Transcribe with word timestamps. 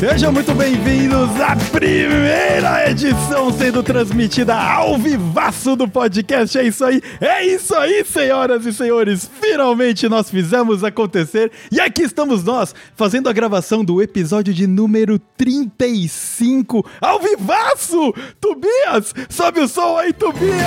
Sejam 0.00 0.32
muito 0.32 0.52
bem-vindos 0.52 1.40
à 1.40 1.54
primeira 1.70 2.90
edição 2.90 3.52
sendo 3.52 3.84
transmitida 3.84 4.56
ao 4.56 4.98
vivaço 4.98 5.76
do 5.76 5.86
podcast. 5.86 6.58
É 6.58 6.64
isso 6.64 6.84
aí, 6.84 7.00
é 7.20 7.46
isso 7.46 7.72
aí, 7.76 8.04
senhoras 8.04 8.66
e 8.66 8.72
senhores. 8.72 9.27
Finalmente 9.58 10.08
nós 10.08 10.30
fizemos 10.30 10.84
acontecer 10.84 11.50
e 11.72 11.80
aqui 11.80 12.02
estamos 12.02 12.44
nós 12.44 12.72
fazendo 12.94 13.28
a 13.28 13.32
gravação 13.32 13.84
do 13.84 14.00
episódio 14.00 14.54
de 14.54 14.68
número 14.68 15.18
35 15.18 16.88
ao 17.00 17.18
vivaço. 17.18 18.14
Tobias, 18.40 19.12
sobe 19.28 19.58
o 19.58 19.66
som 19.66 19.96
aí, 19.98 20.12
Tobias! 20.12 20.58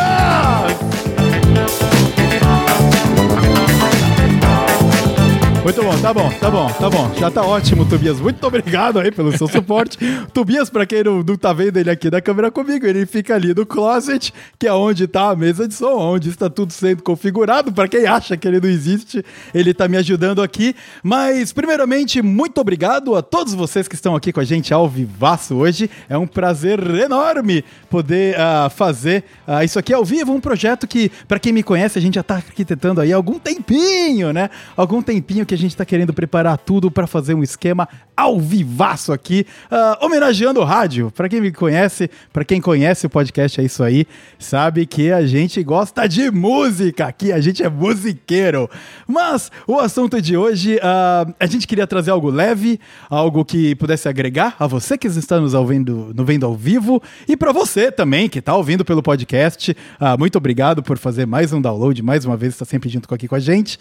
Muito 5.63 5.83
bom, 5.83 5.95
tá 6.01 6.11
bom, 6.11 6.29
tá 6.31 6.49
bom, 6.49 6.67
tá 6.71 6.89
bom. 6.89 7.13
Já 7.19 7.29
tá 7.29 7.43
ótimo, 7.43 7.85
Tobias. 7.85 8.19
Muito 8.19 8.45
obrigado 8.47 8.97
aí 8.97 9.11
pelo 9.11 9.31
seu 9.37 9.47
suporte. 9.47 9.95
Tobias, 10.33 10.71
pra 10.71 10.87
quem 10.87 11.03
não, 11.03 11.21
não 11.21 11.35
tá 11.37 11.53
vendo 11.53 11.77
ele 11.77 11.89
aqui 11.91 12.09
da 12.09 12.19
câmera 12.19 12.49
comigo, 12.49 12.83
ele 12.83 13.05
fica 13.05 13.35
ali 13.35 13.53
no 13.53 13.63
closet, 13.63 14.33
que 14.57 14.65
é 14.65 14.73
onde 14.73 15.05
tá 15.05 15.29
a 15.29 15.35
mesa 15.35 15.67
de 15.67 15.75
som, 15.75 15.99
onde 15.99 16.29
está 16.29 16.49
tudo 16.49 16.73
sendo 16.73 17.03
configurado. 17.03 17.71
Pra 17.71 17.87
quem 17.87 18.07
acha 18.07 18.35
que 18.35 18.47
ele 18.47 18.59
não 18.59 18.67
existe, 18.67 19.23
ele 19.53 19.71
tá 19.71 19.87
me 19.87 19.97
ajudando 19.97 20.41
aqui. 20.41 20.75
Mas, 21.03 21.53
primeiramente, 21.53 22.23
muito 22.23 22.59
obrigado 22.59 23.15
a 23.15 23.21
todos 23.21 23.53
vocês 23.53 23.87
que 23.87 23.93
estão 23.93 24.15
aqui 24.15 24.33
com 24.33 24.39
a 24.39 24.43
gente 24.43 24.73
ao 24.73 24.89
vivaço 24.89 25.55
hoje. 25.55 25.91
É 26.09 26.17
um 26.17 26.25
prazer 26.25 26.79
enorme 26.95 27.63
poder 27.87 28.35
uh, 28.35 28.67
fazer 28.71 29.23
uh, 29.47 29.63
isso 29.63 29.77
aqui 29.77 29.93
ao 29.93 30.03
vivo. 30.03 30.33
Um 30.33 30.41
projeto 30.41 30.87
que, 30.87 31.11
pra 31.27 31.37
quem 31.37 31.53
me 31.53 31.61
conhece, 31.61 31.99
a 31.99 32.01
gente 32.01 32.15
já 32.15 32.23
tá 32.23 32.37
arquitetando 32.37 32.99
aí 32.99 33.13
há 33.13 33.15
algum 33.15 33.37
tempinho, 33.37 34.33
né? 34.33 34.49
Algum 34.75 35.03
tempinho 35.03 35.45
que 35.51 35.55
a 35.55 35.57
gente 35.57 35.75
tá 35.75 35.83
querendo 35.83 36.13
preparar 36.13 36.57
tudo 36.57 36.89
para 36.89 37.05
fazer 37.05 37.33
um 37.33 37.43
esquema 37.43 37.85
ao 38.15 38.39
vivaço 38.39 39.11
aqui, 39.11 39.45
uh, 39.69 40.05
homenageando 40.05 40.61
o 40.61 40.63
rádio. 40.63 41.11
Para 41.11 41.27
quem 41.27 41.41
me 41.41 41.51
conhece, 41.51 42.09
para 42.31 42.45
quem 42.45 42.61
conhece 42.61 43.05
o 43.05 43.09
podcast 43.09 43.59
é 43.59 43.65
isso 43.65 43.83
aí, 43.83 44.07
sabe 44.39 44.85
que 44.85 45.11
a 45.11 45.25
gente 45.25 45.61
gosta 45.61 46.07
de 46.07 46.31
música 46.31 47.05
aqui, 47.05 47.33
a 47.33 47.41
gente 47.41 47.61
é 47.61 47.67
musiqueiro. 47.67 48.69
Mas 49.05 49.51
o 49.67 49.77
assunto 49.77 50.21
de 50.21 50.37
hoje, 50.37 50.75
uh, 50.77 51.33
a 51.37 51.45
gente 51.47 51.67
queria 51.67 51.85
trazer 51.85 52.11
algo 52.11 52.29
leve, 52.29 52.79
algo 53.09 53.43
que 53.43 53.75
pudesse 53.75 54.07
agregar 54.07 54.55
a 54.57 54.65
você 54.67 54.97
que 54.97 55.07
está 55.07 55.37
nos 55.37 55.53
ouvindo, 55.53 56.13
no 56.15 56.23
vendo 56.23 56.45
ao 56.45 56.55
vivo 56.55 57.03
e 57.27 57.35
para 57.35 57.51
você 57.51 57.91
também 57.91 58.29
que 58.29 58.39
está 58.39 58.55
ouvindo 58.55 58.85
pelo 58.85 59.03
podcast. 59.03 59.71
Uh, 59.71 60.17
muito 60.17 60.37
obrigado 60.37 60.81
por 60.81 60.97
fazer 60.97 61.25
mais 61.25 61.51
um 61.51 61.59
download, 61.59 62.01
mais 62.01 62.23
uma 62.23 62.37
vez 62.37 62.53
está 62.53 62.63
sempre 62.63 62.89
junto 62.89 63.13
aqui 63.13 63.27
com 63.27 63.35
a 63.35 63.39
gente. 63.39 63.77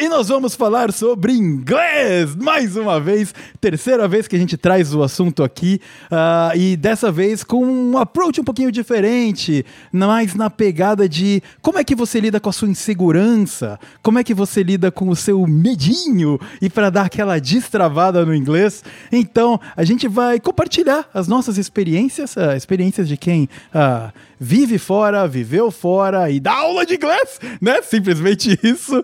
e 0.00 0.08
nós 0.08 0.26
vamos 0.26 0.56
falar 0.56 0.90
sobre 0.96 1.34
inglês 1.34 2.34
mais 2.34 2.74
uma 2.74 2.98
vez, 2.98 3.34
terceira 3.60 4.08
vez 4.08 4.26
que 4.26 4.34
a 4.34 4.38
gente 4.38 4.56
traz 4.56 4.94
o 4.94 5.02
assunto 5.02 5.44
aqui 5.44 5.78
uh, 6.10 6.56
e 6.56 6.74
dessa 6.74 7.12
vez 7.12 7.44
com 7.44 7.62
um 7.62 7.98
approach 7.98 8.40
um 8.40 8.44
pouquinho 8.44 8.72
diferente, 8.72 9.64
mais 9.92 10.34
na 10.34 10.48
pegada 10.48 11.06
de 11.06 11.42
como 11.60 11.78
é 11.78 11.84
que 11.84 11.94
você 11.94 12.18
lida 12.18 12.40
com 12.40 12.48
a 12.48 12.52
sua 12.52 12.68
insegurança, 12.68 13.78
como 14.02 14.18
é 14.18 14.24
que 14.24 14.32
você 14.32 14.62
lida 14.62 14.90
com 14.90 15.10
o 15.10 15.14
seu 15.16 15.46
medinho 15.46 16.40
e 16.62 16.70
para 16.70 16.88
dar 16.88 17.02
aquela 17.02 17.38
destravada 17.38 18.24
no 18.24 18.34
inglês. 18.34 18.82
Então 19.12 19.60
a 19.76 19.84
gente 19.84 20.08
vai 20.08 20.40
compartilhar 20.40 21.10
as 21.12 21.28
nossas 21.28 21.58
experiências, 21.58 22.36
uh, 22.36 22.56
experiências 22.56 23.06
de 23.06 23.18
quem 23.18 23.50
uh, 23.74 24.10
vive 24.40 24.78
fora, 24.78 25.28
viveu 25.28 25.70
fora 25.70 26.30
e 26.30 26.40
dá 26.40 26.54
aula 26.54 26.86
de 26.86 26.94
inglês, 26.94 27.38
né? 27.60 27.82
Simplesmente 27.82 28.58
isso. 28.62 29.02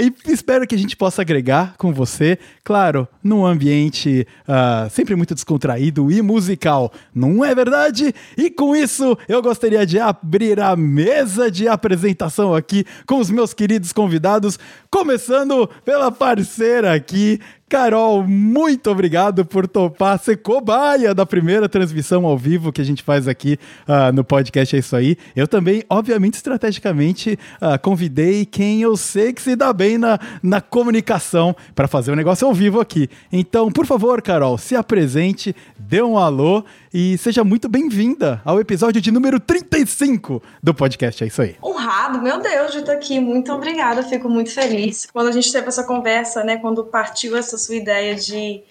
E 0.00 0.32
espero 0.32 0.66
que 0.66 0.74
a 0.74 0.78
gente 0.78 0.96
possa 0.96 1.07
agregar 1.16 1.74
com 1.78 1.92
você, 1.92 2.38
claro, 2.62 3.08
num 3.22 3.46
ambiente 3.46 4.26
uh, 4.46 4.90
sempre 4.90 5.16
muito 5.16 5.34
descontraído 5.34 6.10
e 6.10 6.20
musical, 6.20 6.92
não 7.14 7.44
é 7.44 7.54
verdade? 7.54 8.14
E 8.36 8.50
com 8.50 8.76
isso, 8.76 9.16
eu 9.28 9.40
gostaria 9.40 9.86
de 9.86 9.98
abrir 9.98 10.60
a 10.60 10.76
mesa 10.76 11.50
de 11.50 11.68
apresentação 11.68 12.54
aqui 12.54 12.84
com 13.06 13.18
os 13.18 13.30
meus 13.30 13.54
queridos 13.54 13.92
convidados, 13.92 14.58
começando 14.90 15.68
pela 15.84 16.10
parceira 16.12 16.94
aqui, 16.94 17.40
Carol, 17.68 18.26
muito 18.26 18.90
obrigado 18.90 19.44
por 19.44 19.68
topar 19.68 20.18
ser 20.18 20.38
cobaia 20.38 21.14
da 21.14 21.26
primeira 21.26 21.68
transmissão 21.68 22.24
ao 22.24 22.38
vivo 22.38 22.72
que 22.72 22.80
a 22.80 22.84
gente 22.84 23.02
faz 23.02 23.28
aqui 23.28 23.58
uh, 23.86 24.10
no 24.10 24.24
podcast. 24.24 24.74
É 24.74 24.78
isso 24.78 24.96
aí. 24.96 25.18
Eu 25.36 25.46
também, 25.46 25.82
obviamente, 25.90 26.34
estrategicamente, 26.34 27.38
uh, 27.60 27.78
convidei 27.82 28.46
quem 28.46 28.80
eu 28.80 28.96
sei 28.96 29.34
que 29.34 29.42
se 29.42 29.54
dá 29.54 29.70
bem 29.70 29.98
na, 29.98 30.18
na 30.42 30.62
comunicação 30.62 31.54
para 31.74 31.86
fazer 31.86 32.10
o 32.10 32.14
um 32.14 32.16
negócio 32.16 32.46
ao 32.46 32.54
vivo 32.54 32.80
aqui. 32.80 33.06
Então, 33.30 33.70
por 33.70 33.84
favor, 33.84 34.22
Carol, 34.22 34.56
se 34.56 34.74
apresente, 34.74 35.54
dê 35.78 36.00
um 36.00 36.16
alô 36.16 36.64
e 37.00 37.16
seja 37.16 37.44
muito 37.44 37.68
bem-vinda 37.68 38.42
ao 38.44 38.58
episódio 38.58 39.00
de 39.00 39.12
número 39.12 39.38
35 39.38 40.42
do 40.60 40.74
podcast. 40.74 41.22
É 41.22 41.28
isso 41.28 41.40
aí. 41.40 41.54
Honrado, 41.62 42.20
meu 42.20 42.40
Deus, 42.40 42.72
de 42.72 42.78
estar 42.78 42.94
aqui. 42.94 43.20
Muito 43.20 43.52
obrigada, 43.52 44.02
fico 44.02 44.28
muito 44.28 44.50
feliz. 44.50 45.06
Quando 45.06 45.28
a 45.28 45.30
gente 45.30 45.52
teve 45.52 45.68
essa 45.68 45.84
conversa, 45.84 46.42
né, 46.42 46.56
quando 46.56 46.82
partiu 46.82 47.36
essa 47.36 47.56
sua 47.56 47.76
ideia 47.76 48.16
de 48.16 48.64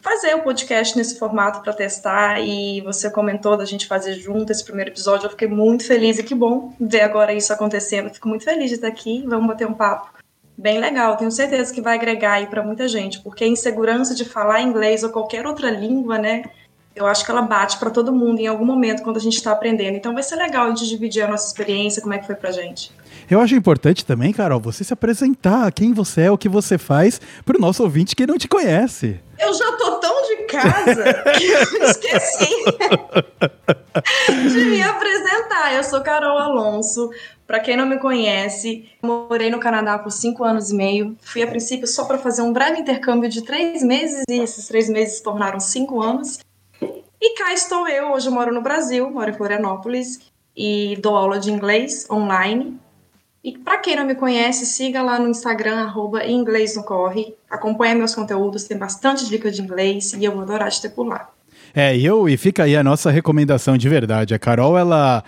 fazer 0.00 0.34
o 0.34 0.38
um 0.38 0.40
podcast 0.40 0.96
nesse 0.96 1.18
formato 1.18 1.60
para 1.60 1.74
testar 1.74 2.40
e 2.40 2.80
você 2.80 3.10
comentou 3.10 3.54
da 3.54 3.66
gente 3.66 3.86
fazer 3.86 4.14
junto 4.14 4.50
esse 4.50 4.64
primeiro 4.64 4.90
episódio, 4.90 5.26
eu 5.26 5.30
fiquei 5.30 5.48
muito 5.48 5.84
feliz 5.84 6.18
e 6.18 6.22
que 6.22 6.34
bom 6.34 6.72
ver 6.80 7.02
agora 7.02 7.34
isso 7.34 7.52
acontecendo. 7.52 8.08
Fico 8.08 8.30
muito 8.30 8.44
feliz 8.44 8.70
de 8.70 8.76
estar 8.76 8.88
aqui. 8.88 9.22
Vamos 9.26 9.46
bater 9.46 9.66
um 9.66 9.74
papo 9.74 10.08
bem 10.56 10.78
legal. 10.78 11.18
Tenho 11.18 11.30
certeza 11.30 11.70
que 11.74 11.82
vai 11.82 11.96
agregar 11.96 12.32
aí 12.32 12.46
para 12.46 12.62
muita 12.62 12.88
gente, 12.88 13.20
porque 13.20 13.44
a 13.44 13.46
insegurança 13.46 14.14
de 14.14 14.24
falar 14.24 14.62
inglês 14.62 15.04
ou 15.04 15.10
qualquer 15.10 15.46
outra 15.46 15.70
língua, 15.70 16.16
né, 16.16 16.44
eu 16.98 17.06
acho 17.06 17.24
que 17.24 17.30
ela 17.30 17.42
bate 17.42 17.78
para 17.78 17.90
todo 17.90 18.12
mundo 18.12 18.40
em 18.40 18.46
algum 18.46 18.64
momento 18.64 19.02
quando 19.02 19.16
a 19.16 19.20
gente 19.20 19.36
está 19.36 19.52
aprendendo. 19.52 19.96
Então 19.96 20.12
vai 20.12 20.22
ser 20.22 20.36
legal 20.36 20.66
a 20.66 20.68
gente 20.70 20.86
dividir 20.88 21.22
a 21.22 21.28
nossa 21.28 21.46
experiência, 21.46 22.02
como 22.02 22.14
é 22.14 22.18
que 22.18 22.26
foi 22.26 22.34
pra 22.34 22.50
gente. 22.50 22.92
Eu 23.30 23.40
acho 23.40 23.54
importante 23.54 24.04
também, 24.06 24.32
Carol, 24.32 24.58
você 24.58 24.82
se 24.82 24.92
apresentar, 24.92 25.70
quem 25.72 25.92
você 25.92 26.22
é, 26.22 26.30
o 26.30 26.38
que 26.38 26.48
você 26.48 26.78
faz, 26.78 27.20
para 27.44 27.58
o 27.58 27.60
nosso 27.60 27.82
ouvinte 27.82 28.16
que 28.16 28.26
não 28.26 28.38
te 28.38 28.48
conhece. 28.48 29.20
Eu 29.38 29.52
já 29.54 29.72
tô 29.72 29.92
tão 29.96 30.22
de 30.22 30.36
casa 30.44 31.14
que 31.38 31.44
eu 31.44 31.62
esqueci 31.90 32.64
de 34.50 34.64
me 34.64 34.82
apresentar. 34.82 35.74
Eu 35.74 35.84
sou 35.84 36.00
Carol 36.00 36.38
Alonso. 36.38 37.10
Para 37.46 37.60
quem 37.60 37.76
não 37.76 37.86
me 37.86 37.98
conhece, 37.98 38.86
morei 39.02 39.50
no 39.50 39.58
Canadá 39.58 39.98
por 39.98 40.10
cinco 40.10 40.44
anos 40.44 40.70
e 40.70 40.74
meio. 40.74 41.16
Fui 41.22 41.42
a 41.42 41.46
princípio 41.46 41.86
só 41.86 42.04
para 42.04 42.18
fazer 42.18 42.42
um 42.42 42.52
breve 42.52 42.80
intercâmbio 42.80 43.28
de 43.28 43.42
três 43.42 43.82
meses 43.82 44.22
e 44.28 44.34
esses 44.34 44.66
três 44.68 44.88
meses 44.88 45.16
se 45.16 45.22
tornaram 45.22 45.58
cinco 45.58 46.02
anos. 46.02 46.38
E 47.20 47.34
cá 47.34 47.52
estou 47.52 47.88
eu, 47.88 48.12
hoje 48.12 48.28
eu 48.28 48.32
moro 48.32 48.54
no 48.54 48.62
Brasil, 48.62 49.10
moro 49.10 49.30
em 49.30 49.34
Florianópolis 49.34 50.20
e 50.56 50.96
dou 51.00 51.16
aula 51.16 51.38
de 51.38 51.50
inglês 51.50 52.06
online. 52.10 52.78
E 53.42 53.56
para 53.58 53.78
quem 53.78 53.96
não 53.96 54.04
me 54.04 54.14
conhece, 54.14 54.66
siga 54.66 55.02
lá 55.02 55.18
no 55.18 55.28
Instagram, 55.28 55.76
arroba 55.80 56.24
inglês 56.26 56.76
no 56.76 56.84
corre. 56.84 57.34
Acompanhe 57.50 57.94
meus 57.94 58.14
conteúdos, 58.14 58.64
tem 58.64 58.76
bastante 58.76 59.28
dicas 59.28 59.56
de 59.56 59.62
inglês 59.62 60.12
e 60.12 60.24
eu 60.24 60.32
vou 60.32 60.42
adorar 60.42 60.70
te 60.70 60.82
ter 60.82 60.90
por 60.90 61.06
lá. 61.06 61.30
É, 61.74 61.96
e 61.96 62.04
eu, 62.04 62.28
e 62.28 62.36
fica 62.36 62.64
aí 62.64 62.76
a 62.76 62.84
nossa 62.84 63.10
recomendação 63.10 63.76
de 63.76 63.88
verdade. 63.88 64.34
A 64.34 64.38
Carol, 64.38 64.78
ela, 64.78 65.24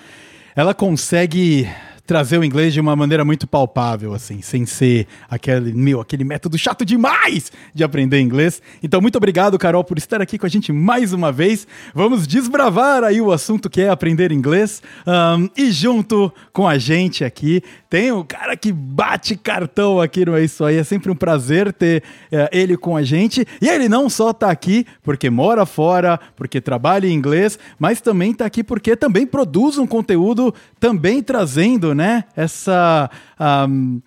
ela 0.54 0.74
consegue 0.74 1.68
trazer 2.10 2.38
o 2.38 2.44
inglês 2.44 2.74
de 2.74 2.80
uma 2.80 2.96
maneira 2.96 3.24
muito 3.24 3.46
palpável, 3.46 4.12
assim, 4.12 4.42
sem 4.42 4.66
ser 4.66 5.06
aquele, 5.30 5.72
meu, 5.72 6.00
aquele 6.00 6.24
método 6.24 6.58
chato 6.58 6.84
demais 6.84 7.52
de 7.72 7.84
aprender 7.84 8.20
inglês. 8.20 8.60
Então, 8.82 9.00
muito 9.00 9.14
obrigado, 9.14 9.56
Carol, 9.56 9.84
por 9.84 9.96
estar 9.96 10.20
aqui 10.20 10.36
com 10.36 10.44
a 10.44 10.48
gente 10.48 10.72
mais 10.72 11.12
uma 11.12 11.30
vez. 11.30 11.68
Vamos 11.94 12.26
desbravar 12.26 13.04
aí 13.04 13.20
o 13.20 13.30
assunto 13.30 13.70
que 13.70 13.82
é 13.82 13.88
aprender 13.88 14.32
inglês. 14.32 14.82
Um, 15.06 15.48
e 15.56 15.70
junto 15.70 16.32
com 16.52 16.66
a 16.66 16.78
gente 16.78 17.24
aqui, 17.24 17.62
tem 17.88 18.10
o 18.10 18.24
cara 18.24 18.56
que 18.56 18.72
bate 18.72 19.36
cartão 19.36 20.00
aqui 20.00 20.24
no 20.24 20.36
É 20.36 20.42
Isso 20.42 20.64
Aí. 20.64 20.78
É 20.78 20.84
sempre 20.84 21.12
um 21.12 21.16
prazer 21.16 21.72
ter 21.72 22.02
uh, 22.32 22.48
ele 22.50 22.76
com 22.76 22.96
a 22.96 23.04
gente. 23.04 23.46
E 23.62 23.68
ele 23.68 23.88
não 23.88 24.10
só 24.10 24.32
tá 24.32 24.50
aqui 24.50 24.84
porque 25.00 25.30
mora 25.30 25.64
fora, 25.64 26.18
porque 26.34 26.60
trabalha 26.60 27.06
em 27.06 27.12
inglês, 27.12 27.56
mas 27.78 28.00
também 28.00 28.34
tá 28.34 28.46
aqui 28.46 28.64
porque 28.64 28.96
também 28.96 29.24
produz 29.24 29.78
um 29.78 29.86
conteúdo, 29.86 30.52
também 30.80 31.22
trazendo, 31.22 31.94
né? 31.94 31.99
Essa. 32.36 33.10
Um, 33.38 34.00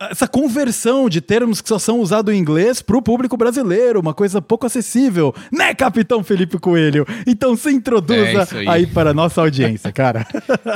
essa 0.00 0.26
conversão 0.26 1.10
de 1.10 1.20
termos 1.20 1.60
que 1.60 1.68
só 1.68 1.78
são 1.78 2.00
usados 2.00 2.34
em 2.34 2.38
inglês 2.38 2.80
para 2.80 2.96
o 2.96 3.02
público 3.02 3.36
brasileiro, 3.36 4.00
uma 4.00 4.14
coisa 4.14 4.40
pouco 4.40 4.64
acessível, 4.64 5.34
né, 5.52 5.74
Capitão 5.74 6.24
Felipe 6.24 6.58
Coelho? 6.58 7.06
Então 7.26 7.54
se 7.54 7.70
introduza 7.70 8.48
é 8.54 8.58
aí. 8.60 8.68
aí. 8.68 8.86
para 8.86 9.10
a 9.10 9.14
nossa 9.14 9.42
audiência, 9.42 9.92
cara. 9.92 10.26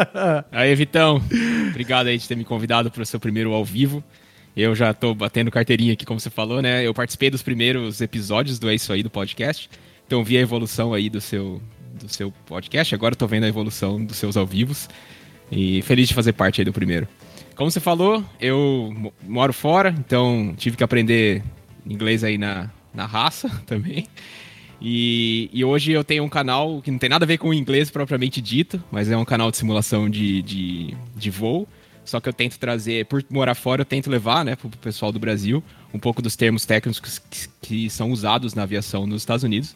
aí, 0.52 0.74
Vitão, 0.74 1.22
obrigado 1.70 2.08
aí 2.08 2.18
de 2.18 2.28
ter 2.28 2.36
me 2.36 2.44
convidado 2.44 2.90
para 2.90 3.02
o 3.02 3.06
seu 3.06 3.18
primeiro 3.18 3.54
ao 3.54 3.64
vivo. 3.64 4.04
Eu 4.54 4.74
já 4.74 4.92
tô 4.92 5.14
batendo 5.14 5.50
carteirinha 5.50 5.94
aqui, 5.94 6.04
como 6.04 6.20
você 6.20 6.30
falou, 6.30 6.60
né? 6.60 6.86
Eu 6.86 6.92
participei 6.92 7.30
dos 7.30 7.42
primeiros 7.42 8.00
episódios 8.00 8.58
do 8.58 8.68
É 8.68 8.74
Isso 8.74 8.92
Aí 8.92 9.02
do 9.02 9.10
podcast. 9.10 9.70
Então 10.06 10.22
vi 10.22 10.36
a 10.36 10.40
evolução 10.40 10.92
aí 10.92 11.08
do 11.10 11.20
seu, 11.20 11.60
do 11.94 12.08
seu 12.08 12.32
podcast. 12.46 12.94
Agora 12.94 13.16
tô 13.16 13.26
vendo 13.26 13.44
a 13.44 13.48
evolução 13.48 14.04
dos 14.04 14.16
seus 14.16 14.36
ao 14.36 14.46
vivos. 14.46 14.88
E 15.50 15.82
feliz 15.82 16.08
de 16.08 16.14
fazer 16.14 16.32
parte 16.32 16.60
aí 16.60 16.64
do 16.64 16.72
primeiro. 16.72 17.06
Como 17.54 17.70
você 17.70 17.80
falou, 17.80 18.24
eu 18.40 19.12
moro 19.22 19.52
fora, 19.52 19.94
então 19.98 20.54
tive 20.56 20.76
que 20.76 20.82
aprender 20.82 21.42
inglês 21.86 22.24
aí 22.24 22.36
na, 22.36 22.70
na 22.92 23.06
raça 23.06 23.48
também. 23.66 24.06
E, 24.80 25.48
e, 25.52 25.64
hoje 25.64 25.92
eu 25.92 26.02
tenho 26.02 26.24
um 26.24 26.28
canal 26.28 26.82
que 26.82 26.90
não 26.90 26.98
tem 26.98 27.08
nada 27.08 27.24
a 27.24 27.28
ver 27.28 27.38
com 27.38 27.48
o 27.48 27.54
inglês 27.54 27.90
propriamente 27.90 28.40
dito, 28.40 28.82
mas 28.90 29.10
é 29.10 29.16
um 29.16 29.24
canal 29.24 29.50
de 29.50 29.56
simulação 29.56 30.10
de, 30.10 30.42
de, 30.42 30.96
de 31.16 31.30
voo. 31.30 31.66
Só 32.04 32.20
que 32.20 32.28
eu 32.28 32.32
tento 32.32 32.58
trazer, 32.58 33.06
por 33.06 33.24
morar 33.30 33.54
fora, 33.54 33.80
eu 33.80 33.86
tento 33.86 34.10
levar, 34.10 34.44
né, 34.44 34.56
pro 34.56 34.68
pessoal 34.68 35.10
do 35.10 35.18
Brasil, 35.18 35.64
um 35.92 35.98
pouco 35.98 36.20
dos 36.20 36.36
termos 36.36 36.66
técnicos 36.66 37.18
que, 37.18 37.48
que 37.62 37.90
são 37.90 38.10
usados 38.10 38.52
na 38.52 38.64
aviação 38.64 39.06
nos 39.06 39.22
Estados 39.22 39.42
Unidos, 39.42 39.74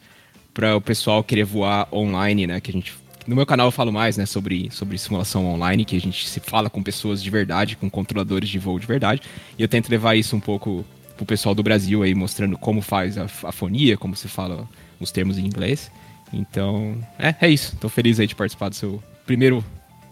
para 0.52 0.76
o 0.76 0.80
pessoal 0.80 1.24
querer 1.24 1.44
voar 1.44 1.88
online, 1.90 2.46
né, 2.46 2.60
que 2.60 2.70
a 2.70 2.74
gente 2.74 2.92
no 3.28 3.36
meu 3.36 3.44
canal 3.44 3.66
eu 3.66 3.70
falo 3.70 3.92
mais, 3.92 4.16
né, 4.16 4.24
sobre, 4.24 4.70
sobre 4.70 4.96
simulação 4.96 5.46
online, 5.46 5.84
que 5.84 5.94
a 5.94 6.00
gente 6.00 6.26
se 6.26 6.40
fala 6.40 6.70
com 6.70 6.82
pessoas 6.82 7.22
de 7.22 7.28
verdade, 7.28 7.76
com 7.76 7.90
controladores 7.90 8.48
de 8.48 8.58
voo 8.58 8.78
de 8.78 8.86
verdade, 8.86 9.20
e 9.58 9.62
eu 9.62 9.68
tento 9.68 9.90
levar 9.90 10.14
isso 10.14 10.34
um 10.34 10.40
pouco 10.40 10.82
pro 11.14 11.26
pessoal 11.26 11.54
do 11.54 11.62
Brasil 11.62 12.02
aí, 12.02 12.14
mostrando 12.14 12.56
como 12.56 12.80
faz 12.80 13.18
a, 13.18 13.24
a 13.44 13.52
fonia, 13.52 13.98
como 13.98 14.16
se 14.16 14.28
fala 14.28 14.66
os 14.98 15.12
termos 15.12 15.36
em 15.36 15.44
inglês. 15.44 15.90
Então, 16.32 16.96
é, 17.18 17.34
é 17.42 17.50
isso. 17.50 17.76
Tô 17.76 17.88
feliz 17.90 18.18
aí 18.18 18.26
de 18.26 18.34
participar 18.34 18.70
do 18.70 18.74
seu 18.74 19.02
primeiro 19.26 19.62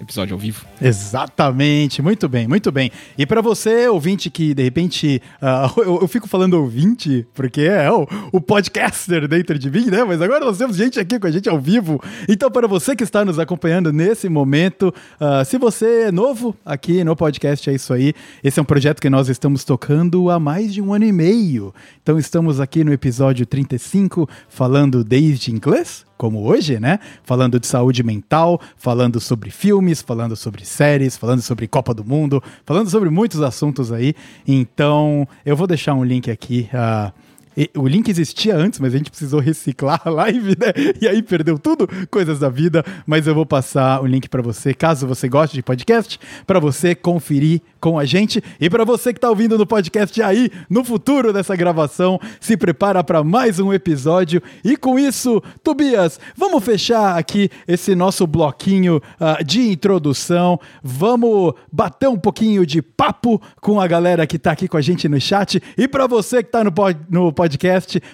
episódio 0.00 0.34
ao 0.34 0.38
vivo. 0.38 0.64
Exatamente, 0.80 2.02
muito 2.02 2.28
bem, 2.28 2.46
muito 2.46 2.70
bem. 2.70 2.90
E 3.16 3.24
para 3.26 3.40
você, 3.40 3.88
ouvinte, 3.88 4.30
que 4.30 4.54
de 4.54 4.62
repente. 4.62 5.22
Uh, 5.40 5.80
eu, 5.82 6.00
eu, 6.02 6.08
fico 6.08 6.28
falando 6.28 6.54
ouvinte, 6.54 7.26
porque 7.34 7.62
é 7.62 7.90
o, 7.90 8.06
o, 8.32 8.40
podcaster 8.40 9.26
dentro 9.28 9.58
de 9.58 9.70
mim, 9.70 9.86
né? 9.86 10.04
Mas 10.04 10.20
agora 10.20 10.44
nós 10.44 10.58
temos 10.58 10.76
gente 10.76 10.98
aqui 10.98 11.18
com 11.18 11.26
a 11.26 11.30
gente 11.30 11.48
ao 11.48 11.60
vivo. 11.60 12.00
Então, 12.28 12.50
para 12.50 12.66
você 12.66 12.94
que 12.94 13.02
está 13.02 13.24
nos 13.24 13.38
acompanhando 13.38 13.92
nesse 13.92 14.28
momento, 14.28 14.94
uh, 15.20 15.44
se 15.44 15.58
você 15.58 16.04
é 16.04 16.12
novo 16.12 16.56
aqui 16.64 17.02
no 17.04 17.16
podcast, 17.16 17.68
é 17.68 17.74
isso 17.74 17.92
aí. 17.92 18.12
Esse 18.42 18.58
é 18.58 18.62
um 18.62 18.66
projeto 18.66 19.00
que 19.00 19.10
nós 19.10 19.28
estamos 19.28 19.64
tocando 19.64 20.30
há 20.30 20.38
mais 20.38 20.72
de 20.72 20.80
um 20.80 20.92
ano 20.92 21.04
e 21.04 21.12
meio. 21.12 21.74
Então, 22.02 22.18
estamos 22.18 22.60
aqui 22.60 22.84
no 22.84 22.92
episódio 22.92 23.44
35, 23.46 24.28
falando 24.48 25.02
desde 25.02 25.50
inglês 25.50 26.06
como 26.16 26.42
hoje, 26.42 26.80
né? 26.80 26.98
Falando 27.22 27.60
de 27.60 27.66
saúde 27.66 28.02
mental, 28.02 28.60
falando 28.76 29.20
sobre 29.20 29.50
filmes, 29.50 30.02
falando 30.02 30.36
sobre 30.36 30.64
séries, 30.64 31.16
falando 31.16 31.42
sobre 31.42 31.66
Copa 31.66 31.92
do 31.92 32.04
Mundo, 32.04 32.42
falando 32.64 32.90
sobre 32.90 33.10
muitos 33.10 33.40
assuntos 33.42 33.92
aí. 33.92 34.14
Então, 34.46 35.26
eu 35.44 35.56
vou 35.56 35.66
deixar 35.66 35.94
um 35.94 36.04
link 36.04 36.30
aqui. 36.30 36.68
Uh, 36.72 37.25
o 37.74 37.88
link 37.88 38.08
existia 38.08 38.54
antes, 38.54 38.78
mas 38.78 38.94
a 38.94 38.98
gente 38.98 39.10
precisou 39.10 39.40
reciclar 39.40 40.00
a 40.04 40.10
live, 40.10 40.50
né? 40.50 40.72
E 41.00 41.08
aí 41.08 41.22
perdeu 41.22 41.58
tudo, 41.58 41.88
coisas 42.10 42.38
da 42.38 42.50
vida. 42.50 42.84
Mas 43.06 43.26
eu 43.26 43.34
vou 43.34 43.46
passar 43.46 44.02
o 44.02 44.06
link 44.06 44.28
para 44.28 44.42
você, 44.42 44.74
caso 44.74 45.06
você 45.06 45.28
goste 45.28 45.56
de 45.56 45.62
podcast, 45.62 46.20
para 46.46 46.60
você 46.60 46.94
conferir 46.94 47.62
com 47.80 47.98
a 47.98 48.04
gente. 48.04 48.42
E 48.60 48.68
para 48.68 48.84
você 48.84 49.12
que 49.12 49.18
está 49.18 49.30
ouvindo 49.30 49.56
no 49.56 49.66
podcast 49.66 50.22
aí, 50.22 50.50
no 50.68 50.84
futuro 50.84 51.32
dessa 51.32 51.56
gravação, 51.56 52.20
se 52.40 52.56
prepara 52.56 53.02
para 53.02 53.24
mais 53.24 53.58
um 53.58 53.72
episódio. 53.72 54.42
E 54.62 54.76
com 54.76 54.98
isso, 54.98 55.42
Tobias, 55.62 56.20
vamos 56.36 56.62
fechar 56.62 57.16
aqui 57.16 57.48
esse 57.66 57.94
nosso 57.94 58.26
bloquinho 58.26 58.96
uh, 58.96 59.42
de 59.42 59.70
introdução. 59.70 60.60
Vamos 60.82 61.54
bater 61.72 62.08
um 62.08 62.18
pouquinho 62.18 62.66
de 62.66 62.82
papo 62.82 63.40
com 63.60 63.80
a 63.80 63.86
galera 63.86 64.26
que 64.26 64.36
está 64.36 64.52
aqui 64.52 64.68
com 64.68 64.76
a 64.76 64.82
gente 64.82 65.08
no 65.08 65.20
chat. 65.20 65.62
E 65.78 65.88
para 65.88 66.06
você 66.06 66.42
que 66.42 66.48
está 66.48 66.62
no 66.62 67.32
podcast, 67.32 67.45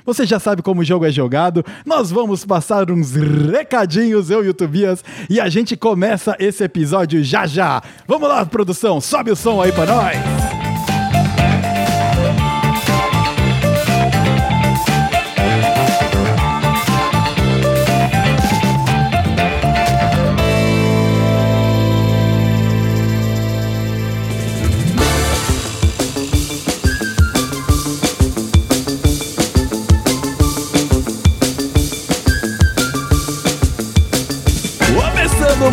você 0.04 0.26
já 0.26 0.38
sabe 0.38 0.62
como 0.62 0.80
o 0.80 0.84
jogo 0.84 1.06
é 1.06 1.10
jogado. 1.10 1.64
Nós 1.86 2.10
vamos 2.10 2.44
passar 2.44 2.90
uns 2.90 3.14
recadinhos, 3.14 4.30
eu 4.30 4.44
e 4.44 4.48
o 4.48 4.54
Tobias, 4.54 5.04
e 5.30 5.40
a 5.40 5.48
gente 5.48 5.76
começa 5.76 6.36
esse 6.38 6.64
episódio 6.64 7.22
já 7.22 7.46
já. 7.46 7.82
Vamos 8.06 8.28
lá, 8.28 8.44
produção, 8.44 9.00
sobe 9.00 9.30
o 9.30 9.36
som 9.36 9.60
aí 9.60 9.72
pra 9.72 9.86
nós. 9.86 10.71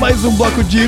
Mais 0.09 0.25
um 0.25 0.35
bloco 0.35 0.63
de 0.63 0.79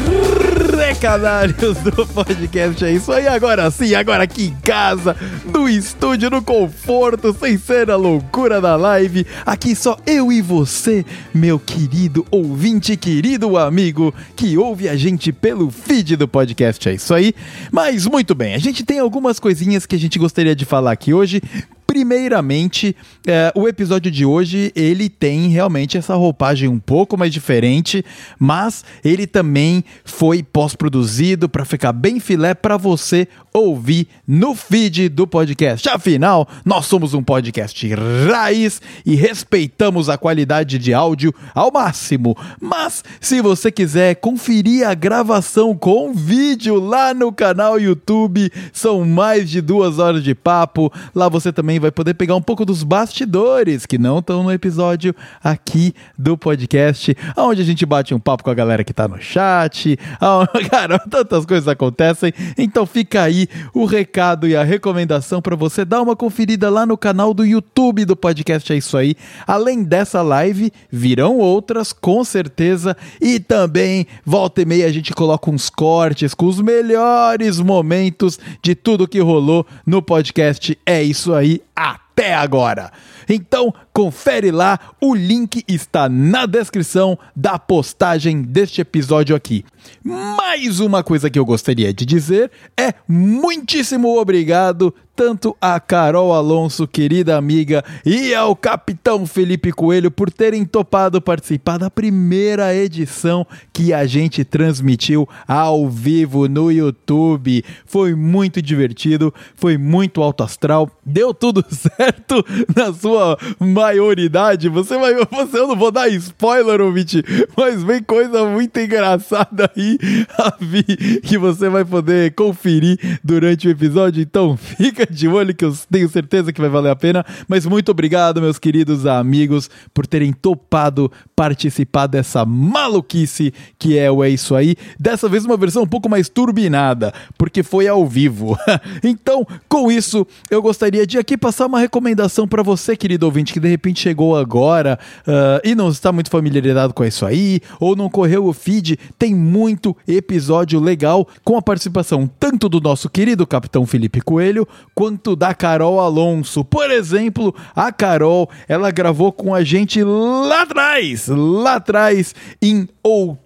recadários 0.75 1.77
do 1.77 2.07
podcast. 2.07 2.83
É 2.83 2.91
isso 2.91 3.11
aí, 3.11 3.27
agora 3.27 3.69
sim, 3.69 3.93
agora 3.93 4.23
aqui 4.23 4.45
em 4.45 4.55
casa, 4.61 5.15
no 5.45 5.69
estúdio, 5.69 6.31
no 6.31 6.41
conforto, 6.41 7.31
sem 7.31 7.55
ser 7.55 7.91
a 7.91 7.95
loucura 7.95 8.59
da 8.59 8.75
live. 8.75 9.27
Aqui 9.45 9.75
só 9.75 9.95
eu 10.07 10.31
e 10.31 10.41
você, 10.41 11.05
meu 11.31 11.59
querido 11.59 12.25
ouvinte, 12.31 12.97
querido 12.97 13.59
amigo, 13.59 14.11
que 14.35 14.57
ouve 14.57 14.89
a 14.89 14.95
gente 14.95 15.31
pelo 15.31 15.69
feed 15.69 16.15
do 16.15 16.27
podcast. 16.27 16.89
É 16.89 16.95
isso 16.95 17.13
aí. 17.13 17.35
Mas 17.71 18.07
muito 18.07 18.33
bem, 18.33 18.55
a 18.55 18.57
gente 18.59 18.83
tem 18.83 18.97
algumas 18.97 19.39
coisinhas 19.39 19.85
que 19.85 19.95
a 19.95 19.99
gente 19.99 20.17
gostaria 20.17 20.55
de 20.55 20.65
falar 20.65 20.93
aqui 20.93 21.13
hoje. 21.13 21.43
Primeiramente, 21.91 22.95
é, 23.27 23.51
o 23.53 23.67
episódio 23.67 24.09
de 24.09 24.23
hoje 24.23 24.71
ele 24.77 25.09
tem 25.09 25.49
realmente 25.49 25.97
essa 25.97 26.15
roupagem 26.15 26.69
um 26.69 26.79
pouco 26.79 27.17
mais 27.17 27.33
diferente, 27.33 28.01
mas 28.39 28.85
ele 29.03 29.27
também 29.27 29.83
foi 30.05 30.41
pós-produzido 30.41 31.49
para 31.49 31.65
ficar 31.65 31.91
bem 31.91 32.17
filé 32.17 32.53
para 32.53 32.77
você 32.77 33.27
ouvir 33.53 34.07
no 34.27 34.55
feed 34.55 35.09
do 35.09 35.27
podcast. 35.27 35.87
Afinal, 35.89 36.47
nós 36.63 36.85
somos 36.85 37.13
um 37.13 37.23
podcast 37.23 37.89
raiz 38.29 38.81
e 39.05 39.15
respeitamos 39.15 40.09
a 40.09 40.17
qualidade 40.17 40.77
de 40.77 40.93
áudio 40.93 41.33
ao 41.53 41.71
máximo. 41.71 42.37
Mas 42.59 43.03
se 43.19 43.41
você 43.41 43.71
quiser 43.71 44.15
conferir 44.15 44.87
a 44.87 44.93
gravação 44.93 45.75
com 45.75 46.13
vídeo 46.13 46.79
lá 46.79 47.13
no 47.13 47.31
canal 47.31 47.79
YouTube, 47.79 48.51
são 48.71 49.03
mais 49.03 49.49
de 49.49 49.61
duas 49.61 49.99
horas 49.99 50.23
de 50.23 50.33
papo. 50.33 50.91
Lá 51.13 51.27
você 51.27 51.51
também 51.51 51.79
vai 51.79 51.91
poder 51.91 52.13
pegar 52.13 52.35
um 52.35 52.41
pouco 52.41 52.65
dos 52.65 52.83
bastidores 52.83 53.85
que 53.85 53.97
não 53.97 54.19
estão 54.19 54.43
no 54.43 54.51
episódio 54.51 55.13
aqui 55.43 55.93
do 56.17 56.37
podcast, 56.37 57.15
onde 57.37 57.61
a 57.61 57.65
gente 57.65 57.85
bate 57.85 58.13
um 58.13 58.19
papo 58.19 58.43
com 58.43 58.49
a 58.49 58.55
galera 58.55 58.83
que 58.83 58.93
tá 58.93 59.07
no 59.07 59.21
chat. 59.21 59.97
Onde, 60.21 60.69
cara, 60.69 60.99
tantas 60.99 61.45
coisas 61.45 61.67
acontecem. 61.67 62.33
Então 62.57 62.85
fica 62.85 63.23
aí 63.23 63.40
o 63.73 63.85
recado 63.85 64.47
e 64.47 64.55
a 64.55 64.63
recomendação 64.63 65.41
para 65.41 65.55
você 65.55 65.83
dar 65.85 66.01
uma 66.01 66.15
conferida 66.15 66.69
lá 66.69 66.85
no 66.85 66.97
canal 66.97 67.33
do 67.33 67.45
YouTube 67.45 68.05
do 68.05 68.15
podcast 68.15 68.71
É 68.71 68.77
Isso 68.77 68.97
Aí. 68.97 69.15
Além 69.47 69.83
dessa 69.83 70.21
live, 70.21 70.71
virão 70.91 71.37
outras, 71.37 71.93
com 71.93 72.23
certeza. 72.23 72.95
E 73.21 73.39
também, 73.39 74.05
volta 74.25 74.61
e 74.61 74.65
meia, 74.65 74.85
a 74.85 74.91
gente 74.91 75.13
coloca 75.13 75.49
uns 75.49 75.69
cortes 75.69 76.33
com 76.33 76.45
os 76.45 76.61
melhores 76.61 77.59
momentos 77.59 78.39
de 78.61 78.75
tudo 78.75 79.07
que 79.07 79.19
rolou 79.19 79.65
no 79.85 80.01
podcast 80.01 80.77
É 80.85 81.01
Isso 81.01 81.33
Aí 81.33 81.61
até 81.81 82.33
agora. 82.35 82.91
Então, 83.27 83.73
confere 83.93 84.51
lá, 84.51 84.79
o 85.01 85.15
link 85.15 85.63
está 85.67 86.07
na 86.07 86.45
descrição 86.45 87.17
da 87.35 87.57
postagem 87.57 88.41
deste 88.41 88.81
episódio 88.81 89.35
aqui. 89.35 89.65
Mais 90.03 90.79
uma 90.79 91.03
coisa 91.03 91.29
que 91.29 91.39
eu 91.39 91.45
gostaria 91.45 91.93
de 91.93 92.05
dizer 92.05 92.51
é 92.77 92.93
muitíssimo 93.07 94.19
obrigado 94.19 94.93
tanto 95.21 95.55
a 95.61 95.79
Carol 95.79 96.33
Alonso, 96.33 96.87
querida 96.87 97.37
amiga, 97.37 97.85
e 98.03 98.33
ao 98.33 98.55
Capitão 98.55 99.27
Felipe 99.27 99.71
Coelho 99.71 100.09
por 100.09 100.31
terem 100.31 100.65
topado 100.65 101.21
participar 101.21 101.77
da 101.77 101.91
primeira 101.91 102.73
edição 102.73 103.45
que 103.71 103.93
a 103.93 104.07
gente 104.07 104.43
transmitiu 104.43 105.29
ao 105.47 105.87
vivo 105.87 106.47
no 106.47 106.71
YouTube. 106.71 107.63
Foi 107.85 108.15
muito 108.15 108.63
divertido, 108.63 109.31
foi 109.53 109.77
muito 109.77 110.23
alto 110.23 110.43
astral, 110.43 110.89
deu 111.05 111.35
tudo 111.35 111.63
certo 111.69 112.43
na 112.75 112.91
sua 112.91 113.37
maioridade. 113.59 114.69
Você 114.69 114.97
vai. 114.97 115.13
Você, 115.13 115.59
eu 115.59 115.67
não 115.67 115.75
vou 115.75 115.91
dar 115.91 116.09
spoiler, 116.09 116.81
ouvinte, 116.81 117.23
mas 117.55 117.83
vem 117.83 118.01
coisa 118.01 118.43
muito 118.49 118.79
engraçada 118.79 119.71
aí 119.77 119.99
a 120.35 120.55
vir 120.59 121.21
que 121.21 121.37
você 121.37 121.69
vai 121.69 121.85
poder 121.85 122.33
conferir 122.33 122.97
durante 123.23 123.67
o 123.67 123.71
episódio. 123.71 124.19
Então 124.19 124.57
fica 124.71 125.10
de 125.11 125.27
olho 125.27 125.53
que 125.53 125.65
eu 125.65 125.73
tenho 125.89 126.09
certeza 126.09 126.51
que 126.51 126.61
vai 126.61 126.69
valer 126.69 126.91
a 126.91 126.95
pena. 126.95 127.25
Mas 127.47 127.65
muito 127.65 127.91
obrigado, 127.91 128.41
meus 128.41 128.57
queridos 128.57 129.05
amigos, 129.05 129.69
por 129.93 130.07
terem 130.07 130.33
topado 130.33 131.11
participar 131.35 132.07
dessa 132.07 132.45
maluquice 132.45 133.53
que 133.77 133.97
é 133.97 134.11
o 134.11 134.23
É 134.23 134.29
Isso 134.29 134.55
Aí. 134.55 134.75
Dessa 134.99 135.27
vez 135.27 135.45
uma 135.45 135.57
versão 135.57 135.83
um 135.83 135.87
pouco 135.87 136.09
mais 136.09 136.29
turbinada, 136.29 137.13
porque 137.37 137.63
foi 137.63 137.87
ao 137.87 138.07
vivo. 138.07 138.57
então, 139.03 139.45
com 139.67 139.91
isso, 139.91 140.25
eu 140.49 140.61
gostaria 140.61 141.05
de 141.05 141.17
aqui 141.17 141.37
passar 141.37 141.65
uma 141.65 141.79
recomendação 141.79 142.47
para 142.47 142.63
você, 142.63 142.95
querido 142.95 143.25
ouvinte, 143.25 143.53
que 143.53 143.59
de 143.59 143.67
repente 143.67 144.01
chegou 144.01 144.37
agora 144.37 144.99
uh, 145.27 145.67
e 145.67 145.75
não 145.75 145.89
está 145.89 146.11
muito 146.11 146.29
familiarizado 146.29 146.93
com 146.93 147.03
isso 147.03 147.25
aí, 147.25 147.59
ou 147.79 147.95
não 147.95 148.09
correu 148.09 148.45
o 148.45 148.53
feed. 148.53 148.97
Tem 149.17 149.35
muito 149.35 149.95
episódio 150.07 150.79
legal 150.79 151.27
com 151.43 151.57
a 151.57 151.61
participação 151.61 152.29
tanto 152.39 152.69
do 152.69 152.79
nosso 152.79 153.09
querido 153.09 153.45
Capitão 153.45 153.85
Felipe 153.85 154.21
Coelho 154.21 154.67
quanto 155.01 155.35
da 155.35 155.51
Carol 155.55 155.99
Alonso. 155.99 156.63
Por 156.63 156.91
exemplo, 156.91 157.55
a 157.75 157.91
Carol, 157.91 158.47
ela 158.67 158.91
gravou 158.91 159.31
com 159.31 159.51
a 159.51 159.63
gente 159.63 160.03
lá 160.03 160.61
atrás, 160.61 161.27
lá 161.27 161.77
atrás, 161.77 162.35
em 162.61 162.87
outubro 163.01 163.40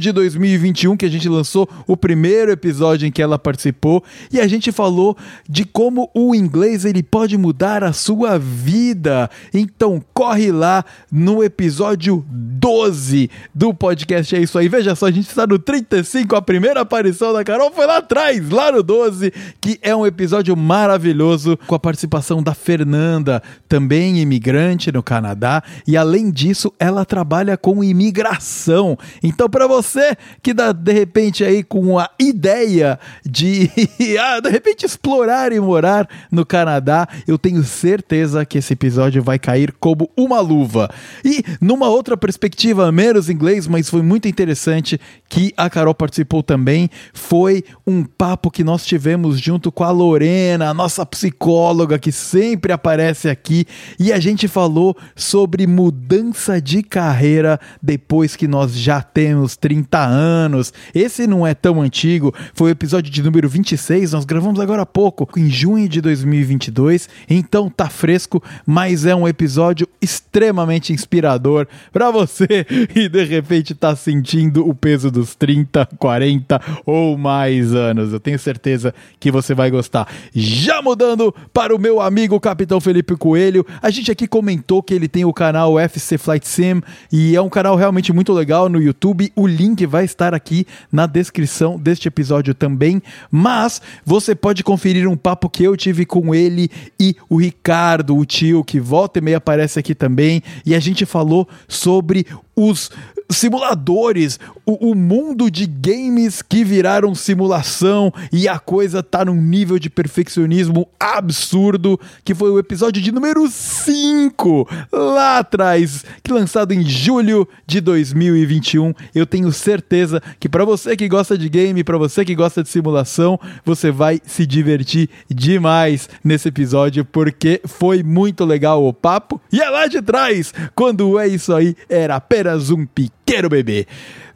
de 0.00 0.12
2021, 0.12 0.96
que 0.96 1.04
a 1.04 1.08
gente 1.08 1.28
lançou 1.28 1.68
o 1.86 1.96
primeiro 1.96 2.50
episódio 2.50 3.06
em 3.06 3.12
que 3.12 3.20
ela 3.20 3.38
participou, 3.38 4.02
e 4.32 4.40
a 4.40 4.48
gente 4.48 4.72
falou 4.72 5.16
de 5.48 5.64
como 5.64 6.10
o 6.14 6.34
inglês 6.34 6.84
ele 6.84 7.02
pode 7.02 7.36
mudar 7.36 7.84
a 7.84 7.92
sua 7.92 8.38
vida. 8.38 9.30
Então 9.52 10.02
corre 10.14 10.50
lá 10.50 10.84
no 11.12 11.44
episódio 11.44 12.24
12 12.28 13.30
do 13.54 13.74
podcast 13.74 14.34
É 14.34 14.40
Isso 14.40 14.58
Aí. 14.58 14.68
Veja 14.68 14.94
só, 14.94 15.06
a 15.06 15.10
gente 15.10 15.28
está 15.28 15.46
no 15.46 15.58
35, 15.58 16.34
a 16.34 16.42
primeira 16.42 16.80
aparição 16.80 17.32
da 17.32 17.44
Carol 17.44 17.70
foi 17.70 17.86
lá 17.86 17.98
atrás, 17.98 18.48
lá 18.48 18.72
no 18.72 18.82
12, 18.82 19.32
que 19.60 19.78
é 19.82 19.94
um 19.94 20.06
episódio 20.06 20.56
maravilhoso 20.56 21.58
com 21.66 21.74
a 21.74 21.78
participação 21.78 22.42
da 22.42 22.54
Fernanda, 22.54 23.42
também 23.68 24.20
imigrante 24.20 24.90
no 24.90 25.02
Canadá, 25.02 25.62
e 25.86 25.96
além 25.96 26.30
disso, 26.30 26.72
ela 26.78 27.04
trabalha 27.04 27.56
com 27.56 27.84
imigração. 27.84 28.96
Então, 29.22 29.49
para 29.50 29.66
você 29.66 30.16
que 30.42 30.54
dá 30.54 30.72
de 30.72 30.92
repente 30.92 31.44
aí 31.44 31.62
com 31.62 31.98
a 31.98 32.08
ideia 32.18 32.98
de 33.24 33.70
ah, 34.20 34.40
de 34.40 34.48
repente 34.48 34.86
explorar 34.86 35.52
e 35.52 35.60
morar 35.60 36.08
no 36.30 36.46
Canadá, 36.46 37.08
eu 37.26 37.38
tenho 37.38 37.62
certeza 37.64 38.44
que 38.44 38.58
esse 38.58 38.72
episódio 38.72 39.22
vai 39.22 39.38
cair 39.38 39.72
como 39.78 40.10
uma 40.16 40.40
luva. 40.40 40.88
E 41.24 41.42
numa 41.60 41.88
outra 41.88 42.16
perspectiva, 42.16 42.90
menos 42.92 43.28
inglês, 43.28 43.66
mas 43.66 43.88
foi 43.88 44.02
muito 44.02 44.28
interessante 44.28 45.00
que 45.28 45.52
a 45.56 45.68
Carol 45.68 45.94
participou 45.94 46.42
também, 46.42 46.90
foi 47.12 47.64
um 47.86 48.04
papo 48.04 48.50
que 48.50 48.64
nós 48.64 48.84
tivemos 48.84 49.40
junto 49.40 49.70
com 49.70 49.84
a 49.84 49.90
Lorena, 49.90 50.70
a 50.70 50.74
nossa 50.74 51.04
psicóloga 51.06 51.98
que 51.98 52.12
sempre 52.12 52.72
aparece 52.72 53.28
aqui, 53.28 53.66
e 53.98 54.12
a 54.12 54.20
gente 54.20 54.48
falou 54.48 54.96
sobre 55.14 55.66
mudança 55.66 56.60
de 56.60 56.82
carreira 56.82 57.58
depois 57.82 58.36
que 58.36 58.48
nós 58.48 58.72
já 58.74 59.00
temos 59.02 59.39
30 59.56 59.98
anos. 59.98 60.72
Esse 60.94 61.26
não 61.26 61.46
é 61.46 61.54
tão 61.54 61.80
antigo, 61.80 62.34
foi 62.54 62.70
o 62.70 62.72
episódio 62.72 63.10
de 63.10 63.22
número 63.22 63.48
26, 63.48 64.12
nós 64.12 64.24
gravamos 64.24 64.58
agora 64.60 64.82
há 64.82 64.86
pouco, 64.86 65.28
em 65.36 65.50
junho 65.50 65.88
de 65.88 66.00
2022, 66.00 67.08
então 67.28 67.68
tá 67.68 67.88
fresco, 67.88 68.42
mas 68.66 69.04
é 69.04 69.14
um 69.14 69.28
episódio 69.28 69.88
extremamente 70.00 70.92
inspirador 70.92 71.66
para 71.92 72.10
você 72.10 72.66
e 72.94 73.08
de 73.08 73.24
repente 73.24 73.74
tá 73.74 73.94
sentindo 73.94 74.68
o 74.68 74.74
peso 74.74 75.10
dos 75.10 75.34
30, 75.34 75.86
40 75.98 76.60
ou 76.86 77.18
mais 77.18 77.74
anos. 77.74 78.12
Eu 78.12 78.20
tenho 78.20 78.38
certeza 78.38 78.94
que 79.18 79.30
você 79.30 79.54
vai 79.54 79.70
gostar. 79.70 80.08
Já 80.34 80.80
mudando 80.80 81.34
para 81.52 81.74
o 81.74 81.78
meu 81.78 82.00
amigo 82.00 82.40
Capitão 82.40 82.80
Felipe 82.80 83.16
Coelho, 83.16 83.66
a 83.82 83.90
gente 83.90 84.10
aqui 84.10 84.26
comentou 84.26 84.82
que 84.82 84.94
ele 84.94 85.08
tem 85.08 85.24
o 85.24 85.32
canal 85.32 85.78
FC 85.78 86.16
Flight 86.16 86.46
Sim 86.46 86.70
e 87.10 87.34
é 87.34 87.40
um 87.40 87.48
canal 87.48 87.74
realmente 87.76 88.12
muito 88.12 88.32
legal 88.32 88.68
no 88.68 88.80
YouTube. 88.80 89.29
O 89.34 89.46
link 89.46 89.84
vai 89.86 90.04
estar 90.04 90.34
aqui 90.34 90.66
na 90.90 91.06
descrição 91.06 91.78
deste 91.78 92.08
episódio 92.08 92.54
também, 92.54 93.02
mas 93.30 93.80
você 94.04 94.34
pode 94.34 94.62
conferir 94.62 95.08
um 95.08 95.16
papo 95.16 95.48
que 95.48 95.64
eu 95.64 95.76
tive 95.76 96.04
com 96.04 96.34
ele 96.34 96.70
e 96.98 97.16
o 97.28 97.36
Ricardo, 97.36 98.16
o 98.16 98.24
tio 98.24 98.64
que 98.64 98.80
volta 98.80 99.18
e 99.18 99.22
meia 99.22 99.36
aparece 99.38 99.78
aqui 99.78 99.94
também, 99.94 100.42
e 100.64 100.74
a 100.74 100.80
gente 100.80 101.06
falou 101.06 101.48
sobre 101.68 102.26
os 102.54 102.90
simuladores, 103.30 104.38
o, 104.66 104.90
o, 104.90 104.94
mundo 104.94 105.50
de 105.50 105.66
games 105.66 106.42
que 106.42 106.64
viraram 106.64 107.14
simulação 107.14 108.12
e 108.32 108.48
a 108.48 108.58
coisa 108.58 109.02
tá 109.02 109.24
num 109.24 109.40
nível 109.40 109.78
de 109.78 109.88
perfeccionismo 109.88 110.88
absurdo, 110.98 111.98
que 112.24 112.34
foi 112.34 112.50
o 112.50 112.58
episódio 112.58 113.00
de 113.00 113.12
número 113.12 113.48
5 113.48 114.68
lá 114.92 115.38
atrás, 115.38 116.04
que 116.22 116.32
lançado 116.32 116.72
em 116.72 116.82
julho 116.82 117.48
de 117.66 117.80
2021. 117.80 118.92
Eu 119.14 119.26
tenho 119.26 119.52
certeza 119.52 120.20
que 120.38 120.48
para 120.48 120.64
você 120.64 120.96
que 120.96 121.08
gosta 121.08 121.38
de 121.38 121.48
game, 121.48 121.84
para 121.84 121.98
você 121.98 122.24
que 122.24 122.34
gosta 122.34 122.62
de 122.62 122.68
simulação, 122.68 123.38
você 123.64 123.90
vai 123.90 124.20
se 124.24 124.46
divertir 124.46 125.08
demais 125.28 126.08
nesse 126.24 126.48
episódio 126.48 127.04
porque 127.04 127.60
foi 127.64 128.02
muito 128.02 128.44
legal 128.44 128.84
o 128.84 128.92
papo. 128.92 129.40
E 129.52 129.60
é 129.60 129.68
lá 129.68 129.86
de 129.86 130.02
trás, 130.02 130.52
quando 130.74 131.18
é 131.18 131.28
isso 131.28 131.54
aí, 131.54 131.76
era 131.88 132.16
apenas 132.16 132.70
um 132.70 132.84
pequeno 132.84 133.19
bebê. 133.48 133.86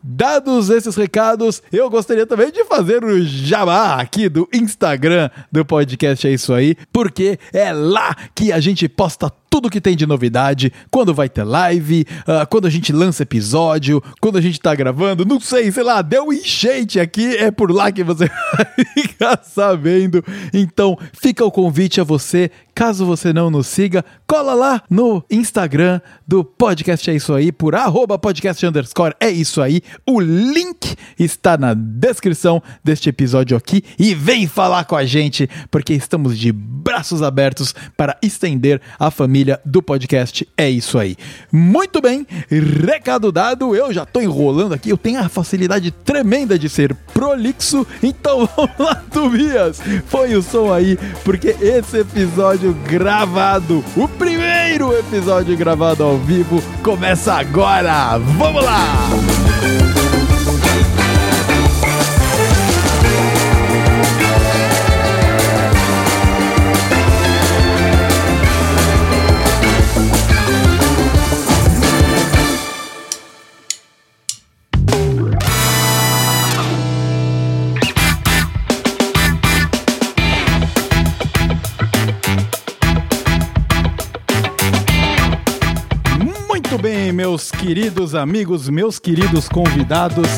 Dados 0.07 0.69
esses 0.69 0.95
recados, 0.97 1.63
eu 1.73 1.89
gostaria 1.89 2.27
também 2.27 2.53
de 2.53 2.63
fazer 2.65 3.03
o 3.03 3.25
jabá 3.25 3.95
aqui 3.95 4.29
do 4.29 4.47
Instagram 4.53 5.31
do 5.51 5.65
podcast 5.65 6.27
É 6.27 6.33
Isso 6.33 6.53
Aí, 6.53 6.77
porque 6.93 7.39
é 7.53 7.73
lá 7.73 8.15
que 8.35 8.53
a 8.53 8.61
gente 8.61 8.87
posta 8.87 9.33
tudo 9.55 9.71
que 9.71 9.81
tem 9.81 9.95
de 9.95 10.05
novidade, 10.05 10.73
quando 10.91 11.15
vai 11.15 11.29
ter 11.29 11.45
live, 11.45 12.05
uh, 12.23 12.45
quando 12.51 12.67
a 12.67 12.71
gente 12.71 12.93
lança 12.93 13.23
episódio, 13.23 14.03
quando 14.21 14.37
a 14.37 14.41
gente 14.41 14.59
tá 14.59 14.75
gravando, 14.75 15.25
não 15.25 15.39
sei, 15.39 15.71
sei 15.71 15.85
lá, 15.85 16.03
deu 16.03 16.25
um 16.27 16.33
enchente 16.33 16.99
aqui, 16.99 17.37
é 17.37 17.53
por 17.53 17.71
lá 17.71 17.93
que 17.93 18.03
você 18.03 18.29
vai 18.53 18.85
ficar 18.95 19.41
sabendo. 19.45 20.25
Então, 20.53 20.99
fica 21.13 21.45
o 21.45 21.53
convite 21.53 22.01
a 22.01 22.05
você, 22.05 22.51
caso 22.75 23.07
você 23.07 23.33
não 23.33 23.49
nos 23.49 23.69
siga, 23.69 24.05
cola 24.27 24.55
lá 24.55 24.83
no 24.91 25.25
Instagram 25.31 26.01
do 26.27 26.43
podcast 26.43 27.09
É 27.09 27.15
Isso 27.15 27.33
Aí, 27.33 27.53
por 27.53 27.77
arroba 27.77 28.19
podcast 28.19 28.67
underscore 28.67 29.15
É 29.21 29.31
Isso 29.31 29.63
Aí. 29.63 29.83
O 30.05 30.19
link 30.19 30.97
está 31.17 31.57
na 31.57 31.75
descrição 31.75 32.61
deste 32.83 33.09
episódio 33.09 33.57
aqui 33.57 33.85
e 33.97 34.17
vem 34.17 34.49
falar 34.49 34.85
com 34.85 34.97
a 34.97 35.05
gente, 35.05 35.49
porque 35.71 35.95
estamos 35.95 36.37
de 36.37 36.51
braços 36.51 37.23
abertos 37.23 37.73
para 37.97 38.17
estender 38.21 38.81
a 38.99 39.13
família 39.13 39.44
do 39.65 39.83
podcast 39.83 40.47
É 40.57 40.69
Isso 40.69 40.99
Aí. 40.99 41.17
Muito 41.53 42.01
bem, 42.01 42.27
recado 42.51 43.31
dado, 43.31 43.75
eu 43.75 43.93
já 43.93 44.05
tô 44.05 44.21
enrolando 44.21 44.75
aqui, 44.75 44.91
eu 44.91 44.97
tenho 44.97 45.21
a 45.21 45.29
facilidade 45.29 45.91
tremenda 45.91 46.59
de 46.59 46.69
ser 46.69 46.95
prolixo, 47.13 47.87
então 48.03 48.49
vamos 48.57 48.79
lá, 48.79 49.03
Tobias, 49.13 49.81
foi 50.07 50.35
o 50.35 50.43
som 50.43 50.73
aí, 50.73 50.99
porque 51.25 51.57
esse 51.61 51.99
episódio 51.99 52.75
gravado, 52.87 53.85
o 53.97 54.09
primeiro 54.09 54.97
episódio 54.97 55.57
gravado 55.57 56.03
ao 56.03 56.19
vivo, 56.19 56.63
começa 56.83 57.35
agora! 57.35 58.19
Vamos 58.19 58.65
lá! 58.65 58.85
Bem, 86.85 87.13
meus 87.13 87.51
queridos 87.51 88.15
amigos, 88.15 88.69
meus 88.69 88.99
queridos 88.99 89.49
convidados. 89.49 90.29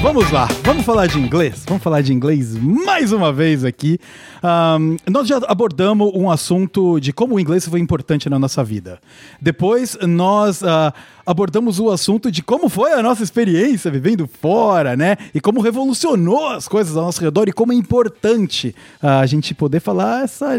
Vamos 0.00 0.30
lá, 0.30 0.48
vamos 0.64 0.86
falar 0.86 1.06
de 1.06 1.18
inglês. 1.18 1.64
Vamos 1.68 1.82
falar 1.82 2.00
de 2.00 2.14
inglês 2.14 2.56
mais 2.56 3.12
uma 3.12 3.30
vez 3.30 3.62
aqui. 3.62 3.98
Um, 4.42 4.96
nós 5.10 5.28
já 5.28 5.36
abordamos 5.46 6.10
um 6.14 6.30
assunto 6.30 6.98
de 6.98 7.12
como 7.12 7.34
o 7.34 7.40
inglês 7.40 7.68
foi 7.68 7.78
importante 7.78 8.30
na 8.30 8.38
nossa 8.38 8.64
vida. 8.64 8.98
Depois 9.38 9.98
nós 10.00 10.62
uh, 10.62 10.94
abordamos 11.24 11.78
o 11.78 11.90
assunto 11.90 12.30
de 12.30 12.42
como 12.42 12.68
foi 12.68 12.92
a 12.92 13.02
nossa 13.02 13.22
experiência 13.22 13.90
vivendo 13.90 14.28
fora, 14.40 14.96
né? 14.96 15.16
E 15.34 15.40
como 15.40 15.60
revolucionou 15.60 16.48
as 16.48 16.68
coisas 16.68 16.96
ao 16.96 17.04
nosso 17.04 17.20
redor 17.20 17.48
e 17.48 17.52
como 17.52 17.72
é 17.72 17.76
importante 17.76 18.74
uh, 19.02 19.06
a 19.06 19.26
gente 19.26 19.54
poder 19.54 19.80
falar 19.80 20.24
essa 20.24 20.50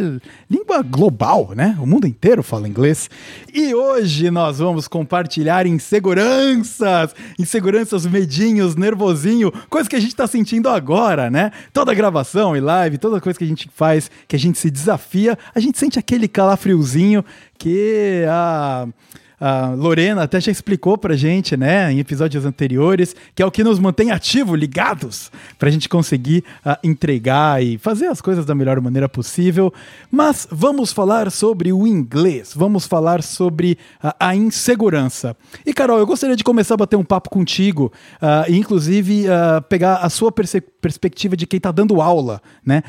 língua 0.49 0.81
global, 0.81 1.51
né? 1.55 1.77
O 1.79 1.85
mundo 1.85 2.07
inteiro 2.07 2.41
fala 2.43 2.67
inglês. 2.67 3.09
E 3.53 3.73
hoje 3.73 4.31
nós 4.31 4.59
vamos 4.59 4.87
compartilhar 4.87 5.65
inseguranças, 5.67 7.15
inseguranças, 7.37 8.05
medinhos, 8.05 8.75
nervosinho, 8.75 9.51
coisas 9.69 9.87
que 9.87 9.95
a 9.95 9.99
gente 9.99 10.15
tá 10.15 10.27
sentindo 10.27 10.69
agora, 10.69 11.29
né? 11.29 11.51
Toda 11.71 11.93
gravação 11.93 12.55
e 12.55 12.59
live, 12.59 12.97
toda 12.97 13.21
coisa 13.21 13.37
que 13.37 13.45
a 13.45 13.47
gente 13.47 13.69
faz, 13.73 14.09
que 14.27 14.35
a 14.35 14.39
gente 14.39 14.57
se 14.57 14.69
desafia, 14.69 15.37
a 15.53 15.59
gente 15.59 15.77
sente 15.77 15.99
aquele 15.99 16.27
calafriozinho 16.27 17.23
que 17.57 18.25
a. 18.29 18.87
Uh, 18.87 19.22
a 19.39 19.69
Lorena 19.69 20.23
até 20.23 20.39
já 20.39 20.51
explicou 20.51 20.97
pra 20.97 21.15
gente, 21.15 21.57
né, 21.57 21.91
em 21.91 21.99
episódios 21.99 22.45
anteriores, 22.45 23.15
que 23.35 23.41
é 23.41 23.45
o 23.45 23.51
que 23.51 23.63
nos 23.63 23.79
mantém 23.79 24.11
ativo, 24.11 24.55
ligados, 24.55 25.31
pra 25.59 25.69
gente 25.69 25.89
conseguir 25.89 26.43
uh, 26.65 26.77
entregar 26.83 27.63
e 27.63 27.77
fazer 27.77 28.07
as 28.07 28.21
coisas 28.21 28.45
da 28.45 28.55
melhor 28.55 28.79
maneira 28.79 29.09
possível. 29.09 29.73
Mas 30.11 30.47
vamos 30.49 30.91
falar 30.91 31.31
sobre 31.31 31.73
o 31.73 31.85
inglês, 31.85 32.53
vamos 32.55 32.85
falar 32.85 33.21
sobre 33.21 33.77
uh, 34.03 34.13
a 34.19 34.35
insegurança. 34.35 35.35
E 35.65 35.73
Carol, 35.73 35.99
eu 35.99 36.05
gostaria 36.05 36.35
de 36.35 36.43
começar 36.43 36.75
a 36.75 36.77
bater 36.77 36.95
um 36.95 37.03
papo 37.03 37.29
contigo, 37.29 37.91
uh, 38.21 38.49
e 38.49 38.57
inclusive 38.57 39.25
pegar 39.69 39.97
a 39.97 40.09
sua 40.09 40.31
perspectiva 40.31 41.35
de 41.35 41.45
quem 41.45 41.57
está 41.57 41.71
dando 41.71 42.01
aula, 42.01 42.41
né? 42.65 42.83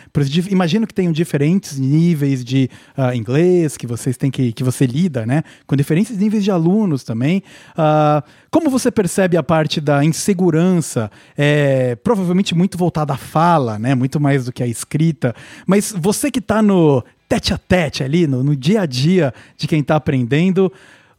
Imagino 0.50 0.86
que 0.86 0.94
tenham 0.94 1.12
diferentes 1.12 1.78
níveis 1.78 2.44
de 2.44 2.70
inglês 3.14 3.76
que 3.76 3.86
vocês 3.86 4.16
têm 4.16 4.30
que, 4.30 4.52
que 4.52 4.62
você 4.62 4.86
lida, 4.86 5.26
né? 5.26 5.42
Com 5.66 5.76
diferentes 5.76 6.16
níveis 6.16 6.33
de 6.42 6.50
alunos 6.50 7.04
também. 7.04 7.42
Uh, 7.70 8.22
como 8.50 8.70
você 8.70 8.90
percebe 8.90 9.36
a 9.36 9.42
parte 9.42 9.80
da 9.80 10.04
insegurança? 10.04 11.10
É, 11.36 11.96
provavelmente 11.96 12.54
muito 12.54 12.78
voltada 12.78 13.12
à 13.12 13.16
fala, 13.16 13.78
né? 13.78 13.94
Muito 13.94 14.20
mais 14.20 14.46
do 14.46 14.52
que 14.52 14.62
à 14.62 14.66
escrita. 14.66 15.34
Mas 15.66 15.94
você 15.96 16.30
que 16.30 16.38
está 16.38 16.62
no 16.62 17.04
tete 17.28 17.52
a 17.52 17.58
tete 17.58 18.02
ali, 18.02 18.26
no, 18.26 18.42
no 18.42 18.56
dia 18.56 18.82
a 18.82 18.86
dia 18.86 19.32
de 19.56 19.66
quem 19.66 19.80
está 19.80 19.96
aprendendo, 19.96 20.72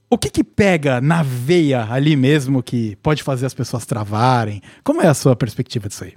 o 0.10 0.18
que 0.18 0.30
que 0.30 0.44
pega 0.44 1.02
na 1.02 1.24
veia 1.24 1.88
ali 1.92 2.16
mesmo 2.16 2.62
que 2.62 2.96
pode 2.98 3.24
fazer 3.24 3.46
as 3.46 3.54
pessoas 3.54 3.86
travarem? 3.86 4.62
Como 4.84 5.02
é 5.02 5.08
a 5.08 5.14
sua 5.14 5.36
perspectiva 5.36 5.88
disso 5.88 6.04
aí? 6.04 6.14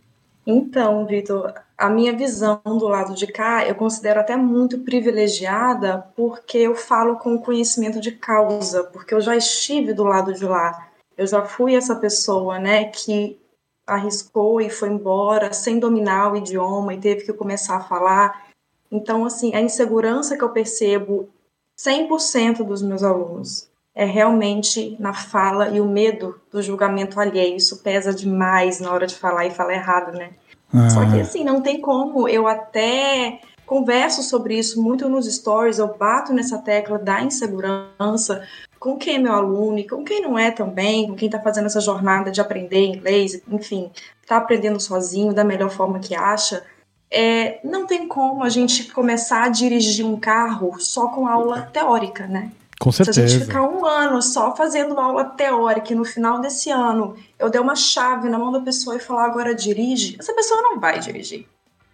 Então, 0.50 1.04
Vitor, 1.04 1.52
a 1.76 1.90
minha 1.90 2.16
visão 2.16 2.62
do 2.64 2.88
lado 2.88 3.14
de 3.14 3.26
cá 3.26 3.68
eu 3.68 3.74
considero 3.74 4.18
até 4.18 4.34
muito 4.34 4.78
privilegiada 4.78 6.10
porque 6.16 6.56
eu 6.56 6.74
falo 6.74 7.18
com 7.18 7.36
conhecimento 7.38 8.00
de 8.00 8.12
causa, 8.12 8.84
porque 8.84 9.12
eu 9.12 9.20
já 9.20 9.36
estive 9.36 9.92
do 9.92 10.04
lado 10.04 10.32
de 10.32 10.46
lá. 10.46 10.88
Eu 11.18 11.26
já 11.26 11.44
fui 11.44 11.74
essa 11.74 11.94
pessoa, 11.94 12.58
né, 12.58 12.86
que 12.86 13.38
arriscou 13.86 14.58
e 14.58 14.70
foi 14.70 14.88
embora 14.88 15.52
sem 15.52 15.78
dominar 15.78 16.32
o 16.32 16.36
idioma 16.36 16.94
e 16.94 17.00
teve 17.00 17.26
que 17.26 17.32
começar 17.34 17.76
a 17.76 17.84
falar. 17.84 18.48
Então, 18.90 19.26
assim, 19.26 19.54
a 19.54 19.60
insegurança 19.60 20.34
que 20.34 20.44
eu 20.44 20.48
percebo 20.48 21.28
100% 21.76 22.64
dos 22.64 22.80
meus 22.80 23.02
alunos 23.02 23.67
é 23.98 24.04
realmente 24.04 24.96
na 25.00 25.12
fala 25.12 25.70
e 25.70 25.80
o 25.80 25.84
medo 25.84 26.40
do 26.52 26.62
julgamento 26.62 27.18
alheio. 27.18 27.56
Isso 27.56 27.82
pesa 27.82 28.14
demais 28.14 28.78
na 28.78 28.92
hora 28.92 29.08
de 29.08 29.16
falar 29.16 29.44
e 29.46 29.50
falar 29.50 29.74
errado, 29.74 30.16
né? 30.16 30.30
Ah. 30.72 30.88
Só 30.88 31.04
que 31.04 31.20
assim, 31.20 31.42
não 31.42 31.60
tem 31.60 31.80
como. 31.80 32.28
Eu 32.28 32.46
até 32.46 33.40
converso 33.66 34.22
sobre 34.22 34.56
isso 34.56 34.80
muito 34.80 35.08
nos 35.08 35.26
stories, 35.26 35.80
eu 35.80 35.96
bato 35.98 36.32
nessa 36.32 36.58
tecla 36.58 36.96
da 36.96 37.20
insegurança 37.22 38.46
com 38.78 38.96
quem 38.96 39.16
é 39.16 39.18
meu 39.18 39.32
aluno 39.32 39.80
e 39.80 39.88
com 39.88 40.04
quem 40.04 40.22
não 40.22 40.38
é 40.38 40.52
também, 40.52 41.08
com 41.08 41.16
quem 41.16 41.26
está 41.26 41.40
fazendo 41.40 41.66
essa 41.66 41.80
jornada 41.80 42.30
de 42.30 42.40
aprender 42.40 42.86
inglês, 42.86 43.42
enfim, 43.50 43.90
está 44.22 44.36
aprendendo 44.36 44.78
sozinho 44.78 45.34
da 45.34 45.42
melhor 45.42 45.70
forma 45.70 45.98
que 45.98 46.14
acha. 46.14 46.62
É, 47.10 47.58
não 47.64 47.84
tem 47.84 48.06
como 48.06 48.44
a 48.44 48.48
gente 48.48 48.92
começar 48.92 49.42
a 49.42 49.48
dirigir 49.48 50.06
um 50.06 50.20
carro 50.20 50.78
só 50.78 51.08
com 51.08 51.26
aula 51.26 51.62
teórica, 51.62 52.28
né? 52.28 52.52
Com 52.80 52.92
certeza. 52.92 53.20
Se 53.20 53.24
a 53.24 53.26
gente 53.26 53.46
ficar 53.46 53.62
um 53.62 53.84
ano 53.84 54.22
só 54.22 54.54
fazendo 54.54 54.98
aula 54.98 55.24
teórica 55.24 55.92
e 55.92 55.96
no 55.96 56.04
final 56.04 56.40
desse 56.40 56.70
ano 56.70 57.16
eu 57.38 57.50
der 57.50 57.60
uma 57.60 57.74
chave 57.74 58.28
na 58.28 58.38
mão 58.38 58.52
da 58.52 58.60
pessoa 58.60 58.96
e 58.96 59.00
falar 59.00 59.24
agora 59.24 59.54
dirige, 59.54 60.16
essa 60.18 60.32
pessoa 60.32 60.62
não 60.62 60.78
vai 60.78 61.00
dirigir. 61.00 61.46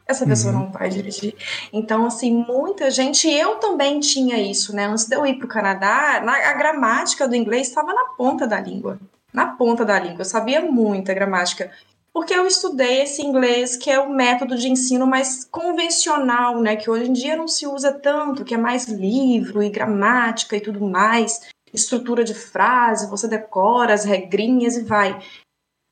Essa 0.07 0.27
pessoa 0.27 0.53
uhum. 0.53 0.61
não 0.61 0.71
vai 0.71 0.91
dirigir. 0.91 1.35
Então, 1.73 2.05
assim, 2.05 2.45
muita 2.47 2.91
gente, 2.91 3.27
eu 3.27 3.55
também 3.57 4.01
tinha 4.01 4.39
isso, 4.39 4.77
né? 4.77 4.87
Antes 4.87 5.07
de 5.07 5.17
eu 5.17 5.27
ir 5.27 5.37
para 5.37 5.47
o 5.47 5.49
Canadá, 5.49 6.21
na, 6.23 6.51
a 6.51 6.53
gramática 6.53 7.27
do 7.27 7.35
inglês 7.35 7.69
estava 7.69 7.95
na 7.95 8.05
ponta 8.15 8.47
da 8.47 8.61
língua. 8.61 8.99
Na 9.33 9.47
ponta 9.47 9.83
da 9.83 9.99
língua. 9.99 10.21
Eu 10.21 10.27
sabia 10.27 10.61
muita 10.61 11.15
gramática 11.15 11.71
porque 12.15 12.33
eu 12.33 12.47
estudei 12.47 13.03
esse 13.03 13.21
inglês 13.21 13.77
que 13.77 13.91
é 13.91 13.99
o 13.99 14.09
método 14.09 14.57
de 14.57 14.69
ensino 14.69 15.05
mais 15.05 15.45
convencional, 15.45 16.61
né, 16.61 16.77
que 16.77 16.89
hoje 16.89 17.11
em 17.11 17.13
dia 17.13 17.35
não 17.35 17.49
se 17.49 17.67
usa 17.67 17.93
tanto, 17.93 18.45
que 18.45 18.55
é 18.55 18.57
mais 18.57 18.87
livro 18.87 19.61
e 19.61 19.69
gramática 19.69 20.57
e 20.57 20.61
tudo 20.61 20.81
mais, 20.81 21.49
estrutura 21.73 22.23
de 22.23 22.33
frase, 22.33 23.11
você 23.11 23.27
decora 23.27 23.93
as 23.93 24.05
regrinhas 24.05 24.77
e 24.77 24.85
vai. 24.85 25.21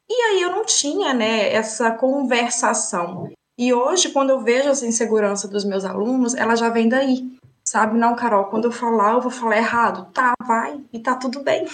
E 0.09 0.15
aí 0.15 0.43
eu 0.43 0.53
não 0.53 0.65
tinha, 0.65 1.13
né, 1.13 1.53
essa 1.53 1.91
conversação. 1.91 3.33
E 3.59 3.75
hoje, 3.75 4.11
quando 4.11 4.31
eu 4.31 4.41
vejo 4.41 4.69
essa 4.69 4.87
insegurança 4.87 5.49
dos 5.49 5.65
meus 5.65 5.85
alunos, 5.85 6.35
ela 6.35 6.55
já 6.55 6.69
vem 6.69 6.89
daí. 6.89 7.37
Sabe, 7.67 7.99
não, 7.99 8.15
Carol, 8.15 8.45
quando 8.45 8.67
eu 8.67 8.73
falar, 8.73 9.15
eu 9.15 9.21
vou 9.21 9.31
falar 9.31 9.57
errado. 9.57 10.11
Tá, 10.13 10.35
vai, 10.47 10.81
e 10.93 11.01
tá 11.01 11.17
tudo 11.17 11.41
bem. 11.41 11.67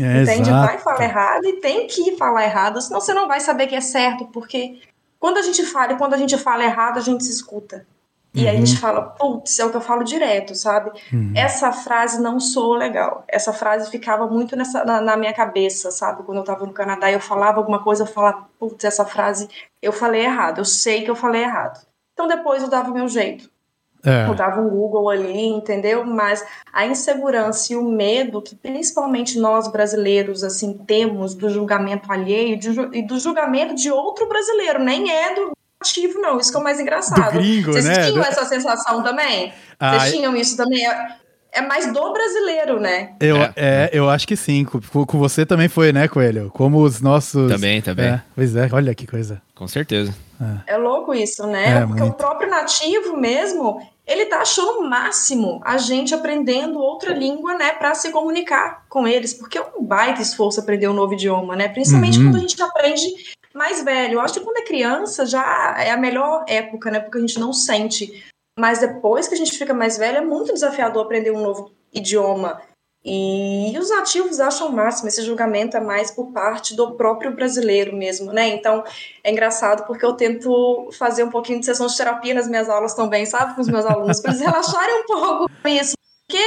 É, 0.00 0.22
Entende? 0.22 0.48
Exato. 0.48 0.66
Vai 0.66 0.78
falar 0.78 1.04
errado 1.04 1.44
e 1.44 1.60
tem 1.60 1.86
que 1.86 2.16
falar 2.16 2.44
errado, 2.44 2.80
senão 2.80 3.00
você 3.00 3.12
não 3.12 3.28
vai 3.28 3.40
saber 3.40 3.66
que 3.66 3.74
é 3.74 3.80
certo, 3.80 4.26
porque 4.26 4.80
quando 5.18 5.38
a 5.38 5.42
gente 5.42 5.64
fala 5.64 5.92
e 5.92 5.96
quando 5.96 6.14
a 6.14 6.16
gente 6.16 6.36
fala 6.38 6.64
errado, 6.64 6.98
a 6.98 7.02
gente 7.02 7.24
se 7.24 7.30
escuta. 7.30 7.86
E 8.34 8.44
uhum. 8.44 8.48
aí 8.48 8.56
a 8.56 8.58
gente 8.58 8.72
uhum. 8.72 8.80
fala, 8.80 9.02
putz, 9.02 9.58
é 9.58 9.64
o 9.64 9.70
que 9.70 9.76
eu 9.76 9.80
falo 9.80 10.02
direto, 10.02 10.54
sabe? 10.54 10.90
Uhum. 11.12 11.32
Essa 11.36 11.70
frase 11.70 12.20
não 12.20 12.40
sou 12.40 12.74
legal. 12.74 13.24
Essa 13.28 13.52
frase 13.52 13.90
ficava 13.90 14.26
muito 14.26 14.56
nessa, 14.56 14.84
na, 14.84 15.00
na, 15.02 15.16
minha 15.16 15.34
cabeça, 15.34 15.90
sabe? 15.90 16.22
Quando 16.22 16.38
eu 16.38 16.44
tava 16.44 16.64
no 16.64 16.72
Canadá 16.72 17.10
e 17.10 17.14
eu 17.14 17.20
falava 17.20 17.58
alguma 17.58 17.82
coisa, 17.82 18.04
eu 18.04 18.06
falava, 18.06 18.48
putz, 18.58 18.84
essa 18.84 19.04
frase 19.04 19.48
eu 19.82 19.92
falei 19.92 20.22
errado, 20.22 20.58
eu 20.58 20.64
sei 20.64 21.04
que 21.04 21.10
eu 21.10 21.16
falei 21.16 21.42
errado. 21.42 21.86
Então 22.14 22.26
depois 22.26 22.62
eu 22.62 22.70
dava 22.70 22.90
o 22.90 22.94
meu 22.94 23.06
jeito. 23.06 23.50
É. 24.04 24.26
Eu 24.26 24.34
dava 24.34 24.60
um 24.60 24.68
Google 24.68 25.08
ali, 25.08 25.46
entendeu? 25.46 26.04
Mas 26.04 26.44
a 26.72 26.84
insegurança 26.86 27.72
e 27.72 27.76
o 27.76 27.88
medo 27.88 28.42
que 28.42 28.56
principalmente 28.56 29.38
nós 29.38 29.68
brasileiros 29.68 30.42
assim 30.42 30.72
temos 30.72 31.34
do 31.34 31.48
julgamento 31.48 32.10
alheio 32.10 32.58
de, 32.58 32.70
e 32.92 33.02
do 33.02 33.18
julgamento 33.18 33.74
de 33.74 33.90
outro 33.90 34.28
brasileiro, 34.28 34.82
nem 34.82 35.10
é 35.10 35.34
do 35.34 35.52
ativo 35.80 36.20
não, 36.20 36.38
isso 36.38 36.50
que 36.50 36.56
é 36.56 36.60
o 36.60 36.64
mais 36.64 36.80
engraçado. 36.80 37.32
Do 37.32 37.38
gringo, 37.38 37.72
Vocês 37.72 37.84
né? 37.84 38.10
tinham 38.10 38.24
essa 38.24 38.44
sensação 38.44 39.02
também? 39.02 39.52
Ah, 39.78 39.98
Vocês 39.98 40.12
tinham 40.12 40.36
isso 40.36 40.56
também? 40.56 40.86
É, 40.86 41.16
é 41.52 41.60
mais 41.60 41.92
do 41.92 42.12
brasileiro, 42.12 42.80
né? 42.80 43.12
Eu, 43.20 43.36
é. 43.36 43.52
é. 43.56 43.90
eu 43.92 44.08
acho 44.08 44.26
que 44.26 44.36
sim. 44.36 44.64
Com, 44.64 45.04
com, 45.04 45.18
você 45.18 45.44
também 45.44 45.68
foi, 45.68 45.92
né, 45.92 46.08
Coelho? 46.08 46.50
Como 46.54 46.82
os 46.82 47.00
nossos. 47.00 47.50
Também, 47.50 47.82
também. 47.82 48.06
É, 48.06 48.22
pois 48.34 48.56
é, 48.56 48.68
olha 48.72 48.94
que 48.94 49.06
coisa. 49.06 49.42
Com 49.54 49.68
certeza. 49.68 50.14
É, 50.66 50.74
é 50.74 50.76
louco 50.76 51.14
isso, 51.14 51.46
né? 51.46 51.82
É, 51.82 51.86
Porque 51.86 52.00
muito. 52.00 52.14
o 52.14 52.16
próprio 52.16 52.48
nativo 52.48 53.16
mesmo, 53.16 53.80
ele 54.06 54.26
tá 54.26 54.40
achando 54.40 54.80
o 54.80 54.88
máximo 54.88 55.60
a 55.64 55.78
gente 55.78 56.14
aprendendo 56.14 56.78
outra 56.78 57.14
língua, 57.14 57.54
né, 57.54 57.72
para 57.72 57.94
se 57.94 58.10
comunicar 58.10 58.84
com 58.88 59.06
eles, 59.06 59.32
porque 59.32 59.58
é 59.58 59.72
um 59.76 59.84
baita 59.84 60.20
esforço 60.20 60.60
aprender 60.60 60.88
um 60.88 60.92
novo 60.92 61.14
idioma, 61.14 61.54
né? 61.54 61.68
Principalmente 61.68 62.18
uhum. 62.18 62.24
quando 62.26 62.36
a 62.36 62.40
gente 62.40 62.62
aprende 62.62 63.06
mais 63.54 63.82
velho. 63.82 64.14
Eu 64.14 64.20
acho 64.20 64.34
que 64.34 64.40
quando 64.40 64.58
é 64.58 64.64
criança 64.64 65.24
já 65.24 65.76
é 65.78 65.90
a 65.90 65.96
melhor 65.96 66.44
época, 66.48 66.90
né? 66.90 67.00
Porque 67.00 67.18
a 67.18 67.20
gente 67.20 67.38
não 67.38 67.52
sente. 67.52 68.24
Mas 68.58 68.80
depois 68.80 69.28
que 69.28 69.34
a 69.34 69.38
gente 69.38 69.56
fica 69.56 69.72
mais 69.72 69.96
velho, 69.96 70.18
é 70.18 70.24
muito 70.24 70.52
desafiador 70.52 71.04
aprender 71.04 71.30
um 71.30 71.42
novo 71.42 71.72
idioma. 71.92 72.60
E 73.04 73.76
os 73.76 73.90
nativos 73.90 74.38
acham 74.38 74.68
o 74.68 74.72
máximo, 74.72 75.08
esse 75.08 75.22
julgamento 75.22 75.76
é 75.76 75.80
mais 75.80 76.12
por 76.12 76.26
parte 76.26 76.76
do 76.76 76.92
próprio 76.92 77.34
brasileiro 77.34 77.96
mesmo, 77.96 78.32
né? 78.32 78.48
Então 78.50 78.84
é 79.24 79.32
engraçado 79.32 79.84
porque 79.86 80.04
eu 80.04 80.12
tento 80.12 80.88
fazer 80.92 81.24
um 81.24 81.30
pouquinho 81.30 81.58
de 81.58 81.66
sessão 81.66 81.88
de 81.88 81.96
terapia 81.96 82.32
nas 82.32 82.46
minhas 82.46 82.68
aulas 82.68 82.94
também, 82.94 83.26
sabe? 83.26 83.56
Com 83.56 83.60
os 83.60 83.68
meus 83.68 83.84
alunos, 83.84 84.20
para 84.20 84.30
eles 84.30 84.42
relaxarem 84.46 85.00
um 85.00 85.06
pouco 85.06 85.50
com 85.60 85.68
isso. 85.68 85.94
Porque 86.28 86.40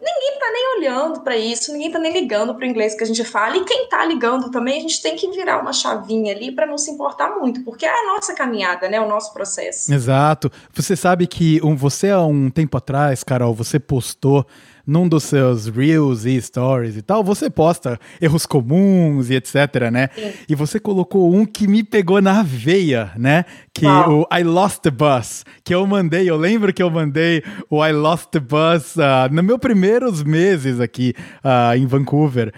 ninguém 0.00 0.38
tá 0.40 0.50
nem 0.52 0.76
olhando 0.78 1.20
para 1.20 1.36
isso, 1.36 1.72
ninguém 1.72 1.92
tá 1.92 1.98
nem 2.00 2.12
ligando 2.12 2.56
para 2.56 2.66
o 2.66 2.68
inglês 2.68 2.96
que 2.96 3.04
a 3.04 3.06
gente 3.06 3.22
fala. 3.22 3.56
E 3.56 3.64
quem 3.64 3.88
tá 3.88 4.04
ligando 4.04 4.50
também, 4.50 4.78
a 4.78 4.80
gente 4.80 5.00
tem 5.00 5.14
que 5.14 5.30
virar 5.30 5.60
uma 5.60 5.72
chavinha 5.72 6.34
ali 6.34 6.50
para 6.50 6.66
não 6.66 6.76
se 6.76 6.90
importar 6.90 7.38
muito, 7.38 7.62
porque 7.62 7.86
é 7.86 7.88
a 7.88 8.14
nossa 8.14 8.34
caminhada, 8.34 8.88
né? 8.88 9.00
O 9.00 9.08
nosso 9.08 9.32
processo. 9.32 9.94
Exato. 9.94 10.50
Você 10.72 10.96
sabe 10.96 11.28
que 11.28 11.60
um, 11.62 11.76
você 11.76 12.10
há 12.10 12.20
um 12.20 12.50
tempo 12.50 12.76
atrás, 12.76 13.22
Carol, 13.22 13.54
você 13.54 13.78
postou 13.78 14.44
num 14.88 15.06
dos 15.06 15.24
seus 15.24 15.66
reels 15.66 16.24
e 16.24 16.40
stories 16.40 16.96
e 16.96 17.02
tal, 17.02 17.22
você 17.22 17.50
posta 17.50 18.00
erros 18.18 18.46
comuns 18.46 19.28
e 19.28 19.34
etc, 19.34 19.90
né? 19.92 20.08
Sim. 20.14 20.32
E 20.48 20.54
você 20.54 20.80
colocou 20.80 21.34
um 21.34 21.44
que 21.44 21.68
me 21.68 21.84
pegou 21.84 22.22
na 22.22 22.42
veia, 22.42 23.12
né? 23.14 23.44
Que 23.74 23.86
o 23.86 24.26
I 24.32 24.42
Lost 24.42 24.80
the 24.80 24.90
Bus, 24.90 25.44
que 25.62 25.74
eu 25.74 25.86
mandei, 25.86 26.30
eu 26.30 26.38
lembro 26.38 26.72
que 26.72 26.82
eu 26.82 26.88
mandei 26.90 27.44
o 27.68 27.84
I 27.84 27.92
Lost 27.92 28.30
the 28.30 28.40
Bus 28.40 28.96
uh, 28.96 29.30
nos 29.30 29.44
meus 29.44 29.58
primeiros 29.58 30.24
meses 30.24 30.80
aqui 30.80 31.14
uh, 31.44 31.76
em 31.76 31.86
Vancouver. 31.86 32.50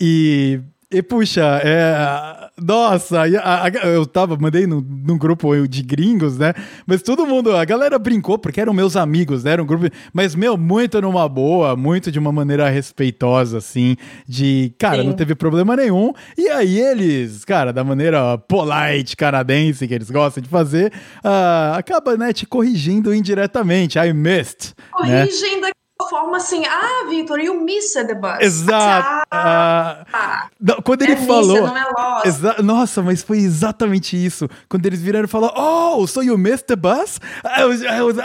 E 0.00 0.60
e 0.90 1.02
puxa, 1.02 1.60
é. 1.64 2.43
Nossa, 2.60 3.22
a, 3.42 3.64
a, 3.64 3.68
eu 3.88 4.06
tava, 4.06 4.36
mandei 4.36 4.64
num, 4.64 4.80
num, 4.80 5.18
grupo 5.18 5.66
de 5.66 5.82
gringos, 5.82 6.38
né? 6.38 6.54
Mas 6.86 7.02
todo 7.02 7.26
mundo, 7.26 7.54
a 7.54 7.64
galera 7.64 7.98
brincou, 7.98 8.38
porque 8.38 8.60
eram 8.60 8.72
meus 8.72 8.94
amigos, 8.94 9.42
né? 9.42 9.52
Era 9.52 9.62
um 9.62 9.66
grupo. 9.66 9.86
Mas, 10.12 10.36
meu, 10.36 10.56
muito 10.56 11.00
numa 11.00 11.28
boa, 11.28 11.74
muito 11.74 12.12
de 12.12 12.18
uma 12.18 12.30
maneira 12.30 12.68
respeitosa, 12.68 13.58
assim. 13.58 13.96
De, 14.26 14.72
cara, 14.78 15.02
Sim. 15.02 15.08
não 15.08 15.14
teve 15.14 15.34
problema 15.34 15.74
nenhum. 15.74 16.12
E 16.38 16.48
aí 16.48 16.80
eles, 16.80 17.44
cara, 17.44 17.72
da 17.72 17.82
maneira 17.82 18.38
polite 18.38 19.16
canadense 19.16 19.88
que 19.88 19.94
eles 19.94 20.10
gostam 20.10 20.40
de 20.40 20.48
fazer, 20.48 20.92
uh, 21.24 21.74
acaba, 21.74 22.16
né, 22.16 22.32
te 22.32 22.46
corrigindo 22.46 23.12
indiretamente. 23.12 23.98
I 23.98 24.12
missed. 24.12 24.74
Né? 25.02 25.24
Corrigindo 25.26 25.62
né? 25.62 25.70
Forma 26.08 26.36
assim, 26.36 26.64
ah, 26.66 27.06
Vitor, 27.08 27.38
you 27.40 27.60
missed 27.60 28.06
the 28.06 28.14
bus. 28.14 28.38
Exato. 28.40 29.26
Ah, 29.30 30.06
ah, 30.12 30.48
não, 30.60 30.76
quando 30.82 31.02
ele 31.02 31.12
é 31.12 31.16
falou. 31.16 31.62
Missa, 31.62 31.66
não 31.66 31.76
é 31.76 31.84
lost. 31.84 32.62
Nossa, 32.62 33.02
mas 33.02 33.22
foi 33.22 33.38
exatamente 33.38 34.16
isso. 34.16 34.48
Quando 34.68 34.86
eles 34.86 35.00
viraram 35.00 35.24
e 35.24 35.28
falaram, 35.28 35.54
oh, 35.56 36.06
so 36.06 36.22
you 36.22 36.38
missed 36.38 36.66
the 36.66 36.76
bus? 36.76 37.18
I 37.44 37.64
was, 37.64 37.82
I 37.82 38.02
was, 38.02 38.16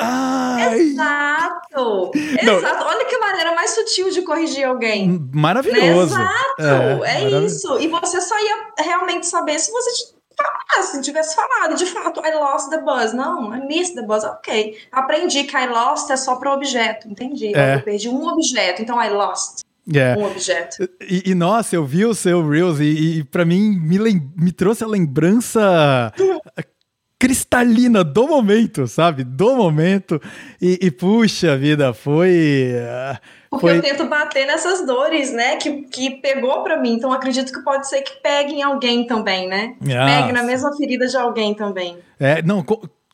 Exato. 0.76 2.12
Não. 2.44 2.58
Exato. 2.58 2.84
Olha 2.86 3.06
que 3.06 3.18
maneira 3.18 3.56
mais 3.56 3.72
sutil 3.72 4.10
de 4.10 4.22
corrigir 4.22 4.66
alguém. 4.66 5.30
Maravilhoso. 5.34 6.16
Exato. 6.16 7.06
É, 7.06 7.24
é 7.24 7.46
isso. 7.46 7.80
E 7.80 7.88
você 7.88 8.22
só 8.22 8.36
ia 8.40 8.84
realmente 8.84 9.28
saber 9.28 9.60
se 9.60 9.72
você 9.72 10.19
falar, 10.44 10.84
se 10.84 11.02
tivesse 11.02 11.36
falado, 11.36 11.76
de 11.76 11.86
fato, 11.86 12.22
I 12.26 12.34
lost 12.34 12.70
the 12.70 12.82
bus. 12.82 13.14
Não, 13.14 13.54
I 13.56 13.66
missed 13.66 13.96
the 13.96 14.02
bus. 14.02 14.24
Ok. 14.24 14.78
Aprendi 14.92 15.44
que 15.44 15.58
I 15.58 15.68
lost 15.68 16.10
é 16.10 16.18
só 16.18 16.36
para 16.36 16.54
objeto, 16.54 17.08
entendi. 17.08 17.56
É. 17.56 17.76
Eu 17.76 17.82
perdi 17.82 18.10
um 18.10 18.28
objeto, 18.28 18.82
então 18.82 19.02
I 19.02 19.10
lost. 19.10 19.62
Yeah. 19.92 20.22
Um 20.22 20.26
objeto. 20.26 20.88
E, 21.02 21.32
e, 21.32 21.36
nossa, 21.36 21.76
eu 21.76 21.84
vi 21.84 22.06
o 22.06 22.14
seu 22.14 22.48
Reels 22.48 22.80
e, 22.80 23.20
e 23.20 23.24
para 23.24 23.44
mim 23.44 23.72
me, 23.80 23.98
me 24.38 24.52
trouxe 24.52 24.84
a 24.84 24.88
lembrança 24.88 26.14
cristalina 27.20 28.04
do 28.04 28.28
momento, 28.28 28.88
sabe? 28.88 29.24
Do 29.24 29.56
momento. 29.56 30.22
E, 30.62 30.80
e 30.82 30.90
puxa 30.90 31.58
vida, 31.58 31.94
foi. 31.94 32.72
Uh 32.74 33.40
porque 33.50 33.66
Foi... 33.66 33.78
eu 33.78 33.82
tento 33.82 34.06
bater 34.06 34.46
nessas 34.46 34.86
dores, 34.86 35.34
né? 35.34 35.56
Que, 35.56 35.82
que 35.82 36.12
pegou 36.22 36.62
para 36.62 36.80
mim. 36.80 36.94
Então 36.94 37.12
acredito 37.12 37.52
que 37.52 37.64
pode 37.64 37.90
ser 37.90 38.02
que 38.04 38.22
pegue 38.22 38.54
em 38.54 38.62
alguém 38.62 39.08
também, 39.08 39.48
né? 39.48 39.76
Ah. 39.82 40.06
Pegue 40.06 40.32
na 40.32 40.44
mesma 40.44 40.76
ferida 40.78 41.08
de 41.08 41.18
alguém 41.18 41.56
também. 41.56 41.98
É, 42.20 42.44
não, 42.44 42.64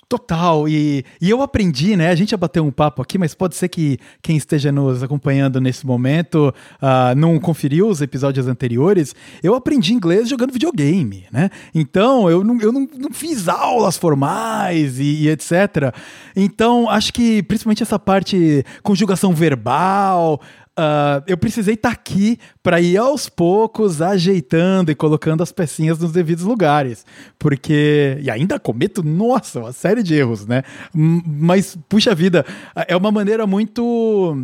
Total, 0.08 0.70
e, 0.70 1.04
e 1.20 1.32
eu 1.32 1.42
aprendi, 1.42 1.96
né? 1.96 2.10
A 2.10 2.16
gente 2.16 2.30
já 2.30 2.38
bateu 2.38 2.64
um 2.64 2.70
papo 2.70 3.02
aqui, 3.02 3.18
mas 3.18 3.34
pode 3.34 3.56
ser 3.56 3.68
que 3.70 3.98
quem 4.22 4.38
esteja 4.38 4.72
nos 4.72 5.02
acompanhando 5.02 5.60
nesse 5.60 5.84
momento 5.84 6.54
uh, 6.80 7.16
não 7.18 7.40
conferiu 7.40 7.88
os 7.88 8.02
episódios 8.02 8.48
anteriores. 8.48 9.16
Eu 9.42 9.56
aprendi 9.56 9.94
inglês 9.94 10.30
jogando 10.30 10.54
videogame, 10.54 11.26
né? 11.32 11.50
Então 11.74 12.30
eu 12.30 12.44
não, 12.44 12.62
eu 12.62 12.72
não, 12.72 12.88
não 12.96 13.12
fiz 13.12 13.48
aulas 13.48 13.98
formais 13.98 15.00
e, 15.00 15.24
e, 15.24 15.30
etc. 15.30 15.92
Então 16.36 16.88
acho 16.88 17.12
que 17.12 17.42
principalmente 17.42 17.82
essa 17.82 17.98
parte 17.98 18.64
conjugação 18.84 19.34
verbal, 19.34 20.40
Uh, 20.78 21.24
eu 21.26 21.38
precisei 21.38 21.76
estar 21.76 21.90
tá 21.90 21.94
aqui 21.94 22.38
para 22.62 22.82
ir 22.82 22.98
aos 22.98 23.30
poucos 23.30 24.02
ajeitando 24.02 24.92
e 24.92 24.96
colocando 24.96 25.42
as 25.42 25.50
pecinhas 25.50 25.98
nos 26.00 26.12
devidos 26.12 26.44
lugares. 26.44 27.06
Porque. 27.40 28.18
E 28.22 28.30
ainda 28.30 28.60
cometo, 28.60 29.02
nossa, 29.02 29.60
uma 29.62 29.72
série 29.72 30.04
de 30.04 30.14
erros, 30.16 30.46
né? 30.46 30.64
Mas, 30.94 31.78
puxa 31.88 32.14
vida, 32.14 32.46
é 32.88 32.96
uma 32.96 33.10
maneira 33.10 33.48
muito 33.48 34.38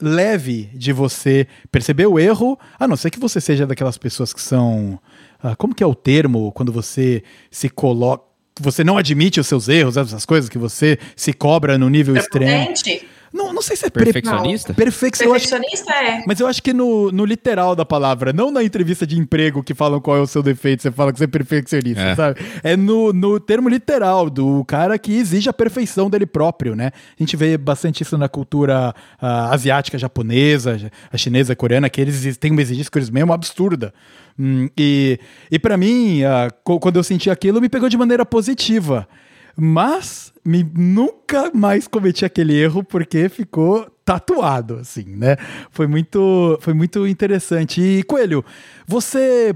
leve 0.00 0.68
de 0.74 0.92
você 0.92 1.46
perceber 1.72 2.06
o 2.06 2.18
erro, 2.18 2.58
a 2.78 2.86
não 2.86 2.94
ser 2.96 3.10
que 3.10 3.18
você 3.18 3.40
seja 3.40 3.66
daquelas 3.66 3.96
pessoas 3.96 4.34
que 4.34 4.42
são. 4.42 5.00
Uh, 5.42 5.56
como 5.56 5.74
que 5.74 5.82
é 5.82 5.86
o 5.86 5.94
termo 5.94 6.52
quando 6.52 6.70
você 6.70 7.22
se 7.50 7.70
coloca. 7.70 8.28
Você 8.60 8.82
não 8.82 8.98
admite 8.98 9.38
os 9.38 9.46
seus 9.46 9.68
erros, 9.68 9.96
essas 9.96 10.26
coisas 10.26 10.50
que 10.50 10.58
você 10.58 10.98
se 11.14 11.32
cobra 11.32 11.78
no 11.78 11.88
nível 11.88 12.16
extremo. 12.16 12.74
Não, 13.32 13.52
não 13.52 13.62
sei 13.62 13.76
se 13.76 13.86
é 13.86 13.90
perfeccionista. 13.90 14.72
perfeccionista 14.72 15.92
é. 15.92 16.24
Mas 16.26 16.40
eu 16.40 16.46
acho 16.46 16.62
que 16.62 16.72
no, 16.72 17.12
no 17.12 17.24
literal 17.24 17.76
da 17.76 17.84
palavra, 17.84 18.32
não 18.32 18.50
na 18.50 18.62
entrevista 18.62 19.06
de 19.06 19.18
emprego 19.18 19.62
que 19.62 19.74
falam 19.74 20.00
qual 20.00 20.16
é 20.16 20.20
o 20.20 20.26
seu 20.26 20.42
defeito, 20.42 20.82
você 20.82 20.90
fala 20.90 21.12
que 21.12 21.18
você 21.18 21.24
é 21.24 21.28
perfeccionista, 21.28 22.02
é. 22.02 22.14
sabe? 22.14 22.40
É 22.62 22.76
no, 22.76 23.12
no 23.12 23.38
termo 23.38 23.68
literal 23.68 24.30
do 24.30 24.64
cara 24.64 24.98
que 24.98 25.12
exige 25.12 25.48
a 25.48 25.52
perfeição 25.52 26.08
dele 26.08 26.26
próprio, 26.26 26.74
né? 26.74 26.90
A 27.18 27.22
gente 27.22 27.36
vê 27.36 27.56
bastante 27.58 28.02
isso 28.02 28.16
na 28.16 28.28
cultura 28.28 28.94
uh, 29.22 29.26
asiática, 29.52 29.98
japonesa, 29.98 30.90
a 31.12 31.16
chinesa, 31.16 31.52
a 31.52 31.56
coreana, 31.56 31.90
que 31.90 32.00
eles 32.00 32.36
têm 32.36 32.52
uma 32.52 32.62
exigência 32.62 32.90
que 32.90 32.98
eles 32.98 33.10
mesmo 33.10 33.32
absurda. 33.32 33.92
Hum, 34.38 34.68
e 34.76 35.18
e 35.50 35.58
para 35.58 35.76
mim, 35.76 36.22
uh, 36.22 36.78
quando 36.78 36.96
eu 36.96 37.02
senti 37.02 37.30
aquilo, 37.30 37.60
me 37.60 37.68
pegou 37.68 37.88
de 37.88 37.96
maneira 37.96 38.24
positiva. 38.24 39.08
Mas 39.60 40.32
me, 40.44 40.62
nunca 40.62 41.50
mais 41.52 41.88
cometi 41.88 42.24
aquele 42.24 42.54
erro 42.54 42.84
porque 42.84 43.28
ficou 43.28 43.90
tatuado, 44.04 44.76
assim, 44.76 45.04
né? 45.04 45.36
Foi 45.72 45.86
muito, 45.88 46.56
foi 46.60 46.72
muito 46.72 47.06
interessante. 47.06 47.80
E, 47.80 48.02
Coelho, 48.04 48.44
você 48.86 49.54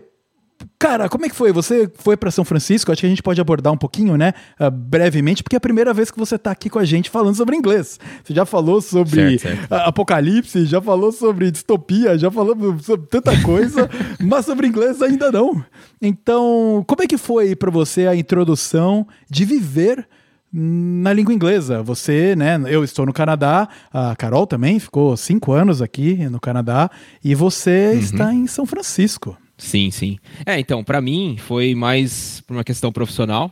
Cara, 0.79 1.09
como 1.09 1.25
é 1.25 1.29
que 1.29 1.35
foi? 1.35 1.53
Você 1.53 1.91
foi 1.95 2.17
para 2.17 2.31
São 2.31 2.45
Francisco? 2.45 2.91
Acho 2.91 3.01
que 3.01 3.07
a 3.07 3.09
gente 3.09 3.23
pode 3.23 3.41
abordar 3.41 3.73
um 3.73 3.77
pouquinho, 3.77 4.17
né? 4.17 4.33
Uh, 4.61 4.71
brevemente, 4.71 5.43
porque 5.43 5.57
é 5.57 5.59
a 5.59 5.61
primeira 5.61 5.95
vez 5.95 6.11
que 6.11 6.19
você 6.19 6.37
está 6.37 6.51
aqui 6.51 6.69
com 6.69 6.79
a 6.79 6.85
gente 6.85 7.11
falando 7.11 7.35
sobre 7.35 7.57
inglês. 7.57 7.99
Você 8.25 8.35
já 8.35 8.45
falou 8.45 8.81
sobre 8.81 9.39
certo, 9.39 9.59
certo. 9.59 9.73
apocalipse, 9.73 10.67
já 10.67 10.81
falou 10.81 11.13
sobre 11.13 11.51
distopia, 11.51 12.19
já 12.19 12.31
falou 12.31 12.57
sobre 12.81 13.07
tanta 13.07 13.41
coisa, 13.43 13.89
mas 14.21 14.45
sobre 14.45 14.67
inglês 14.67 15.01
ainda 15.01 15.31
não. 15.31 15.65
Então, 16.01 16.85
como 16.87 17.03
é 17.03 17.07
que 17.07 17.17
foi 17.17 17.55
para 17.55 17.71
você 17.71 18.07
a 18.07 18.17
introdução 18.17 19.07
de 19.31 19.45
viver 19.45 20.07
na 20.53 21.13
língua 21.13 21.33
inglesa. 21.33 21.83
Você, 21.83 22.37
né? 22.37 22.61
Eu 22.67 22.85
estou 22.85 23.07
no 23.07 23.13
Canadá, 23.13 23.69
a 23.93 24.15
Carol 24.15 24.47
também 24.47 24.79
ficou 24.79 25.17
cinco 25.17 25.53
anos 25.53 25.81
aqui 25.81 26.29
no 26.29 26.39
Canadá 26.39 26.91
e 27.25 27.35
você 27.35 27.93
uhum. 27.95 27.99
está 27.99 28.35
em 28.35 28.47
São 28.47 28.67
Francisco. 28.67 29.37
Sim, 29.63 29.91
sim. 29.93 30.19
É, 30.45 30.59
então, 30.59 30.83
para 30.83 31.01
mim 31.01 31.37
foi 31.39 31.75
mais 31.75 32.43
por 32.47 32.55
uma 32.55 32.65
questão 32.65 32.93
profissional. 32.93 33.51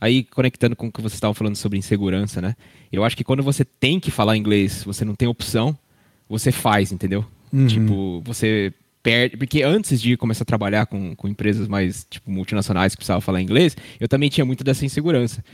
Aí, 0.00 0.24
conectando 0.24 0.74
com 0.74 0.88
o 0.88 0.92
que 0.92 1.00
você 1.00 1.14
estava 1.14 1.32
falando 1.32 1.54
sobre 1.54 1.78
insegurança, 1.78 2.42
né? 2.42 2.56
Eu 2.90 3.04
acho 3.04 3.16
que 3.16 3.22
quando 3.22 3.42
você 3.44 3.64
tem 3.64 4.00
que 4.00 4.10
falar 4.10 4.36
inglês, 4.36 4.82
você 4.82 5.04
não 5.04 5.14
tem 5.14 5.28
opção, 5.28 5.78
você 6.28 6.50
faz, 6.50 6.90
entendeu? 6.90 7.24
Uhum. 7.52 7.66
Tipo, 7.68 8.20
você 8.24 8.74
perde. 9.02 9.36
Porque 9.36 9.62
antes 9.62 10.02
de 10.02 10.16
começar 10.16 10.42
a 10.42 10.44
trabalhar 10.44 10.86
com, 10.86 11.14
com 11.14 11.28
empresas 11.28 11.68
mais 11.68 12.04
tipo, 12.10 12.28
multinacionais 12.28 12.92
que 12.92 12.98
precisavam 12.98 13.20
falar 13.20 13.40
inglês, 13.40 13.76
eu 14.00 14.08
também 14.08 14.28
tinha 14.28 14.44
muito 14.44 14.64
dessa 14.64 14.84
insegurança. 14.84 15.44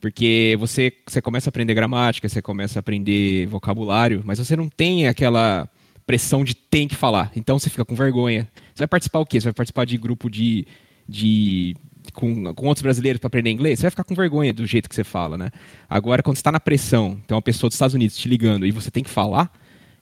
Porque 0.00 0.56
você, 0.58 0.90
você 1.06 1.20
começa 1.20 1.48
a 1.48 1.50
aprender 1.50 1.74
gramática, 1.74 2.26
você 2.26 2.40
começa 2.40 2.78
a 2.78 2.80
aprender 2.80 3.46
vocabulário, 3.46 4.22
mas 4.24 4.38
você 4.38 4.56
não 4.56 4.70
tem 4.70 5.06
aquela 5.06 5.68
pressão 6.08 6.42
de 6.42 6.54
tem 6.54 6.88
que 6.88 6.94
falar. 6.94 7.30
Então 7.36 7.58
você 7.58 7.68
fica 7.68 7.84
com 7.84 7.94
vergonha. 7.94 8.48
Você 8.74 8.78
vai 8.78 8.88
participar 8.88 9.18
o 9.18 9.26
quê? 9.26 9.38
Você 9.38 9.44
vai 9.44 9.52
participar 9.52 9.84
de 9.84 9.98
grupo 9.98 10.30
de. 10.30 10.66
de 11.06 11.76
com, 12.14 12.54
com 12.54 12.66
outros 12.66 12.82
brasileiros 12.82 13.20
para 13.20 13.26
aprender 13.26 13.50
inglês? 13.50 13.78
Você 13.78 13.82
vai 13.82 13.90
ficar 13.90 14.04
com 14.04 14.14
vergonha 14.14 14.50
do 14.50 14.66
jeito 14.66 14.88
que 14.88 14.94
você 14.94 15.04
fala, 15.04 15.36
né? 15.36 15.50
Agora, 15.86 16.22
quando 16.22 16.36
você 16.36 16.40
está 16.40 16.50
na 16.50 16.58
pressão, 16.58 17.20
tem 17.26 17.34
uma 17.34 17.42
pessoa 17.42 17.68
dos 17.68 17.74
Estados 17.74 17.94
Unidos 17.94 18.16
te 18.16 18.26
ligando 18.26 18.64
e 18.64 18.70
você 18.70 18.90
tem 18.90 19.04
que 19.04 19.10
falar, 19.10 19.52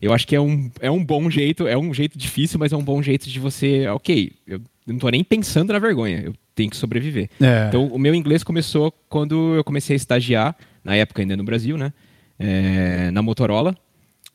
eu 0.01 0.13
acho 0.13 0.25
que 0.25 0.37
é 0.37 0.41
um, 0.41 0.71
é 0.81 0.89
um 0.89 1.05
bom 1.05 1.29
jeito, 1.29 1.67
é 1.67 1.77
um 1.77 1.93
jeito 1.93 2.17
difícil, 2.17 2.61
mas 2.61 2.73
é 2.73 2.77
um 2.77 2.85
bom 2.85 3.03
jeito 3.03 3.29
de 3.29 3.41
você, 3.41 3.89
ok, 3.89 4.31
eu 4.47 4.61
não 4.87 4.99
tô 4.99 5.09
nem 5.09 5.25
pensando 5.25 5.73
na 5.73 5.81
vergonha, 5.81 6.23
eu 6.25 6.33
tenho 6.55 6.71
que 6.71 6.77
sobreviver. 6.77 7.29
É. 7.41 7.67
Então, 7.67 7.89
o 7.89 7.99
meu 7.99 8.15
inglês 8.15 8.45
começou 8.45 8.93
quando 9.09 9.57
eu 9.57 9.65
comecei 9.65 9.95
a 9.95 9.97
estagiar, 9.97 10.57
na 10.85 10.95
época 10.95 11.23
ainda 11.23 11.37
no 11.37 11.43
Brasil, 11.43 11.77
né? 11.77 11.93
É, 12.39 13.11
na 13.11 13.23
Motorola. 13.23 13.77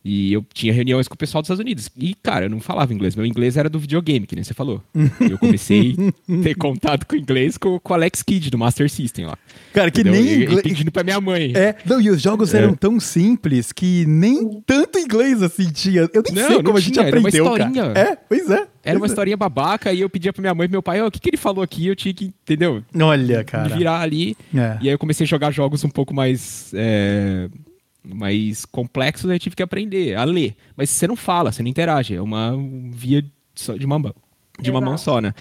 E 0.04 0.34
eu 0.34 0.44
tinha 0.52 0.74
reuniões 0.74 1.08
com 1.08 1.14
o 1.14 1.18
pessoal 1.18 1.42
dos 1.42 1.46
Estados 1.48 1.62
Unidos. 1.62 1.90
E, 1.96 2.16
cara, 2.16 2.46
eu 2.46 2.50
não 2.50 2.60
falava 2.60 2.92
inglês. 2.92 3.16
Meu 3.16 3.26
inglês 3.26 3.56
era 3.56 3.70
do 3.70 3.78
videogame, 3.78 4.26
que 4.26 4.34
nem 4.34 4.44
você 4.44 4.54
falou. 4.54 4.82
eu 5.20 5.38
comecei 5.38 5.96
a 6.28 6.44
ter 6.44 6.56
contato 6.58 7.06
com 7.06 7.16
inglês 7.16 7.56
com, 7.56 7.80
com 7.80 7.94
o 7.94 7.96
Alex 7.96 8.24
Kidd, 8.24 8.50
do 8.50 8.58
Master 8.58 8.90
System 8.90 9.28
lá. 9.28 9.38
Cara, 9.74 9.92
que 9.92 10.02
Entendeu? 10.02 10.24
nem 10.24 10.44
inglês. 10.44 10.62
Pedindo 10.64 10.92
pra 10.92 11.04
minha 11.04 11.22
mãe. 11.22 11.54
É, 11.56 11.76
não, 11.86 12.02
e 12.02 12.10
os 12.10 12.20
jogos 12.20 12.54
é. 12.54 12.58
eram 12.58 12.74
tão 12.74 13.00
simples 13.00 13.72
que 13.72 14.04
nem 14.08 14.62
tanto 14.66 14.98
inglês 14.98 15.44
assim 15.44 15.70
tinha. 15.72 16.10
Eu 16.12 16.24
nem 16.24 16.34
não, 16.34 16.48
sei 16.48 16.64
como 16.64 16.78
a 16.78 16.82
gente 16.82 17.00
aprendeu. 17.00 17.20
Era 17.20 17.20
uma 17.20 17.58
historinha. 17.60 17.94
Cara. 17.94 18.00
É, 18.00 18.16
pois 18.16 18.50
é. 18.50 18.68
Era 18.84 18.98
uma 18.98 19.06
é. 19.06 19.10
historinha 19.10 19.38
babaca 19.38 19.94
e 19.94 20.02
eu 20.02 20.10
pedia 20.10 20.34
pra 20.34 20.42
minha 20.42 20.56
mãe 20.56 20.66
e 20.66 20.72
meu 20.72 20.82
pai, 20.82 21.00
oh, 21.04 21.08
o 21.08 21.12
que, 21.12 21.20
que 21.20 21.30
ele 21.30 21.38
falou 21.38 21.64
aqui? 21.64 21.86
Eu 21.86 21.96
tinha 21.96 22.12
que, 22.12 22.26
entendeu? 22.26 22.84
Olha, 23.00 23.44
cara. 23.44 23.76
Virar 23.76 24.02
ali. 24.02 24.36
É. 24.56 24.78
E 24.82 24.88
aí 24.88 24.96
eu 24.96 24.98
comecei 24.98 25.26
a 25.26 25.28
jogar 25.28 25.52
jogos 25.52 25.84
um 25.84 25.90
pouco 25.90 26.12
mais. 26.12 26.72
É 26.74 27.48
mais 28.04 28.66
complexos 28.66 29.30
eu 29.30 29.40
tive 29.40 29.56
que 29.56 29.64
aprender 29.64 30.16
a 30.16 30.24
ler. 30.24 30.56
Mas 30.76 30.90
você 30.90 31.08
não 31.08 31.16
fala, 31.16 31.52
você 31.52 31.62
não 31.62 31.70
interage, 31.70 32.16
é 32.16 32.22
uma 32.22 32.56
via 32.92 33.24
de 33.78 33.86
uma 33.86 34.00
mão, 34.00 34.16
de 34.60 34.72
uma 34.72 34.82
mão 34.82 34.98
só, 34.98 35.22
né? 35.22 35.34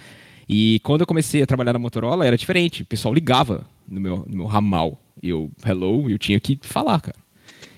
E 0.48 0.80
quando 0.80 1.02
eu 1.02 1.06
comecei 1.06 1.42
a 1.42 1.46
trabalhar 1.46 1.72
na 1.72 1.78
Motorola 1.78 2.26
era 2.26 2.36
diferente, 2.36 2.82
o 2.82 2.86
pessoal 2.86 3.14
ligava 3.14 3.64
no 3.88 4.00
meu, 4.00 4.24
no 4.26 4.36
meu 4.38 4.46
ramal, 4.46 5.00
eu 5.22 5.50
hello, 5.64 6.10
eu 6.10 6.18
tinha 6.18 6.40
que 6.40 6.58
falar, 6.62 7.00
cara. 7.00 7.16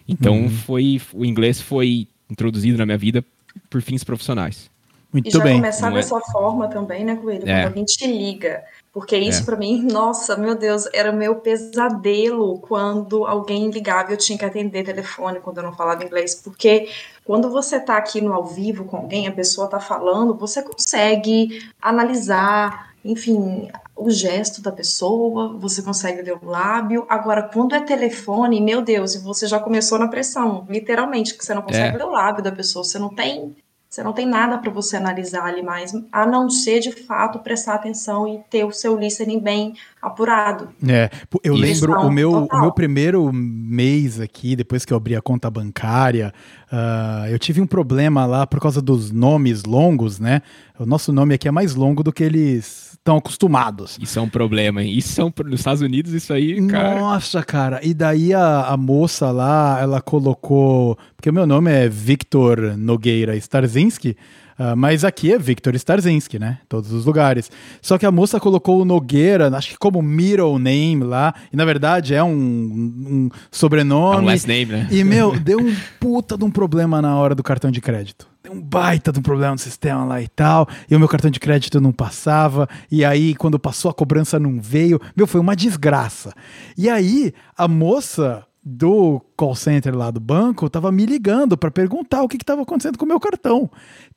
Então 0.09 0.43
uhum. 0.43 0.51
foi 0.51 1.01
o 1.13 1.25
inglês 1.25 1.61
foi 1.61 2.09
introduzido 2.31 2.79
na 2.79 2.87
minha 2.87 2.99
vida 2.99 3.25
por 3.69 3.83
fins 3.83 4.03
profissionais. 4.03 4.71
Muito 5.13 5.29
e 5.29 5.31
já 5.31 5.41
bem. 5.41 5.57
começar 5.57 5.91
Não 5.91 5.99
é- 5.99 6.01
dessa 6.01 6.19
forma 6.21 6.69
também, 6.69 7.05
né, 7.05 7.17
Coelho? 7.17 7.47
É. 7.47 7.61
Quando 7.63 7.67
alguém 7.67 7.85
te 7.85 8.07
liga. 8.07 8.65
Porque 8.93 9.17
isso 9.17 9.41
É. 9.43 9.45
pra 9.45 9.57
mim, 9.57 9.83
nossa, 9.91 10.37
meu 10.37 10.55
Deus, 10.55 10.87
era 10.93 11.11
meu 11.11 11.37
pesadelo 11.37 12.59
quando 12.61 13.27
alguém 13.27 13.71
ligava 13.71 14.11
e 14.11 14.15
eu 14.15 14.19
tinha 14.19 14.39
que 14.39 14.45
atender 14.45 14.85
telefone 14.85 15.41
quando 15.41 15.59
eu 15.59 15.63
não 15.65 15.73
falava 15.73 16.05
inglês. 16.05 16.35
Porque 16.35 16.89
quando 17.25 17.49
você 17.51 17.81
tá 17.81 17.97
aqui 17.97 18.21
no 18.21 18.33
ao 18.35 18.45
vivo 18.45 18.85
com 18.85 18.97
alguém, 18.99 19.27
a 19.27 19.33
pessoa 19.33 19.67
tá 19.69 19.81
falando, 19.81 20.35
você 20.35 20.63
consegue 20.63 21.59
analisar, 21.81 22.93
enfim, 23.05 23.71
o 23.97 24.11
gesto 24.11 24.61
da 24.61 24.73
pessoa, 24.73 25.57
você 25.59 25.81
consegue 25.83 26.23
ler 26.23 26.37
o 26.43 26.45
lábio. 26.47 27.07
Agora, 27.09 27.43
quando 27.43 27.75
é 27.75 27.81
telefone, 27.81 28.61
meu 28.61 28.83
Deus, 28.83 29.15
e 29.15 29.19
você 29.19 29.47
já 29.47 29.59
começou 29.59 29.99
na 29.99 30.09
pressão, 30.09 30.67
literalmente, 30.69 31.35
que 31.37 31.45
você 31.45 31.55
não 31.55 31.63
consegue 31.63 31.95
É. 31.95 31.99
ler 31.99 32.05
o 32.05 32.11
lábio 32.11 32.43
da 32.43 32.53
pessoa, 32.53 32.85
você 32.85 32.99
não 32.99 33.09
tem 33.09 33.55
você 33.93 34.03
não 34.03 34.15
tem 34.15 34.25
nada 34.27 34.57
para 34.57 34.71
você 34.71 34.97
analisar 34.97 35.45
ali 35.45 35.63
mais, 35.63 35.93
a 36.11 36.25
não 36.25 36.49
ser 36.49 36.81
de 36.81 36.91
fato 36.91 37.39
prestar 37.41 37.75
atenção 37.75 38.27
e 38.27 38.41
ter 38.49 38.65
o 38.65 38.73
seu 38.73 38.99
listening 38.99 39.39
bem 39.39 39.75
apurado. 40.01 40.71
É, 40.89 41.11
eu 41.45 41.53
Isso. 41.53 41.63
lembro 41.63 42.01
o 42.01 42.11
meu, 42.11 42.33
o 42.51 42.61
meu 42.63 42.73
primeiro 42.73 43.31
mês 43.31 44.19
aqui, 44.19 44.57
depois 44.57 44.87
que 44.87 44.95
eu 44.95 44.97
abri 44.97 45.15
a 45.15 45.21
conta 45.21 45.51
bancária, 45.51 46.33
ah, 46.71 47.27
eu 47.29 47.39
tive 47.39 47.61
um 47.61 47.67
problema 47.67 48.25
lá 48.25 48.47
por 48.47 48.61
causa 48.61 48.81
dos 48.81 49.11
nomes 49.11 49.65
longos, 49.65 50.19
né? 50.19 50.41
O 50.79 50.87
nosso 50.87 51.13
nome 51.13 51.35
aqui 51.35 51.47
é 51.47 51.51
mais 51.51 51.75
longo 51.75 52.03
do 52.03 52.11
que 52.11 52.25
eles 52.25 52.92
estão 53.03 53.17
acostumados. 53.17 53.99
Isso 54.01 54.19
é 54.19 54.23
um 54.23 54.29
problema, 54.29 54.83
hein? 54.83 54.97
Isso 54.97 55.21
é 55.21 55.25
um, 55.25 55.33
nos 55.45 55.59
Estados 55.61 55.83
Unidos, 55.83 56.13
isso 56.13 56.33
aí, 56.33 56.65
cara. 56.69 57.01
Nossa, 57.01 57.43
cara. 57.43 57.81
E 57.83 57.93
daí 57.93 58.33
a, 58.33 58.67
a 58.69 58.77
moça 58.77 59.31
lá, 59.33 59.79
ela 59.81 60.01
colocou. 60.01 60.97
Porque 61.17 61.29
o 61.29 61.33
meu 61.33 61.45
nome 61.47 61.71
é 61.71 61.89
Victor 61.89 62.77
Nogueira 62.77 63.37
Starzinski. 63.37 64.17
ah, 64.57 64.77
mas 64.77 65.05
aqui 65.05 65.33
é 65.33 65.39
Victor 65.39 65.75
Starzinski, 65.75 66.39
né? 66.39 66.59
Todos 66.69 66.93
os 66.93 67.05
lugares. 67.05 67.51
Só 67.81 67.99
que 67.99 68.07
a 68.07 68.13
moça 68.13 68.39
colocou 68.39 68.81
o 68.81 68.85
Nogueira, 68.85 69.49
acho 69.57 69.71
que 69.71 69.79
como 69.79 70.01
middle 70.01 70.57
name 70.61 71.03
lá. 71.03 71.35
E 71.53 71.57
na 71.57 71.65
verdade 71.65 72.15
é 72.15 72.23
um, 72.23 72.31
um 72.33 73.29
É 73.33 73.39
sobrenome. 73.51 74.23
um 74.23 74.27
last 74.27 74.47
name, 74.47 74.67
né? 74.73 74.89
E, 74.93 75.03
meu, 75.03 75.37
deu 75.41 75.59
um 75.59 75.75
puta 75.99 76.39
de 76.39 76.45
um 76.45 76.51
problema 76.53 77.03
na 77.03 77.17
hora 77.17 77.35
do 77.35 77.43
cartão 77.43 77.71
de 77.73 77.81
crédito. 77.81 78.31
Um 78.51 78.61
baita 78.61 79.13
de 79.13 79.19
um 79.19 79.23
problema 79.23 79.53
no 79.53 79.59
sistema 79.59 80.05
lá 80.05 80.21
e 80.21 80.29
tal. 80.29 80.69
E 80.91 80.97
o 80.97 80.99
meu 80.99 81.09
cartão 81.09 81.31
de 81.31 81.39
crédito 81.39 81.81
não 81.81 81.93
passava. 81.93 82.69
E 82.91 83.05
aí, 83.05 83.35
quando 83.35 83.59
passou, 83.59 83.91
a 83.91 83.95
cobrança 83.95 84.39
não 84.39 84.61
veio. 84.61 85.01
Meu, 85.15 85.27
foi 85.27 85.41
uma 85.41 85.55
desgraça. 85.55 86.33
E 86.77 86.89
aí, 86.89 87.33
a 87.57 87.69
moça 87.69 88.45
do 88.65 89.21
call 89.37 89.57
center 89.57 89.97
lá 89.97 90.11
do 90.11 90.21
banco 90.21 90.71
tava 90.71 90.93
me 90.93 91.05
ligando 91.05 91.57
para 91.57 91.71
perguntar 91.71 92.23
o 92.23 92.29
que 92.29 92.37
estava 92.37 92.63
acontecendo 92.63 92.97
com 92.97 93.05
o 93.05 93.09
meu 93.09 93.19
cartão. 93.19 93.69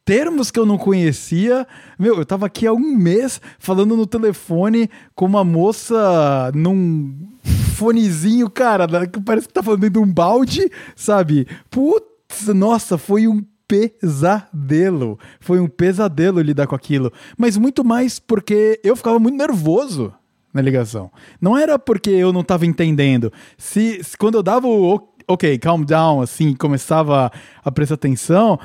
Termos 0.04 0.52
que 0.52 0.60
eu 0.60 0.66
não 0.66 0.78
conhecia. 0.78 1.68
Meu, 1.98 2.18
eu 2.18 2.26
tava 2.26 2.46
aqui 2.46 2.68
há 2.68 2.74
um 2.74 2.96
mês 2.96 3.42
falando 3.58 3.98
no 3.98 4.06
telefone 4.06 4.90
com 5.16 5.26
uma 5.26 5.44
moça 5.44 6.52
num 6.54 7.28
fonezinho, 7.76 8.50
cara, 8.50 8.88
que 9.08 9.20
parece 9.20 9.48
que 9.48 9.54
tá 9.54 9.64
falando 9.64 9.90
de 9.90 10.00
um 10.00 10.12
balde, 10.12 10.72
sabe? 10.96 11.48
Putz, 11.70 12.48
nossa, 12.48 12.98
foi 12.98 13.28
um 13.28 13.44
pesadelo. 13.68 15.20
Foi 15.40 15.60
um 15.60 15.68
pesadelo 15.68 16.42
lidar 16.42 16.68
com 16.68 16.76
aquilo. 16.76 17.12
Mas 17.38 17.58
muito 17.58 17.84
mais 17.84 18.20
porque 18.20 18.80
eu 18.84 18.96
ficava 18.96 19.20
muito 19.20 19.38
nervoso 19.38 20.14
na 20.54 20.62
ligação. 20.62 21.12
Não 21.40 21.58
era 21.58 21.78
porque 21.78 22.10
eu 22.10 22.32
não 22.32 22.44
tava 22.44 22.66
entendendo. 22.66 23.32
Se, 23.58 24.04
se 24.04 24.18
quando 24.18 24.36
eu 24.36 24.44
dava 24.44 24.68
o- 24.68 25.10
ok, 25.28 25.58
calm 25.58 25.84
down, 25.84 26.22
assim, 26.22 26.54
começava 26.54 27.32
a 27.64 27.72
prestar 27.72 27.96
atenção, 27.96 28.60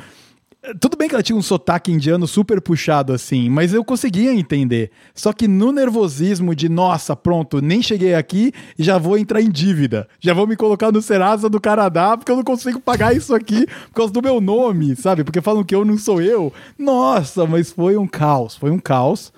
tudo 0.79 0.97
bem 0.97 1.09
que 1.09 1.15
ela 1.15 1.23
tinha 1.23 1.37
um 1.37 1.43
sotaque 1.43 1.91
indiano 1.91 2.27
super 2.27 2.61
puxado 2.61 3.15
assim, 3.15 3.49
mas 3.49 3.73
eu 3.73 3.83
conseguia 3.83 4.33
entender. 4.33 4.91
Só 5.15 5.33
que 5.33 5.49
no 5.49 5.73
nervosismo 5.73 6.55
de, 6.55 6.69
nossa, 6.69 7.17
pronto, 7.17 7.63
nem 7.63 7.83
cheguei 7.83 8.15
aqui 8.15 8.53
e 8.79 8.83
já 8.83 8.99
vou 8.99 9.17
entrar 9.17 9.41
em 9.41 9.51
dívida. 9.51 10.07
Já 10.21 10.35
vou 10.35 10.47
me 10.47 10.57
colocar 10.57 10.93
no 10.93 11.01
Serasa 11.01 11.49
do 11.49 11.61
Canadá 11.61 12.17
porque 12.17 12.31
eu 12.31 12.37
não 12.37 12.45
consigo 12.45 12.79
pagar 12.79 13.17
isso 13.17 13.35
aqui 13.35 13.67
por 13.89 13.95
causa 13.95 14.13
do 14.13 14.23
meu 14.23 14.41
nome, 14.41 14.95
sabe? 14.97 15.25
Porque 15.25 15.41
falam 15.41 15.65
que 15.65 15.75
eu 15.75 15.85
não 15.85 15.97
sou 15.97 16.21
eu. 16.21 16.53
Nossa, 16.79 17.47
mas 17.47 17.73
foi 17.73 17.97
um 17.97 18.07
caos, 18.07 18.55
foi 18.55 18.71
um 18.71 18.79
caos. 18.79 19.33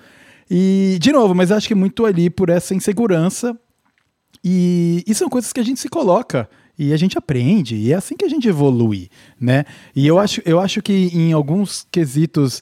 E, 0.51 0.97
de 0.99 1.11
novo, 1.13 1.33
mas 1.33 1.51
acho 1.51 1.67
que 1.69 1.75
muito 1.75 2.05
ali 2.05 2.29
por 2.29 2.49
essa 2.49 2.75
insegurança. 2.75 3.57
E, 4.43 5.03
e 5.07 5.15
são 5.15 5.29
coisas 5.29 5.53
que 5.53 5.59
a 5.61 5.63
gente 5.63 5.79
se 5.79 5.87
coloca 5.87 6.49
e 6.77 6.91
a 6.93 6.97
gente 6.97 7.17
aprende, 7.17 7.75
e 7.75 7.91
é 7.91 7.95
assim 7.95 8.15
que 8.15 8.25
a 8.25 8.29
gente 8.29 8.47
evolui, 8.47 9.09
né? 9.39 9.65
E 9.95 10.07
eu 10.07 10.17
acho, 10.17 10.41
eu 10.45 10.59
acho 10.59 10.81
que 10.81 11.09
em 11.13 11.31
alguns 11.31 11.87
quesitos 11.91 12.61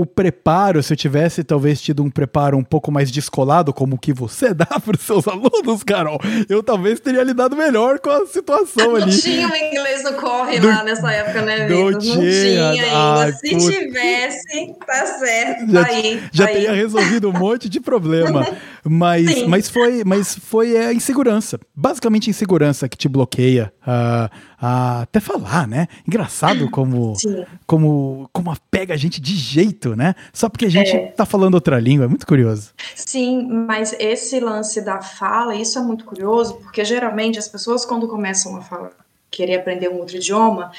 o 0.00 0.06
preparo, 0.06 0.82
se 0.82 0.92
eu 0.92 0.96
tivesse 0.96 1.44
talvez 1.44 1.80
tido 1.80 2.02
um 2.02 2.10
preparo 2.10 2.56
um 2.56 2.64
pouco 2.64 2.90
mais 2.90 3.10
descolado, 3.10 3.72
como 3.72 3.96
o 3.96 3.98
que 3.98 4.12
você 4.12 4.52
dá 4.54 4.66
para 4.66 4.96
os 4.96 5.02
seus 5.02 5.26
alunos, 5.28 5.82
Carol, 5.84 6.18
eu 6.48 6.62
talvez 6.62 7.00
teria 7.00 7.22
lidado 7.22 7.56
melhor 7.56 7.98
com 7.98 8.10
a 8.10 8.26
situação 8.26 8.92
Não 8.92 8.96
ali. 8.96 9.16
tinha 9.18 9.48
o 9.48 9.54
inglês 9.56 10.02
no 10.04 10.14
corre 10.14 10.58
Não- 10.58 10.68
lá 10.68 10.82
nessa 10.84 11.10
época, 11.12 11.42
né, 11.42 11.68
não 11.68 11.68
Vitor? 11.68 11.92
Não 11.92 11.98
tinha. 12.00 12.70
ainda. 12.70 12.86
Ai, 12.92 13.32
Se 13.32 13.48
tivesse, 13.56 14.74
tá 14.86 15.06
certo. 15.18 15.70
já, 15.72 15.84
tá 15.84 15.90
aí, 15.90 16.22
já 16.32 16.46
teria 16.46 16.72
resolvido 16.72 17.28
um 17.28 17.32
monte 17.32 17.68
de 17.68 17.80
problema. 17.80 18.46
Mas, 18.82 19.26
Sim. 19.30 19.46
mas 19.46 19.68
foi, 19.68 20.02
mas 20.06 20.34
foi 20.38 20.74
a 20.74 20.90
insegurança. 20.90 21.60
Basicamente, 21.76 22.30
insegurança 22.30 22.88
que 22.88 22.96
te 22.96 23.10
bloqueia 23.10 23.70
a, 23.86 24.30
a 24.60 25.02
até 25.02 25.20
falar, 25.20 25.66
né? 25.66 25.88
Engraçado 26.06 26.68
como, 26.70 27.14
Sim. 27.16 27.44
como, 27.66 28.28
como 28.32 28.54
pega 28.70 28.94
a 28.94 28.96
gente 28.96 29.20
de 29.20 29.34
jeito, 29.34 29.96
né? 29.96 30.14
Só 30.32 30.48
porque 30.48 30.66
a 30.66 30.70
gente 30.70 30.94
É. 30.94 31.06
tá 31.08 31.24
falando 31.24 31.54
outra 31.54 31.78
língua. 31.80 32.04
É 32.04 32.08
muito 32.08 32.26
curioso. 32.26 32.72
Sim, 32.94 33.48
mas 33.66 33.94
esse 33.98 34.38
lance 34.40 34.80
da 34.82 35.00
fala, 35.00 35.54
isso 35.54 35.78
é 35.78 35.82
muito 35.82 36.04
curioso, 36.04 36.54
porque 36.56 36.84
geralmente 36.84 37.38
as 37.38 37.48
pessoas, 37.48 37.84
quando 37.84 38.06
começam 38.08 38.56
a 38.56 38.60
falar, 38.62 38.90
querer 39.30 39.56
aprender 39.56 39.88
um 39.88 39.98
outro 39.98 40.16
idioma, 40.16 40.70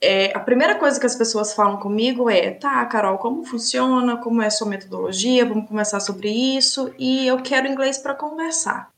é, 0.00 0.30
a 0.36 0.38
primeira 0.38 0.76
coisa 0.76 1.00
que 1.00 1.06
as 1.06 1.16
pessoas 1.16 1.52
falam 1.52 1.76
comigo 1.78 2.30
é: 2.30 2.52
tá, 2.52 2.84
Carol, 2.86 3.18
como 3.18 3.44
funciona? 3.44 4.16
Como 4.16 4.40
é 4.42 4.46
a 4.46 4.50
sua 4.50 4.68
metodologia? 4.68 5.44
Vamos 5.44 5.68
conversar 5.68 5.98
sobre 6.00 6.28
isso. 6.30 6.92
E 6.98 7.26
eu 7.26 7.38
quero 7.42 7.66
inglês 7.66 7.98
para 7.98 8.14
conversar. 8.14 8.90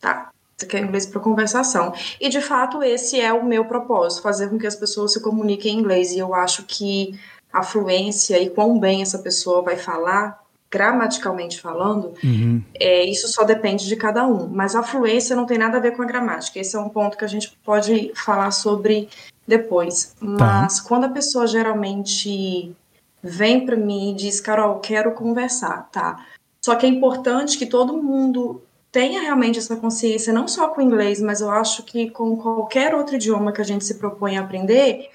Tá. 0.00 0.28
Você 0.56 0.66
quer 0.66 0.80
inglês 0.80 1.04
para 1.04 1.20
conversação. 1.20 1.92
E 2.18 2.30
de 2.30 2.40
fato, 2.40 2.82
esse 2.82 3.20
é 3.20 3.30
o 3.32 3.44
meu 3.44 3.66
propósito: 3.66 4.22
fazer 4.22 4.48
com 4.48 4.58
que 4.58 4.66
as 4.66 4.76
pessoas 4.76 5.12
se 5.12 5.20
comuniquem 5.20 5.74
em 5.74 5.80
inglês. 5.80 6.12
E 6.12 6.18
eu 6.18 6.34
acho 6.34 6.64
que 6.64 7.18
a 7.52 7.62
fluência 7.62 8.40
e 8.40 8.48
quão 8.48 8.78
bem 8.78 9.02
essa 9.02 9.18
pessoa 9.18 9.60
vai 9.60 9.76
falar, 9.76 10.42
gramaticalmente 10.70 11.60
falando, 11.60 12.14
Uhum. 12.24 12.62
é, 12.74 13.04
isso 13.04 13.28
só 13.28 13.44
depende 13.44 13.86
de 13.86 13.96
cada 13.96 14.26
um. 14.26 14.48
Mas 14.48 14.74
a 14.74 14.82
fluência 14.82 15.36
não 15.36 15.44
tem 15.46 15.58
nada 15.58 15.76
a 15.76 15.80
ver 15.80 15.92
com 15.94 16.02
a 16.02 16.06
gramática. 16.06 16.58
Esse 16.58 16.74
é 16.74 16.78
um 16.80 16.88
ponto 16.88 17.16
que 17.18 17.24
a 17.24 17.28
gente 17.28 17.56
pode 17.64 18.12
falar 18.14 18.50
sobre 18.50 19.08
depois. 19.46 20.14
Mas 20.20 20.80
quando 20.80 21.04
a 21.04 21.10
pessoa 21.10 21.46
geralmente 21.46 22.74
vem 23.22 23.64
para 23.64 23.76
mim 23.76 24.12
e 24.12 24.14
diz, 24.14 24.40
Carol, 24.40 24.78
quero 24.80 25.12
conversar, 25.12 25.88
tá? 25.92 26.24
Só 26.64 26.74
que 26.74 26.86
é 26.86 26.88
importante 26.88 27.58
que 27.58 27.66
todo 27.66 28.02
mundo 28.02 28.62
tenha 28.96 29.20
realmente 29.20 29.58
essa 29.58 29.76
consciência, 29.76 30.32
não 30.32 30.48
só 30.48 30.68
com 30.68 30.80
o 30.80 30.82
inglês, 30.82 31.20
mas 31.20 31.42
eu 31.42 31.50
acho 31.50 31.82
que 31.82 32.08
com 32.08 32.34
qualquer 32.34 32.94
outro 32.94 33.16
idioma 33.16 33.52
que 33.52 33.60
a 33.60 33.64
gente 33.64 33.84
se 33.84 33.96
propõe 33.98 34.38
a 34.38 34.40
aprender, 34.40 35.10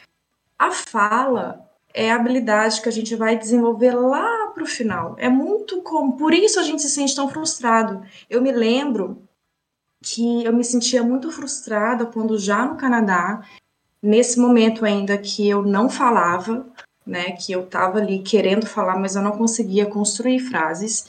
a 0.57 0.69
fala 0.69 1.67
é 1.91 2.11
a 2.11 2.15
habilidade 2.15 2.79
que 2.79 2.87
a 2.87 2.91
gente 2.91 3.15
vai 3.15 3.35
desenvolver 3.35 3.95
lá 3.95 4.51
para 4.53 4.61
o 4.61 4.67
final. 4.67 5.15
É 5.17 5.27
muito 5.27 5.81
comum, 5.81 6.11
por 6.11 6.31
isso 6.31 6.59
a 6.59 6.63
gente 6.63 6.83
se 6.83 6.91
sente 6.91 7.15
tão 7.15 7.27
frustrado. 7.27 8.05
Eu 8.29 8.39
me 8.39 8.51
lembro 8.51 9.23
que 9.99 10.43
eu 10.43 10.53
me 10.53 10.63
sentia 10.63 11.01
muito 11.01 11.31
frustrada 11.31 12.05
quando 12.05 12.37
já 12.37 12.63
no 12.63 12.77
Canadá, 12.77 13.41
nesse 13.99 14.39
momento 14.39 14.85
ainda 14.85 15.17
que 15.17 15.49
eu 15.49 15.63
não 15.63 15.89
falava, 15.89 16.67
né, 17.03 17.31
que 17.31 17.51
eu 17.51 17.61
estava 17.63 17.97
ali 17.97 18.19
querendo 18.19 18.67
falar, 18.67 18.99
mas 18.99 19.15
eu 19.15 19.23
não 19.23 19.31
conseguia 19.31 19.87
construir 19.87 20.37
frases. 20.37 21.07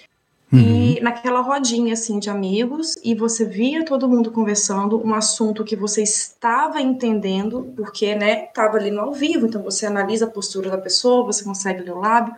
E 0.52 1.00
naquela 1.00 1.40
rodinha 1.40 1.94
assim 1.94 2.18
de 2.18 2.28
amigos, 2.28 2.98
e 3.02 3.14
você 3.14 3.44
via 3.44 3.84
todo 3.84 4.08
mundo 4.08 4.30
conversando 4.30 5.00
um 5.02 5.14
assunto 5.14 5.64
que 5.64 5.74
você 5.74 6.02
estava 6.02 6.80
entendendo, 6.80 7.72
porque 7.74 8.14
né, 8.14 8.44
estava 8.44 8.76
ali 8.76 8.90
no 8.90 9.00
ao 9.00 9.12
vivo, 9.12 9.46
então 9.46 9.62
você 9.62 9.86
analisa 9.86 10.26
a 10.26 10.30
postura 10.30 10.68
da 10.68 10.76
pessoa, 10.76 11.24
você 11.24 11.42
consegue 11.42 11.82
ler 11.82 11.92
o 11.92 12.00
lábio, 12.00 12.34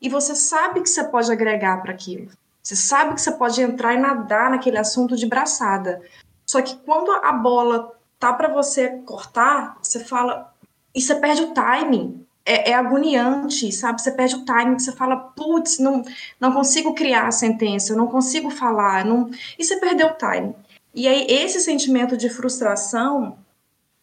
e 0.00 0.08
você 0.08 0.36
sabe 0.36 0.80
que 0.80 0.88
você 0.88 1.02
pode 1.02 1.32
agregar 1.32 1.82
para 1.82 1.92
aquilo. 1.92 2.28
Você 2.62 2.76
sabe 2.76 3.14
que 3.14 3.20
você 3.20 3.32
pode 3.32 3.60
entrar 3.60 3.94
e 3.94 3.98
nadar 3.98 4.50
naquele 4.50 4.78
assunto 4.78 5.16
de 5.16 5.26
braçada. 5.26 6.00
Só 6.46 6.62
que 6.62 6.76
quando 6.76 7.10
a 7.10 7.32
bola 7.32 7.92
tá 8.20 8.32
para 8.32 8.48
você 8.48 8.98
cortar, 9.04 9.76
você 9.82 10.04
fala 10.04 10.54
e 10.94 11.00
você 11.00 11.16
perde 11.16 11.42
o 11.42 11.54
timing 11.54 12.24
é, 12.48 12.70
é, 12.70 12.74
agoniante, 12.74 13.70
sabe? 13.70 14.00
Você 14.00 14.10
perde 14.10 14.36
o 14.36 14.44
timing, 14.44 14.78
você 14.78 14.90
fala, 14.92 15.16
putz, 15.16 15.78
não, 15.78 16.02
não 16.40 16.50
consigo 16.50 16.94
criar 16.94 17.26
a 17.26 17.30
sentença, 17.30 17.94
não 17.94 18.06
consigo 18.06 18.50
falar, 18.50 19.04
não... 19.04 19.30
e 19.58 19.62
você 19.62 19.76
perdeu 19.78 20.06
o 20.06 20.14
timing. 20.14 20.54
E 20.94 21.06
aí 21.06 21.26
esse 21.28 21.60
sentimento 21.60 22.16
de 22.16 22.30
frustração 22.30 23.38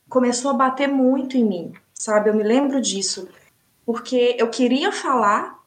começou 0.08 0.52
a 0.52 0.54
bater 0.54 0.88
muito 0.88 1.36
em 1.36 1.44
mim, 1.44 1.74
sabe? 1.94 2.30
Eu 2.30 2.36
me 2.36 2.44
lembro 2.44 2.80
disso. 2.80 3.28
porque 3.84 4.36
eu 4.40 4.50
queria 4.50 4.92
falar, 4.92 5.60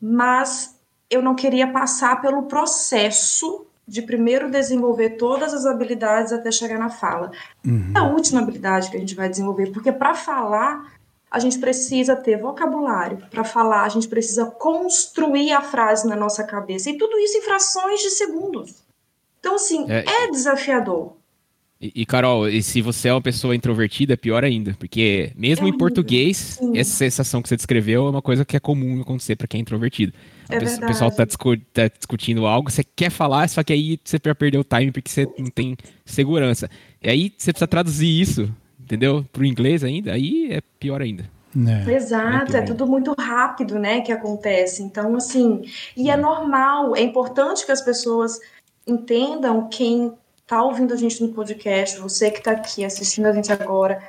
mas 0.00 0.76
eu 1.08 1.22
não 1.22 1.34
queria 1.34 1.68
passar 1.68 2.20
pelo 2.20 2.44
processo 2.44 3.66
de 3.86 4.02
primeiro 4.02 4.50
desenvolver 4.50 5.10
todas 5.10 5.54
as 5.54 5.64
habilidades 5.64 6.32
até 6.32 6.50
chegar 6.50 6.78
na 6.78 6.90
fala. 6.90 7.30
Uhum. 7.64 7.92
É 7.94 7.98
a 8.00 8.04
última 8.04 8.40
habilidade 8.40 8.90
que 8.90 8.96
a 8.96 9.00
gente 9.00 9.14
vai 9.14 9.28
desenvolver, 9.28 9.70
porque 9.72 9.92
para 9.92 10.14
falar 10.14 10.95
a 11.30 11.38
gente 11.38 11.58
precisa 11.58 12.16
ter 12.16 12.40
vocabulário. 12.40 13.18
Para 13.30 13.44
falar, 13.44 13.84
a 13.84 13.88
gente 13.88 14.08
precisa 14.08 14.46
construir 14.46 15.52
a 15.52 15.60
frase 15.60 16.06
na 16.08 16.16
nossa 16.16 16.44
cabeça. 16.44 16.90
E 16.90 16.96
tudo 16.96 17.18
isso 17.18 17.38
em 17.38 17.42
frações 17.42 18.00
de 18.00 18.10
segundos. 18.10 18.74
Então, 19.40 19.56
assim, 19.56 19.86
é, 19.90 20.04
é 20.24 20.30
desafiador. 20.30 21.16
E, 21.80 21.92
e, 21.94 22.06
Carol, 22.06 22.48
e 22.48 22.62
se 22.62 22.80
você 22.80 23.08
é 23.08 23.12
uma 23.12 23.20
pessoa 23.20 23.54
introvertida, 23.54 24.14
é 24.14 24.16
pior 24.16 24.44
ainda. 24.44 24.74
Porque 24.78 25.32
mesmo 25.36 25.66
é 25.66 25.70
em 25.70 25.76
português, 25.76 26.58
sim. 26.58 26.76
essa 26.76 26.90
sensação 26.90 27.42
que 27.42 27.48
você 27.48 27.56
descreveu 27.56 28.06
é 28.06 28.10
uma 28.10 28.22
coisa 28.22 28.44
que 28.44 28.56
é 28.56 28.60
comum 28.60 29.00
acontecer 29.00 29.36
para 29.36 29.46
quem 29.46 29.58
é 29.58 29.62
introvertido. 29.62 30.12
É 30.48 30.56
o 30.56 30.86
pessoal 30.86 31.10
tá, 31.10 31.24
discu 31.24 31.56
tá, 31.72 31.88
discutindo 31.88 32.46
algo, 32.46 32.70
você 32.70 32.84
quer 32.84 33.10
falar, 33.10 33.48
só 33.48 33.64
que 33.64 33.72
aí 33.72 33.98
você 34.02 34.18
vai 34.22 34.34
perder 34.34 34.58
o 34.58 34.64
time 34.64 34.92
porque 34.92 35.10
você 35.10 35.28
não 35.36 35.50
tem 35.50 35.76
segurança. 36.04 36.70
E 37.02 37.10
aí 37.10 37.32
você 37.36 37.52
precisa 37.52 37.66
traduzir 37.66 38.20
isso, 38.20 38.48
entendeu? 38.86 39.26
Pro 39.32 39.44
inglês 39.44 39.82
ainda, 39.82 40.12
aí 40.12 40.52
é 40.52 40.60
pior 40.78 41.02
ainda. 41.02 41.28
É, 41.88 41.92
Exato, 41.92 42.56
é, 42.56 42.60
é 42.60 42.62
tudo 42.62 42.86
muito 42.86 43.14
rápido, 43.18 43.78
né, 43.78 44.00
que 44.00 44.12
acontece. 44.12 44.82
Então, 44.82 45.16
assim, 45.16 45.62
e 45.96 46.10
é 46.10 46.16
normal, 46.16 46.94
é 46.94 47.00
importante 47.00 47.66
que 47.66 47.72
as 47.72 47.82
pessoas 47.82 48.38
entendam 48.86 49.68
quem 49.68 50.12
tá 50.46 50.62
ouvindo 50.62 50.94
a 50.94 50.96
gente 50.96 51.22
no 51.22 51.32
podcast, 51.32 51.98
você 51.98 52.30
que 52.30 52.42
tá 52.42 52.52
aqui 52.52 52.84
assistindo 52.84 53.26
a 53.26 53.32
gente 53.32 53.50
agora, 53.52 54.00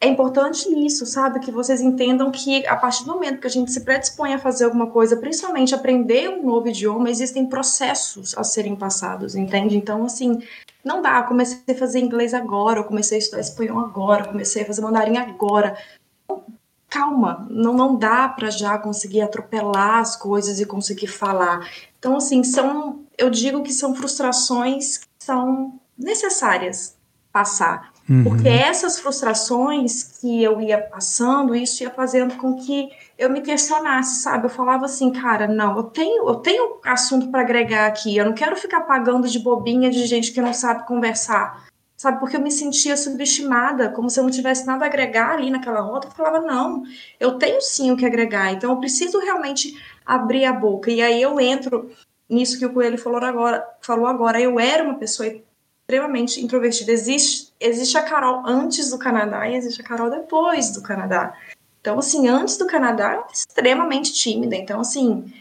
é 0.00 0.06
importante 0.06 0.68
isso, 0.86 1.04
sabe? 1.04 1.40
Que 1.40 1.50
vocês 1.50 1.80
entendam 1.80 2.30
que 2.30 2.64
a 2.66 2.76
partir 2.76 3.04
do 3.04 3.12
momento 3.12 3.40
que 3.40 3.48
a 3.48 3.50
gente 3.50 3.72
se 3.72 3.80
predispõe 3.80 4.32
a 4.32 4.38
fazer 4.38 4.64
alguma 4.64 4.88
coisa, 4.90 5.16
principalmente 5.16 5.74
aprender 5.74 6.28
um 6.28 6.44
novo 6.44 6.68
idioma, 6.68 7.10
existem 7.10 7.46
processos 7.46 8.36
a 8.38 8.44
serem 8.44 8.76
passados, 8.76 9.34
entende? 9.34 9.76
Então, 9.76 10.04
assim, 10.04 10.40
não 10.84 11.02
dá. 11.02 11.20
comecei 11.24 11.74
a 11.74 11.78
fazer 11.78 11.98
inglês 11.98 12.32
agora, 12.32 12.78
eu 12.78 12.84
comecei 12.84 13.18
a 13.18 13.18
estudar 13.18 13.40
espanhol 13.40 13.80
agora, 13.80 14.22
eu 14.22 14.28
comecei 14.28 14.62
a 14.62 14.66
fazer 14.66 14.82
mandarim 14.82 15.16
agora. 15.16 15.76
Calma, 16.88 17.46
não, 17.50 17.74
não 17.74 17.96
dá 17.96 18.28
para 18.28 18.50
já 18.50 18.78
conseguir 18.78 19.20
atropelar 19.20 19.98
as 19.98 20.14
coisas 20.14 20.60
e 20.60 20.64
conseguir 20.64 21.08
falar. 21.08 21.68
Então, 21.98 22.16
assim, 22.16 22.44
são, 22.44 23.04
eu 23.18 23.28
digo 23.28 23.64
que 23.64 23.72
são 23.72 23.96
frustrações 23.96 24.98
que 24.98 25.06
são 25.18 25.78
necessárias 25.98 26.96
passar 27.32 27.92
Uhum. 28.08 28.24
Porque 28.24 28.48
essas 28.48 28.98
frustrações 28.98 30.18
que 30.18 30.42
eu 30.42 30.60
ia 30.60 30.78
passando, 30.78 31.54
isso 31.54 31.82
ia 31.82 31.90
fazendo 31.90 32.36
com 32.36 32.56
que 32.56 32.88
eu 33.18 33.28
me 33.28 33.42
questionasse, 33.42 34.22
sabe? 34.22 34.46
Eu 34.46 34.50
falava 34.50 34.86
assim, 34.86 35.12
cara, 35.12 35.46
não, 35.46 35.76
eu 35.76 35.82
tenho, 35.82 36.26
eu 36.26 36.36
tenho 36.36 36.78
assunto 36.84 37.30
para 37.30 37.42
agregar 37.42 37.86
aqui, 37.86 38.16
eu 38.16 38.24
não 38.24 38.32
quero 38.32 38.56
ficar 38.56 38.82
pagando 38.82 39.28
de 39.28 39.38
bobinha 39.38 39.90
de 39.90 40.06
gente 40.06 40.32
que 40.32 40.40
não 40.40 40.54
sabe 40.54 40.86
conversar, 40.86 41.66
sabe? 41.98 42.18
Porque 42.18 42.36
eu 42.36 42.40
me 42.40 42.50
sentia 42.50 42.96
subestimada, 42.96 43.90
como 43.90 44.08
se 44.08 44.18
eu 44.18 44.24
não 44.24 44.30
tivesse 44.30 44.66
nada 44.66 44.86
a 44.86 44.88
agregar 44.88 45.32
ali 45.32 45.50
naquela 45.50 45.80
rota. 45.80 46.08
Eu 46.08 46.12
falava, 46.12 46.40
não, 46.40 46.84
eu 47.20 47.32
tenho 47.32 47.60
sim 47.60 47.90
o 47.90 47.96
que 47.96 48.06
agregar, 48.06 48.52
então 48.52 48.70
eu 48.70 48.78
preciso 48.78 49.18
realmente 49.18 49.74
abrir 50.06 50.46
a 50.46 50.52
boca. 50.52 50.90
E 50.90 51.02
aí 51.02 51.20
eu 51.20 51.38
entro 51.38 51.90
nisso 52.26 52.58
que 52.58 52.64
o 52.64 52.72
Coelho 52.72 52.96
falou 52.96 53.22
agora, 53.22 53.66
falou 53.82 54.06
agora. 54.06 54.40
Eu 54.40 54.58
era 54.58 54.82
uma 54.82 54.94
pessoa 54.94 55.28
extremamente 55.88 56.44
introvertida. 56.44 56.92
Existe, 56.92 57.50
existe 57.58 57.96
a 57.96 58.02
Carol 58.02 58.42
antes 58.46 58.90
do 58.90 58.98
Canadá 58.98 59.48
e 59.48 59.56
existe 59.56 59.80
a 59.80 59.84
Carol 59.84 60.10
depois 60.10 60.70
do 60.70 60.82
Canadá. 60.82 61.32
Então, 61.80 61.98
assim, 61.98 62.28
antes 62.28 62.58
do 62.58 62.66
Canadá, 62.66 63.14
eu 63.14 63.20
era 63.20 63.32
extremamente 63.32 64.12
tímida. 64.12 64.54
Então, 64.54 64.80
assim, 64.80 65.32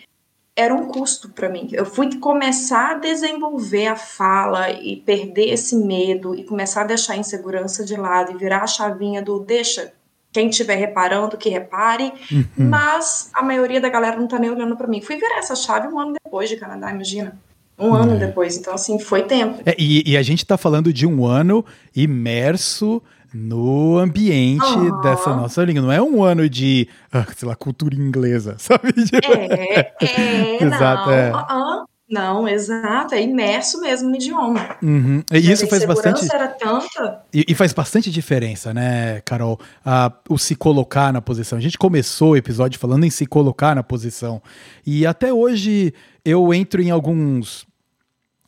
era 0.56 0.74
um 0.74 0.88
custo 0.88 1.28
para 1.28 1.50
mim. 1.50 1.68
Eu 1.74 1.86
fui 1.86 2.18
começar 2.18 2.92
a 2.92 2.94
desenvolver 2.94 3.88
a 3.88 3.98
fala 3.98 4.72
e 4.72 4.96
perder 4.96 5.50
esse 5.50 5.76
medo 5.76 6.34
e 6.34 6.46
começar 6.46 6.84
a 6.84 6.88
deixar 6.88 7.14
a 7.14 7.18
insegurança 7.18 7.84
de 7.84 7.98
lado 7.98 8.32
e 8.32 8.38
virar 8.38 8.64
a 8.64 8.68
chavinha 8.68 9.22
do 9.22 9.42
deixa 9.42 9.92
quem 10.32 10.48
estiver 10.48 10.76
reparando 10.76 11.36
que 11.36 11.50
repare, 11.50 12.14
uhum. 12.32 12.70
mas 12.70 13.32
a 13.34 13.42
maioria 13.42 13.82
da 13.82 13.90
galera 13.90 14.16
não 14.16 14.28
tá 14.28 14.40
nem 14.40 14.50
olhando 14.50 14.78
para 14.78 14.88
mim. 14.88 15.02
Fui 15.02 15.18
virar 15.18 15.40
essa 15.40 15.56
chave 15.56 15.88
um 15.90 16.00
ano 16.00 16.14
depois 16.24 16.48
de 16.48 16.56
Canadá, 16.56 16.92
imagina. 16.92 17.38
Um 17.80 17.94
ano 17.94 18.16
é. 18.16 18.18
depois, 18.18 18.58
então 18.58 18.74
assim, 18.74 19.00
foi 19.00 19.24
tempo. 19.24 19.62
É, 19.66 19.76
e, 19.78 20.12
e, 20.12 20.18
a 20.18 20.24
gente 20.24 20.40
está 20.40 20.58
falando 20.58 20.92
de 20.92 21.06
um 21.06 21.26
ano 21.26 21.64
imerso 21.96 23.02
no 23.34 23.98
ambiente 24.00 24.66
uhum. 24.66 25.02
dessa 25.02 25.36
nossa 25.36 25.64
língua. 25.64 25.84
Não 25.84 25.92
é 25.92 26.02
um 26.02 26.24
ano 26.24 26.50
de, 26.50 26.88
ah, 27.12 27.26
sei 27.36 27.48
lá, 27.48 27.56
cultura 27.56 27.96
inglesa, 27.96 28.56
sabe? 28.60 28.94
É, 29.24 29.94
é, 30.02 30.64
exato, 30.64 31.10
não. 31.10 31.14
É. 31.14 31.32
Uhum. 31.34 31.86
Não, 32.10 32.48
exato, 32.48 33.14
é 33.14 33.22
imerso 33.22 33.82
mesmo 33.82 34.10
no 34.10 34.16
idioma. 34.16 34.78
Uhum. 34.82 35.22
E 35.30 35.52
isso 35.52 35.68
faz 35.68 35.84
bastante. 35.84 36.26
era 36.34 36.48
tanta. 36.48 37.22
E, 37.34 37.44
e, 37.50 37.54
faz 37.54 37.74
bastante 37.74 38.10
diferença, 38.10 38.74
né, 38.74 39.20
Carol? 39.26 39.60
Ah, 39.86 40.14
o 40.30 40.38
se 40.38 40.56
colocar 40.56 41.12
na 41.12 41.22
posição. 41.22 41.58
A 41.58 41.62
gente 41.62 41.78
começou 41.78 42.32
o 42.32 42.38
episódio 42.38 42.80
falando 42.80 43.04
em 43.04 43.10
se 43.10 43.26
colocar 43.26 43.76
na 43.76 43.84
posição. 43.84 44.42
E 44.86 45.06
até 45.06 45.34
hoje 45.34 45.94
eu 46.24 46.54
entro 46.54 46.82
em 46.82 46.92
alguns 46.92 47.67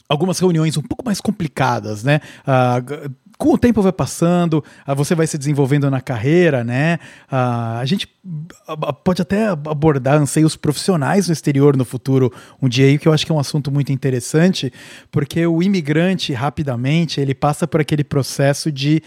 algumas 0.09 0.39
reuniões 0.39 0.75
um 0.75 0.81
pouco 0.81 1.05
mais 1.05 1.21
complicadas, 1.21 2.03
né? 2.03 2.19
Uh, 2.41 3.13
com 3.37 3.53
o 3.53 3.57
tempo 3.57 3.81
vai 3.81 3.91
passando, 3.91 4.63
uh, 4.85 4.95
você 4.95 5.13
vai 5.13 5.27
se 5.27 5.37
desenvolvendo 5.37 5.89
na 5.89 6.01
carreira, 6.01 6.63
né? 6.63 6.97
Uh, 7.31 7.77
a 7.79 7.85
gente 7.85 8.09
pode 9.03 9.21
até 9.21 9.47
abordar 9.47 10.15
anseios 10.15 10.55
profissionais 10.55 11.27
no 11.27 11.33
exterior 11.33 11.77
no 11.77 11.85
futuro 11.85 12.33
um 12.59 12.67
dia 12.67 12.87
aí, 12.87 12.97
que 12.97 13.07
eu 13.07 13.13
acho 13.13 13.23
que 13.23 13.31
é 13.31 13.35
um 13.35 13.39
assunto 13.39 13.71
muito 13.71 13.91
interessante, 13.91 14.73
porque 15.11 15.45
o 15.45 15.61
imigrante, 15.61 16.33
rapidamente, 16.33 17.21
ele 17.21 17.35
passa 17.35 17.67
por 17.67 17.79
aquele 17.79 18.03
processo 18.03 18.71
de 18.71 19.03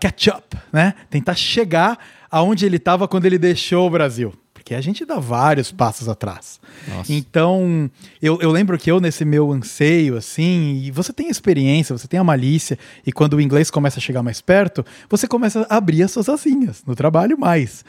catch 0.00 0.28
up, 0.28 0.56
né? 0.72 0.94
Tentar 1.10 1.34
chegar 1.34 1.98
aonde 2.30 2.64
ele 2.64 2.76
estava 2.76 3.08
quando 3.08 3.26
ele 3.26 3.36
deixou 3.36 3.86
o 3.86 3.90
Brasil 3.90 4.32
porque 4.66 4.74
a 4.74 4.80
gente 4.80 5.04
dá 5.04 5.20
vários 5.20 5.70
passos 5.70 6.08
atrás. 6.08 6.58
Nossa. 6.88 7.12
Então, 7.12 7.88
eu, 8.20 8.40
eu 8.40 8.50
lembro 8.50 8.76
que 8.76 8.90
eu, 8.90 8.98
nesse 8.98 9.24
meu 9.24 9.52
anseio, 9.52 10.16
assim, 10.16 10.82
e 10.82 10.90
você 10.90 11.12
tem 11.12 11.28
experiência, 11.28 11.96
você 11.96 12.08
tem 12.08 12.18
a 12.18 12.24
malícia, 12.24 12.76
e 13.06 13.12
quando 13.12 13.34
o 13.34 13.40
inglês 13.40 13.70
começa 13.70 14.00
a 14.00 14.02
chegar 14.02 14.24
mais 14.24 14.40
perto, 14.40 14.84
você 15.08 15.28
começa 15.28 15.64
a 15.70 15.76
abrir 15.76 16.02
as 16.02 16.10
suas 16.10 16.28
asinhas 16.28 16.82
no 16.84 16.96
trabalho 16.96 17.38
mais. 17.38 17.84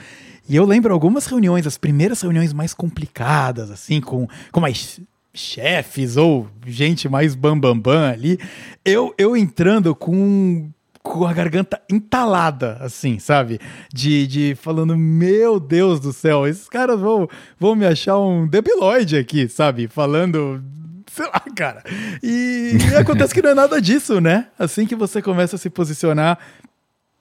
E 0.47 0.55
eu 0.55 0.65
lembro 0.65 0.93
algumas 0.93 1.25
reuniões, 1.25 1.65
as 1.65 1.79
primeiras 1.79 2.21
reuniões 2.21 2.53
mais 2.53 2.75
complicadas, 2.75 3.71
assim, 3.71 3.99
com, 3.99 4.27
com 4.51 4.59
mais 4.59 5.01
chefes 5.33 6.15
ou 6.15 6.47
gente 6.63 7.09
mais 7.09 7.33
bambambam 7.33 7.81
bam, 7.81 7.93
bam 7.93 8.11
ali, 8.11 8.39
eu, 8.85 9.15
eu 9.17 9.35
entrando 9.35 9.95
com 9.95 10.69
com 11.07 11.25
a 11.25 11.33
garganta 11.33 11.81
entalada, 11.89 12.77
assim, 12.81 13.19
sabe? 13.19 13.59
De, 13.93 14.27
de 14.27 14.55
falando, 14.55 14.95
meu 14.97 15.59
Deus 15.59 15.99
do 15.99 16.13
céu, 16.13 16.47
esses 16.47 16.67
caras 16.69 16.99
vão, 16.99 17.27
vão 17.59 17.75
me 17.75 17.85
achar 17.85 18.19
um 18.19 18.47
debiloide 18.47 19.17
aqui, 19.17 19.47
sabe? 19.47 19.87
Falando 19.87 20.63
sei 21.11 21.25
lá, 21.25 21.43
cara. 21.55 21.83
E, 22.21 22.77
e, 22.91 22.95
acontece 22.95 23.33
que 23.33 23.41
não 23.41 23.49
é 23.49 23.53
nada 23.55 23.81
disso, 23.81 24.21
né? 24.21 24.47
Assim 24.59 24.85
que 24.85 24.95
você 24.95 25.21
começa 25.21 25.55
a 25.55 25.59
se 25.59 25.69
posicionar 25.69 26.37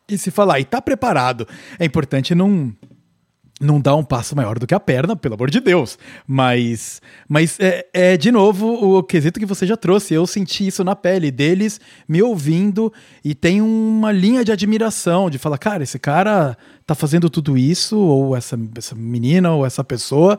e 0.08 0.18
se 0.18 0.30
falar, 0.30 0.60
e 0.60 0.64
tá 0.64 0.80
preparado. 0.82 1.48
É 1.78 1.84
importante 1.84 2.34
não 2.34 2.74
não 3.60 3.80
dá 3.80 3.94
um 3.96 4.04
passo 4.04 4.36
maior 4.36 4.58
do 4.58 4.66
que 4.66 4.74
a 4.74 4.80
perna, 4.80 5.16
pelo 5.16 5.34
amor 5.34 5.50
de 5.50 5.60
Deus. 5.60 5.98
Mas, 6.26 7.00
mas 7.26 7.58
é, 7.58 7.86
é, 7.92 8.16
de 8.16 8.30
novo 8.30 8.98
o 8.98 9.02
quesito 9.02 9.40
que 9.40 9.46
você 9.46 9.66
já 9.66 9.76
trouxe. 9.76 10.14
Eu 10.14 10.26
senti 10.26 10.66
isso 10.66 10.84
na 10.84 10.94
pele 10.94 11.30
deles, 11.30 11.80
me 12.06 12.22
ouvindo, 12.22 12.92
e 13.24 13.34
tem 13.34 13.62
uma 13.62 14.12
linha 14.12 14.44
de 14.44 14.52
admiração, 14.52 15.30
de 15.30 15.38
falar, 15.38 15.58
cara, 15.58 15.82
esse 15.82 15.98
cara 15.98 16.56
tá 16.86 16.94
fazendo 16.94 17.30
tudo 17.30 17.56
isso, 17.56 17.98
ou 17.98 18.36
essa, 18.36 18.58
essa 18.76 18.94
menina, 18.94 19.52
ou 19.52 19.64
essa 19.64 19.82
pessoa, 19.82 20.38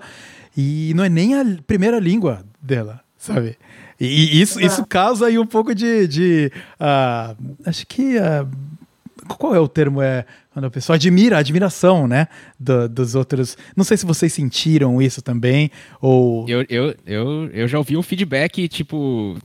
e 0.56 0.94
não 0.96 1.04
é 1.04 1.10
nem 1.10 1.36
a 1.36 1.44
primeira 1.66 2.00
língua 2.00 2.46
dela, 2.62 3.02
sabe? 3.18 3.58
E, 4.00 4.06
e 4.06 4.42
isso, 4.42 4.62
isso 4.62 4.86
causa 4.86 5.26
aí 5.26 5.40
um 5.40 5.46
pouco 5.46 5.74
de. 5.74 6.08
de 6.08 6.52
uh, 6.80 7.36
acho 7.66 7.86
que. 7.88 8.18
Uh, 8.18 8.77
qual 9.36 9.56
é 9.56 9.60
o 9.60 9.68
termo? 9.68 10.02
É 10.02 10.26
quando 10.58 10.66
a 10.66 10.72
pessoa 10.72 10.96
admira, 10.96 11.36
a 11.36 11.40
admiração, 11.40 12.08
né? 12.08 12.28
Do, 12.60 12.90
dos 12.90 13.13
outros. 13.13 13.56
Não 13.76 13.84
sei 13.84 13.96
se 13.96 14.08
vocês 14.08 14.34
sentiram 14.34 15.00
isso 15.00 15.22
também, 15.22 15.70
ou. 16.02 16.50
Eu, 16.50 16.66
eu, 16.68 16.96
eu, 17.06 17.50
eu 17.54 17.68
já 17.68 17.78
ouvi 17.78 17.96
um 17.96 18.02
feedback, 18.02 18.68
tipo, 18.68 19.38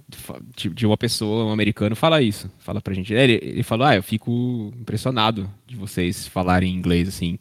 de 0.57 0.87
uma 0.87 0.97
pessoa, 0.97 1.45
um 1.45 1.53
americano, 1.53 1.95
fala 1.95 2.23
isso. 2.23 2.51
Fala 2.59 2.81
pra 2.81 2.95
gente. 2.95 3.13
Ele, 3.13 3.39
ele 3.43 3.63
falou: 3.63 3.87
Ah, 3.87 3.95
eu 3.95 4.03
fico 4.03 4.73
impressionado 4.81 5.51
de 5.67 5.77
vocês 5.77 6.27
falarem 6.27 6.75
inglês 6.75 7.09
assim. 7.09 7.39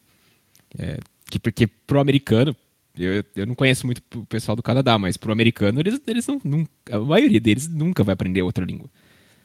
É, 0.78 0.98
que, 1.30 1.38
porque 1.38 1.66
pro 1.66 1.98
americano, 1.98 2.54
eu, 2.94 3.24
eu 3.34 3.46
não 3.46 3.54
conheço 3.54 3.86
muito 3.86 4.02
o 4.16 4.26
pessoal 4.26 4.54
do 4.54 4.62
Canadá, 4.62 4.98
mas 4.98 5.16
pro 5.16 5.32
americano, 5.32 5.80
eles, 5.80 5.98
eles 6.06 6.26
não, 6.26 6.38
não. 6.44 6.68
A 6.90 6.98
maioria 6.98 7.40
deles 7.40 7.68
nunca 7.68 8.04
vai 8.04 8.12
aprender 8.12 8.42
outra 8.42 8.66
língua. 8.66 8.90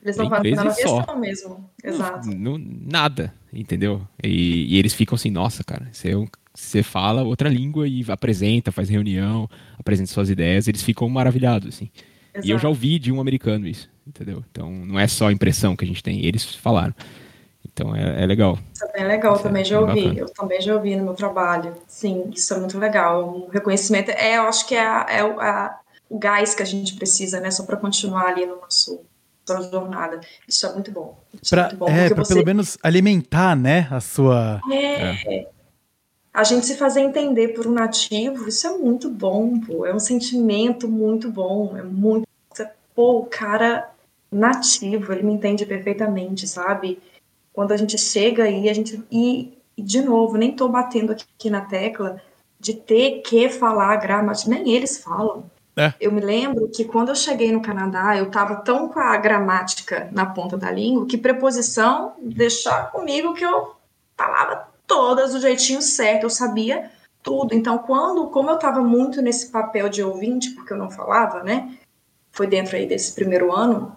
Eles 0.08 0.16
estão 0.16 0.30
fazendo 0.30 0.60
a 0.62 0.74
questão 0.74 1.20
mesmo. 1.20 1.70
Exato. 1.84 2.30
Não, 2.30 2.58
nada, 2.58 3.34
entendeu? 3.52 4.08
E, 4.24 4.74
e, 4.74 4.80
eles 4.80 4.94
ficam 4.94 5.16
assim, 5.16 5.30
nossa, 5.30 5.64
cara, 5.64 5.90
você 5.92 6.12
é, 6.12 6.26
você 6.54 6.82
fala 6.82 7.24
outra 7.24 7.50
língua 7.50 7.88
e 7.88 8.06
apresenta, 8.08 8.72
faz 8.72 8.90
reunião, 8.90 9.50
apresenta 9.78 10.10
suas 10.10 10.30
ideias, 10.30 10.68
eles 10.68 10.82
ficam 10.82 11.10
maravilhados, 11.10 11.76
assim. 11.76 11.90
Exato. 12.34 12.48
E 12.48 12.52
eu 12.52 12.58
já 12.58 12.70
ouvi 12.70 12.98
de 12.98 13.12
um 13.12 13.20
americano 13.20 13.68
isso, 13.68 13.90
entendeu? 14.06 14.44
Então 14.50 14.72
não 14.72 14.98
é 14.98 15.08
só 15.08 15.28
a 15.28 15.34
impressão 15.34 15.76
que 15.76 15.84
a 15.84 15.88
gente 15.88 16.02
tem, 16.02 16.26
eles 16.26 16.56
falaram. 16.56 16.96
Então 17.66 17.94
é, 17.94 18.24
é 18.24 18.26
legal. 18.26 18.58
Isso 18.74 18.86
é 18.86 18.94
bem 18.94 19.08
legal, 19.08 19.34
isso 19.34 19.44
também 19.44 19.62
é 19.62 19.66
já 19.66 19.80
ouvi. 19.80 20.04
Bacana. 20.04 20.20
Eu 20.20 20.30
também 20.34 20.62
já 20.62 20.74
ouvi 20.74 20.96
no 20.96 21.04
meu 21.04 21.14
trabalho. 21.14 21.74
Sim, 21.86 22.32
isso 22.34 22.54
é 22.54 22.60
muito 22.60 22.80
legal. 22.80 23.28
O 23.28 23.50
reconhecimento 23.50 24.10
é, 24.12 24.38
eu 24.38 24.44
acho 24.44 24.66
que 24.68 24.74
é, 24.74 24.88
a, 24.88 25.06
é 25.10 25.22
a, 25.22 25.78
o 26.10 26.18
gás 26.18 26.56
que 26.56 26.64
a 26.64 26.66
gente 26.66 26.96
precisa, 26.96 27.40
né? 27.42 27.52
Só 27.52 27.66
para 27.66 27.76
continuar 27.76 28.28
ali 28.28 28.46
no 28.46 28.56
nosso 28.56 29.02
nossa 29.56 29.72
jornada. 29.72 30.20
Isso 30.48 30.66
é 30.66 30.74
muito 30.74 30.92
bom. 30.92 31.18
Isso 31.42 31.56
pra, 31.56 31.64
é, 31.64 31.66
muito 31.68 31.78
bom, 31.78 31.90
é 31.90 32.10
pra 32.10 32.24
você... 32.24 32.34
pelo 32.34 32.46
menos 32.46 32.78
alimentar, 32.84 33.56
né, 33.56 33.88
a 33.92 34.00
sua. 34.00 34.62
É. 34.72 35.36
é. 35.36 35.48
A 36.34 36.44
gente 36.44 36.68
se 36.68 36.76
fazer 36.76 37.02
entender 37.02 37.50
por 37.50 37.66
um 37.66 37.72
nativo, 37.72 38.48
isso 38.48 38.68
é 38.68 38.78
muito 38.78 39.10
bom, 39.10 39.60
pô. 39.60 39.86
É 39.88 39.94
um 39.96 40.00
sentimento 40.00 40.88
muito 40.88 41.32
bom. 41.32 41.76
É 41.76 41.82
muito. 41.82 42.28
Pô, 42.94 43.20
o 43.20 43.26
cara 43.26 43.90
nativo, 44.32 45.12
ele 45.12 45.24
me 45.24 45.34
entende 45.34 45.66
perfeitamente, 45.66 46.48
sabe? 46.48 47.00
Quando 47.52 47.72
a 47.72 47.78
gente 47.78 47.98
chega 47.98 48.44
aí, 48.44 48.70
a 48.70 48.74
gente. 48.74 49.04
E, 49.12 49.58
e 49.76 49.82
de 49.82 50.02
novo, 50.02 50.38
nem 50.38 50.52
tô 50.52 50.68
batendo 50.70 51.12
aqui 51.12 51.50
na 51.50 51.62
tecla 51.62 52.22
de 52.60 52.74
ter 52.74 53.22
que 53.22 53.50
falar 53.50 53.96
gramática, 53.98 54.50
nem 54.50 54.70
eles 54.70 55.04
falam. 55.04 55.50
É. 55.78 55.94
Eu 56.00 56.12
me 56.12 56.20
lembro 56.20 56.68
que 56.70 56.84
quando 56.84 57.10
eu 57.10 57.16
cheguei 57.16 57.52
no 57.52 57.62
Canadá, 57.62 58.18
eu 58.18 58.26
estava 58.26 58.56
tão 58.56 58.90
com 58.90 59.00
a 59.00 59.16
gramática 59.18 60.10
na 60.12 60.26
ponta 60.26 60.58
da 60.58 60.72
língua 60.72 61.06
que 61.06 61.20
preposição 61.20 62.16
deixar 62.20 62.92
comigo 62.92 63.36
que 63.36 63.46
eu 63.46 63.76
falava 64.18 64.68
todas 64.88 65.34
do 65.34 65.40
jeitinho 65.40 65.82
certo, 65.82 66.24
eu 66.24 66.30
sabia 66.32 66.90
tudo. 67.22 67.54
Então, 67.54 67.78
quando, 67.78 68.28
como 68.32 68.50
eu 68.50 68.56
estava 68.56 68.82
muito 68.82 69.22
nesse 69.22 69.52
papel 69.52 69.88
de 69.88 70.02
ouvinte, 70.02 70.50
porque 70.52 70.74
eu 70.74 70.78
não 70.78 70.90
falava, 70.90 71.44
né? 71.44 71.78
Foi 72.32 72.48
dentro 72.48 72.76
aí 72.76 72.88
desse 72.88 73.14
primeiro 73.14 73.54
ano, 73.54 73.96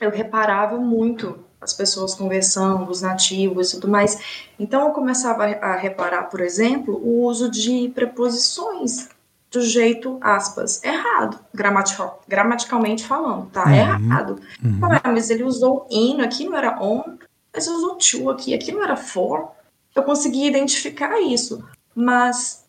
eu 0.00 0.10
reparava 0.10 0.76
muito 0.78 1.38
as 1.60 1.72
pessoas 1.72 2.14
conversando, 2.14 2.90
os 2.90 3.02
nativos 3.02 3.72
e 3.72 3.80
tudo 3.80 3.88
mais. 3.88 4.50
Então, 4.58 4.88
eu 4.88 4.92
começava 4.92 5.44
a 5.44 5.76
reparar, 5.76 6.24
por 6.24 6.40
exemplo, 6.40 6.96
o 6.96 7.22
uso 7.24 7.48
de 7.48 7.90
preposições 7.94 9.13
do 9.54 9.62
jeito, 9.62 10.18
aspas, 10.20 10.82
errado, 10.82 11.38
gramatical, 11.54 12.20
gramaticalmente 12.26 13.06
falando, 13.06 13.46
tá? 13.50 13.64
Uhum. 13.64 13.74
Errado. 13.74 14.40
Uhum. 14.62 14.80
Ah, 14.82 15.12
mas 15.12 15.30
ele 15.30 15.44
usou 15.44 15.86
in, 15.88 16.20
aqui 16.20 16.44
não 16.44 16.56
era 16.56 16.82
on, 16.82 17.16
mas 17.52 17.68
usou 17.68 17.94
to 17.94 18.30
aqui, 18.30 18.52
aqui 18.52 18.72
não 18.72 18.82
era 18.82 18.96
for. 18.96 19.52
Eu 19.94 20.02
consegui 20.02 20.44
identificar 20.44 21.20
isso, 21.20 21.64
mas 21.94 22.64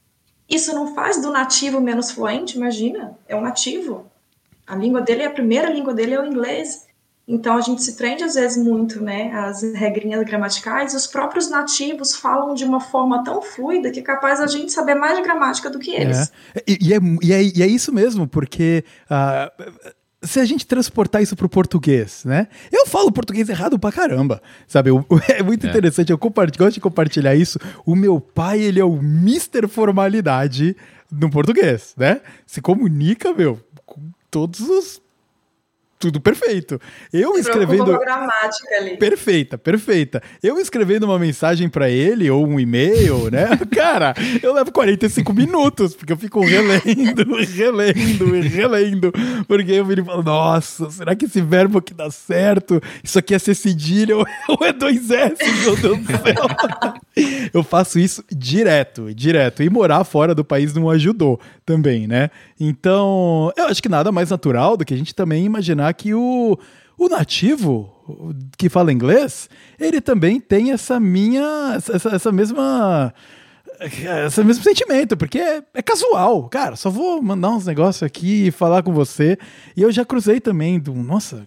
isso 0.47 0.75
não 0.75 0.93
faz 0.93 1.19
do 1.19 1.31
nativo 1.31 1.81
menos 1.81 2.11
fluente, 2.11 2.55
imagina, 2.55 3.17
é 3.27 3.35
um 3.35 3.41
nativo. 3.41 4.05
A 4.67 4.75
língua 4.75 5.01
dele, 5.01 5.23
a 5.23 5.31
primeira 5.31 5.67
língua 5.67 5.93
dele 5.93 6.13
é 6.13 6.21
o 6.21 6.25
inglês. 6.25 6.84
Então 7.27 7.57
a 7.57 7.61
gente 7.61 7.81
se 7.81 7.93
prende 7.93 8.23
às 8.23 8.35
vezes 8.35 8.63
muito, 8.63 9.03
né, 9.03 9.31
às 9.33 9.63
regrinhas 9.73 10.23
gramaticais, 10.23 10.93
e 10.93 10.95
os 10.95 11.07
próprios 11.07 11.49
nativos 11.49 12.15
falam 12.15 12.53
de 12.53 12.63
uma 12.63 12.79
forma 12.79 13.23
tão 13.23 13.41
fluida 13.41 13.89
que 13.89 13.99
é 13.99 14.03
capaz 14.03 14.39
a 14.39 14.47
gente 14.47 14.71
saber 14.71 14.93
mais 14.93 15.17
de 15.17 15.23
gramática 15.23 15.69
do 15.69 15.79
que 15.79 15.91
eles. 15.91 16.31
É. 16.53 16.63
E, 16.67 16.77
e, 16.81 16.93
é, 16.93 16.99
e, 17.23 17.33
é, 17.33 17.43
e 17.43 17.63
é 17.63 17.67
isso 17.67 17.91
mesmo, 17.91 18.27
porque 18.27 18.83
uh, 19.09 19.95
se 20.21 20.39
a 20.39 20.45
gente 20.45 20.65
transportar 20.65 21.21
isso 21.21 21.35
para 21.35 21.45
o 21.45 21.49
português, 21.49 22.23
né? 22.25 22.47
Eu 22.71 22.85
falo 22.87 23.11
português 23.11 23.49
errado 23.49 23.77
pra 23.79 23.91
caramba, 23.91 24.41
sabe? 24.67 24.89
Eu, 24.89 25.05
é 25.29 25.41
muito 25.41 25.65
é. 25.65 25.69
interessante, 25.69 26.11
eu 26.11 26.17
gosto 26.19 26.73
de 26.73 26.81
compartilhar 26.81 27.35
isso. 27.35 27.59
O 27.85 27.95
meu 27.95 28.19
pai, 28.19 28.59
ele 28.59 28.79
é 28.79 28.85
o 28.85 29.01
Mister 29.01 29.67
Formalidade 29.67 30.75
no 31.11 31.29
português, 31.29 31.93
né? 31.97 32.21
Se 32.45 32.61
comunica, 32.61 33.33
meu, 33.33 33.59
com 33.85 34.01
todos 34.29 34.59
os 34.61 35.04
tudo 36.05 36.21
perfeito. 36.21 36.79
Eu 37.11 37.35
escrevendo. 37.35 37.97
gramática 37.97 38.75
ali. 38.75 38.95
Perfeita, 38.95 39.57
perfeita. 39.57 40.21
Eu 40.43 40.59
escrevendo 40.59 41.05
uma 41.05 41.17
mensagem 41.17 41.67
para 41.67 41.89
ele 41.89 42.29
ou 42.29 42.45
um 42.45 42.59
e-mail, 42.59 43.31
né? 43.31 43.47
Cara, 43.73 44.13
eu 44.43 44.53
levo 44.53 44.71
45 44.71 45.33
minutos, 45.33 45.95
porque 45.95 46.13
eu 46.13 46.17
fico 46.17 46.45
relendo, 46.45 47.35
relendo, 47.55 48.31
relendo. 48.41 49.13
Porque 49.47 49.71
eu 49.71 49.83
viro 49.83 50.01
e 50.01 50.05
falo, 50.05 50.21
nossa, 50.21 50.91
será 50.91 51.15
que 51.15 51.25
esse 51.25 51.41
verbo 51.41 51.79
aqui 51.79 51.93
dá 51.93 52.11
certo? 52.11 52.79
Isso 53.03 53.17
aqui 53.17 53.33
é 53.33 53.39
ser 53.39 53.55
cedilha 53.55 54.15
ou 54.47 54.59
é 54.61 54.71
dois 54.71 55.09
S, 55.09 55.43
meu 55.63 55.75
Deus 55.75 55.97
do 55.97 56.05
céu? 56.05 57.49
eu 57.51 57.63
faço 57.63 57.97
isso 57.97 58.23
direto, 58.31 59.11
direto. 59.11 59.63
E 59.63 59.69
morar 59.71 60.03
fora 60.03 60.35
do 60.35 60.45
país 60.45 60.71
não 60.75 60.87
ajudou 60.87 61.39
também, 61.65 62.05
né? 62.05 62.29
Então, 62.59 63.51
eu 63.57 63.65
acho 63.65 63.81
que 63.81 63.89
nada 63.89 64.11
mais 64.11 64.29
natural 64.29 64.77
do 64.77 64.85
que 64.85 64.93
a 64.93 64.97
gente 64.97 65.15
também 65.15 65.45
imaginar 65.45 65.94
que 65.95 66.13
o, 66.13 66.57
o 66.97 67.09
nativo 67.09 67.91
que 68.57 68.69
fala 68.69 68.93
inglês, 68.93 69.49
ele 69.79 69.99
também 69.99 70.39
tem 70.39 70.71
essa 70.71 70.99
minha. 70.99 71.73
essa, 71.75 72.15
essa 72.15 72.31
mesma. 72.31 73.13
Esse 74.25 74.41
mesmo 74.41 74.63
sentimento, 74.63 75.17
porque 75.17 75.37
é, 75.37 75.61
é, 75.73 75.81
casual. 75.81 76.47
Cara, 76.47 76.77
só 76.77 76.89
vou 76.89 77.21
mandar 77.21 77.49
uns 77.49 77.65
negócios 77.65 78.03
aqui 78.03 78.47
e 78.47 78.51
falar 78.51 78.83
com 78.83 78.93
você. 78.93 79.37
E 79.75 79.81
eu 79.81 79.91
já 79.91 80.05
cruzei 80.05 80.39
também 80.39 80.79
do. 80.79 80.93
Nossa, 80.93 81.45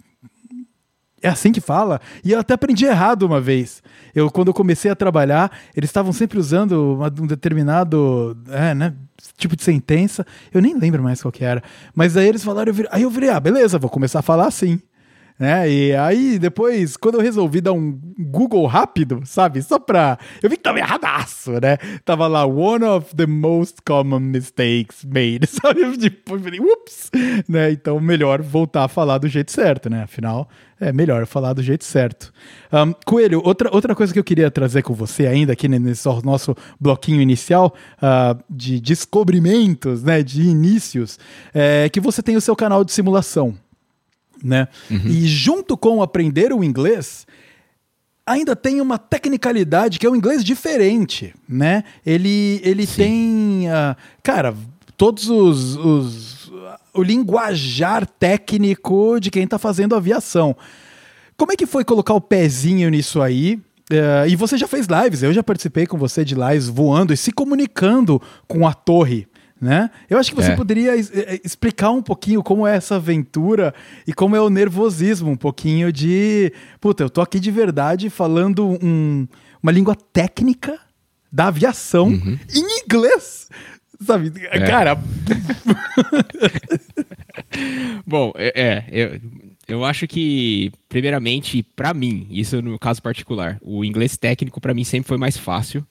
é 1.22 1.28
assim 1.28 1.52
que 1.52 1.60
fala? 1.60 2.00
E 2.24 2.32
eu 2.32 2.38
até 2.38 2.54
aprendi 2.54 2.84
errado 2.84 3.22
uma 3.24 3.40
vez. 3.40 3.82
Eu, 4.14 4.30
quando 4.30 4.48
eu 4.48 4.54
comecei 4.54 4.90
a 4.90 4.96
trabalhar, 4.96 5.50
eles 5.76 5.90
estavam 5.90 6.12
sempre 6.12 6.38
usando 6.38 6.94
uma, 6.94 7.06
um 7.06 7.26
determinado 7.26 8.36
é, 8.50 8.74
né, 8.74 8.94
tipo 9.36 9.56
de 9.56 9.62
sentença. 9.62 10.26
Eu 10.52 10.60
nem 10.60 10.78
lembro 10.78 11.02
mais 11.02 11.20
qual 11.20 11.32
que 11.32 11.44
era. 11.44 11.62
Mas 11.94 12.16
aí 12.16 12.28
eles 12.28 12.44
falaram, 12.44 12.72
eu 12.72 12.86
aí 12.90 13.02
eu 13.02 13.10
virei, 13.10 13.30
ah, 13.30 13.40
beleza, 13.40 13.78
vou 13.78 13.90
começar 13.90 14.20
a 14.20 14.22
falar 14.22 14.46
assim 14.46 14.80
né? 15.38 15.70
E 15.70 15.94
aí 15.94 16.38
depois, 16.38 16.96
quando 16.96 17.14
eu 17.14 17.20
resolvi 17.20 17.60
dar 17.60 17.72
um 17.72 17.98
Google 18.18 18.66
rápido, 18.66 19.22
sabe? 19.24 19.62
Só 19.62 19.78
pra. 19.78 20.18
Eu 20.42 20.50
vi 20.50 20.56
que 20.56 20.62
tava 20.62 20.78
erradaço, 20.78 21.52
né? 21.52 21.76
Tava 22.04 22.26
lá, 22.26 22.44
one 22.44 22.84
of 22.84 23.14
the 23.14 23.26
most 23.26 23.76
common 23.86 24.20
mistakes 24.20 25.04
made, 25.04 25.46
sabe? 25.46 25.96
Tipo, 25.96 26.34
eu 26.34 26.40
falei, 26.40 26.60
ups! 26.60 27.10
Né? 27.48 27.70
Então, 27.70 28.00
melhor 28.00 28.42
voltar 28.42 28.84
a 28.84 28.88
falar 28.88 29.18
do 29.18 29.28
jeito 29.28 29.52
certo, 29.52 29.88
né? 29.88 30.02
Afinal, 30.02 30.48
é 30.80 30.92
melhor 30.92 31.24
falar 31.26 31.52
do 31.52 31.62
jeito 31.62 31.84
certo. 31.84 32.32
Um, 32.72 32.92
Coelho, 33.06 33.40
outra, 33.44 33.72
outra 33.72 33.94
coisa 33.94 34.12
que 34.12 34.18
eu 34.18 34.24
queria 34.24 34.50
trazer 34.50 34.82
com 34.82 34.94
você 34.94 35.26
ainda 35.26 35.52
aqui 35.52 35.68
nesse 35.68 36.08
nosso 36.24 36.54
bloquinho 36.80 37.20
inicial 37.20 37.74
uh, 38.02 38.42
de 38.50 38.80
descobrimentos, 38.80 40.02
né? 40.02 40.22
De 40.22 40.42
inícios, 40.42 41.18
é 41.54 41.88
que 41.88 42.00
você 42.00 42.22
tem 42.22 42.36
o 42.36 42.40
seu 42.40 42.56
canal 42.56 42.84
de 42.84 42.90
simulação 42.92 43.54
né? 44.42 44.68
Uhum. 44.90 45.06
E 45.06 45.26
junto 45.26 45.76
com 45.76 46.02
aprender 46.02 46.52
o 46.52 46.62
inglês, 46.64 47.26
ainda 48.26 48.54
tem 48.54 48.80
uma 48.80 48.98
tecnicalidade 48.98 49.98
que 49.98 50.06
é 50.06 50.10
um 50.10 50.16
inglês 50.16 50.44
diferente, 50.44 51.34
né? 51.48 51.84
Ele, 52.04 52.60
ele 52.62 52.86
tem, 52.86 53.66
uh, 53.68 53.96
cara, 54.22 54.54
todos 54.96 55.28
os, 55.28 55.76
os 55.76 56.52
o 56.92 57.02
linguajar 57.02 58.06
técnico 58.06 59.18
de 59.20 59.30
quem 59.30 59.44
está 59.44 59.58
fazendo 59.58 59.94
aviação. 59.94 60.56
Como 61.36 61.52
é 61.52 61.56
que 61.56 61.66
foi 61.66 61.84
colocar 61.84 62.14
o 62.14 62.20
pezinho 62.20 62.90
nisso 62.90 63.22
aí? 63.22 63.54
Uh, 63.90 64.28
e 64.28 64.36
você 64.36 64.58
já 64.58 64.66
fez 64.66 64.86
lives, 64.86 65.22
eu 65.22 65.32
já 65.32 65.42
participei 65.42 65.86
com 65.86 65.96
você 65.96 66.24
de 66.24 66.34
lives 66.34 66.68
voando 66.68 67.12
e 67.12 67.16
se 67.16 67.32
comunicando 67.32 68.20
com 68.46 68.66
a 68.66 68.74
torre 68.74 69.26
né? 69.60 69.90
Eu 70.08 70.18
acho 70.18 70.30
que 70.30 70.36
você 70.36 70.52
é. 70.52 70.56
poderia 70.56 70.98
eh, 70.98 71.40
explicar 71.44 71.90
um 71.90 72.02
pouquinho 72.02 72.42
como 72.42 72.66
é 72.66 72.76
essa 72.76 72.96
aventura 72.96 73.74
e 74.06 74.12
como 74.12 74.36
é 74.36 74.40
o 74.40 74.50
nervosismo, 74.50 75.30
um 75.30 75.36
pouquinho 75.36 75.92
de, 75.92 76.52
puta, 76.80 77.02
eu 77.02 77.10
tô 77.10 77.20
aqui 77.20 77.40
de 77.40 77.50
verdade 77.50 78.08
falando 78.08 78.78
um, 78.82 79.26
uma 79.62 79.72
língua 79.72 79.96
técnica 80.12 80.78
da 81.30 81.48
aviação 81.48 82.08
uhum. 82.08 82.38
em 82.54 82.84
inglês. 82.84 83.48
Sabe? 84.00 84.32
É. 84.50 84.60
Cara. 84.60 84.96
Bom, 88.06 88.32
é, 88.36 88.52
é, 88.54 88.84
eu, 88.90 89.20
eu 89.66 89.84
acho 89.84 90.06
que, 90.06 90.70
primeiramente, 90.88 91.62
para 91.62 91.92
mim, 91.92 92.26
isso 92.30 92.62
no 92.62 92.78
caso 92.78 93.02
particular, 93.02 93.58
o 93.60 93.84
inglês 93.84 94.16
técnico 94.16 94.60
para 94.60 94.72
mim 94.72 94.84
sempre 94.84 95.08
foi 95.08 95.18
mais 95.18 95.36
fácil 95.36 95.84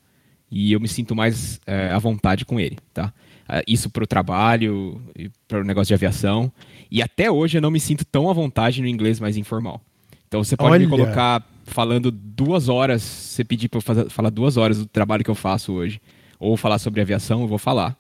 e 0.50 0.72
eu 0.72 0.80
me 0.80 0.88
sinto 0.88 1.14
mais 1.16 1.60
é, 1.68 1.92
à 1.92 2.00
vontade 2.00 2.46
com 2.46 2.60
ele, 2.60 2.78
tá? 2.94 3.14
Uh, 3.50 3.64
isso 3.68 3.90
para 3.90 4.04
o 4.04 4.08
trabalho, 4.08 5.02
para 5.48 5.60
o 5.60 5.64
negócio 5.64 5.88
de 5.88 5.94
aviação. 5.94 6.52
E 6.90 7.02
até 7.02 7.30
hoje 7.32 7.58
eu 7.58 7.62
não 7.62 7.72
me 7.72 7.80
sinto 7.80 8.06
tão 8.06 8.30
à 8.30 8.34
vontade 8.34 8.82
no 8.82 8.88
inglês 8.88 9.20
mais 9.20 9.38
informal. 9.38 9.82
Então 10.28 10.44
você 10.44 10.58
pode 10.58 10.74
Olha. 10.74 10.86
me 10.86 10.90
colocar 10.90 11.44
falando 11.64 12.12
duas 12.12 12.70
horas, 12.70 13.02
você 13.02 13.44
pedir 13.44 13.70
para 13.70 13.80
eu 13.80 14.10
falar 14.10 14.30
duas 14.30 14.58
horas 14.58 14.80
do 14.80 14.86
trabalho 14.86 15.24
que 15.24 15.30
eu 15.30 15.36
faço 15.36 15.74
hoje, 15.74 16.02
ou 16.40 16.56
falar 16.56 16.80
sobre 16.80 17.02
aviação, 17.02 17.42
eu 17.42 17.48
vou 17.48 17.58
falar. 17.58 17.98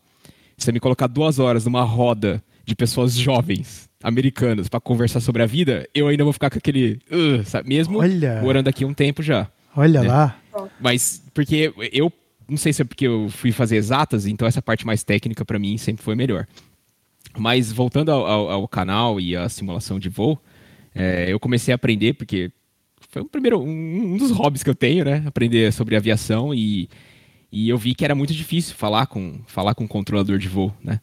Se 0.57 0.65
você 0.65 0.71
me 0.71 0.79
colocar 0.79 1.07
duas 1.07 1.39
horas 1.39 1.65
numa 1.65 1.83
roda 1.83 2.41
de 2.65 2.75
pessoas 2.75 3.13
jovens, 3.13 3.87
americanas, 4.01 4.67
para 4.67 4.79
conversar 4.79 5.19
sobre 5.19 5.43
a 5.43 5.45
vida, 5.45 5.87
eu 5.93 6.07
ainda 6.07 6.23
vou 6.23 6.33
ficar 6.33 6.49
com 6.49 6.57
aquele. 6.57 6.99
Uh, 7.11 7.43
sabe? 7.43 7.69
Mesmo 7.69 7.99
Olha. 7.99 8.41
morando 8.41 8.67
aqui 8.67 8.85
um 8.85 8.93
tempo 8.93 9.21
já. 9.21 9.47
Olha 9.75 10.01
né? 10.01 10.07
lá. 10.07 10.39
Mas, 10.79 11.23
porque 11.33 11.73
eu 11.91 12.11
não 12.49 12.57
sei 12.57 12.73
se 12.73 12.81
é 12.81 12.85
porque 12.85 13.07
eu 13.07 13.29
fui 13.29 13.51
fazer 13.51 13.75
exatas, 13.75 14.25
então 14.25 14.47
essa 14.47 14.61
parte 14.61 14.85
mais 14.85 15.03
técnica 15.03 15.43
para 15.43 15.59
mim 15.59 15.77
sempre 15.77 16.03
foi 16.03 16.15
melhor. 16.15 16.47
Mas 17.37 17.71
voltando 17.71 18.11
ao, 18.11 18.25
ao, 18.25 18.49
ao 18.49 18.67
canal 18.67 19.19
e 19.19 19.35
à 19.35 19.47
simulação 19.49 19.99
de 19.99 20.09
voo, 20.09 20.39
é, 20.95 21.31
eu 21.31 21.39
comecei 21.39 21.71
a 21.71 21.75
aprender 21.75 22.13
porque 22.13 22.51
foi 23.09 23.21
um 23.21 23.27
primeiro 23.27 23.59
um, 23.59 24.13
um, 24.13 24.17
dos 24.17 24.31
hobbies 24.31 24.63
que 24.63 24.69
eu 24.69 24.75
tenho, 24.75 25.05
né? 25.05 25.23
Aprender 25.25 25.71
sobre 25.71 25.95
aviação 25.95 26.53
e, 26.53 26.89
e 27.51 27.69
eu 27.69 27.77
vi 27.77 27.93
que 27.93 28.03
era 28.03 28.15
muito 28.15 28.33
difícil 28.33 28.75
falar 28.75 29.07
com 29.07 29.39
falar 29.45 29.75
com 29.75 29.83
um 29.83 29.87
controlador 29.87 30.37
de 30.37 30.47
voo, 30.47 30.73
né? 30.83 30.99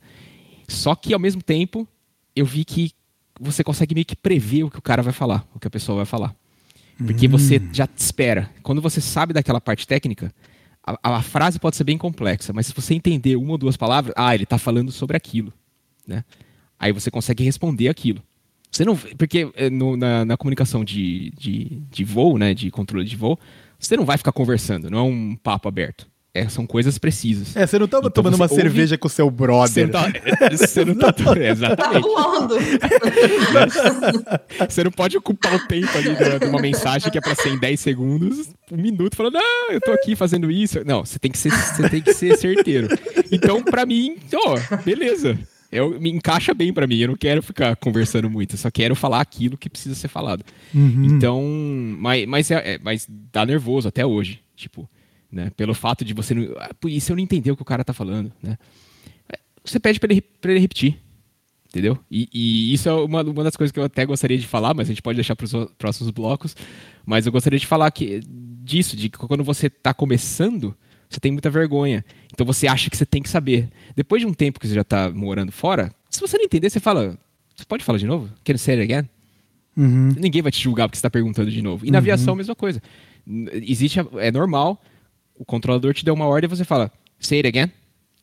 Só 0.66 0.94
que 0.94 1.12
ao 1.12 1.20
mesmo 1.20 1.42
tempo 1.42 1.86
eu 2.34 2.44
vi 2.44 2.64
que 2.64 2.90
você 3.38 3.62
consegue 3.62 3.94
meio 3.94 4.04
que 4.04 4.16
prever 4.16 4.64
o 4.64 4.70
que 4.70 4.78
o 4.78 4.82
cara 4.82 5.02
vai 5.02 5.12
falar, 5.12 5.46
o 5.54 5.60
que 5.60 5.66
a 5.66 5.70
pessoa 5.70 5.96
vai 5.96 6.06
falar. 6.06 6.34
Porque 6.96 7.26
hum. 7.26 7.30
você 7.30 7.60
já 7.72 7.88
espera. 7.96 8.50
Quando 8.62 8.80
você 8.80 9.00
sabe 9.00 9.32
daquela 9.32 9.60
parte 9.60 9.86
técnica, 9.86 10.32
a, 10.86 11.16
a, 11.16 11.22
frase 11.22 11.58
pode 11.58 11.76
ser 11.76 11.84
bem 11.84 11.96
complexa, 11.96 12.52
mas 12.52 12.66
se 12.66 12.74
você 12.74 12.94
entender 12.94 13.36
uma 13.36 13.52
ou 13.52 13.58
duas 13.58 13.76
palavras, 13.76 14.14
ah, 14.16 14.34
ele 14.34 14.44
está 14.44 14.58
falando 14.58 14.92
sobre 14.92 15.16
aquilo. 15.16 15.52
Né? 16.06 16.24
Aí 16.78 16.92
você 16.92 17.10
consegue 17.10 17.42
responder 17.42 17.88
aquilo. 17.88 18.22
Você 18.70 18.84
não, 18.84 18.96
porque 18.96 19.50
eh, 19.54 19.70
no, 19.70 19.96
na, 19.96 20.24
na, 20.24 20.36
comunicação 20.36 20.84
de, 20.84 21.30
de, 21.38 21.80
de 21.90 22.04
voo, 22.04 22.36
né, 22.36 22.52
de 22.52 22.70
controle 22.70 23.06
de 23.06 23.16
voo, 23.16 23.38
você 23.78 23.96
não 23.96 24.04
vai 24.04 24.18
ficar 24.18 24.32
conversando, 24.32 24.90
não 24.90 24.98
é 24.98 25.02
um 25.02 25.36
papo 25.36 25.68
aberto. 25.68 26.06
É, 26.36 26.48
são 26.48 26.66
coisas 26.66 26.98
precisas. 26.98 27.54
É, 27.54 27.64
você 27.64 27.78
não 27.78 27.86
tava 27.86 28.08
então 28.08 28.24
tomando 28.24 28.34
uma 28.34 28.46
ouve... 28.46 28.56
cerveja 28.56 28.98
com 28.98 29.08
seu 29.08 29.30
brother. 29.30 29.68
Você 29.70 29.84
não 29.84 29.90
tá. 29.90 30.12
Você 30.50 30.84
não 30.84 30.94
tá 30.96 31.14
exatamente. 31.48 32.08
Tá 33.46 34.66
você 34.68 34.82
não 34.82 34.90
pode 34.90 35.16
ocupar 35.16 35.54
o 35.54 35.68
tempo 35.68 35.96
ali 35.96 36.16
de, 36.16 36.38
de 36.40 36.46
uma 36.46 36.60
mensagem 36.60 37.08
que 37.08 37.18
é 37.18 37.20
pra 37.20 37.36
ser 37.36 37.50
em 37.50 37.58
10 37.58 37.78
segundos, 37.78 38.48
um 38.72 38.76
minuto, 38.76 39.14
falando, 39.14 39.36
ah, 39.36 39.68
eu 39.70 39.80
tô 39.80 39.92
aqui 39.92 40.16
fazendo 40.16 40.50
isso. 40.50 40.84
Não, 40.84 41.04
você 41.04 41.20
tem 41.20 41.30
que 41.30 41.38
ser, 41.38 41.52
você 41.52 41.88
tem 41.88 42.02
que 42.02 42.12
ser 42.12 42.36
certeiro. 42.36 42.88
Então, 43.30 43.62
pra 43.62 43.86
mim, 43.86 44.16
ó, 44.34 44.58
beleza. 44.84 45.38
Eu, 45.70 46.00
me 46.00 46.10
encaixa 46.10 46.52
bem 46.52 46.72
para 46.72 46.86
mim. 46.86 46.98
Eu 46.98 47.08
não 47.08 47.16
quero 47.16 47.42
ficar 47.42 47.76
conversando 47.76 48.28
muito. 48.28 48.54
Eu 48.54 48.58
só 48.58 48.72
quero 48.72 48.96
falar 48.96 49.20
aquilo 49.20 49.56
que 49.56 49.70
precisa 49.70 49.94
ser 49.94 50.08
falado. 50.08 50.44
Uhum. 50.74 51.04
Então, 51.04 51.42
mas, 51.98 52.26
mas, 52.26 52.50
é, 52.50 52.74
é, 52.74 52.78
mas 52.82 53.06
dá 53.32 53.46
nervoso 53.46 53.86
até 53.86 54.04
hoje. 54.04 54.40
Tipo, 54.56 54.88
né? 55.34 55.50
Pelo 55.56 55.74
fato 55.74 56.04
de 56.04 56.14
você 56.14 56.32
não. 56.32 56.54
Ah, 56.58 56.70
se 57.00 57.10
eu 57.10 57.16
não 57.16 57.22
entender 57.22 57.50
o 57.50 57.56
que 57.56 57.62
o 57.62 57.66
cara 57.66 57.84
tá 57.84 57.92
falando, 57.92 58.32
né? 58.42 58.56
Você 59.64 59.80
pede 59.80 59.98
para 59.98 60.12
ele, 60.12 60.20
pra 60.20 60.52
ele 60.52 60.60
repetir. 60.60 60.98
Entendeu? 61.68 61.98
E, 62.08 62.28
e, 62.32 62.72
isso 62.72 62.88
é 62.88 62.92
uma, 62.92 63.22
uma 63.22 63.42
das 63.42 63.56
coisas 63.56 63.72
que 63.72 63.80
eu 63.80 63.84
até 63.84 64.06
gostaria 64.06 64.38
de 64.38 64.46
falar, 64.46 64.74
mas 64.74 64.86
a 64.86 64.92
gente 64.92 65.02
pode 65.02 65.16
deixar 65.16 65.34
para 65.34 65.44
os 65.44 65.52
próximos 65.76 66.10
blocos. 66.10 66.54
Mas 67.04 67.26
eu 67.26 67.32
gostaria 67.32 67.58
de 67.58 67.66
falar 67.66 67.90
que, 67.90 68.20
disso, 68.62 68.96
de 68.96 69.08
que 69.08 69.18
quando 69.18 69.42
você 69.42 69.66
está 69.66 69.92
começando, 69.92 70.72
você 71.10 71.18
tem 71.18 71.32
muita 71.32 71.50
vergonha. 71.50 72.04
Então 72.32 72.46
você 72.46 72.68
acha 72.68 72.88
que 72.88 72.96
você 72.96 73.04
tem 73.04 73.20
que 73.20 73.28
saber. 73.28 73.68
Depois 73.96 74.22
de 74.22 74.26
um 74.26 74.32
tempo 74.32 74.60
que 74.60 74.68
você 74.68 74.74
já 74.74 74.82
está 74.82 75.10
morando 75.10 75.50
fora, 75.50 75.92
se 76.08 76.20
você 76.20 76.38
não 76.38 76.44
entender, 76.44 76.70
você 76.70 76.78
fala. 76.78 77.18
Você 77.56 77.64
pode 77.64 77.82
falar 77.82 77.98
de 77.98 78.06
novo? 78.06 78.28
Can 78.44 78.52
you 78.52 78.58
say 78.58 78.78
it 78.78 78.92
again? 78.92 79.08
Uhum. 79.76 80.14
Ninguém 80.16 80.42
vai 80.42 80.52
te 80.52 80.62
julgar 80.62 80.86
porque 80.86 80.96
você 80.96 81.00
está 81.00 81.10
perguntando 81.10 81.50
de 81.50 81.60
novo. 81.60 81.84
E 81.84 81.90
na 81.90 81.98
uhum. 81.98 82.02
aviação, 82.02 82.34
a 82.34 82.36
mesma 82.36 82.54
coisa. 82.54 82.80
Existe. 83.52 83.98
É 84.18 84.30
normal 84.30 84.80
o 85.36 85.44
controlador 85.44 85.94
te 85.94 86.04
deu 86.04 86.14
uma 86.14 86.26
ordem 86.26 86.48
e 86.48 86.56
você 86.56 86.64
fala, 86.64 86.90
say 87.18 87.38
it 87.38 87.48
again. 87.48 87.70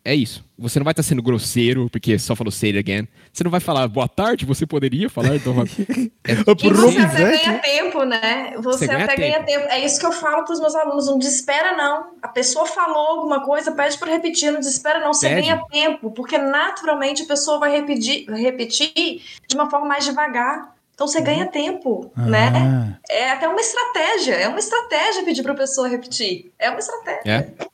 É 0.04 0.16
isso. 0.16 0.44
Você 0.58 0.80
não 0.80 0.84
vai 0.84 0.94
estar 0.94 1.04
sendo 1.04 1.22
grosseiro 1.22 1.88
porque 1.92 2.18
só 2.18 2.36
falou 2.36 2.52
say 2.52 2.70
it 2.70 2.80
again. 2.80 3.08
Você 3.32 3.44
não 3.44 3.52
vai 3.52 3.60
falar 3.60 3.88
boa 3.88 4.08
tarde, 4.08 4.48
você 4.48 4.66
poderia 4.66 5.08
falar. 5.10 5.36
Então, 5.36 5.54
é, 6.26 6.32
e 6.34 6.74
você 6.74 7.00
até 7.00 7.24
ganha 7.24 7.60
tempo, 7.60 8.04
né? 8.04 8.54
Você, 8.58 8.80
você 8.80 8.88
ganha 8.88 9.06
até 9.06 9.16
tempo. 9.16 9.28
ganha 9.28 9.44
tempo. 9.44 9.68
É 9.70 9.86
isso 9.86 10.00
que 10.00 10.06
eu 10.06 10.12
falo 10.12 10.44
para 10.44 10.54
os 10.54 10.60
meus 10.60 10.74
alunos. 10.74 11.06
Não 11.06 11.20
desespera, 11.20 11.78
não. 11.78 12.14
A 12.20 12.28
pessoa 12.28 12.66
falou 12.66 13.20
alguma 13.20 13.46
coisa, 13.46 13.72
pede 13.74 13.98
para 14.00 14.12
repetir. 14.12 14.52
Não 14.52 14.60
desespera, 14.60 15.00
não. 15.00 15.14
Você 15.14 15.30
pede. 15.30 15.42
ganha 15.42 15.62
tempo. 15.70 16.10
Porque 16.12 16.38
naturalmente 16.38 17.22
a 17.22 17.28
pessoa 17.28 17.60
vai 17.60 17.72
repetir, 17.72 18.28
repetir 18.28 19.22
de 19.48 19.56
uma 19.56 19.70
forma 19.70 19.86
mais 19.86 20.04
devagar. 20.04 20.76
Então 20.94 21.08
você 21.08 21.22
ganha 21.22 21.46
uhum. 21.46 21.52
tempo, 21.52 22.12
ah. 22.16 22.26
né? 22.26 23.00
É 23.10 23.32
até 23.32 23.48
uma 23.48 23.60
estratégia, 23.60 24.36
é 24.36 24.48
uma 24.48 24.60
estratégia 24.60 25.24
pedir 25.24 25.44
para 25.44 25.54
a 25.54 25.56
pessoa 25.56 25.88
repetir. 25.88 26.52
É 26.60 26.70
uma 26.70 26.80
estratégia. 26.80 27.22
É. 27.26 27.72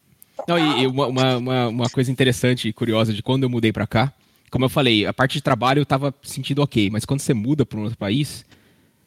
Não, 0.48 0.58
e, 0.58 0.84
e 0.84 0.88
uma, 0.88 1.38
uma, 1.38 1.68
uma, 1.68 1.90
coisa 1.90 2.12
interessante 2.12 2.70
e 2.70 2.74
curiosa 2.74 3.12
de 3.12 3.22
quando 3.22 3.44
eu 3.44 3.50
mudei 3.50 3.74
para 3.74 3.88
cá, 3.88 4.14
como 4.50 4.64
eu 4.64 4.70
falei, 4.70 5.06
a 5.06 5.14
parte 5.14 5.34
de 5.34 5.42
trabalho 5.42 5.82
eu 5.82 5.86
tava 5.86 6.14
sentindo 6.24 6.62
ok, 6.62 6.90
mas 6.90 7.06
quando 7.06 7.20
você 7.20 7.34
muda 7.34 7.66
para 7.66 7.80
um 7.80 7.84
outro 7.84 7.98
país, 7.98 8.46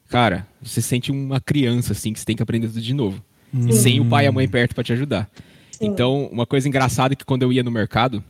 cara, 0.09 0.47
você 0.61 0.83
sente 0.83 1.11
uma 1.11 1.41
criança 1.41 1.93
assim 1.93 2.13
que 2.13 2.19
você 2.19 2.27
tem 2.27 2.37
que 2.37 2.43
aprender 2.43 2.67
tudo 2.67 2.81
de 2.81 2.93
novo. 2.93 3.23
Sim. 3.53 3.73
Sem 3.73 4.01
o 4.01 4.05
pai 4.05 4.25
e 4.27 4.29
a 4.29 4.33
mãe 4.33 4.49
perto 4.49 4.75
para 4.75 4.85
te 4.85 4.93
ajudar. 4.93 5.29
Sim. 5.71 5.87
Então, 5.87 6.27
uma 6.27 6.47
coisa 6.47 6.69
engraçada 6.69 7.15
é 7.15 7.17
que 7.17 7.25
quando 7.25 7.43
eu 7.43 7.53
ia 7.53 7.63
no 7.63 7.71
mercado, 7.71 8.23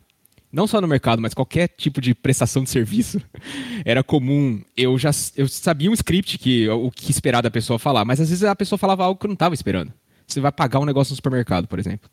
não 0.52 0.66
só 0.66 0.80
no 0.80 0.88
mercado, 0.88 1.22
mas 1.22 1.34
qualquer 1.34 1.68
tipo 1.68 2.00
de 2.00 2.14
prestação 2.14 2.62
de 2.62 2.70
serviço, 2.70 3.20
era 3.84 4.02
comum. 4.02 4.60
Eu 4.76 4.98
já 4.98 5.10
eu 5.36 5.48
sabia 5.48 5.90
um 5.90 5.94
script 5.94 6.38
que 6.38 6.68
o 6.68 6.90
que 6.90 7.10
esperar 7.10 7.42
da 7.42 7.50
pessoa 7.50 7.78
falar, 7.78 8.04
mas 8.04 8.20
às 8.20 8.28
vezes 8.30 8.44
a 8.44 8.56
pessoa 8.56 8.78
falava 8.78 9.04
algo 9.04 9.18
que 9.18 9.26
eu 9.26 9.28
não 9.28 9.34
estava 9.34 9.54
esperando. 9.54 9.92
Você 10.26 10.40
vai 10.40 10.52
pagar 10.52 10.78
um 10.78 10.84
negócio 10.84 11.12
no 11.12 11.16
supermercado, 11.16 11.66
por 11.66 11.78
exemplo. 11.78 12.08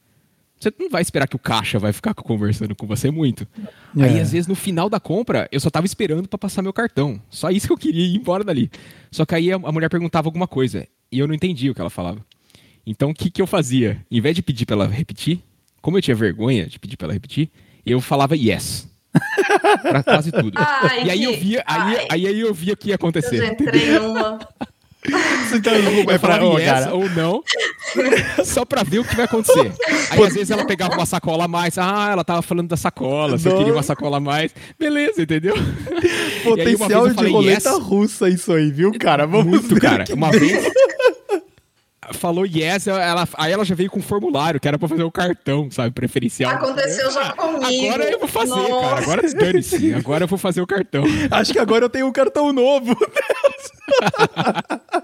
Você 0.60 0.74
não 0.80 0.90
vai 0.90 1.04
esperar 1.04 1.28
que 1.28 1.36
o 1.36 1.40
caixa 1.40 1.78
vai 1.78 1.94
ficar 1.94 2.16
conversando 2.16 2.76
com 2.76 2.88
você 2.88 3.12
muito. 3.12 3.48
É. 3.96 4.04
Aí, 4.04 4.20
às 4.20 4.32
vezes, 4.32 4.48
no 4.48 4.56
final 4.56 4.90
da 4.90 5.00
compra, 5.00 5.48
eu 5.52 5.60
só 5.60 5.68
estava 5.68 5.86
esperando 5.86 6.28
para 6.28 6.40
passar 6.40 6.64
meu 6.64 6.74
cartão. 6.74 7.22
Só 7.30 7.52
isso 7.52 7.68
que 7.68 7.74
eu 7.74 7.78
queria 7.78 8.04
ir 8.04 8.16
embora 8.16 8.44
dali. 8.44 8.72
Só 9.12 9.24
que 9.24 9.36
aí 9.36 9.52
a 9.52 9.60
mulher 9.60 9.88
perguntava 9.88 10.28
alguma 10.28 10.48
coisa 10.48 10.88
e 11.12 11.20
eu 11.20 11.28
não 11.28 11.36
entendia 11.36 11.72
o 11.72 11.76
que 11.76 11.82
ela 11.82 11.92
falava. 11.92 12.26
Então, 12.86 13.12
o 13.12 13.14
que, 13.14 13.30
que 13.30 13.42
eu 13.42 13.46
fazia? 13.46 14.04
Em 14.10 14.20
vez 14.20 14.36
de 14.36 14.42
pedir 14.42 14.66
para 14.66 14.78
ela 14.78 14.88
repetir, 14.88 15.44
como 15.80 15.98
eu 15.98 16.02
tinha 16.02 16.16
vergonha 16.16 16.66
de 16.66 16.80
pedir 16.80 16.98
para 16.98 17.08
ela 17.08 17.14
repetir, 17.14 17.52
eu 17.88 18.02
falava 18.02 18.36
yes. 18.36 18.88
pra 19.82 20.04
quase 20.04 20.32
tudo. 20.32 20.54
Ai, 20.56 21.06
e 21.06 21.12
aí 21.12 21.24
eu 21.24 21.38
via, 21.38 21.64
aí, 21.66 22.08
aí, 22.10 22.28
aí 22.28 22.40
eu 22.40 22.54
via 22.54 22.74
o 22.74 22.78
que 22.78 22.90
ia 22.90 22.96
acontecer. 22.96 23.42
Eu 23.44 23.54
entrei 23.54 24.00
numa. 24.00 24.40
Então, 25.54 25.74
oh, 26.52 26.60
yes 26.60 26.70
cara. 26.70 26.94
ou 26.94 27.10
não, 27.12 27.42
só 28.44 28.66
pra 28.66 28.84
ver 28.84 29.00
o 29.00 29.06
que 29.06 29.16
vai 29.16 29.24
acontecer. 29.24 29.72
Aí 30.10 30.22
às 30.22 30.34
vezes 30.34 30.52
ela 30.52 30.66
pegava 30.66 30.96
uma 30.96 31.06
sacola 31.06 31.46
a 31.46 31.48
mais, 31.48 31.78
ah, 31.78 32.10
ela 32.12 32.26
tava 32.26 32.42
falando 32.42 32.68
da 32.68 32.76
sacola, 32.76 33.38
eu 33.44 33.58
queria 33.58 33.72
uma 33.72 33.84
sacola 33.84 34.18
a 34.18 34.20
mais, 34.20 34.54
beleza, 34.78 35.22
entendeu? 35.22 35.56
Potencial 36.44 37.08
de 37.08 37.30
roleta 37.30 37.70
yes. 37.70 37.80
russa 37.80 38.28
isso 38.28 38.52
aí, 38.52 38.70
viu, 38.70 38.92
cara? 39.00 39.26
Vamos 39.26 39.62
Muito, 39.62 39.80
cara. 39.80 40.04
Uma 40.14 40.30
vez 40.32 40.70
falou 42.14 42.46
yes, 42.46 42.88
ela, 42.88 43.28
aí 43.36 43.52
ela 43.52 43.66
já 43.66 43.76
veio 43.76 43.90
com 43.90 44.00
um 44.00 44.04
formulário, 44.04 44.60
que 44.60 44.68
era 44.68 44.78
pra 44.78 44.88
fazer 44.88 45.04
o 45.04 45.12
cartão, 45.12 45.70
sabe, 45.72 45.92
preferencial. 45.92 46.52
Aconteceu 46.54 47.12
já 47.12 47.34
comigo. 47.34 47.94
Agora 47.94 48.12
eu 48.12 48.20
vou 48.20 48.28
fazer, 48.28 48.50
Nossa. 48.50 48.88
cara. 48.88 49.02
Agora 49.02 49.34
dane-se. 49.34 49.94
Agora 49.94 50.24
eu 50.24 50.28
vou 50.28 50.40
fazer 50.40 50.62
o 50.62 50.68
cartão. 50.68 51.04
Acho 51.32 51.52
que 51.52 51.60
agora 51.60 51.86
eu 51.86 51.90
tenho 51.90 52.08
um 52.08 52.12
cartão 52.12 52.52
novo. 52.54 52.96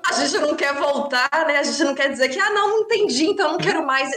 a 0.10 0.14
gente 0.14 0.38
não 0.40 0.56
quer 0.56 0.74
voltar, 0.76 1.30
né? 1.48 1.58
A 1.58 1.64
gente 1.64 1.84
não 1.84 1.96
quer 1.96 2.10
dizer 2.10 2.30
que, 2.30 2.40
ah, 2.40 2.50
não, 2.52 2.70
não 2.70 2.80
entendi, 2.82 3.26
então 3.26 3.52
não 3.52 3.58
quero 3.58 3.86
mais. 3.86 4.10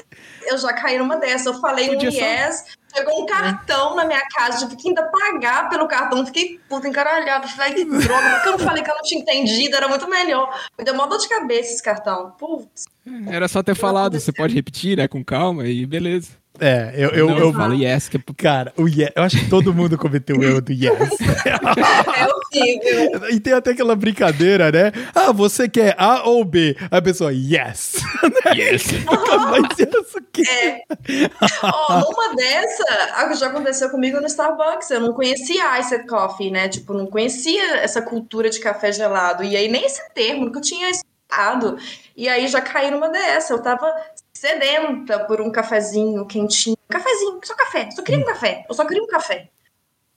Eu 0.43 0.59
já 0.59 0.73
caí 0.73 0.99
numa 0.99 1.17
dessa. 1.17 1.51
Eu 1.51 1.61
falei 1.61 1.89
Podia 1.89 2.11
um 2.11 2.13
yes, 2.13 2.65
chegou 2.95 3.23
um 3.23 3.27
cartão 3.27 3.93
é. 3.93 3.97
na 3.97 4.05
minha 4.05 4.23
casa, 4.35 4.67
tive 4.67 4.77
que 4.77 4.89
ainda 4.89 5.03
pagar 5.05 5.69
pelo 5.69 5.87
cartão. 5.87 6.25
Fiquei 6.27 6.61
puta 6.69 6.89
encaralhada. 6.89 7.47
Falei, 7.49 7.75
que 7.75 7.85
droga, 7.85 8.31
porque 8.31 8.49
eu 8.49 8.53
não 8.53 8.59
falei 8.59 8.83
que 8.83 8.91
eu 8.91 8.95
não 8.95 9.03
tinha 9.03 9.21
entendido, 9.21 9.77
era 9.77 9.89
muito 9.89 10.09
melhor. 10.09 10.59
Me 10.79 10.85
deu 10.85 10.95
uma 10.95 11.07
dor 11.07 11.19
de 11.19 11.29
cabeça 11.29 11.73
esse 11.73 11.83
cartão. 11.83 12.33
Putz. 12.39 12.85
Era 13.29 13.47
só 13.49 13.63
ter 13.63 13.75
falado, 13.75 14.19
você 14.19 14.33
pode 14.33 14.55
repetir, 14.55 14.97
né, 14.97 15.07
com 15.07 15.25
calma 15.25 15.67
e 15.67 15.87
beleza. 15.87 16.31
É, 16.59 16.93
eu, 16.97 17.11
eu, 17.11 17.29
não, 17.29 17.39
eu, 17.39 17.53
falo 17.53 17.75
yes. 17.75 18.09
Que... 18.09 18.17
É 18.17 18.21
cara, 18.37 18.73
o 18.77 18.89
yes, 18.89 19.11
eu 19.15 19.23
acho 19.23 19.39
que 19.39 19.49
todo 19.49 19.75
mundo 19.75 19.99
cometeu 19.99 20.39
o 20.39 20.45
erro 20.45 20.61
do 20.61 20.73
yes. 20.73 20.91
é 21.45 22.27
horrível. 22.27 23.29
E 23.31 23.41
tem 23.41 23.53
até 23.53 23.73
aquela 23.73 23.95
brincadeira, 23.95 24.71
né? 24.73 24.93
Ah, 25.15 25.33
você 25.33 25.69
quer 25.69 25.95
A 25.99 26.29
ou 26.29 26.45
B? 26.45 26.77
A 26.91 27.01
pessoa, 27.03 27.33
yes. 27.33 27.97
Yes. 28.57 28.85
Mas 29.51 29.79
isso 29.79 30.19
aqui. 30.19 30.49
É. 30.49 30.83
Oh, 31.63 32.13
uma 32.13 32.37
dessa 32.37 32.85
já 33.37 33.49
aconteceu 33.49 33.91
comigo 33.91 34.21
no 34.21 34.27
Starbucks. 34.27 34.91
Eu 34.91 35.01
não 35.01 35.13
conhecia 35.13 35.79
Iced 35.81 36.07
Coffee, 36.07 36.51
né? 36.51 36.69
Tipo, 36.69 36.95
não 36.95 37.07
conhecia 37.07 37.79
essa 37.79 38.03
cultura 38.03 38.51
de 38.51 38.61
café 38.61 38.93
gelado. 38.93 39.43
E 39.43 39.57
aí 39.57 39.69
nem 39.69 39.85
esse 39.85 40.03
termo, 40.15 40.45
nunca 40.47 40.61
tinha 40.61 40.91
escutado. 40.91 41.77
E 42.17 42.29
aí 42.29 42.47
já 42.49 42.61
caí 42.61 42.91
numa 42.91 43.09
dessa. 43.09 43.53
Eu 43.53 43.61
tava 43.61 43.87
sedenta 44.37 45.21
por 45.21 45.41
um 45.41 45.51
cafezinho 45.51 46.27
quentinho. 46.27 46.77
Cafezinho, 46.89 47.41
só 47.43 47.55
café. 47.55 47.91
Só 47.91 48.03
queria 48.03 48.23
um 48.23 48.27
café. 48.27 48.65
Eu 48.69 48.75
só 48.75 48.85
queria 48.85 49.03
um 49.03 49.07
café. 49.07 49.49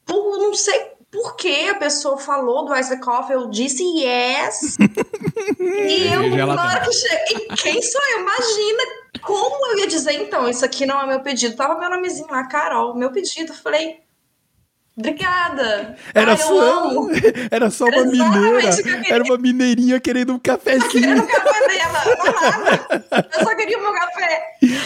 Por, 0.05 0.37
não 0.37 0.53
sei 0.53 0.91
por 1.11 1.35
que 1.35 1.69
a 1.69 1.75
pessoa 1.75 2.17
falou 2.17 2.65
do 2.65 2.75
Ice 2.75 2.99
Coffee, 2.99 3.35
eu 3.35 3.49
disse 3.49 3.83
yes. 3.83 4.77
e 5.59 6.13
eu, 6.13 6.45
na 6.45 6.67
hora 6.67 6.81
que 6.81 6.91
cheguei, 6.91 7.47
quem 7.57 7.81
sou 7.81 8.01
eu? 8.11 8.19
Imagina 8.19 8.83
como 9.21 9.71
eu 9.71 9.79
ia 9.79 9.87
dizer, 9.87 10.13
então, 10.13 10.47
isso 10.47 10.63
aqui 10.63 10.85
não 10.85 11.01
é 11.01 11.07
meu 11.07 11.21
pedido. 11.21 11.55
Tava 11.55 11.79
meu 11.79 11.89
nomezinho 11.89 12.27
lá, 12.29 12.45
Carol, 12.45 12.95
meu 12.95 13.11
pedido. 13.11 13.53
Falei, 13.53 14.01
Obrigada. 14.99 15.95
Era 16.13 16.31
Ai, 16.31 16.37
só, 16.37 17.07
era 17.49 17.69
só 17.69 17.85
uma 17.85 18.05
mineira. 18.05 18.69
Era 19.09 19.23
uma 19.23 19.37
mineirinha 19.37 19.99
querendo 19.99 20.33
um 20.33 20.39
cafezinho. 20.39 20.89
Querendo 20.89 21.23
um 21.23 21.27
café 21.27 21.67
dela. 21.67 23.23
Eu 23.33 23.43
só 23.43 23.55
queria 23.55 23.77
o 23.77 23.81
meu 23.81 23.93
café. 23.93 24.41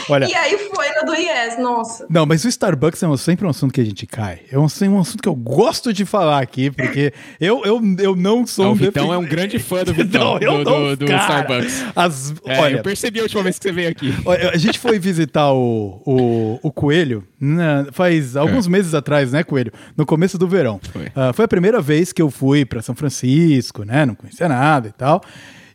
Olha. 0.10 0.26
E 0.26 0.34
aí 0.36 0.58
foi 0.58 0.88
no 0.90 1.04
época 1.04 1.06
do 1.06 1.16
Yes, 1.16 1.58
nossa. 1.60 2.06
Não, 2.10 2.26
mas 2.26 2.44
o 2.46 2.48
Starbucks 2.48 3.02
é 3.02 3.18
sempre 3.18 3.46
um 3.46 3.50
assunto 3.50 3.74
que 3.74 3.82
a 3.82 3.84
gente 3.84 4.06
cai. 4.06 4.40
É 4.52 4.58
um, 4.58 4.68
um 4.90 5.00
assunto 5.00 5.22
que 5.22 5.30
eu 5.30 5.36
gosto 5.36 5.92
de 5.92 6.06
falar 6.06 6.42
aqui, 6.42 6.72
porque 6.72 7.14
eu, 7.40 7.64
eu, 7.66 7.82
eu 8.00 8.16
não 8.16 8.46
sou 8.46 8.66
Não, 8.66 8.72
um 8.72 8.76
o 8.76 8.78
Vitão 8.78 9.04
defen- 9.08 9.16
é 9.16 9.18
um 9.18 9.26
grande 9.26 9.60
fã 9.60 9.84
do 9.84 9.94
Vitão, 9.94 10.36
Não, 10.40 10.40
eu 10.40 10.64
do, 10.64 10.70
não, 10.70 10.96
do, 10.96 10.98
do. 10.98 11.06
Starbucks. 11.06 11.86
As, 11.96 12.34
É, 12.46 12.60
olha, 12.60 12.78
eu 12.78 12.84
percebi 12.84 13.20
a 13.20 13.24
última 13.24 13.44
vez 13.44 13.58
que 13.58 13.64
você 13.64 13.72
veio 13.72 13.90
aqui. 13.90 14.14
Olha, 14.26 14.52
A 14.52 14.58
gente 14.58 14.80
foi 14.80 15.00
visitar 15.00 15.52
o, 15.52 16.02
o, 16.06 16.60
o 16.62 16.72
Coelho 16.72 17.28
né, 17.40 17.86
faz 17.92 18.36
alguns 18.38 18.68
meses 18.68 18.94
atrás, 18.94 19.32
né, 19.32 19.44
Coelho? 19.44 19.72
No 19.98 20.03
começo 20.06 20.38
do 20.38 20.48
verão. 20.48 20.80
Foi. 20.92 21.12
Ah, 21.16 21.34
foi 21.34 21.46
a 21.46 21.48
primeira 21.48 21.82
vez 21.82 22.12
que 22.12 22.22
eu 22.22 22.30
fui 22.30 22.66
para 22.66 22.82
São 22.82 22.96
Francisco, 22.96 23.84
né? 23.84 24.06
Não 24.06 24.16
conhecia 24.16 24.48
nada 24.48 24.88
e 24.88 24.92
tal. 24.92 25.22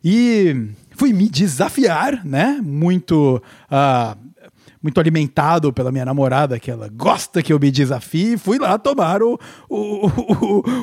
E 0.03 0.69
fui 0.91 1.13
me 1.13 1.29
desafiar, 1.29 2.25
né? 2.25 2.59
Muito. 2.63 3.41
ah, 3.69 4.15
muito 4.81 4.99
alimentado 4.99 5.73
pela 5.73 5.91
minha 5.91 6.05
namorada, 6.05 6.57
que 6.57 6.71
ela 6.71 6.89
gosta 6.89 7.43
que 7.43 7.51
eu 7.51 7.59
me 7.59 7.69
desafie, 7.69 8.37
fui 8.37 8.57
lá 8.57 8.77
tomar 8.77 9.21
o, 9.21 9.37
o, 9.69 10.07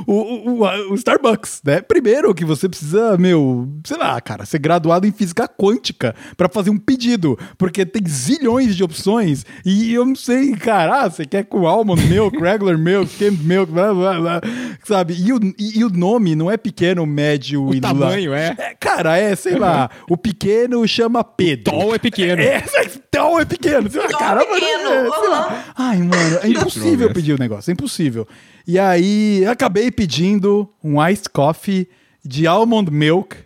o, 0.07 0.65
o, 0.91 0.95
Starbucks, 0.95 1.63
né? 1.65 1.81
Primeiro 1.81 2.35
que 2.35 2.45
você 2.45 2.69
precisa, 2.69 3.17
meu, 3.17 3.69
sei 3.85 3.97
lá, 3.97 4.21
cara, 4.21 4.45
ser 4.45 4.59
graduado 4.59 5.07
em 5.07 5.13
física 5.13 5.49
quântica 5.49 6.15
pra 6.37 6.49
fazer 6.49 6.71
um 6.71 6.79
pedido, 6.79 7.39
porque 7.57 7.87
tem 7.87 8.07
zilhões 8.07 8.77
de 8.77 8.85
opções 8.85 9.47
e 9.65 9.95
eu 9.95 10.05
não 10.05 10.15
sei, 10.15 10.53
cara, 10.53 11.05
ah, 11.05 11.11
você 11.11 11.25
quer 11.25 11.45
com 11.45 11.67
almond 11.67 12.03
milk, 12.07 12.37
regular 12.39 12.77
milk, 12.79 13.11
skim 13.11 13.31
milk, 13.31 13.73
blá, 13.73 13.95
blá, 13.95 14.21
blá, 14.21 14.41
sabe? 14.85 15.15
E 15.15 15.33
o, 15.33 15.41
e, 15.59 15.85
o 15.85 15.89
nome 15.89 16.37
não 16.37 16.51
é 16.51 16.59
pequeno, 16.59 17.07
médio 17.07 17.75
e 17.75 17.81
tamanho, 17.81 18.35
é. 18.35 18.55
é, 18.59 18.75
cara, 18.79 19.17
é, 19.17 19.35
sei 19.35 19.59
lá, 19.59 19.89
o 20.11 20.17
pequeno 20.19 20.87
chama 20.87 21.25
Pedro. 21.25 21.73
Tom 21.73 21.95
é 21.95 21.99
pequeno. 21.99 22.27
É, 22.47 22.63
Tom 23.11 23.41
é 23.41 23.45
pequeno. 23.45 23.86
Você 23.91 24.01
fala, 24.01 24.19
caramba, 24.19 24.55
pequeno, 24.55 24.89
é, 24.91 25.11
sei 25.11 25.29
lá. 25.29 25.65
Ai, 25.77 25.99
mano, 25.99 26.39
é 26.43 26.49
impossível 26.49 27.13
pedir 27.13 27.33
o 27.33 27.39
negócio, 27.39 27.71
é 27.71 27.73
impossível. 27.73 28.27
E 28.67 28.79
aí, 28.79 29.45
acabei 29.47 29.91
pedindo 29.91 30.69
um 30.83 31.05
iced 31.07 31.29
coffee 31.31 31.89
de 32.25 32.47
almond 32.47 32.91
milk 32.91 33.37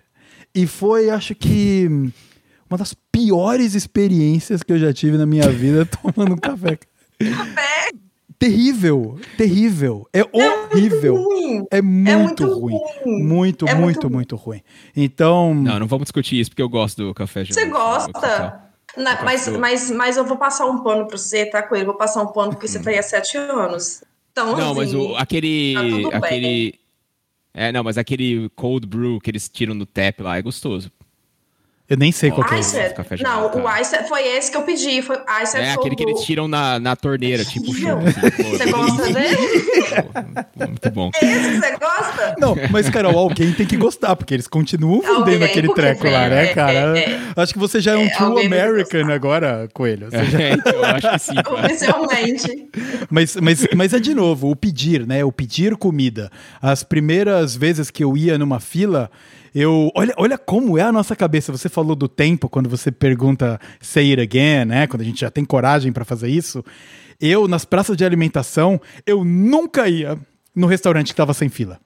e 0.55 0.66
foi, 0.66 1.11
acho 1.11 1.34
que, 1.34 1.86
uma 2.68 2.78
das 2.78 2.95
piores 3.12 3.74
experiências 3.74 4.62
que 4.62 4.72
eu 4.72 4.78
já 4.78 4.93
tive 4.93 5.16
na 5.16 5.26
minha 5.26 5.49
vida 5.51 5.86
tomando 6.03 6.34
um 6.34 6.38
café. 6.38 6.78
Café 7.18 7.91
Terrível, 8.41 9.18
terrível. 9.36 10.09
É 10.14 10.22
horrível. 10.32 11.14
ruim. 11.14 11.66
É 11.70 11.82
muito, 11.82 12.43
muito 12.47 12.59
ruim. 12.59 12.74
ruim. 13.05 13.22
Muito, 13.22 13.68
É 13.68 13.74
muito, 13.74 14.09
muito 14.09 14.11
muito, 14.11 14.36
ruim. 14.36 14.62
Então, 14.97 15.55
Não, 15.55 15.78
não 15.78 15.86
vamos 15.86 16.05
discutir 16.05 16.41
isso, 16.41 16.49
porque 16.49 16.62
eu 16.62 16.68
gosto 16.70 17.05
do 17.05 17.12
café 17.12 17.45
Você 17.45 17.66
gelado. 17.66 18.11
gosta? 18.11 18.69
Na- 18.97 19.22
mas, 19.22 19.45
gosto. 19.47 19.61
mas, 19.61 19.91
mas 19.91 20.16
eu 20.16 20.24
vou 20.24 20.36
passar 20.36 20.66
um 20.66 20.82
pano 20.82 21.07
pra 21.07 21.16
você, 21.16 21.47
tá, 21.47 21.62
Coelho? 21.62 21.86
Vou 21.86 21.95
passar 21.95 22.22
um 22.22 22.26
pano 22.32 22.53
porque 22.53 22.66
você 22.68 22.80
tá 22.82 22.91
aí 22.91 22.99
há 22.99 23.03
sete 23.03 23.36
anos. 23.36 24.03
Então, 24.32 24.57
Não, 24.57 24.74
mas 24.74 24.88
assim, 24.91 24.97
o, 24.97 25.16
aquele. 25.16 25.74
tá 26.11 26.16
aquele. 26.18 26.80
É, 27.53 27.72
não, 27.72 27.82
mas 27.82 27.99
aquele 27.99 28.49
cold 28.51 28.86
brew 28.86 29.20
que 29.20 29.30
eles 29.30 29.49
tiram 29.49 29.74
no 29.74 29.84
tap 29.84 30.20
lá 30.20 30.38
é 30.38 30.43
gostoso. 30.43 30.91
Eu 31.91 31.97
nem 31.97 32.12
sei 32.12 32.30
qual 32.30 32.47
que 32.47 32.55
é. 32.55 32.61
Ice, 32.61 32.95
café 32.95 33.16
não, 33.20 33.51
o. 33.53 33.78
Ice 33.80 33.97
foi 34.09 34.22
esse 34.28 34.49
que 34.51 34.57
eu 34.57 34.62
pedi. 34.62 35.03
Foi 35.03 35.16
Ice 35.43 35.57
É 35.57 35.72
aquele 35.72 35.97
que 35.97 36.05
eles 36.05 36.20
tiram 36.22 36.47
na, 36.47 36.78
na 36.78 36.95
torneira, 36.95 37.45
tipo 37.45 37.74
chão. 37.74 37.99
Assim, 37.99 38.51
Você 38.51 38.70
gosta 38.70 39.12
dele? 39.12 39.36
Muito 40.68 40.91
bom. 40.93 41.11
Esse 41.20 41.51
que 41.51 41.61
você 41.61 41.70
gosta? 41.76 42.36
Não, 42.38 42.55
mas, 42.70 42.88
Carol, 42.88 43.18
alguém 43.18 43.53
tem 43.53 43.66
que 43.66 43.76
gostar, 43.76 44.14
porque 44.14 44.32
eles 44.34 44.47
continuam 44.47 45.01
vendendo 45.01 45.18
Alguém, 45.18 45.43
aquele 45.43 45.74
treco 45.74 46.05
lá, 46.05 46.26
é, 46.26 46.28
né, 46.30 46.45
é, 46.45 46.55
cara? 46.55 46.99
é, 46.99 47.03
é. 47.11 47.20
Acho 47.36 47.53
que 47.53 47.59
você 47.59 47.80
já 47.80 47.93
é 47.93 47.97
um 47.97 48.07
É, 48.07 48.11
true 48.11 48.47
American 48.47 49.11
agora, 49.12 49.68
Coelho. 49.74 50.09
Você 50.11 50.24
já- 50.26 50.41
É, 50.41 50.53
então, 50.53 50.72
eu 50.72 50.84
acho 50.84 51.11
que 51.11 51.18
sim. 51.18 51.34
Oficialmente. 51.64 52.68
Mas, 53.11 53.36
mas, 53.36 53.66
mas 53.74 53.93
é 53.93 53.99
de 53.99 54.14
novo, 54.14 54.49
o 54.49 54.55
pedir, 54.57 55.07
né? 55.07 55.24
O 55.24 55.32
pedir 55.32 55.76
comida. 55.76 56.30
As 56.62 56.82
primeiras 56.82 57.57
vezes 57.57 57.91
que 57.91 58.05
eu 58.05 58.16
ia 58.16 58.38
numa 58.38 58.61
fila, 58.61 59.11
eu. 59.55 59.90
Olha, 59.94 60.14
olha 60.16 60.38
como 60.38 60.78
é 60.78 60.82
a 60.82 60.92
nossa 60.92 61.14
cabeça. 61.16 61.51
Você 61.53 61.68
falou 61.68 61.94
do 61.96 62.09
tempo 62.09 62.48
quando 62.48 62.68
você 62.68 62.90
pergunta 62.90 63.61
say 63.80 64.11
it 64.11 64.20
again, 64.20 64.64
né? 64.66 64.86
Quando 64.86 65.03
a 65.03 65.05
gente 65.05 65.20
já 65.20 65.30
tem 65.30 65.44
coragem 65.44 65.92
pra 65.92 66.05
fazer 66.05 66.28
isso. 66.28 66.64
Eu, 67.20 67.46
nas 67.46 67.64
praças 67.64 67.96
de 67.96 68.05
alimentação, 68.05 68.80
eu 69.07 69.24
nunca 69.24 69.88
ia 69.88 70.18
no 70.55 70.66
restaurante 70.66 71.09
que 71.09 71.14
tava 71.16 71.34
sem 71.34 71.48
fila. 71.48 71.78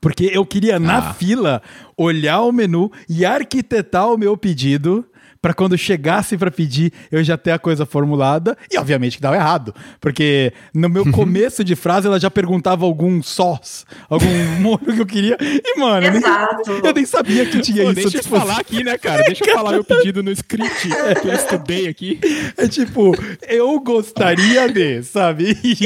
Porque 0.00 0.30
eu 0.32 0.44
queria, 0.44 0.78
na 0.78 0.98
Ah. 1.10 1.14
fila, 1.14 1.62
olhar 1.96 2.42
o 2.42 2.52
menu 2.52 2.90
e 3.08 3.24
arquitetar 3.24 4.06
o 4.12 4.18
meu 4.18 4.36
pedido 4.36 5.04
para 5.40 5.54
quando 5.54 5.76
chegasse 5.76 6.36
para 6.36 6.50
pedir 6.50 6.92
eu 7.10 7.22
já 7.22 7.36
ter 7.36 7.52
a 7.52 7.58
coisa 7.58 7.86
formulada. 7.86 8.56
E 8.70 8.78
obviamente 8.78 9.16
que 9.16 9.22
dava 9.22 9.36
errado. 9.36 9.74
Porque 10.00 10.52
no 10.74 10.88
meu 10.88 11.10
começo 11.10 11.62
de 11.64 11.74
frase 11.76 12.06
ela 12.06 12.18
já 12.18 12.30
perguntava 12.30 12.84
algum 12.84 13.22
sós, 13.22 13.86
algum 14.08 14.26
molho 14.60 14.94
que 14.94 15.00
eu 15.00 15.06
queria. 15.06 15.36
E, 15.40 15.78
mano, 15.78 16.06
eu 16.06 16.12
nem, 16.12 16.20
Exato. 16.20 16.70
eu 16.70 16.92
nem 16.92 17.06
sabia 17.06 17.46
que 17.46 17.60
tinha 17.60 17.84
Pô, 17.84 17.90
isso. 17.90 18.00
deixa 18.02 18.18
eu 18.18 18.22
tipo, 18.22 18.38
falar 18.38 18.58
aqui, 18.58 18.82
né, 18.84 18.98
cara? 18.98 19.22
Deixa 19.24 19.44
eu 19.44 19.54
falar 19.54 19.72
meu 19.72 19.84
pedido 19.84 20.22
no 20.22 20.30
script 20.30 20.88
que 21.22 21.28
eu 21.28 21.34
estudei 21.34 21.88
aqui. 21.88 22.20
É 22.56 22.68
tipo, 22.68 23.12
eu 23.48 23.78
gostaria 23.80 24.68
de, 24.68 25.02
sabe? 25.02 25.56
E 25.68 25.76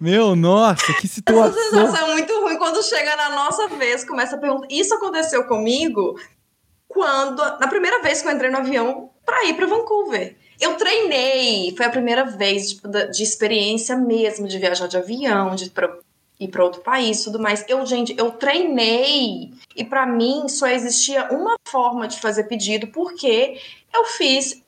Meu, 0.00 0.34
nossa, 0.34 0.86
que 0.94 1.06
Essa 1.06 1.14
situação. 1.14 1.52
sensação 1.52 2.08
é 2.08 2.12
muito 2.12 2.32
ruim 2.40 2.56
quando 2.58 2.82
chega 2.82 3.16
na 3.16 3.30
nossa 3.30 3.68
vez, 3.68 4.04
começa 4.04 4.36
a 4.36 4.38
perguntar. 4.38 4.66
Isso 4.70 4.94
aconteceu 4.94 5.44
comigo 5.44 6.18
quando, 6.94 7.42
na 7.58 7.66
primeira 7.66 8.00
vez 8.00 8.22
que 8.22 8.28
eu 8.28 8.32
entrei 8.32 8.50
no 8.50 8.58
avião 8.58 9.10
para 9.26 9.44
ir 9.46 9.54
para 9.54 9.66
Vancouver. 9.66 10.36
Eu 10.60 10.76
treinei, 10.76 11.74
foi 11.76 11.84
a 11.84 11.90
primeira 11.90 12.24
vez 12.24 12.70
tipo, 12.70 12.88
de 12.88 13.22
experiência 13.22 13.96
mesmo 13.96 14.46
de 14.46 14.56
viajar 14.58 14.86
de 14.86 14.96
avião, 14.96 15.56
de 15.56 15.68
pra, 15.68 15.98
ir 16.38 16.48
para 16.48 16.64
outro 16.64 16.80
país, 16.80 17.24
tudo 17.24 17.40
mais. 17.40 17.64
Eu, 17.68 17.84
gente, 17.84 18.14
eu 18.16 18.30
treinei 18.30 19.52
e 19.74 19.84
para 19.84 20.06
mim 20.06 20.48
só 20.48 20.68
existia 20.68 21.28
uma 21.32 21.56
forma 21.66 22.06
de 22.06 22.20
fazer 22.20 22.44
pedido 22.44 22.86
porque 22.86 23.60
eu 23.92 24.04
fiz 24.04 24.62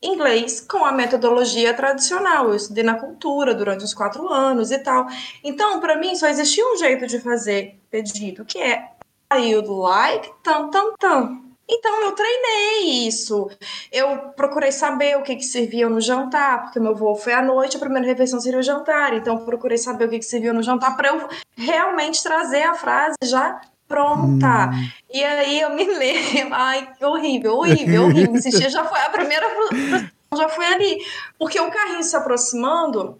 inglês 0.00 0.60
com 0.60 0.84
a 0.84 0.92
metodologia 0.92 1.74
tradicional. 1.74 2.48
Eu 2.48 2.56
estudei 2.56 2.84
na 2.84 2.94
cultura 2.94 3.54
durante 3.54 3.84
uns 3.84 3.94
quatro 3.94 4.28
anos 4.32 4.70
e 4.70 4.78
tal. 4.78 5.06
Então, 5.42 5.80
para 5.80 5.96
mim, 5.96 6.14
só 6.14 6.28
existia 6.28 6.64
um 6.64 6.76
jeito 6.76 7.06
de 7.06 7.18
fazer 7.20 7.76
pedido, 7.90 8.44
que 8.44 8.58
é 8.58 8.88
I 9.32 9.54
would 9.54 9.68
like 9.68 10.30
tam 10.42 10.70
tam 10.70 10.94
tam. 10.98 11.41
Então 11.74 12.02
eu 12.04 12.12
treinei 12.12 13.06
isso. 13.06 13.50
Eu 13.90 14.16
procurei 14.36 14.70
saber 14.70 15.16
o 15.16 15.22
que 15.22 15.36
que 15.36 15.42
servia 15.42 15.88
no 15.88 16.00
jantar, 16.00 16.64
porque 16.64 16.78
meu 16.78 16.94
voo 16.94 17.16
foi 17.16 17.32
à 17.32 17.42
noite, 17.42 17.76
a 17.76 17.80
primeira 17.80 18.06
refeição 18.06 18.38
seria 18.38 18.58
o 18.58 18.62
jantar. 18.62 19.14
Então 19.14 19.38
eu 19.38 19.44
procurei 19.44 19.78
saber 19.78 20.04
o 20.04 20.08
que 20.10 20.18
que 20.18 20.24
servia 20.24 20.52
no 20.52 20.62
jantar 20.62 20.96
para 20.96 21.08
eu 21.08 21.28
realmente 21.56 22.22
trazer 22.22 22.62
a 22.64 22.74
frase 22.74 23.16
já 23.24 23.60
pronta. 23.88 24.70
E 25.12 25.24
aí 25.24 25.60
eu 25.60 25.70
me 25.74 25.84
lembro, 25.96 26.54
ai, 26.54 26.88
que 26.96 27.04
horrível, 27.04 27.56
horrível, 27.56 28.04
horrível. 28.04 28.36
Esse 28.36 28.50
dia 28.50 28.68
já 28.68 28.84
foi 28.84 29.00
a 29.00 29.10
primeira 29.10 29.46
já 30.36 30.48
foi 30.48 30.66
ali. 30.66 30.98
Porque 31.38 31.58
o 31.58 31.70
carrinho 31.70 32.02
se 32.02 32.16
aproximando 32.16 33.18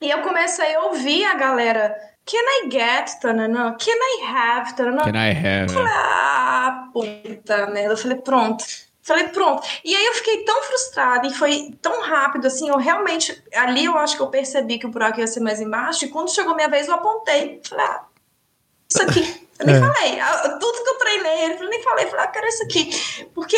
e 0.00 0.08
eu 0.10 0.22
comecei 0.22 0.74
a 0.74 0.84
ouvir 0.84 1.24
a 1.24 1.34
galera, 1.34 1.94
can 2.30 2.44
I 2.64 2.68
get, 2.70 3.18
tananã, 3.20 3.76
can 3.78 3.96
I 3.96 4.26
have, 4.34 4.74
tananã. 4.76 5.02
Can 5.04 5.16
I 5.16 5.30
have? 5.32 5.74
Ah, 5.78 6.88
puta 6.92 7.66
merda. 7.68 7.94
Eu 7.94 7.96
falei, 7.96 8.18
pronto. 8.18 8.64
Falei, 9.02 9.28
pronto. 9.28 9.66
E 9.84 9.94
aí 9.96 10.06
eu 10.06 10.14
fiquei 10.14 10.44
tão 10.44 10.62
frustrada 10.62 11.26
e 11.26 11.32
foi 11.34 11.74
tão 11.82 12.02
rápido, 12.02 12.46
assim, 12.46 12.68
eu 12.68 12.76
realmente, 12.76 13.42
ali 13.56 13.86
eu 13.86 13.96
acho 13.98 14.14
que 14.16 14.22
eu 14.22 14.28
percebi 14.28 14.78
que 14.78 14.86
o 14.86 14.90
buraco 14.90 15.18
ia 15.18 15.26
ser 15.26 15.40
mais 15.40 15.60
embaixo 15.60 16.04
e 16.04 16.08
quando 16.08 16.32
chegou 16.32 16.54
minha 16.54 16.68
vez 16.68 16.86
eu 16.86 16.94
apontei. 16.94 17.60
Falei, 17.68 17.86
ah, 17.86 18.02
isso 18.88 19.02
aqui. 19.02 19.48
Eu 19.58 19.66
nem 19.66 19.74
É. 19.76 19.80
falei. 19.80 20.20
Ah, 20.20 20.58
Tudo 20.60 20.84
que 20.84 20.90
eu 20.90 20.98
treinei, 20.98 21.44
ele 21.44 21.54
falou, 21.54 21.70
nem 21.70 21.82
falei. 21.82 22.06
Falei, 22.06 22.24
ah, 22.24 22.28
quero 22.28 22.46
isso 22.46 22.62
aqui. 22.62 23.26
Porque, 23.34 23.56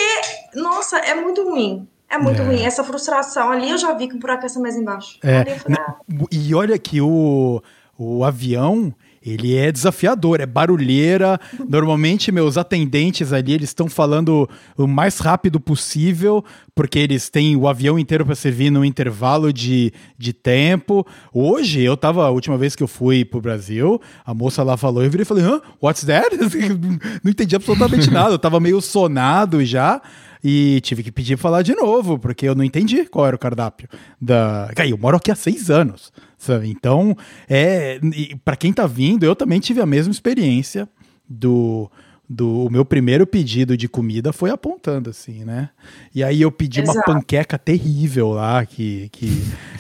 nossa, 0.54 0.96
é 0.98 1.14
muito 1.14 1.42
ruim. 1.44 1.86
É 2.08 2.16
muito 2.18 2.40
É. 2.40 2.44
ruim. 2.44 2.64
Essa 2.64 2.84
frustração 2.84 3.50
ali 3.50 3.70
eu 3.70 3.78
já 3.78 3.92
vi 3.92 4.08
que 4.08 4.14
o 4.14 4.18
buraco 4.18 4.44
ia 4.44 4.48
ser 4.48 4.60
mais 4.60 4.76
embaixo. 4.76 5.18
É, 5.22 5.44
falei, 5.56 5.78
ah, 5.80 5.96
E 6.30 6.54
olha 6.54 6.78
que 6.78 7.00
o, 7.00 7.60
o 8.02 8.24
avião, 8.24 8.92
ele 9.24 9.56
é 9.56 9.70
desafiador, 9.70 10.40
é 10.40 10.46
barulheira. 10.46 11.38
Normalmente, 11.68 12.32
meus 12.32 12.58
atendentes 12.58 13.32
ali, 13.32 13.52
eles 13.52 13.70
estão 13.70 13.88
falando 13.88 14.48
o 14.76 14.86
mais 14.86 15.18
rápido 15.18 15.60
possível, 15.60 16.44
porque 16.74 16.98
eles 16.98 17.30
têm 17.30 17.54
o 17.54 17.68
avião 17.68 17.98
inteiro 17.98 18.26
para 18.26 18.34
servir 18.34 18.70
no 18.70 18.84
intervalo 18.84 19.52
de, 19.52 19.92
de 20.18 20.32
tempo. 20.32 21.06
Hoje, 21.32 21.80
eu 21.82 21.96
tava, 21.96 22.26
a 22.26 22.30
última 22.30 22.58
vez 22.58 22.74
que 22.74 22.82
eu 22.82 22.88
fui 22.88 23.24
pro 23.24 23.40
Brasil, 23.40 24.00
a 24.24 24.34
moça 24.34 24.62
lá 24.64 24.76
falou, 24.76 25.04
eu 25.04 25.10
virei 25.10 25.22
e 25.22 25.26
falei, 25.26 25.44
hã? 25.44 25.60
What's 25.80 26.04
that? 26.04 26.36
Não 27.22 27.30
entendi 27.30 27.54
absolutamente 27.54 28.10
nada, 28.10 28.34
eu 28.34 28.38
tava 28.38 28.58
meio 28.58 28.80
sonado 28.80 29.64
já. 29.64 30.02
E 30.44 30.80
tive 30.80 31.04
que 31.04 31.12
pedir 31.12 31.36
pra 31.36 31.42
falar 31.42 31.62
de 31.62 31.72
novo, 31.72 32.18
porque 32.18 32.48
eu 32.48 32.54
não 32.56 32.64
entendi 32.64 33.04
qual 33.04 33.28
era 33.28 33.36
o 33.36 33.38
cardápio. 33.38 33.88
Da... 34.20 34.68
Eu 34.88 34.98
moro 34.98 35.16
aqui 35.16 35.30
há 35.30 35.36
seis 35.36 35.70
anos, 35.70 36.12
sabe? 36.42 36.68
Então, 36.68 37.16
é... 37.48 38.00
para 38.44 38.56
quem 38.56 38.72
tá 38.72 38.86
vindo, 38.86 39.24
eu 39.24 39.36
também 39.36 39.60
tive 39.60 39.80
a 39.80 39.86
mesma 39.86 40.10
experiência 40.10 40.88
do, 41.28 41.90
do 42.28 42.68
meu 42.70 42.84
primeiro 42.84 43.26
pedido 43.26 43.76
de 43.76 43.88
comida 43.88 44.32
foi 44.32 44.50
apontando 44.50 45.10
assim, 45.10 45.44
né? 45.44 45.70
E 46.14 46.24
aí 46.24 46.42
eu 46.42 46.50
pedi 46.50 46.80
Exato. 46.80 46.98
uma 46.98 47.04
panqueca 47.04 47.56
terrível 47.58 48.30
lá 48.30 48.66
que, 48.66 49.08
que 49.10 49.28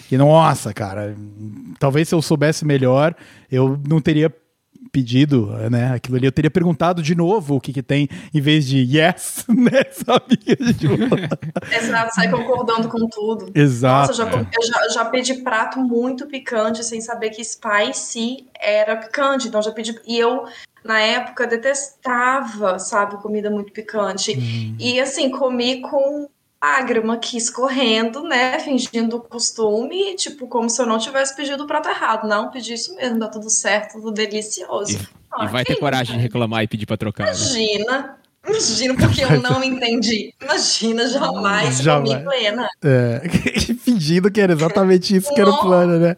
que 0.08 0.16
nossa, 0.16 0.72
cara, 0.72 1.16
talvez 1.78 2.08
se 2.08 2.14
eu 2.14 2.22
soubesse 2.22 2.64
melhor, 2.64 3.14
eu 3.50 3.80
não 3.88 4.00
teria 4.00 4.32
pedido, 4.92 5.46
né? 5.70 5.94
Aquilo 5.94 6.18
ali 6.18 6.26
eu 6.26 6.32
teria 6.32 6.50
perguntado 6.50 7.02
de 7.02 7.14
novo 7.14 7.56
o 7.56 7.60
que 7.60 7.72
que 7.72 7.82
tem 7.82 8.08
em 8.32 8.40
vez 8.40 8.66
de 8.66 8.78
yes, 8.78 9.46
né? 9.48 9.82
Sabe? 9.90 10.38
Exato, 11.72 12.14
sai 12.14 12.30
concordando 12.30 12.88
com 12.88 13.08
tudo. 13.08 13.50
Exato. 13.54 14.08
Nossa, 14.08 14.22
eu 14.22 14.30
já, 14.30 14.38
eu 14.38 14.66
já, 14.66 14.88
já, 14.90 15.04
pedi 15.06 15.42
prato 15.42 15.80
muito 15.80 16.26
picante 16.26 16.84
sem 16.84 17.00
saber 17.00 17.30
que 17.30 17.42
spicy 17.42 18.46
era 18.60 18.96
picante, 18.96 19.48
então 19.48 19.62
já 19.62 19.72
pedi 19.72 19.98
e 20.06 20.18
eu 20.18 20.44
na 20.84 21.00
época 21.00 21.46
detestava, 21.46 22.78
sabe, 22.78 23.16
comida 23.22 23.48
muito 23.48 23.72
picante. 23.72 24.36
Hum. 24.36 24.76
E 24.78 25.00
assim, 25.00 25.30
comi 25.30 25.80
com 25.80 26.28
lágrima 26.62 27.14
aqui 27.14 27.36
escorrendo, 27.36 28.22
né? 28.22 28.60
Fingindo 28.60 29.18
costume, 29.18 30.14
tipo, 30.14 30.46
como 30.46 30.70
se 30.70 30.80
eu 30.80 30.86
não 30.86 30.98
tivesse 30.98 31.34
pedido 31.34 31.64
o 31.64 31.66
prato 31.66 31.88
errado. 31.88 32.28
Não, 32.28 32.50
pedi 32.50 32.74
isso 32.74 32.94
mesmo, 32.94 33.18
dá 33.18 33.26
tudo 33.26 33.50
certo, 33.50 33.94
tudo 33.94 34.12
delicioso. 34.12 34.92
E, 34.92 35.08
ah, 35.32 35.44
e 35.44 35.48
vai 35.48 35.64
ter 35.64 35.76
coragem 35.76 36.16
de 36.16 36.22
reclamar 36.22 36.62
e 36.62 36.68
pedir 36.68 36.86
pra 36.86 36.96
trocar. 36.96 37.24
Né? 37.24 37.30
Imagina. 37.32 37.98
Né? 37.98 38.14
Imagina, 38.48 38.94
porque 38.94 39.24
eu 39.24 39.42
não 39.42 39.62
entendi. 39.64 40.32
Imagina, 40.40 41.08
jamais, 41.08 41.78
jamais. 41.78 42.12
comi 42.12 42.24
plena. 42.24 42.68
É, 42.82 43.22
fingindo 43.82 44.30
que 44.30 44.40
era 44.40 44.52
exatamente 44.52 45.16
isso 45.16 45.34
que 45.34 45.40
era 45.40 45.50
o 45.50 45.60
plano, 45.60 45.98
né? 45.98 46.16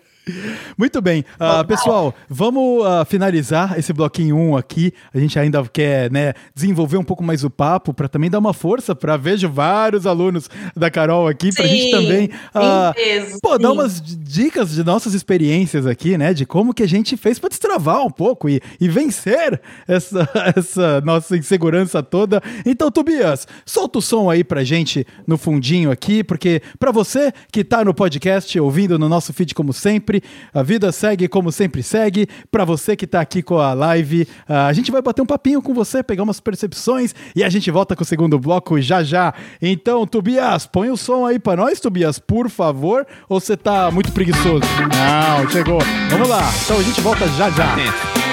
Muito 0.77 1.01
bem. 1.03 1.25
Uh, 1.35 1.67
pessoal, 1.67 2.15
vamos 2.29 2.85
uh, 2.85 3.05
finalizar 3.07 3.79
esse 3.79 3.93
bloquinho 3.93 4.37
1 4.37 4.57
aqui. 4.57 4.93
A 5.13 5.19
gente 5.19 5.39
ainda 5.39 5.63
quer 5.65 6.11
né, 6.11 6.33
desenvolver 6.55 6.97
um 6.97 7.05
pouco 7.05 7.23
mais 7.23 7.45
o 7.45 7.51
papo 7.51 7.93
para 7.93 8.09
também 8.09 8.31
dar 8.31 8.39
uma 8.39 8.55
força 8.55 8.95
para 8.95 9.17
vejo 9.17 9.49
vários 9.49 10.07
alunos 10.07 10.49
da 10.75 10.91
Carol 10.91 11.29
aqui 11.29 11.53
para 11.55 11.65
a 11.65 11.69
gente 11.69 11.91
também 11.91 12.31
uh, 12.55 13.41
pô, 13.41 13.59
dar 13.59 13.73
umas 13.73 14.01
dicas 14.01 14.75
de 14.75 14.83
nossas 14.83 15.15
experiências 15.15 15.87
aqui, 15.87 16.17
né? 16.17 16.33
De 16.33 16.47
como 16.47 16.73
que 16.73 16.83
a 16.83 16.89
gente 16.89 17.17
fez 17.17 17.39
para 17.39 17.51
destravar 17.51 18.03
um 18.05 18.11
pouco 18.11 18.49
e, 18.49 18.61
e 18.81 18.89
vencer 18.89 19.61
essa, 19.87 20.29
essa 20.57 21.01
nossa 21.03 21.37
insegurança 21.37 22.03
toda. 22.03 22.43
Então, 22.65 22.91
Tobias, 22.91 23.47
solta 23.65 23.99
o 23.99 24.03
som 24.03 24.31
aí 24.31 24.43
pra 24.43 24.65
gente 24.65 25.07
no 25.27 25.37
fundinho 25.37 25.91
aqui, 25.91 26.25
porque 26.25 26.63
para 26.79 26.91
você 26.91 27.33
que 27.53 27.63
tá 27.63 27.85
no 27.85 27.93
podcast 27.95 28.59
ouvindo 28.59 28.99
no 28.99 29.09
nosso 29.09 29.33
feed 29.33 29.55
como 29.55 29.73
sempre, 29.73 30.14
sempre. 30.15 30.23
A 30.53 30.63
vida 30.63 30.93
segue 30.93 31.29
como 31.29 31.51
sempre 31.51 31.83
segue. 31.83 32.29
Para 32.51 32.65
você 32.65 32.97
que 32.97 33.05
está 33.05 33.21
aqui 33.21 33.43
com 33.43 33.59
a 33.59 33.73
live, 33.73 34.27
a 34.49 34.73
gente 34.73 34.91
vai 34.91 35.03
bater 35.03 35.23
um 35.23 35.27
papinho 35.27 35.61
com 35.63 35.75
você, 35.75 36.03
pegar 36.03 36.23
umas 36.23 36.41
percepções 36.41 37.15
e 37.35 37.43
a 37.43 37.49
gente 37.49 37.71
volta 37.71 37.97
com 37.97 38.03
o 38.03 38.07
segundo 38.07 38.39
bloco 38.39 38.81
já 38.81 39.03
já. 39.03 39.35
Então, 39.61 40.07
Tobias, 40.07 40.67
põe 40.67 40.91
o 40.91 40.97
som 40.97 41.27
aí 41.27 41.39
para 41.39 41.57
nós, 41.57 41.81
Tobias, 41.81 42.19
por 42.19 42.49
favor. 42.49 43.07
Ou 43.29 43.41
você 43.41 43.57
tá 43.57 43.91
muito 43.91 44.13
preguiçoso? 44.13 44.65
Não, 44.81 45.49
chegou. 45.51 45.81
Vamos 46.11 46.29
lá. 46.29 46.43
Então 46.65 46.79
a 46.79 46.83
gente 46.83 47.01
volta 47.01 47.27
já 47.29 47.51
já. 47.51 48.24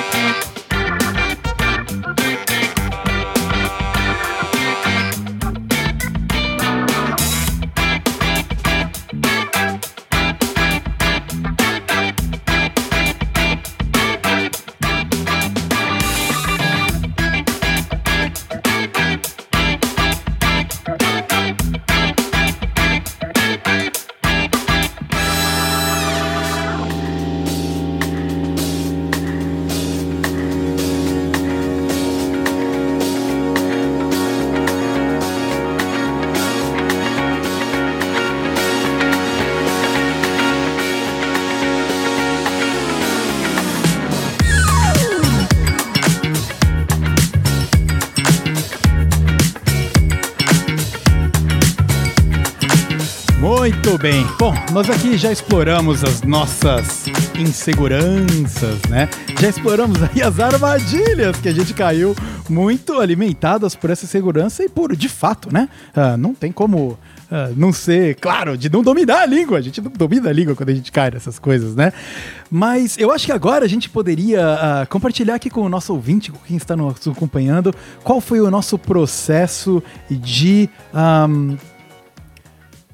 Muito 53.91 54.03
bem. 54.03 54.25
Bom, 54.39 54.53
nós 54.71 54.89
aqui 54.89 55.17
já 55.17 55.33
exploramos 55.33 56.01
as 56.01 56.21
nossas 56.21 57.07
inseguranças, 57.37 58.79
né? 58.89 59.09
Já 59.37 59.49
exploramos 59.49 60.01
aí 60.01 60.21
as 60.21 60.39
armadilhas 60.39 61.35
que 61.41 61.49
a 61.49 61.51
gente 61.51 61.73
caiu 61.73 62.15
muito 62.49 63.01
alimentadas 63.01 63.75
por 63.75 63.89
essa 63.89 64.07
segurança 64.07 64.63
e 64.63 64.69
por, 64.69 64.95
de 64.95 65.09
fato, 65.09 65.51
né? 65.53 65.67
Uh, 65.93 66.15
não 66.15 66.33
tem 66.33 66.53
como 66.53 66.97
Uh, 67.31 67.55
não 67.55 67.71
ser, 67.71 68.15
claro, 68.15 68.57
de 68.57 68.69
não 68.69 68.83
dominar 68.83 69.21
a 69.21 69.25
língua. 69.25 69.57
A 69.57 69.61
gente 69.61 69.79
não 69.79 69.89
domina 69.89 70.29
a 70.29 70.33
língua 70.33 70.53
quando 70.53 70.67
a 70.67 70.73
gente 70.73 70.91
cai 70.91 71.09
nessas 71.11 71.39
coisas, 71.39 71.77
né? 71.77 71.93
Mas 72.49 72.97
eu 72.97 73.09
acho 73.09 73.25
que 73.25 73.31
agora 73.31 73.63
a 73.63 73.69
gente 73.69 73.89
poderia 73.89 74.41
uh, 74.83 74.87
compartilhar 74.89 75.35
aqui 75.35 75.49
com 75.49 75.61
o 75.61 75.69
nosso 75.69 75.93
ouvinte, 75.93 76.29
com 76.29 76.39
quem 76.39 76.57
está 76.57 76.75
nos 76.75 77.07
acompanhando, 77.07 77.73
qual 78.03 78.19
foi 78.19 78.41
o 78.41 78.51
nosso 78.51 78.77
processo 78.77 79.81
de 80.09 80.69
um, 80.93 81.55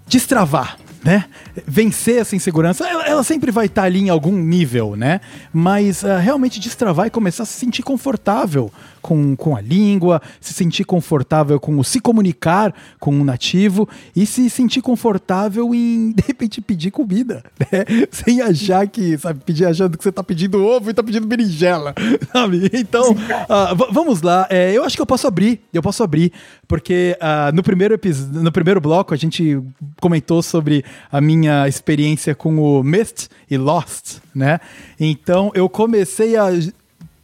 destravar, 0.08 0.78
né? 1.08 1.24
Vencer 1.66 2.20
essa 2.20 2.36
insegurança, 2.36 2.86
ela, 2.86 3.08
ela 3.08 3.24
sempre 3.24 3.50
vai 3.50 3.68
estar 3.68 3.84
tá 3.84 3.86
ali 3.86 4.00
em 4.02 4.10
algum 4.10 4.34
nível, 4.34 4.98
né? 4.98 5.22
Mas 5.54 6.04
uh, 6.04 6.18
realmente 6.22 6.60
destravar 6.60 7.08
e 7.08 7.10
começar 7.10 7.44
a 7.44 7.46
se 7.46 7.54
sentir 7.54 7.82
confortável 7.82 8.70
com, 9.08 9.38
com 9.38 9.56
a 9.56 9.62
língua, 9.62 10.22
se 10.42 10.54
sentir 10.54 10.84
confortável 10.84 11.58
com 11.62 11.80
o 11.80 11.84
se 11.84 12.02
comunicar 12.02 12.76
com 13.00 13.14
um 13.14 13.24
nativo 13.24 13.88
e 14.14 14.26
se 14.26 14.50
sentir 14.50 14.82
confortável 14.82 15.74
em, 15.74 16.12
de 16.12 16.22
repente, 16.28 16.60
pedir 16.60 16.92
comida, 16.92 17.42
né? 17.58 17.86
Sem 18.12 18.42
achar 18.42 18.86
que, 18.86 19.18
sabe, 19.18 19.40
pedir 19.46 19.66
achando 19.66 19.98
que 19.98 20.04
você 20.04 20.10
está 20.10 20.22
pedindo 20.22 20.62
ovo 20.62 20.90
e 20.90 20.92
está 20.92 21.02
pedindo 21.02 21.26
berinjela, 21.26 21.96
sabe? 22.34 22.70
Então, 22.74 23.12
uh, 23.12 23.94
vamos 23.94 24.22
lá. 24.22 24.46
É, 24.50 24.74
eu 24.74 24.84
acho 24.84 24.98
que 24.98 25.02
eu 25.02 25.06
posso 25.06 25.26
abrir, 25.26 25.62
eu 25.72 25.82
posso 25.82 26.04
abrir, 26.04 26.34
porque 26.68 27.18
uh, 27.22 27.56
no, 27.56 27.64
primeiro 27.64 27.98
no 28.34 28.52
primeiro 28.52 28.82
bloco 28.82 29.14
a 29.14 29.18
gente 29.18 29.58
comentou 30.02 30.44
sobre 30.44 30.84
a 31.10 31.22
minha 31.22 31.66
experiência 31.66 32.36
com 32.36 32.60
o 32.60 32.84
Mist 32.84 33.30
e 33.50 33.58
Lost, 33.58 34.18
né? 34.36 34.60
Então 35.00 35.50
eu 35.56 35.70
comecei 35.70 36.36
a 36.36 36.50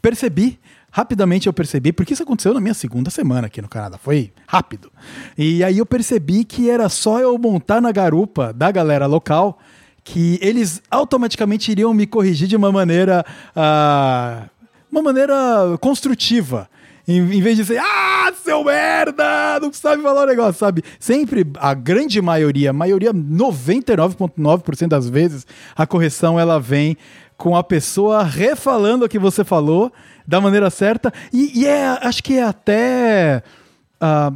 perceber 0.02 0.58
rapidamente 0.94 1.48
eu 1.48 1.54
percebi, 1.54 1.92
porque 1.92 2.14
isso 2.14 2.22
aconteceu 2.22 2.54
na 2.54 2.62
minha 2.62 2.76
segunda 2.76 3.10
semana 3.10 3.48
aqui 3.48 3.60
no 3.64 3.68
Canadá, 3.68 3.98
foi 3.98 4.32
rápido. 4.48 4.92
E 5.36 5.64
aí 5.64 5.80
eu 5.80 5.88
percebi 5.88 6.44
que 6.44 6.70
era 6.70 6.88
só 6.88 7.20
eu 7.20 7.36
montar 7.40 7.82
na 7.82 7.92
garupa 7.92 8.54
da 8.54 8.70
galera 8.72 9.08
local 9.08 9.58
que 10.04 10.38
eles 10.40 10.84
automaticamente 10.92 11.72
iriam 11.72 11.92
me 11.96 12.06
corrigir 12.06 12.48
de 12.48 12.56
uma 12.56 12.72
maneira, 12.72 13.26
uh, 13.56 14.48
uma 14.92 15.02
maneira 15.02 15.36
construtiva. 15.82 16.70
Em, 17.08 17.18
em, 17.18 17.42
vez 17.42 17.58
de 17.58 17.64
dizer, 17.64 17.82
ah, 17.84 18.32
seu 18.44 18.64
merda, 18.64 19.60
não 19.62 19.74
sabe 19.74 20.04
falar 20.04 20.24
o 20.24 20.28
negócio, 20.28 20.60
sabe? 20.60 20.84
Sempre, 21.00 21.46
a 21.58 21.74
grande 21.74 22.22
maioria, 22.22 22.72
maioria, 22.72 23.12
99,9% 23.14 24.88
das 24.88 25.10
vezes, 25.10 25.46
a 25.76 25.88
correção 25.88 26.40
ela 26.40 26.60
vem 26.60 26.96
com 27.36 27.58
a 27.58 27.64
pessoa 27.64 28.24
refalando 28.24 29.06
o 29.06 29.10
que 29.10 29.20
você 29.20 29.44
falou 29.44 29.92
da 30.28 30.42
maneira 30.42 30.70
certa. 30.70 31.14
E, 31.32 31.62
e 31.62 31.66
é, 31.66 31.86
acho 32.02 32.24
que 32.24 32.38
é 32.38 32.44
até. 32.44 33.44
Uh, 34.02 34.36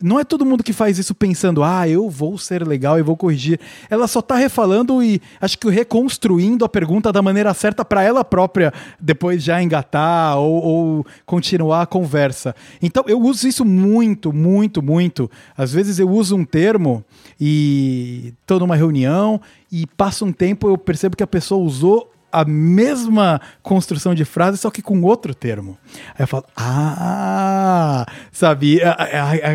não 0.00 0.18
é 0.18 0.24
todo 0.24 0.46
mundo 0.46 0.62
que 0.62 0.72
faz 0.72 0.96
isso 0.96 1.14
pensando, 1.14 1.62
ah, 1.64 1.88
eu 1.88 2.08
vou 2.08 2.38
ser 2.38 2.66
legal 2.66 2.98
e 2.98 3.02
vou 3.02 3.16
corrigir. 3.16 3.58
Ela 3.90 4.06
só 4.06 4.22
tá 4.22 4.36
refalando 4.36 5.02
e 5.02 5.20
acho 5.40 5.58
que 5.58 5.68
reconstruindo 5.68 6.64
a 6.64 6.68
pergunta 6.68 7.12
da 7.12 7.20
maneira 7.20 7.52
certa 7.52 7.84
para 7.84 8.02
ela 8.02 8.24
própria 8.24 8.72
depois 9.00 9.42
já 9.42 9.60
engatar 9.60 10.38
ou, 10.38 10.62
ou, 10.62 11.06
continuar 11.26 11.82
a 11.82 11.86
conversa. 11.86 12.54
Então 12.80 13.04
eu 13.08 13.20
uso 13.20 13.48
isso 13.48 13.64
muito, 13.64 14.32
muito, 14.32 14.80
muito. 14.80 15.28
Às 15.56 15.72
vezes 15.72 15.98
eu 15.98 16.08
uso 16.08 16.36
um 16.36 16.44
termo 16.44 17.04
e 17.40 18.32
tô 18.46 18.58
numa 18.60 18.76
reunião 18.76 19.40
e 19.70 19.84
passa 19.84 20.24
um 20.24 20.32
tempo 20.32 20.68
eu 20.68 20.78
percebo 20.78 21.16
que 21.16 21.24
a 21.24 21.26
pessoa 21.26 21.60
usou 21.60 22.08
a 22.30 22.44
mesma 22.44 23.40
construção 23.62 24.14
de 24.14 24.24
frase, 24.24 24.58
só 24.58 24.70
que 24.70 24.82
com 24.82 25.00
outro 25.02 25.34
termo. 25.34 25.78
Aí 26.14 26.22
eu 26.22 26.26
falo, 26.26 26.44
ah, 26.56 28.06
sabe? 28.30 28.80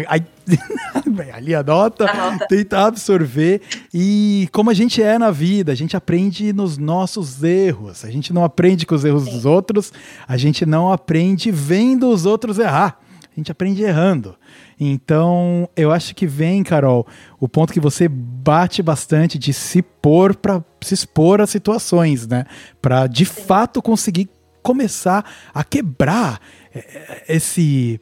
Aí, 0.07 0.25
ali 1.33 1.55
anota, 1.55 2.09
anota, 2.09 2.47
tenta 2.47 2.85
absorver. 2.85 3.61
E 3.93 4.49
como 4.51 4.69
a 4.69 4.73
gente 4.73 5.01
é 5.01 5.17
na 5.17 5.31
vida, 5.31 5.71
a 5.71 5.75
gente 5.75 5.95
aprende 5.95 6.51
nos 6.51 6.77
nossos 6.77 7.43
erros. 7.43 8.03
A 8.03 8.11
gente 8.11 8.33
não 8.33 8.43
aprende 8.43 8.85
com 8.85 8.95
os 8.95 9.05
erros 9.05 9.25
Sim. 9.25 9.31
dos 9.31 9.45
outros, 9.45 9.93
a 10.27 10.37
gente 10.37 10.65
não 10.65 10.91
aprende 10.91 11.51
vendo 11.51 12.09
os 12.09 12.25
outros 12.25 12.59
errar. 12.59 12.99
A 13.35 13.39
gente 13.39 13.51
aprende 13.51 13.81
errando. 13.81 14.35
Então, 14.79 15.67
eu 15.75 15.91
acho 15.91 16.13
que 16.15 16.27
vem, 16.27 16.63
Carol, 16.63 17.07
o 17.39 17.47
ponto 17.47 17.73
que 17.73 17.79
você 17.79 18.07
bate 18.07 18.83
bastante 18.83 19.39
de 19.39 19.53
se 19.53 19.81
pôr 19.81 20.35
para 20.35 20.63
se 20.83 20.93
expor 20.93 21.41
a 21.41 21.47
situações, 21.47 22.27
né? 22.27 22.45
Para 22.81 23.07
de 23.07 23.25
fato 23.25 23.81
conseguir 23.81 24.29
começar 24.61 25.25
a 25.53 25.63
quebrar 25.63 26.39
é, 26.73 27.23
esse 27.27 27.99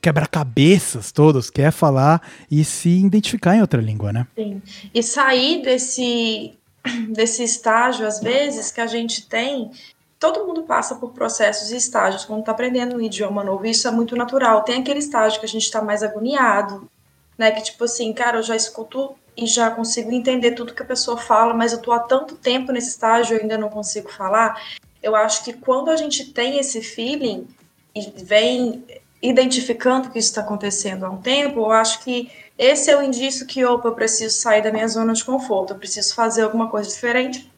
quebra-cabeças 0.00 1.12
todos, 1.12 1.50
quer 1.50 1.70
falar 1.70 2.22
e 2.50 2.64
se 2.64 2.88
identificar 2.88 3.54
em 3.54 3.60
outra 3.60 3.82
língua, 3.82 4.12
né? 4.12 4.26
Sim. 4.34 4.62
E 4.94 5.02
sair 5.02 5.62
desse 5.62 6.58
desse 7.10 7.42
estágio 7.42 8.06
às 8.06 8.20
vezes 8.20 8.72
que 8.72 8.80
a 8.80 8.86
gente 8.86 9.26
tem 9.28 9.70
todo 10.20 10.46
mundo 10.46 10.64
passa 10.64 10.94
por 10.96 11.12
processos 11.12 11.72
e 11.72 11.76
estágios 11.76 12.26
quando 12.26 12.40
está 12.40 12.52
aprendendo 12.52 12.94
um 12.96 13.00
idioma 13.00 13.42
novo. 13.42 13.64
Isso 13.64 13.88
é 13.88 13.90
muito 13.90 14.14
natural. 14.14 14.62
Tem 14.62 14.82
aquele 14.82 14.98
estágio 14.98 15.40
que 15.40 15.46
a 15.46 15.48
gente 15.48 15.62
está 15.62 15.80
mais 15.80 16.02
agoniado, 16.02 16.86
né? 17.38 17.50
Que 17.50 17.62
tipo 17.62 17.82
assim, 17.84 18.12
cara, 18.12 18.38
eu 18.38 18.42
já 18.42 18.54
escuto 18.54 19.14
e 19.40 19.46
já 19.46 19.70
consigo 19.70 20.12
entender 20.12 20.52
tudo 20.52 20.74
que 20.74 20.82
a 20.82 20.86
pessoa 20.86 21.16
fala, 21.16 21.54
mas 21.54 21.72
eu 21.72 21.80
tô 21.80 21.92
há 21.92 21.98
tanto 21.98 22.36
tempo 22.36 22.70
nesse 22.72 22.90
estágio 22.90 23.36
e 23.36 23.40
ainda 23.40 23.56
não 23.56 23.70
consigo 23.70 24.12
falar. 24.12 24.62
Eu 25.02 25.16
acho 25.16 25.42
que 25.42 25.54
quando 25.54 25.90
a 25.90 25.96
gente 25.96 26.26
tem 26.32 26.58
esse 26.58 26.82
feeling 26.82 27.48
e 27.94 28.12
vem 28.22 28.84
identificando 29.22 30.10
que 30.10 30.18
isso 30.18 30.28
está 30.28 30.42
acontecendo 30.42 31.06
há 31.06 31.10
um 31.10 31.22
tempo, 31.22 31.60
eu 31.60 31.72
acho 31.72 32.04
que 32.04 32.30
esse 32.58 32.90
é 32.90 32.96
o 32.98 33.02
indício 33.02 33.46
que, 33.46 33.64
opa, 33.64 33.88
eu 33.88 33.94
preciso 33.94 34.36
sair 34.36 34.62
da 34.62 34.70
minha 34.70 34.86
zona 34.86 35.14
de 35.14 35.24
conforto, 35.24 35.72
eu 35.72 35.78
preciso 35.78 36.14
fazer 36.14 36.42
alguma 36.42 36.68
coisa 36.68 36.90
diferente, 36.90 37.50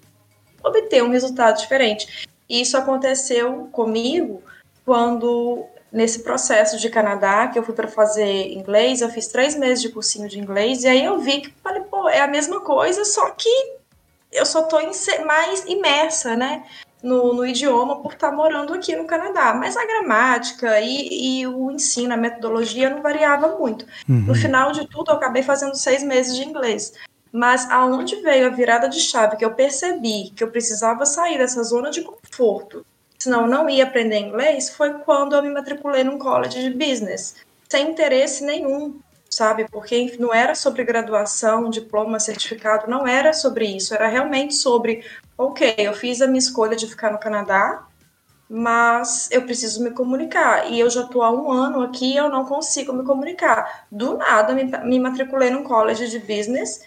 obter 0.62 1.02
um 1.02 1.10
resultado 1.10 1.58
diferente. 1.58 2.28
E 2.48 2.60
isso 2.60 2.76
aconteceu 2.76 3.68
comigo 3.72 4.40
quando, 4.84 5.66
nesse 5.92 6.20
processo 6.20 6.78
de 6.78 6.88
Canadá, 6.88 7.48
que 7.48 7.58
eu 7.58 7.62
fui 7.62 7.74
para 7.74 7.86
fazer 7.86 8.50
inglês, 8.52 9.02
eu 9.02 9.10
fiz 9.10 9.26
três 9.26 9.54
meses 9.54 9.82
de 9.82 9.90
cursinho 9.90 10.28
de 10.28 10.38
inglês, 10.38 10.84
e 10.84 10.88
aí 10.88 11.04
eu 11.04 11.18
vi 11.18 11.42
que, 11.42 11.54
falei, 11.62 11.82
pô, 11.82 12.08
é 12.08 12.20
a 12.20 12.26
mesma 12.26 12.60
coisa, 12.60 13.04
só 13.04 13.30
que 13.30 13.50
eu 14.32 14.46
só 14.46 14.62
tô 14.62 14.78
mais 15.26 15.64
imersa, 15.66 16.34
né? 16.34 16.64
No, 17.02 17.34
no, 17.34 17.44
idioma 17.44 18.00
por 18.00 18.12
estar 18.12 18.30
tá 18.30 18.36
morando 18.36 18.72
aqui 18.72 18.94
no 18.94 19.06
Canadá. 19.06 19.52
Mas 19.52 19.76
a 19.76 19.84
gramática 19.84 20.80
e, 20.80 21.40
e 21.40 21.46
o 21.48 21.70
ensino, 21.72 22.14
a 22.14 22.16
metodologia 22.16 22.88
não 22.88 23.02
variava 23.02 23.58
muito. 23.58 23.84
Uhum. 24.08 24.20
No 24.20 24.34
final 24.36 24.70
de 24.70 24.86
tudo, 24.86 25.10
eu 25.10 25.16
acabei 25.16 25.42
fazendo 25.42 25.74
seis 25.74 26.02
meses 26.02 26.36
de 26.36 26.44
inglês. 26.44 26.94
Mas 27.32 27.68
aonde 27.70 28.16
veio 28.22 28.46
a 28.46 28.50
virada 28.50 28.88
de 28.88 29.00
chave 29.00 29.36
que 29.36 29.44
eu 29.44 29.52
percebi 29.52 30.30
que 30.30 30.44
eu 30.44 30.50
precisava 30.50 31.04
sair 31.04 31.38
dessa 31.38 31.62
zona 31.64 31.90
de 31.90 32.02
conforto, 32.02 32.86
senão 33.22 33.42
eu 33.42 33.46
não 33.48 33.68
ia 33.68 33.84
aprender 33.84 34.18
inglês, 34.18 34.70
foi 34.70 34.94
quando 35.00 35.34
eu 35.34 35.42
me 35.42 35.50
matriculei 35.50 36.04
num 36.04 36.18
college 36.18 36.60
de 36.60 36.70
business, 36.70 37.36
sem 37.68 37.90
interesse 37.90 38.44
nenhum, 38.44 39.00
sabe? 39.30 39.66
Porque 39.70 40.16
não 40.18 40.32
era 40.32 40.54
sobre 40.54 40.84
graduação, 40.84 41.70
diploma, 41.70 42.20
certificado, 42.20 42.90
não 42.90 43.06
era 43.06 43.32
sobre 43.32 43.64
isso, 43.66 43.94
era 43.94 44.08
realmente 44.08 44.54
sobre, 44.54 45.04
ok, 45.36 45.74
eu 45.78 45.94
fiz 45.94 46.20
a 46.20 46.26
minha 46.26 46.38
escolha 46.38 46.76
de 46.76 46.86
ficar 46.86 47.10
no 47.10 47.18
Canadá, 47.18 47.86
mas 48.48 49.30
eu 49.30 49.42
preciso 49.42 49.82
me 49.82 49.92
comunicar. 49.92 50.70
E 50.70 50.78
eu 50.78 50.90
já 50.90 51.02
estou 51.02 51.22
há 51.22 51.30
um 51.30 51.50
ano 51.50 51.80
aqui 51.80 52.12
e 52.12 52.16
eu 52.16 52.28
não 52.28 52.44
consigo 52.44 52.92
me 52.92 53.02
comunicar. 53.02 53.86
Do 53.90 54.18
nada, 54.18 54.52
me, 54.52 54.64
me 54.64 55.00
matriculei 55.00 55.48
num 55.48 55.64
college 55.64 56.08
de 56.08 56.18
business 56.18 56.82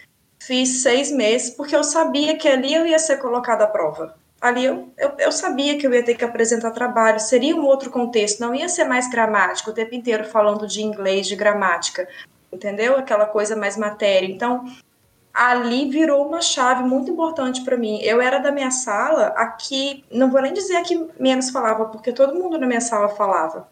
fiz 0.46 0.84
seis 0.84 1.12
meses, 1.12 1.50
porque 1.50 1.76
eu 1.76 1.84
sabia 1.84 2.38
que 2.38 2.48
ali 2.48 2.74
eu 2.74 2.86
ia 2.86 3.00
ser 3.00 3.18
colocada 3.18 3.64
à 3.64 3.68
prova. 3.68 4.16
Ali 4.46 4.64
eu, 4.64 4.94
eu, 4.96 5.12
eu, 5.18 5.32
sabia 5.32 5.76
que 5.76 5.88
eu 5.88 5.92
ia 5.92 6.04
ter 6.04 6.14
que 6.14 6.24
apresentar 6.24 6.70
trabalho, 6.70 7.20
seria 7.20 7.56
um 7.56 7.66
outro 7.66 7.90
contexto, 7.90 8.40
não 8.42 8.54
ia 8.54 8.70
ser 8.70 8.84
mais 8.84 9.10
gramático, 9.10 9.72
o 9.72 9.74
tempo 9.74 9.96
inteiro 9.96 10.24
falando 10.24 10.68
de 10.68 10.84
inglês, 10.84 11.26
de 11.26 11.36
gramática, 11.36 12.08
entendeu? 12.54 12.96
Aquela 12.96 13.26
coisa 13.26 13.56
mais 13.56 13.76
matéria. 13.76 14.28
Então, 14.28 14.64
ali 15.34 15.90
virou 15.90 16.28
uma 16.28 16.42
chave 16.42 16.84
muito 16.84 17.10
importante 17.10 17.64
para 17.64 17.76
mim. 17.76 18.00
Eu 18.04 18.22
era 18.22 18.38
da 18.38 18.52
minha 18.52 18.70
sala, 18.70 19.30
aqui, 19.30 20.06
não 20.12 20.30
vou 20.30 20.40
nem 20.44 20.54
dizer 20.54 20.80
que 20.84 21.10
menos 21.20 21.50
falava, 21.50 21.86
porque 21.86 22.12
todo 22.12 22.36
mundo 22.36 22.60
na 22.60 22.68
minha 22.68 22.82
sala 22.82 23.10
falava. 23.10 23.68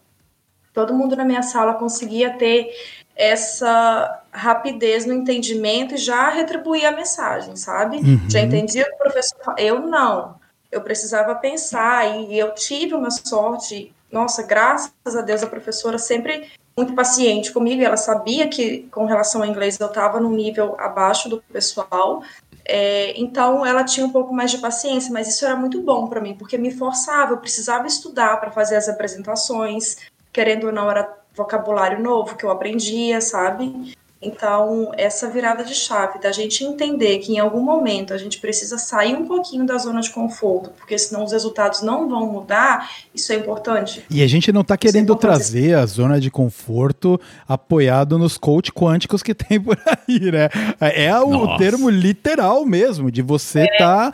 Todo 0.74 0.92
mundo 0.92 1.16
na 1.16 1.24
minha 1.24 1.44
sala 1.44 1.76
conseguia 1.76 2.32
ter 2.36 2.72
essa 3.16 4.24
rapidez 4.32 5.06
no 5.06 5.14
entendimento 5.14 5.94
e 5.94 5.98
já 5.98 6.30
retribuir 6.30 6.88
a 6.88 6.92
mensagem, 6.92 7.56
sabe? 7.56 7.98
Uhum. 7.98 8.28
Já 8.28 8.42
entendia 8.42 8.90
o 8.92 8.98
professor 8.98 9.54
Eu 9.60 9.82
não. 9.82 10.42
Eu 10.74 10.82
precisava 10.82 11.36
pensar 11.36 12.20
e 12.20 12.38
eu 12.38 12.54
tive 12.56 12.96
uma 12.96 13.12
sorte. 13.12 13.94
Nossa, 14.12 14.42
graças 14.42 14.92
a 15.16 15.22
Deus 15.22 15.44
a 15.44 15.48
professora 15.48 16.00
sempre 16.00 16.52
muito 16.76 16.94
paciente 16.94 17.52
comigo. 17.52 17.84
Ela 17.84 17.96
sabia 17.96 18.48
que 18.48 18.88
com 18.92 19.06
relação 19.06 19.44
ao 19.44 19.48
inglês 19.48 19.80
eu 19.80 19.88
estava 19.88 20.20
num 20.20 20.32
nível 20.32 20.76
abaixo 20.80 21.30
do 21.30 21.42
pessoal. 21.44 22.24
É, 22.66 23.14
então 23.20 23.64
ela 23.66 23.84
tinha 23.84 24.06
um 24.06 24.12
pouco 24.12 24.34
mais 24.34 24.50
de 24.50 24.58
paciência, 24.58 25.12
mas 25.14 25.28
isso 25.28 25.46
era 25.46 25.56
muito 25.56 25.82
bom 25.82 26.08
para 26.08 26.20
mim 26.20 26.36
porque 26.36 26.58
me 26.58 26.72
forçava. 26.72 27.34
Eu 27.34 27.38
precisava 27.38 27.86
estudar 27.86 28.40
para 28.40 28.52
fazer 28.52 28.76
as 28.76 28.90
apresentações. 28.90 29.98
Querendo 30.32 30.66
ou 30.66 30.74
não, 30.74 30.90
era 30.90 31.16
vocabulário 31.36 32.02
novo 32.02 32.36
que 32.36 32.44
eu 32.44 32.50
aprendia, 32.50 33.22
sabe? 33.22 33.96
Então, 34.24 34.92
essa 34.98 35.30
virada 35.30 35.64
de 35.64 35.74
chave 35.74 36.20
da 36.20 36.32
gente 36.32 36.64
entender 36.64 37.20
que 37.20 37.34
em 37.34 37.40
algum 37.40 37.62
momento 37.62 38.14
a 38.14 38.18
gente 38.18 38.40
precisa 38.40 38.78
sair 38.78 39.16
um 39.16 39.26
pouquinho 39.26 39.66
da 39.66 39.78
zona 39.78 40.02
de 40.02 40.10
conforto, 40.10 40.72
porque 40.78 40.98
senão 40.98 41.24
os 41.24 41.32
resultados 41.32 41.82
não 41.82 42.08
vão 42.08 42.32
mudar, 42.32 42.90
isso 43.14 43.32
é 43.32 43.36
importante. 43.36 44.04
E 44.10 44.24
a 44.24 44.28
gente 44.28 44.52
não 44.52 44.62
está 44.62 44.76
é 44.76 44.78
querendo 44.78 45.14
é 45.14 45.18
trazer 45.18 45.76
a 45.76 45.86
zona 45.86 46.20
de 46.20 46.32
conforto 46.32 47.20
apoiado 47.48 48.18
nos 48.18 48.38
coach 48.38 48.72
quânticos 48.72 49.22
que 49.22 49.34
tem 49.36 49.60
por 49.60 49.78
aí, 49.86 50.32
né? 50.32 50.50
É 50.80 51.18
o 51.20 51.30
Nossa. 51.30 51.58
termo 51.58 51.90
literal 51.90 52.66
mesmo, 52.66 53.12
de 53.12 53.22
você 53.22 53.64
estar. 53.64 54.08
É. 54.08 54.12
Tá 54.12 54.14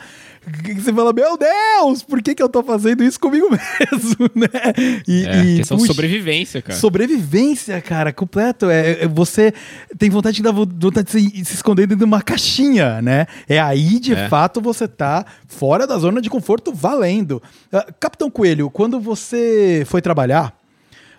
você 0.74 0.92
fala, 0.92 1.12
meu 1.12 1.36
Deus, 1.36 2.02
por 2.02 2.22
que, 2.22 2.34
que 2.34 2.42
eu 2.42 2.48
tô 2.48 2.62
fazendo 2.62 3.04
isso 3.04 3.20
comigo 3.20 3.46
mesmo, 3.50 4.30
né? 4.34 4.48
E, 5.06 5.26
é, 5.26 5.44
e 5.44 5.56
questão 5.58 5.76
puxa, 5.76 5.92
sobrevivência, 5.92 6.62
cara. 6.62 6.78
Sobrevivência, 6.78 7.80
cara, 7.82 8.12
completo. 8.12 8.70
É, 8.70 9.02
é, 9.02 9.08
você 9.08 9.52
tem 9.98 10.08
vontade 10.08 10.36
de 10.36 10.42
dar 10.42 10.52
vontade 10.52 11.04
de 11.04 11.10
se, 11.10 11.44
se, 11.44 11.54
esconder 11.54 11.86
dentro 11.86 11.98
de 11.98 12.04
uma 12.04 12.22
caixinha, 12.22 13.02
né? 13.02 13.26
É 13.46 13.60
aí, 13.60 14.00
de 14.00 14.14
é. 14.14 14.28
fato, 14.28 14.60
você 14.60 14.88
tá 14.88 15.26
fora 15.46 15.86
da 15.86 15.98
zona 15.98 16.22
de 16.22 16.30
conforto 16.30 16.72
valendo. 16.72 17.42
Uh, 17.70 17.92
Capitão 18.00 18.30
Coelho, 18.30 18.70
quando 18.70 18.98
você 18.98 19.84
foi 19.86 20.00
trabalhar, 20.00 20.56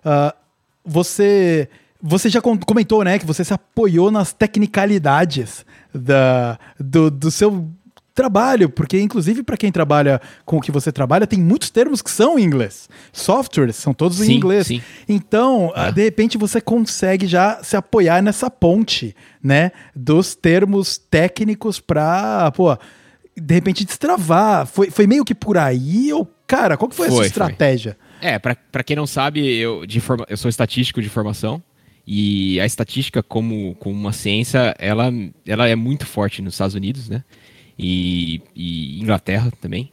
uh, 0.05 0.36
você... 0.84 1.69
Você 2.03 2.30
já 2.30 2.41
comentou, 2.41 3.03
né, 3.03 3.19
que 3.19 3.28
você 3.28 3.43
se 3.43 3.53
apoiou 3.53 4.09
nas 4.09 4.34
tecnicalidades 4.34 5.63
da, 5.93 6.57
do, 6.80 7.11
do 7.11 7.30
seu 7.30 7.69
trabalho, 8.14 8.70
porque 8.70 8.99
inclusive 8.99 9.43
para 9.43 9.57
quem 9.57 9.72
trabalha 9.72 10.22
com 10.45 10.57
o 10.57 10.62
que 10.62 10.72
você 10.72 10.91
trabalha, 10.91 11.26
tem 11.26 11.39
muitos 11.39 11.70
termos 11.70 12.01
que 12.01 12.12
são 12.12 12.38
em 12.38 12.43
inglês. 12.43 12.89
Softwares 13.12 13.76
são 13.76 13.93
todos 13.93 14.18
sim, 14.18 14.34
em 14.34 14.36
inglês. 14.36 14.68
Sim. 14.68 14.82
Então, 15.07 15.72
ah. 15.76 15.91
de 15.91 16.03
repente 16.03 16.38
você 16.38 16.59
consegue 16.59 17.28
já 17.28 17.64
se 17.64 17.76
apoiar 17.76 18.22
nessa 18.22 18.49
ponte, 18.49 19.16
né, 19.41 19.72
dos 19.95 20.36
termos 20.36 20.97
técnicos 20.97 21.80
para, 21.80 22.51
pô, 22.51 22.78
de 23.36 23.53
repente 23.53 23.86
destravar. 23.86 24.66
Foi, 24.68 24.89
foi 24.89 25.07
meio 25.07 25.24
que 25.24 25.34
por 25.34 25.57
aí 25.57 26.12
ou, 26.14 26.26
cara, 26.45 26.78
qual 26.78 26.89
que 26.89 26.95
foi, 26.95 27.07
foi 27.07 27.18
essa 27.18 27.28
estratégia? 27.28 27.97
Foi. 28.20 28.30
É, 28.30 28.38
para 28.38 28.84
quem 28.84 28.95
não 28.95 29.07
sabe, 29.07 29.57
eu, 29.57 29.86
de 29.86 29.99
forma, 29.99 30.26
eu 30.30 30.38
sou 30.38 30.49
estatístico 30.49 31.01
de 31.01 31.09
formação. 31.09 31.62
E 32.05 32.59
a 32.59 32.66
estatística, 32.66 33.22
como, 33.22 33.76
como 33.76 33.95
uma 33.95 34.12
ciência, 34.12 34.76
ela, 34.80 35.12
ela 35.45 35.68
é 35.68 35.76
muito 35.76 36.05
forte 36.05 36.41
nos 36.41 36.55
Estados 36.55 36.76
Unidos, 36.76 37.07
né? 37.07 37.24
E, 37.82 38.41
e 38.55 39.01
Inglaterra 39.01 39.51
também. 39.59 39.91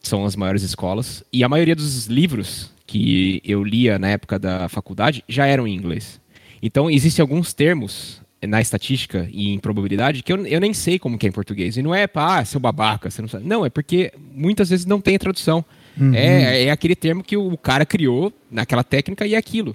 São 0.00 0.24
as 0.24 0.34
maiores 0.34 0.62
escolas. 0.62 1.24
E 1.32 1.44
a 1.44 1.48
maioria 1.48 1.76
dos 1.76 2.06
livros 2.06 2.70
que 2.86 3.40
eu 3.44 3.62
lia 3.62 3.98
na 3.98 4.08
época 4.08 4.38
da 4.38 4.68
faculdade 4.68 5.24
já 5.28 5.46
eram 5.46 5.66
em 5.66 5.74
inglês. 5.74 6.20
Então, 6.60 6.90
existem 6.90 7.22
alguns 7.22 7.54
termos 7.54 8.20
na 8.46 8.60
estatística 8.60 9.26
e 9.32 9.54
em 9.54 9.58
probabilidade 9.58 10.22
que 10.22 10.30
eu, 10.30 10.46
eu 10.46 10.60
nem 10.60 10.74
sei 10.74 10.98
como 10.98 11.16
que 11.16 11.24
é 11.24 11.28
em 11.28 11.32
português. 11.32 11.76
E 11.76 11.82
não 11.82 11.94
é 11.94 12.06
para, 12.06 12.40
ah, 12.40 12.44
seu 12.44 12.60
babaca, 12.60 13.10
você 13.10 13.22
não 13.22 13.28
sabe. 13.28 13.46
Não, 13.46 13.64
é 13.64 13.70
porque 13.70 14.12
muitas 14.34 14.68
vezes 14.68 14.84
não 14.84 15.00
tem 15.00 15.16
tradução. 15.18 15.64
Uhum. 15.98 16.12
É, 16.12 16.64
é 16.64 16.70
aquele 16.70 16.96
termo 16.96 17.22
que 17.22 17.36
o 17.36 17.56
cara 17.56 17.86
criou 17.86 18.32
naquela 18.50 18.82
técnica 18.82 19.26
e 19.26 19.34
é 19.34 19.38
aquilo. 19.38 19.74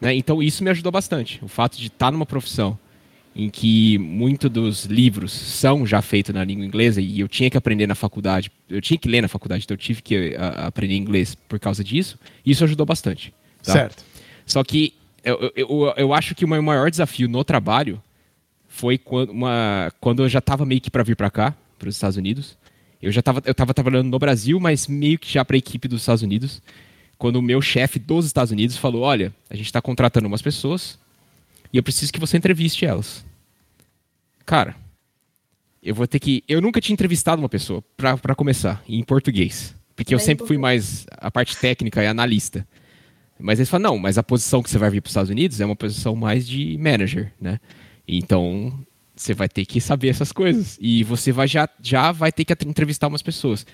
Né? 0.00 0.14
Então, 0.14 0.42
isso 0.42 0.62
me 0.62 0.70
ajudou 0.70 0.92
bastante. 0.92 1.40
O 1.42 1.48
fato 1.48 1.76
de 1.76 1.88
estar 1.88 2.10
numa 2.10 2.24
profissão 2.24 2.78
em 3.38 3.48
que 3.48 3.96
muitos 3.98 4.50
dos 4.50 4.84
livros 4.86 5.30
são 5.30 5.86
já 5.86 6.02
feitos 6.02 6.34
na 6.34 6.42
língua 6.42 6.66
inglesa 6.66 7.00
e 7.00 7.20
eu 7.20 7.28
tinha 7.28 7.48
que 7.48 7.56
aprender 7.56 7.86
na 7.86 7.94
faculdade, 7.94 8.50
eu 8.68 8.80
tinha 8.80 8.98
que 8.98 9.08
ler 9.08 9.22
na 9.22 9.28
faculdade, 9.28 9.62
então 9.62 9.76
eu 9.76 9.78
tive 9.78 10.02
que 10.02 10.34
a, 10.36 10.66
aprender 10.66 10.96
inglês 10.96 11.36
por 11.36 11.60
causa 11.60 11.84
disso, 11.84 12.18
e 12.44 12.50
isso 12.50 12.64
ajudou 12.64 12.84
bastante. 12.84 13.32
Tá? 13.62 13.72
Certo. 13.72 14.04
Só 14.44 14.64
que 14.64 14.92
eu, 15.22 15.52
eu, 15.54 15.94
eu 15.96 16.12
acho 16.12 16.34
que 16.34 16.44
o 16.44 16.48
meu 16.48 16.60
maior 16.60 16.90
desafio 16.90 17.28
no 17.28 17.44
trabalho 17.44 18.02
foi 18.66 18.98
quando, 18.98 19.30
uma, 19.30 19.92
quando 20.00 20.24
eu 20.24 20.28
já 20.28 20.40
estava 20.40 20.66
meio 20.66 20.80
que 20.80 20.90
para 20.90 21.04
vir 21.04 21.14
para 21.14 21.30
cá, 21.30 21.54
para 21.78 21.88
os 21.88 21.94
Estados 21.94 22.16
Unidos. 22.16 22.58
Eu 23.00 23.12
já 23.12 23.20
estava 23.20 23.40
eu 23.44 23.54
tava 23.54 23.72
trabalhando 23.72 24.08
no 24.08 24.18
Brasil, 24.18 24.58
mas 24.58 24.88
meio 24.88 25.16
que 25.16 25.32
já 25.32 25.44
para 25.44 25.54
a 25.54 25.58
equipe 25.58 25.86
dos 25.86 26.02
Estados 26.02 26.24
Unidos. 26.24 26.60
quando 27.16 27.36
o 27.36 27.42
meu 27.42 27.62
chefe 27.62 28.00
dos 28.00 28.26
Estados 28.26 28.50
Unidos 28.50 28.76
falou: 28.76 29.02
Olha, 29.02 29.32
a 29.48 29.54
gente 29.54 29.66
está 29.66 29.80
contratando 29.80 30.26
umas 30.26 30.42
pessoas 30.42 30.98
e 31.72 31.76
eu 31.76 31.84
preciso 31.84 32.12
que 32.12 32.18
você 32.18 32.36
entreviste 32.36 32.84
elas. 32.84 33.27
Cara, 34.48 34.74
eu 35.82 35.94
vou 35.94 36.06
ter 36.06 36.18
que. 36.18 36.42
Eu 36.48 36.62
nunca 36.62 36.80
tinha 36.80 36.94
entrevistado 36.94 37.42
uma 37.42 37.50
pessoa, 37.50 37.84
para 37.98 38.34
começar, 38.34 38.82
em 38.88 39.04
português. 39.04 39.76
Porque 39.94 40.14
eu 40.14 40.18
sempre 40.18 40.46
fui 40.46 40.56
mais 40.56 41.04
a 41.18 41.30
parte 41.30 41.54
técnica 41.54 42.02
e 42.02 42.06
analista. 42.06 42.66
Mas 43.38 43.58
eles 43.58 43.68
falam, 43.68 43.90
não, 43.90 43.98
mas 43.98 44.16
a 44.16 44.22
posição 44.22 44.62
que 44.62 44.70
você 44.70 44.78
vai 44.78 44.88
vir 44.88 45.02
para 45.02 45.08
os 45.08 45.10
Estados 45.10 45.28
Unidos 45.30 45.60
é 45.60 45.66
uma 45.66 45.76
posição 45.76 46.16
mais 46.16 46.48
de 46.48 46.78
manager, 46.78 47.30
né? 47.38 47.60
Então, 48.06 48.72
você 49.14 49.34
vai 49.34 49.50
ter 49.50 49.66
que 49.66 49.82
saber 49.82 50.08
essas 50.08 50.32
coisas. 50.32 50.78
E 50.80 51.04
você 51.04 51.30
vai 51.30 51.46
já, 51.46 51.68
já 51.82 52.10
vai 52.10 52.32
ter 52.32 52.46
que 52.46 52.54
entrevistar 52.66 53.08
umas 53.08 53.20
pessoas. 53.20 53.66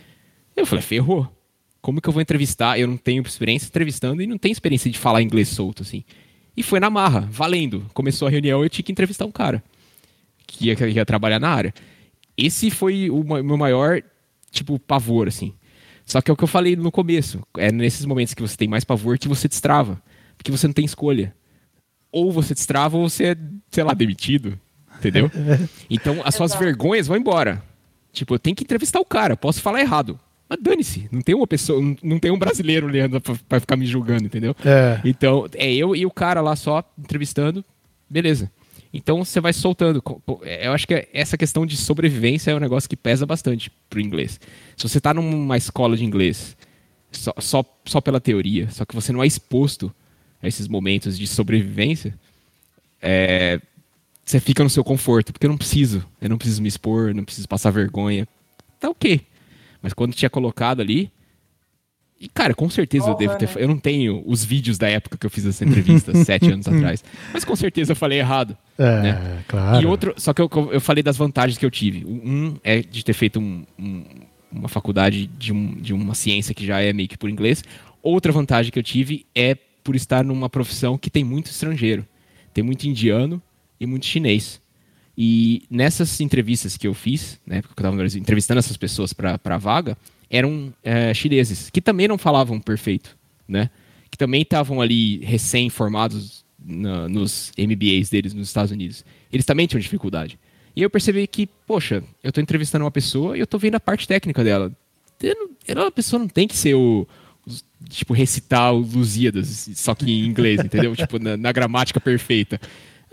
Eu 0.57 0.67
falei, 0.67 0.83
ferrou. 0.83 1.33
Como 1.81 2.01
que 2.01 2.09
eu 2.09 2.13
vou 2.13 2.21
entrevistar? 2.21 2.81
Eu 2.81 2.89
não 2.89 2.97
tenho 2.97 3.23
experiência 3.23 3.69
entrevistando 3.69 4.21
e 4.21 4.27
não 4.27 4.39
tenho 4.39 4.53
experiência 4.53 4.91
de 4.91 4.99
falar 4.99 5.23
inglês 5.23 5.51
solto, 5.51 5.85
assim. 5.85 6.03
E 6.57 6.65
foi 6.65 6.81
na 6.81 6.91
marra, 6.91 7.21
valendo. 7.31 7.89
Começou 7.95 8.27
a 8.27 8.31
reunião 8.33 8.65
e 8.65 8.67
eu 8.67 8.71
tinha 8.71 8.85
que 8.85 8.91
entrevistar 8.91 9.25
um 9.25 9.31
cara 9.31 9.63
que 10.57 10.67
ia, 10.67 10.89
ia 10.89 11.05
trabalhar 11.05 11.39
na 11.39 11.49
área. 11.49 11.75
Esse 12.37 12.71
foi 12.71 13.11
o 13.11 13.23
meu 13.43 13.57
maior, 13.57 14.03
tipo, 14.51 14.79
pavor, 14.79 15.29
assim. 15.29 15.55
Só 16.05 16.21
que 16.21 16.31
é 16.31 16.35
o 16.35 16.37
que 16.37 16.45
eu 16.45 16.49
falei 16.49 16.77
no 16.77 16.91
começo. 16.91 17.43
É 17.57 17.73
nesses 17.73 18.05
momentos 18.05 18.35
que 18.35 18.43
você 18.43 18.57
tem 18.57 18.69
mais 18.69 18.85
pavor 18.85 19.19
que 19.19 19.29
você 19.29 19.49
destrava. 19.49 20.03
Porque 20.37 20.51
você 20.51 20.67
não 20.67 20.75
tem 20.75 20.85
escolha. 20.85 21.35
Ou 22.13 22.31
você 22.31 22.55
destrava 22.55 22.97
ou 22.97 23.09
você 23.09 23.25
é, 23.33 23.37
sei 23.71 23.85
lá, 23.85 23.95
demitido. 23.95 24.59
Entendeu? 24.99 25.31
Então 25.91 26.21
as 26.25 26.35
suas 26.35 26.53
Exato. 26.53 26.65
vergonhas 26.65 27.07
vão 27.07 27.17
embora. 27.17 27.63
Tipo, 28.13 28.35
eu 28.35 28.39
tenho 28.39 28.55
que 28.55 28.63
entrevistar 28.63 29.01
o 29.01 29.05
cara, 29.05 29.37
posso 29.37 29.61
falar 29.61 29.81
errado. 29.81 30.19
Mas 30.49 30.59
dane-se, 30.61 31.09
não 31.11 31.21
tem 31.21 31.35
uma 31.35 31.47
pessoa, 31.47 31.81
não 32.03 32.19
tem 32.19 32.31
um 32.31 32.39
brasileiro 32.39 32.87
olhando 32.87 33.21
pra, 33.21 33.35
pra 33.49 33.61
ficar 33.61 33.77
me 33.77 33.87
julgando, 33.87 34.25
entendeu? 34.25 34.55
É. 34.65 35.01
Então, 35.05 35.47
é 35.55 35.73
eu 35.73 35.97
e 35.97 36.05
o 36.07 36.11
cara 36.11 36.41
lá 36.41 36.55
só 36.55 36.85
entrevistando, 36.99 37.65
beleza. 38.09 38.51
Então 38.97 39.25
você 39.25 39.41
vai 39.41 39.53
soltando. 39.53 40.01
Eu 40.63 40.73
acho 40.73 40.87
que 40.87 41.09
essa 41.13 41.37
questão 41.37 41.67
de 41.67 41.77
sobrevivência 41.77 42.53
é 42.53 42.55
um 42.55 42.61
negócio 42.61 42.89
que 42.89 42.97
pesa 42.97 43.27
bastante 43.27 43.69
pro 43.91 44.01
inglês. 44.01 44.41
Se 44.77 44.89
você 44.89 45.01
tá 45.01 45.13
numa 45.13 45.57
escola 45.57 45.97
de 45.97 46.05
inglês 46.05 46.57
só, 47.11 47.35
só, 47.39 47.65
só 47.85 48.01
pela 48.01 48.21
teoria, 48.21 48.71
só 48.71 48.85
que 48.85 48.95
você 48.95 49.13
não 49.13 49.21
é 49.21 49.27
exposto 49.27 49.93
a 50.41 50.47
esses 50.47 50.69
momentos 50.69 51.19
de 51.19 51.27
sobrevivência, 51.27 52.17
é, 53.03 53.61
você 54.25 54.39
fica 54.39 54.63
no 54.63 54.71
seu 54.71 54.85
conforto, 54.85 55.33
porque 55.33 55.47
eu 55.47 55.51
não 55.51 55.59
preciso, 55.59 56.07
eu 56.21 56.29
não 56.29 56.39
preciso 56.39 56.63
me 56.63 56.69
expor, 56.69 57.13
não 57.13 57.25
preciso 57.25 57.49
passar 57.49 57.73
vergonha. 57.73 58.29
Tá 58.79 58.89
ok. 58.89 59.27
Mas 59.83 59.93
quando 59.93 60.15
tinha 60.15 60.31
colocado 60.31 60.81
ali. 60.81 61.11
E, 62.25 62.29
cara, 62.29 62.55
com 62.55 62.71
certeza 62.71 63.11
eu 63.11 63.15
devo 63.15 63.37
ter. 63.37 63.47
Né? 63.47 63.55
Eu 63.57 63.69
não 63.69 63.77
tenho 63.77 64.23
os 64.25 64.43
vídeos 64.43 64.79
da 64.79 64.89
época 64.89 65.19
que 65.19 65.27
eu 65.27 65.31
fiz 65.31 65.45
essa 65.45 65.63
entrevista, 65.63 66.15
sete 66.25 66.51
anos 66.51 66.67
atrás. 66.67 67.05
Mas 67.35 67.45
com 67.45 67.55
certeza 67.55 67.93
eu 67.93 67.97
falei 67.97 68.19
errado. 68.19 68.57
É, 68.79 69.03
né? 69.03 69.45
claro. 69.47 69.83
E 69.83 69.85
outro. 69.85 70.15
Só 70.17 70.33
que 70.33 70.41
eu, 70.41 70.49
eu 70.73 70.81
falei 70.81 71.03
das 71.03 71.19
vantagens 71.19 71.59
que 71.59 71.67
eu 71.67 71.71
tive. 71.71 72.07
Um 72.07 72.57
é 72.65 72.81
de 72.81 73.05
ter 73.05 73.13
feito 73.13 73.39
um, 73.39 73.63
um, 73.79 74.05
uma 74.51 74.71
faculdade 74.71 75.27
de, 75.27 75.53
um, 75.53 75.75
de 75.75 75.93
uma 75.93 76.15
ciência 76.15 76.55
que 76.55 76.65
já 76.65 76.81
é 76.81 76.95
meio 76.95 77.11
que 77.11 77.19
por 77.19 77.29
inglês. 77.29 77.63
Outra 78.03 78.33
vantagem 78.33 78.73
que 78.73 78.79
eu 78.79 78.83
tive 78.83 79.27
é 79.35 79.55
por 79.55 79.95
estar 79.95 80.25
numa 80.25 80.49
profissão 80.49 80.97
que 80.97 81.11
tem 81.11 81.23
muito 81.23 81.51
estrangeiro. 81.51 82.07
Tem 82.55 82.65
muito 82.65 82.85
indiano 82.85 83.43
e 83.79 83.85
muito 83.85 84.07
chinês. 84.07 84.63
E 85.17 85.65
nessas 85.71 86.23
entrevistas 86.23 86.79
que 86.79 86.89
eu 86.89 86.95
fiz, 86.95 87.39
né, 87.47 87.61
porque 87.61 87.83
eu 87.83 87.91
estava 87.91 88.19
entrevistando 88.19 88.61
essas 88.61 88.79
pessoas 88.79 89.13
para 89.13 89.39
a 89.45 89.59
vaga, 89.59 89.95
eram 90.35 90.75
é, 90.83 91.15
chineses, 91.15 91.71
que 91.71 91.81
também 91.81 92.09
não 92.09 92.19
falavam 92.19 92.59
perfeito, 92.59 93.17
né? 93.47 93.71
Que 94.11 94.19
também 94.19 94.43
estavam 94.43 94.81
ali 94.81 95.19
recém-formados 95.19 96.45
nos 96.59 97.53
MBAs 97.57 98.09
deles 98.09 98.35
nos 98.35 98.49
Estados 98.49 98.73
Unidos. 98.73 99.05
Eles 99.33 99.47
também 99.47 99.67
tinham 99.67 99.81
dificuldade. 99.81 100.39
E 100.75 100.83
eu 100.83 100.91
percebi 100.91 101.25
que, 101.27 101.47
poxa, 101.47 102.03
eu 102.23 102.31
estou 102.31 102.43
entrevistando 102.43 102.85
uma 102.85 102.91
pessoa 102.91 103.37
e 103.37 103.41
eu 103.41 103.45
estou 103.45 103.61
vendo 103.61 103.77
a 103.77 103.81
parte 103.81 104.09
técnica 104.09 104.43
dela. 104.43 104.73
Ela, 105.69 105.87
a 105.87 105.93
pessoa 105.93 106.19
não 106.19 106.29
tem 106.29 106.49
que 106.49 106.57
ser 106.57 106.75
o, 106.75 107.07
tipo, 107.89 108.13
recitar 108.13 108.75
o 108.75 108.79
Lusíadas, 108.79 109.71
só 109.75 109.95
que 109.95 110.11
em 110.11 110.27
inglês, 110.27 110.59
entendeu? 110.59 110.97
tipo, 110.97 111.21
na, 111.21 111.37
na, 111.37 111.53
gramática 111.53 112.01
perfeita 112.01 112.61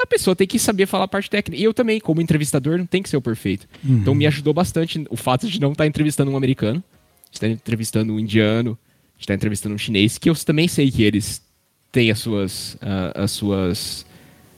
a 0.01 0.05
pessoa 0.05 0.35
tem 0.35 0.47
que 0.47 0.57
saber 0.57 0.87
falar 0.87 1.05
a 1.05 1.07
parte 1.07 1.29
técnica. 1.29 1.61
E 1.61 1.63
eu 1.63 1.73
também, 1.73 1.99
como 1.99 2.21
entrevistador, 2.21 2.77
não 2.77 2.85
tem 2.85 3.03
que 3.03 3.09
ser 3.09 3.17
o 3.17 3.21
perfeito. 3.21 3.67
Uhum. 3.83 3.97
Então 3.97 4.15
me 4.15 4.25
ajudou 4.25 4.53
bastante 4.53 5.05
o 5.09 5.15
fato 5.15 5.47
de 5.47 5.61
não 5.61 5.71
estar 5.71 5.85
entrevistando 5.85 6.31
um 6.31 6.37
americano, 6.37 6.83
estar 7.31 7.47
entrevistando 7.47 8.13
um 8.13 8.19
indiano, 8.19 8.77
estar 9.19 9.33
entrevistando 9.33 9.75
um 9.75 9.77
chinês, 9.77 10.17
que 10.17 10.29
eu 10.29 10.35
também 10.35 10.67
sei 10.67 10.91
que 10.91 11.03
eles 11.03 11.41
têm 11.91 12.11
as 12.11 12.19
suas, 12.19 12.75
uh, 12.75 13.11
as 13.15 13.31
suas, 13.31 14.05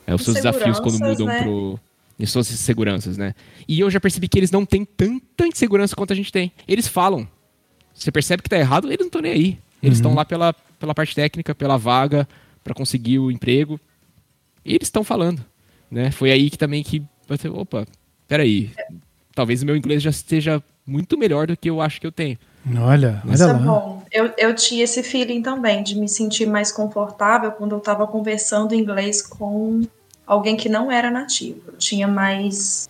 uh, 0.07 0.15
os 0.15 0.23
seus 0.23 0.35
desafios 0.35 0.79
quando 0.79 0.99
mudam 0.99 1.27
né? 1.27 1.43
pro 1.43 1.79
as 2.21 2.31
suas 2.31 2.51
inseguranças, 2.51 3.17
né? 3.17 3.35
E 3.67 3.79
eu 3.79 3.89
já 3.91 3.99
percebi 3.99 4.29
que 4.29 4.39
eles 4.39 4.51
não 4.51 4.65
têm 4.65 4.85
tanta 4.85 5.45
insegurança 5.45 5.95
quanto 5.95 6.13
a 6.13 6.15
gente 6.15 6.31
tem. 6.31 6.51
Eles 6.67 6.87
falam. 6.87 7.27
Você 7.93 8.11
percebe 8.11 8.41
que 8.41 8.49
tá 8.49 8.57
errado, 8.57 8.87
eles 8.87 8.99
não 8.99 9.07
estão 9.07 9.21
nem 9.21 9.31
aí. 9.31 9.59
Eles 9.81 9.97
estão 9.97 10.11
uhum. 10.11 10.17
lá 10.17 10.23
pela, 10.23 10.53
pela 10.79 10.95
parte 10.95 11.13
técnica, 11.13 11.53
pela 11.53 11.77
vaga, 11.77 12.27
para 12.63 12.73
conseguir 12.73 13.19
o 13.19 13.29
emprego. 13.29 13.79
E 14.63 14.73
eles 14.73 14.87
estão 14.87 15.03
falando, 15.03 15.43
né? 15.91 16.11
Foi 16.11 16.31
aí 16.31 16.49
que 16.49 16.57
também 16.57 16.81
que 16.81 17.03
você, 17.27 17.49
opa, 17.49 17.85
peraí, 18.27 18.71
talvez 19.35 19.61
o 19.61 19.65
meu 19.65 19.75
inglês 19.75 20.01
já 20.01 20.09
esteja 20.09 20.63
muito 20.85 21.17
melhor 21.17 21.47
do 21.47 21.57
que 21.57 21.69
eu 21.69 21.81
acho 21.81 21.99
que 21.99 22.07
eu 22.07 22.11
tenho. 22.11 22.37
Olha, 22.77 23.21
olha 23.25 23.33
Isso 23.33 23.43
é 23.43 23.47
lá. 23.47 23.53
é 23.53 23.61
bom. 23.61 24.03
Eu, 24.11 24.31
eu 24.37 24.55
tinha 24.55 24.83
esse 24.83 25.03
feeling 25.03 25.41
também 25.41 25.83
de 25.83 25.97
me 25.97 26.07
sentir 26.07 26.45
mais 26.45 26.71
confortável 26.71 27.51
quando 27.51 27.73
eu 27.73 27.79
estava 27.79 28.05
conversando 28.07 28.75
inglês 28.75 29.21
com 29.21 29.81
alguém 30.25 30.55
que 30.55 30.69
não 30.69 30.91
era 30.91 31.11
nativo. 31.11 31.61
Eu 31.67 31.77
tinha 31.77 32.07
mais, 32.07 32.87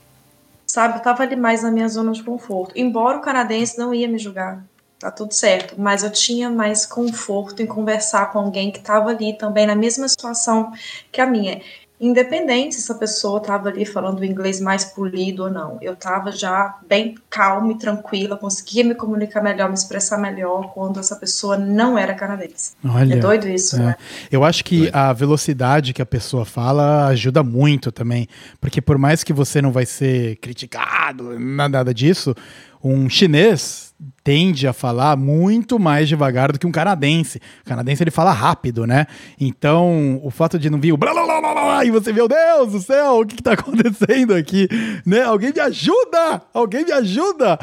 sabe, 0.67 0.95
eu 0.95 0.97
estava 0.97 1.23
ali 1.23 1.35
mais 1.35 1.63
na 1.63 1.71
minha 1.71 1.87
zona 1.87 2.11
de 2.11 2.23
conforto. 2.23 2.73
Embora 2.75 3.17
o 3.17 3.21
canadense 3.21 3.77
não 3.77 3.93
ia 3.93 4.07
me 4.07 4.19
julgar, 4.19 4.63
tá 4.99 5.09
tudo 5.09 5.33
certo, 5.33 5.75
mas 5.77 6.03
eu 6.03 6.11
tinha 6.11 6.49
mais 6.49 6.85
conforto 6.85 7.61
em 7.61 7.65
conversar 7.65 8.31
com 8.31 8.39
alguém 8.39 8.71
que 8.71 8.79
estava 8.79 9.09
ali 9.09 9.37
também 9.37 9.65
na 9.65 9.75
mesma 9.75 10.07
situação 10.07 10.71
que 11.11 11.19
a 11.19 11.25
minha. 11.25 11.61
Independente 12.03 12.75
se 12.75 12.81
essa 12.81 12.95
pessoa 12.95 13.37
estava 13.37 13.69
ali 13.69 13.85
falando 13.85 14.19
o 14.19 14.25
inglês 14.25 14.59
mais 14.59 14.83
polido 14.83 15.43
ou 15.43 15.49
não, 15.49 15.77
eu 15.81 15.93
estava 15.93 16.33
já 16.33 16.77
bem 16.85 17.15
calma 17.29 17.71
e 17.71 17.77
tranquila, 17.77 18.35
conseguia 18.35 18.83
me 18.83 18.93
comunicar 18.93 19.41
melhor, 19.41 19.69
me 19.69 19.73
expressar 19.73 20.17
melhor 20.17 20.73
quando 20.73 20.99
essa 20.99 21.15
pessoa 21.15 21.57
não 21.57 21.97
era 21.97 22.13
canadense. 22.13 22.73
Olha, 22.83 23.13
é 23.13 23.17
doido 23.17 23.47
isso, 23.47 23.77
é. 23.77 23.79
né? 23.79 23.95
Eu 24.29 24.43
acho 24.43 24.65
que 24.65 24.89
a 24.91 25.13
velocidade 25.13 25.93
que 25.93 26.01
a 26.01 26.05
pessoa 26.05 26.43
fala 26.43 27.07
ajuda 27.07 27.41
muito 27.41 27.89
também, 27.89 28.27
porque 28.59 28.81
por 28.81 28.97
mais 28.97 29.23
que 29.23 29.31
você 29.31 29.61
não 29.61 29.71
vai 29.71 29.85
ser 29.85 30.35
criticado, 30.41 31.39
nada 31.39 31.93
disso, 31.93 32.35
um 32.83 33.09
chinês 33.09 33.92
tende 34.23 34.67
a 34.67 34.73
falar 34.73 35.17
muito 35.17 35.77
mais 35.77 36.07
devagar 36.07 36.51
do 36.51 36.59
que 36.59 36.67
um 36.67 36.71
canadense. 36.71 37.39
O 37.61 37.65
canadense 37.65 38.03
ele 38.03 38.11
fala 38.11 38.31
rápido, 38.31 38.87
né? 38.87 39.05
Então, 39.39 40.19
o 40.23 40.31
fato 40.31 40.57
de 40.57 40.69
não 40.69 40.79
vir 40.79 40.93
o 40.93 40.97
blá 40.97 41.13
blá 41.13 41.23
blá 41.23 41.41
blá, 41.41 41.53
blá 41.53 41.85
e 41.85 41.91
você, 41.91 42.13
meu 42.13 42.27
Deus 42.27 42.71
do 42.71 42.81
céu, 42.81 43.19
o 43.19 43.25
que, 43.25 43.35
está 43.35 43.53
acontecendo 43.53 44.33
aqui? 44.33 44.67
Né? 45.05 45.21
Alguém 45.23 45.51
me 45.53 45.59
ajuda! 45.59 46.41
Alguém 46.53 46.85
me 46.85 46.91
ajuda! 46.91 47.59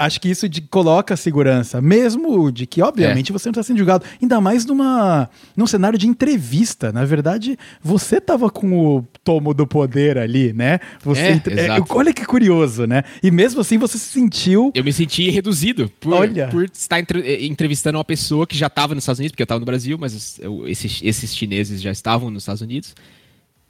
Acho 0.00 0.18
que 0.18 0.30
isso 0.30 0.48
de, 0.48 0.62
coloca 0.62 1.14
segurança, 1.14 1.80
mesmo 1.80 2.50
de 2.50 2.66
que, 2.66 2.80
obviamente, 2.80 3.30
é. 3.30 3.32
você 3.34 3.48
não 3.48 3.50
está 3.50 3.62
sendo 3.62 3.76
julgado. 3.76 4.04
Ainda 4.20 4.40
mais 4.40 4.64
numa, 4.64 5.28
num 5.54 5.66
cenário 5.66 5.98
de 5.98 6.08
entrevista. 6.08 6.90
Na 6.90 7.04
verdade, 7.04 7.58
você 7.82 8.16
estava 8.16 8.48
com 8.48 8.96
o 8.96 9.02
tomo 9.22 9.52
do 9.52 9.66
poder 9.66 10.16
ali, 10.16 10.54
né? 10.54 10.80
Você 11.02 11.20
é, 11.20 11.30
entre... 11.32 11.60
é, 11.60 11.68
olha 11.90 12.14
que 12.14 12.24
curioso, 12.24 12.86
né? 12.86 13.04
E 13.22 13.30
mesmo 13.30 13.60
assim 13.60 13.76
você 13.76 13.98
se 13.98 14.06
sentiu. 14.06 14.72
Eu 14.74 14.82
me 14.82 14.92
senti 14.92 15.28
reduzido 15.28 15.90
por, 16.00 16.14
olha. 16.14 16.48
por 16.48 16.64
estar 16.64 16.98
entre... 16.98 17.20
Eh, 17.20 17.44
entrevistando 17.44 17.98
uma 17.98 18.04
pessoa 18.04 18.46
que 18.46 18.56
já 18.56 18.68
estava 18.68 18.94
nos 18.94 19.04
Estados 19.04 19.18
Unidos, 19.18 19.32
porque 19.32 19.42
eu 19.42 19.44
estava 19.44 19.60
no 19.60 19.66
Brasil, 19.66 19.98
mas 20.00 20.38
eu, 20.38 20.66
esses, 20.66 21.00
esses 21.02 21.36
chineses 21.36 21.82
já 21.82 21.90
estavam 21.90 22.30
nos 22.30 22.44
Estados 22.44 22.62
Unidos. 22.62 22.94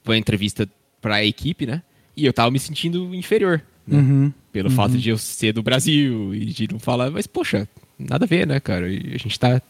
Foi 0.01 0.15
uma 0.15 0.19
entrevista 0.19 0.67
para 1.01 1.15
a 1.15 1.25
equipe, 1.25 1.65
né? 1.65 1.81
E 2.15 2.25
eu 2.25 2.29
estava 2.29 2.49
me 2.49 2.59
sentindo 2.59 3.13
inferior. 3.13 3.61
Né? 3.85 3.97
Uhum. 3.97 4.33
Pelo 4.51 4.69
uhum. 4.69 4.75
fato 4.75 4.97
de 4.97 5.09
eu 5.09 5.17
ser 5.17 5.53
do 5.53 5.63
Brasil 5.63 6.35
e 6.35 6.45
de 6.45 6.67
não 6.71 6.79
falar, 6.79 7.09
mas 7.09 7.25
poxa, 7.25 7.67
nada 7.97 8.25
a 8.25 8.27
ver, 8.27 8.45
né, 8.45 8.59
cara? 8.59 8.89
E 8.89 9.13
a 9.13 9.17
gente 9.17 9.39
tá, 9.39 9.61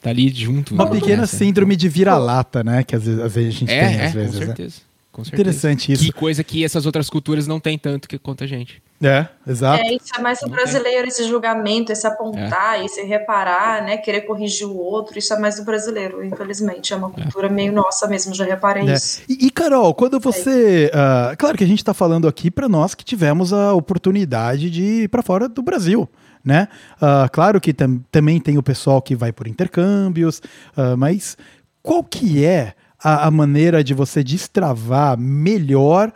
tá 0.00 0.10
ali 0.10 0.28
junto. 0.30 0.74
Uma 0.74 0.88
pequena 0.88 1.22
nessa. 1.22 1.36
síndrome 1.36 1.76
de 1.76 1.88
vira-lata, 1.88 2.64
né? 2.64 2.82
Que 2.82 2.96
às 2.96 3.04
vezes, 3.04 3.20
às 3.20 3.34
vezes 3.34 3.54
a 3.54 3.58
gente 3.58 3.70
é, 3.70 3.88
tem, 3.88 4.00
às 4.00 4.02
é, 4.02 4.18
vezes. 4.18 4.34
Com 4.34 4.40
né? 4.40 4.46
certeza. 4.46 4.76
Né? 4.76 4.82
Com 5.12 5.24
certeza. 5.24 5.42
Interessante 5.42 5.92
isso. 5.92 6.04
Que 6.04 6.12
coisa 6.12 6.42
que 6.42 6.64
essas 6.64 6.86
outras 6.86 7.10
culturas 7.10 7.46
não 7.46 7.60
têm 7.60 7.76
tanto 7.76 8.08
que 8.08 8.18
quanto 8.18 8.44
a 8.44 8.46
gente. 8.46 8.82
É, 9.02 9.26
exato. 9.46 9.82
É, 9.82 9.94
isso 9.94 10.14
é 10.14 10.20
mais 10.20 10.42
o 10.42 10.48
brasileiro, 10.48 11.08
esse 11.08 11.26
julgamento, 11.26 11.90
esse 11.90 12.06
apontar, 12.06 12.80
é. 12.80 12.84
esse 12.84 13.02
reparar, 13.02 13.82
né? 13.82 13.96
Querer 13.96 14.22
corrigir 14.22 14.66
o 14.66 14.76
outro, 14.76 15.18
isso 15.18 15.32
é 15.32 15.38
mais 15.38 15.56
do 15.56 15.64
brasileiro, 15.64 16.22
infelizmente. 16.22 16.92
É 16.92 16.96
uma 16.96 17.10
cultura 17.10 17.46
é. 17.46 17.50
meio 17.50 17.72
nossa 17.72 18.06
mesmo, 18.06 18.34
já 18.34 18.44
reparei 18.44 18.86
é. 18.90 18.92
isso. 18.92 19.22
E, 19.26 19.46
e, 19.46 19.50
Carol, 19.50 19.94
quando 19.94 20.20
você. 20.20 20.90
Uh, 20.92 21.34
claro 21.38 21.56
que 21.56 21.64
a 21.64 21.66
gente 21.66 21.78
está 21.78 21.94
falando 21.94 22.28
aqui 22.28 22.50
para 22.50 22.68
nós 22.68 22.94
que 22.94 23.02
tivemos 23.02 23.54
a 23.54 23.72
oportunidade 23.72 24.68
de 24.68 24.82
ir 24.82 25.08
para 25.08 25.22
fora 25.22 25.48
do 25.48 25.62
Brasil. 25.62 26.06
Né? 26.44 26.68
Uh, 26.96 27.30
claro 27.32 27.60
que 27.60 27.72
tam 27.72 28.02
também 28.10 28.38
tem 28.38 28.58
o 28.58 28.62
pessoal 28.62 29.00
que 29.00 29.14
vai 29.14 29.32
por 29.32 29.46
intercâmbios, 29.46 30.38
uh, 30.76 30.96
mas 30.96 31.38
qual 31.82 32.04
que 32.04 32.44
é 32.44 32.74
a, 33.02 33.26
a 33.26 33.30
maneira 33.30 33.82
de 33.82 33.94
você 33.94 34.22
destravar 34.22 35.18
melhor 35.18 36.12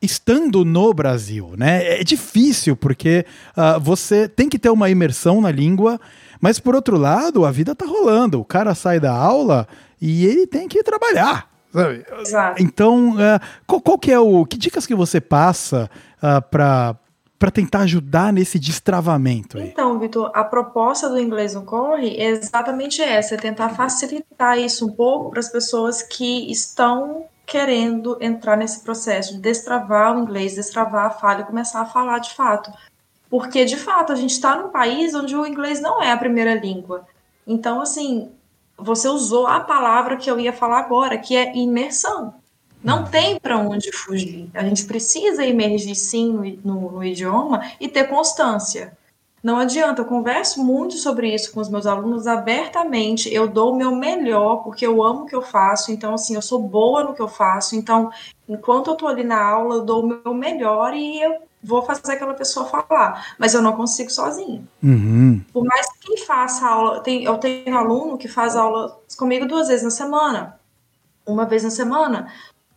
estando 0.00 0.64
no 0.64 0.92
Brasil, 0.92 1.54
né? 1.56 2.00
É 2.00 2.04
difícil 2.04 2.76
porque 2.76 3.24
uh, 3.56 3.80
você 3.80 4.28
tem 4.28 4.48
que 4.48 4.58
ter 4.58 4.70
uma 4.70 4.90
imersão 4.90 5.40
na 5.40 5.50
língua, 5.50 6.00
mas 6.40 6.58
por 6.58 6.74
outro 6.74 6.96
lado, 6.96 7.44
a 7.44 7.50
vida 7.50 7.74
tá 7.74 7.86
rolando. 7.86 8.40
O 8.40 8.44
cara 8.44 8.74
sai 8.74 9.00
da 9.00 9.12
aula 9.12 9.66
e 10.00 10.26
ele 10.26 10.46
tem 10.46 10.68
que 10.68 10.82
trabalhar. 10.82 11.50
Sabe? 11.72 12.04
Exato. 12.20 12.62
Então, 12.62 13.14
uh, 13.14 13.40
qual, 13.66 13.80
qual, 13.80 13.98
que 13.98 14.12
é 14.12 14.18
o 14.18 14.44
que 14.44 14.56
dicas 14.56 14.86
que 14.86 14.94
você 14.94 15.20
passa 15.20 15.90
uh, 16.22 16.42
para 16.50 16.96
para 17.38 17.50
tentar 17.50 17.80
ajudar 17.80 18.32
nesse 18.32 18.58
destravamento? 18.58 19.58
Aí? 19.58 19.68
Então, 19.68 19.98
Vitor, 19.98 20.30
a 20.34 20.42
proposta 20.42 21.08
do 21.08 21.18
Inglês 21.20 21.54
no 21.54 21.62
Corre 21.62 22.16
é 22.16 22.28
exatamente 22.28 23.02
essa, 23.02 23.34
é 23.34 23.38
tentar 23.38 23.70
facilitar 23.70 24.58
isso 24.58 24.86
um 24.86 24.92
pouco 24.92 25.30
para 25.30 25.40
as 25.40 25.50
pessoas 25.50 26.02
que 26.02 26.50
estão 26.50 27.26
querendo 27.46 28.18
entrar 28.20 28.56
nesse 28.56 28.80
processo 28.80 29.34
de 29.34 29.38
destravar 29.38 30.16
o 30.16 30.20
inglês, 30.20 30.56
destravar 30.56 31.06
a 31.06 31.10
fala 31.10 31.40
e 31.40 31.44
começar 31.44 31.80
a 31.80 31.86
falar 31.86 32.18
de 32.18 32.34
fato. 32.34 32.72
Porque, 33.30 33.64
de 33.64 33.76
fato, 33.76 34.12
a 34.12 34.16
gente 34.16 34.32
está 34.32 34.56
num 34.56 34.68
país 34.68 35.14
onde 35.14 35.36
o 35.36 35.46
inglês 35.46 35.80
não 35.80 36.02
é 36.02 36.10
a 36.10 36.16
primeira 36.16 36.54
língua. 36.54 37.06
Então, 37.46 37.80
assim, 37.80 38.32
você 38.76 39.08
usou 39.08 39.46
a 39.46 39.60
palavra 39.60 40.16
que 40.16 40.30
eu 40.30 40.40
ia 40.40 40.52
falar 40.52 40.80
agora, 40.80 41.18
que 41.18 41.36
é 41.36 41.56
imersão. 41.56 42.34
Não 42.82 43.04
tem 43.04 43.38
para 43.38 43.58
onde 43.58 43.90
fugir. 43.92 44.50
A 44.52 44.62
gente 44.62 44.84
precisa 44.84 45.44
emergir 45.44 45.94
sim 45.94 46.58
no, 46.64 46.92
no 46.92 47.04
idioma 47.04 47.62
e 47.80 47.88
ter 47.88 48.04
constância. 48.08 48.96
Não 49.46 49.58
adianta, 49.58 50.02
eu 50.02 50.06
converso 50.06 50.64
muito 50.64 50.96
sobre 50.96 51.32
isso 51.32 51.52
com 51.52 51.60
os 51.60 51.68
meus 51.68 51.86
alunos 51.86 52.26
abertamente. 52.26 53.32
Eu 53.32 53.46
dou 53.46 53.72
o 53.72 53.76
meu 53.76 53.94
melhor, 53.94 54.56
porque 54.64 54.84
eu 54.84 55.00
amo 55.04 55.22
o 55.22 55.26
que 55.26 55.36
eu 55.36 55.40
faço. 55.40 55.92
Então, 55.92 56.14
assim, 56.14 56.34
eu 56.34 56.42
sou 56.42 56.60
boa 56.60 57.04
no 57.04 57.14
que 57.14 57.22
eu 57.22 57.28
faço. 57.28 57.76
Então, 57.76 58.10
enquanto 58.48 58.90
eu 58.90 58.96
tô 58.96 59.06
ali 59.06 59.22
na 59.22 59.40
aula, 59.40 59.76
eu 59.76 59.84
dou 59.84 60.02
o 60.02 60.06
meu 60.08 60.34
melhor 60.34 60.92
e 60.94 61.22
eu 61.22 61.36
vou 61.62 61.80
fazer 61.82 62.14
aquela 62.14 62.34
pessoa 62.34 62.66
falar. 62.66 63.36
Mas 63.38 63.54
eu 63.54 63.62
não 63.62 63.74
consigo 63.74 64.10
sozinho. 64.10 64.66
Uhum. 64.82 65.40
Por 65.52 65.64
mais 65.64 65.86
que 66.00 66.16
faça 66.26 66.66
aula, 66.66 66.98
tem, 66.98 67.22
eu 67.22 67.38
tenho 67.38 67.78
aluno 67.78 68.18
que 68.18 68.26
faz 68.26 68.56
aula 68.56 68.98
comigo 69.16 69.46
duas 69.46 69.68
vezes 69.68 69.84
na 69.84 69.90
semana. 69.90 70.58
Uma 71.24 71.44
vez 71.44 71.62
na 71.62 71.70
semana. 71.70 72.32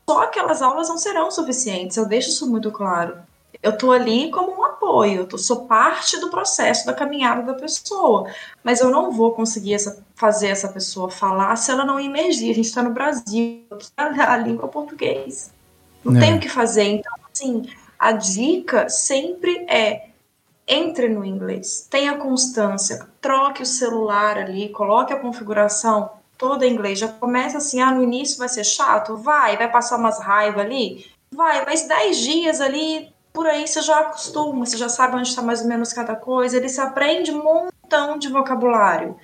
Só 0.08 0.22
aquelas 0.22 0.62
aulas 0.62 0.88
não 0.88 1.00
serão 1.00 1.32
suficientes. 1.32 1.98
Eu 1.98 2.06
deixo 2.06 2.30
isso 2.30 2.48
muito 2.48 2.72
claro. 2.72 3.18
Eu 3.64 3.72
estou 3.72 3.92
ali 3.92 4.30
como 4.30 4.52
um 4.52 4.64
apoio, 4.90 5.28
eu 5.32 5.38
sou 5.38 5.66
parte 5.66 6.20
do 6.20 6.30
processo 6.30 6.86
da 6.86 6.94
caminhada 6.94 7.44
da 7.44 7.54
pessoa, 7.54 8.30
mas 8.64 8.82
eu 8.82 8.90
não 8.90 9.12
vou 9.12 9.32
conseguir 9.34 9.76
essa, 9.76 10.04
fazer 10.16 10.48
essa 10.48 10.68
pessoa 10.68 11.10
falar 11.10 11.56
se 11.56 11.72
ela 11.72 11.86
não 11.86 12.00
emergir. 12.00 12.52
A 12.52 12.56
gente 12.56 12.66
está 12.66 12.82
no 12.82 12.90
Brasil, 12.90 13.64
a 13.96 14.38
língua 14.38 14.68
português. 14.68 15.52
Não 16.04 16.18
é. 16.18 16.20
tem 16.20 16.36
o 16.36 16.40
que 16.40 16.50
fazer. 16.50 16.84
Então, 16.84 17.14
assim, 17.32 17.70
a 17.98 18.12
dica 18.12 18.90
sempre 18.90 19.66
é 19.70 20.10
entre 20.68 21.10
no 21.10 21.26
inglês, 21.26 21.88
tenha 21.90 22.16
constância, 22.18 23.08
troque 23.20 23.64
o 23.64 23.66
celular 23.66 24.38
ali, 24.38 24.70
coloque 24.70 25.12
a 25.12 25.20
configuração 25.20 26.12
toda 26.38 26.66
em 26.66 26.74
inglês. 26.74 27.00
Já 27.00 27.08
começa 27.08 27.58
assim, 27.58 27.82
ah, 27.82 27.92
no 27.92 28.04
início 28.04 28.38
vai 28.38 28.50
ser 28.50 28.64
chato? 28.64 29.18
Vai, 29.18 29.58
vai 29.58 29.70
passar 29.72 29.98
umas 29.98 30.20
raivas 30.20 30.64
ali? 30.64 31.08
Vai, 31.32 31.66
mas 31.66 31.88
10 31.88 32.18
dias 32.18 32.62
ali 32.62 33.12
por 33.34 33.48
aí 33.48 33.68
você 33.68 33.82
já 33.82 34.00
acostuma, 34.00 34.66
você 34.66 34.78
já 34.78 34.90
sabe 34.90 35.16
onde 35.16 35.30
está 35.30 35.42
mais 35.42 35.62
ou 35.62 35.68
menos 35.68 35.94
cada 35.94 36.16
coisa, 36.16 36.58
ele 36.58 36.70
se 36.70 36.82
aprende 36.82 37.32
um 37.32 37.44
montão 37.44 38.18
de 38.18 38.30
vocabulário. 38.30 39.16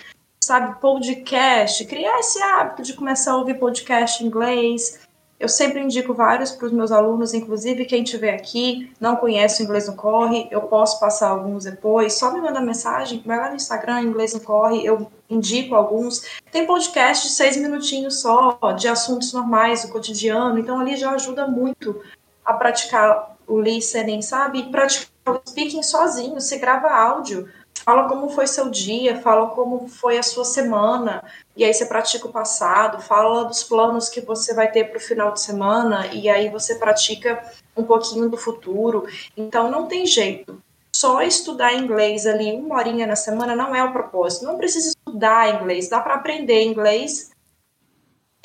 Sabe, 0.44 0.80
podcast, 0.80 1.84
criar 1.86 2.20
esse 2.20 2.42
hábito 2.42 2.84
de 2.84 2.94
começar 2.94 3.32
a 3.32 3.38
ouvir 3.38 3.56
podcast 3.56 4.24
em 4.24 4.28
inglês. 4.28 5.00
Eu 5.40 5.50
sempre 5.50 5.82
indico 5.82 6.14
vários 6.14 6.52
para 6.52 6.68
os 6.68 6.72
meus 6.72 6.92
alunos, 6.92 7.34
inclusive 7.34 7.86
quem 7.86 8.04
estiver 8.04 8.34
aqui, 8.34 8.94
não 9.02 9.18
conhece 9.18 9.62
o 9.62 9.66
Inglês 9.66 9.86
no 9.86 9.96
Corre, 9.96 10.48
eu 10.50 10.62
posso 10.62 10.98
passar 10.98 11.30
alguns 11.30 11.66
depois, 11.66 12.14
só 12.14 12.32
me 12.32 12.40
manda 12.40 12.62
mensagem, 12.62 13.22
vai 13.26 13.38
lá 13.38 13.50
no 13.50 13.58
Instagram, 13.58 14.02
Inglês 14.02 14.34
no 14.34 14.40
Corre, 14.40 14.86
eu 14.86 15.12
indico 15.30 15.76
alguns. 15.76 16.40
Tem 16.52 16.66
podcast 16.66 17.28
de 17.28 17.34
seis 17.34 17.58
minutinhos 17.58 18.22
só, 18.22 18.58
de 18.78 18.88
assuntos 18.88 19.34
normais, 19.34 19.82
do 19.82 19.90
cotidiano, 19.90 20.58
então 20.58 20.80
ali 20.80 20.96
já 20.96 21.12
ajuda 21.12 21.46
muito 21.46 22.02
a 22.46 22.54
praticar 22.54 23.35
o 23.48 23.60
listening, 23.60 24.22
sabe? 24.22 24.64
Praticar 24.72 25.36
o 25.36 25.42
speaking 25.48 25.84
sozinho, 25.84 26.40
você 26.40 26.58
grava 26.58 26.90
áudio, 26.90 27.50
fala 27.84 28.08
como 28.08 28.30
foi 28.30 28.48
seu 28.48 28.70
dia, 28.70 29.22
fala 29.22 29.50
como 29.50 29.88
foi 29.88 30.18
a 30.18 30.24
sua 30.24 30.46
semana, 30.46 31.24
e 31.56 31.64
aí 31.64 31.74
você 31.74 31.86
pratica 31.86 32.28
o 32.28 32.32
passado, 32.32 33.02
fala 33.02 33.46
dos 33.46 33.64
planos 33.64 34.10
que 34.10 34.22
você 34.22 34.54
vai 34.54 34.72
ter 34.72 34.86
para 34.86 34.98
o 34.98 35.02
final 35.02 35.32
de 35.32 35.42
semana, 35.42 36.08
e 36.08 36.30
aí 36.30 36.50
você 36.50 36.76
pratica 36.76 37.44
um 37.76 37.84
pouquinho 37.84 38.30
do 38.30 38.38
futuro. 38.38 39.08
Então 39.36 39.70
não 39.70 39.88
tem 39.88 40.06
jeito. 40.06 40.62
Só 40.96 41.22
estudar 41.22 41.74
inglês 41.74 42.26
ali 42.26 42.54
uma 42.54 42.78
horinha 42.78 43.06
na 43.06 43.18
semana 43.18 43.54
não 43.54 43.76
é 43.76 43.84
o 43.84 43.92
propósito. 43.92 44.46
Não 44.46 44.58
precisa 44.58 44.88
estudar 44.88 45.54
inglês, 45.54 45.90
dá 45.90 46.00
para 46.00 46.16
aprender 46.16 46.64
inglês 46.64 47.32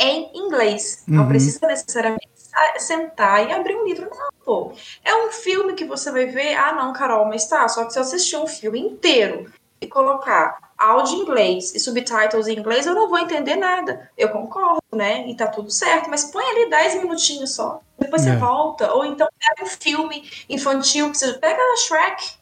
em 0.00 0.30
inglês. 0.34 1.04
Uhum. 1.06 1.16
Não 1.16 1.28
precisa 1.28 1.64
necessariamente 1.66 2.28
sentar 2.78 3.48
e 3.48 3.52
abrir 3.52 3.76
um 3.76 3.84
livro. 3.84 4.10
Não, 4.10 4.30
pô. 4.50 4.72
É 5.04 5.14
um 5.14 5.30
filme 5.30 5.74
que 5.74 5.84
você 5.84 6.10
vai 6.10 6.26
ver. 6.26 6.56
Ah, 6.56 6.72
não, 6.72 6.92
Carol, 6.92 7.26
mas 7.26 7.46
tá. 7.46 7.68
Só 7.68 7.84
que 7.84 7.92
se 7.92 7.98
eu 8.00 8.02
assistir 8.02 8.36
um 8.36 8.48
filme 8.48 8.80
inteiro 8.80 9.52
e 9.80 9.86
colocar 9.86 10.72
áudio 10.76 11.18
em 11.18 11.20
inglês 11.20 11.72
e 11.72 11.78
subtitles 11.78 12.48
em 12.48 12.58
inglês, 12.58 12.84
eu 12.84 12.94
não 12.94 13.08
vou 13.08 13.18
entender 13.18 13.54
nada. 13.54 14.10
Eu 14.18 14.30
concordo, 14.30 14.82
né? 14.92 15.28
E 15.28 15.36
tá 15.36 15.46
tudo 15.46 15.70
certo. 15.70 16.10
Mas 16.10 16.24
põe 16.24 16.44
ali 16.44 16.68
10 16.68 16.96
minutinhos 16.96 17.54
só. 17.54 17.80
Depois 17.96 18.26
é. 18.26 18.32
você 18.32 18.36
volta. 18.38 18.92
Ou 18.92 19.04
então 19.04 19.28
pega 19.38 19.62
um 19.64 19.72
filme 19.72 20.28
infantil 20.48 21.12
que 21.12 21.18
você 21.18 21.32
pega 21.34 21.62
Shrek. 21.76 22.40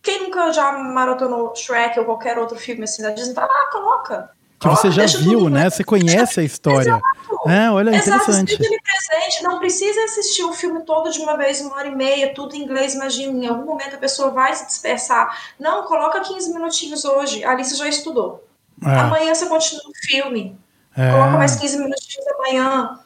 Quem 0.00 0.22
nunca 0.22 0.52
já 0.52 0.72
maratonou 0.72 1.54
Shrek 1.54 1.98
ou 2.00 2.06
qualquer 2.06 2.38
outro 2.38 2.56
filme 2.56 2.84
assim 2.84 3.02
da 3.02 3.10
Disney, 3.10 3.34
tá 3.34 3.46
lá, 3.46 3.70
coloca 3.70 4.30
que 4.62 4.68
você 4.68 4.90
já 4.90 5.06
viu, 5.18 5.50
né? 5.50 5.68
Você 5.68 5.84
conhece 5.84 6.40
a 6.40 6.42
história. 6.42 6.90
Exato. 6.90 7.48
É, 7.48 7.70
olha, 7.70 7.90
Exato, 7.90 8.30
interessante. 8.30 8.56
presente, 8.56 9.42
não 9.42 9.58
precisa 9.58 10.04
assistir 10.04 10.44
o 10.44 10.52
filme 10.52 10.82
todo 10.84 11.10
de 11.10 11.18
uma 11.18 11.36
vez, 11.36 11.60
uma 11.60 11.76
hora 11.76 11.88
e 11.88 11.94
meia, 11.94 12.32
tudo 12.32 12.54
em 12.54 12.62
inglês, 12.62 12.94
imagina, 12.94 13.44
em 13.44 13.48
algum 13.48 13.64
momento 13.64 13.96
a 13.96 13.98
pessoa 13.98 14.30
vai 14.30 14.54
se 14.54 14.66
dispersar. 14.66 15.36
Não, 15.58 15.84
coloca 15.84 16.20
15 16.20 16.52
minutinhos 16.52 17.04
hoje, 17.04 17.44
ali 17.44 17.64
você 17.64 17.74
já 17.74 17.88
estudou. 17.88 18.44
É. 18.84 18.90
Amanhã 18.90 19.34
você 19.34 19.46
continua 19.46 19.82
o 19.88 20.06
filme. 20.06 20.56
É. 20.96 21.10
Coloca 21.10 21.36
mais 21.36 21.56
15 21.56 21.78
minutinhos 21.78 22.26
amanhã. 22.38 23.00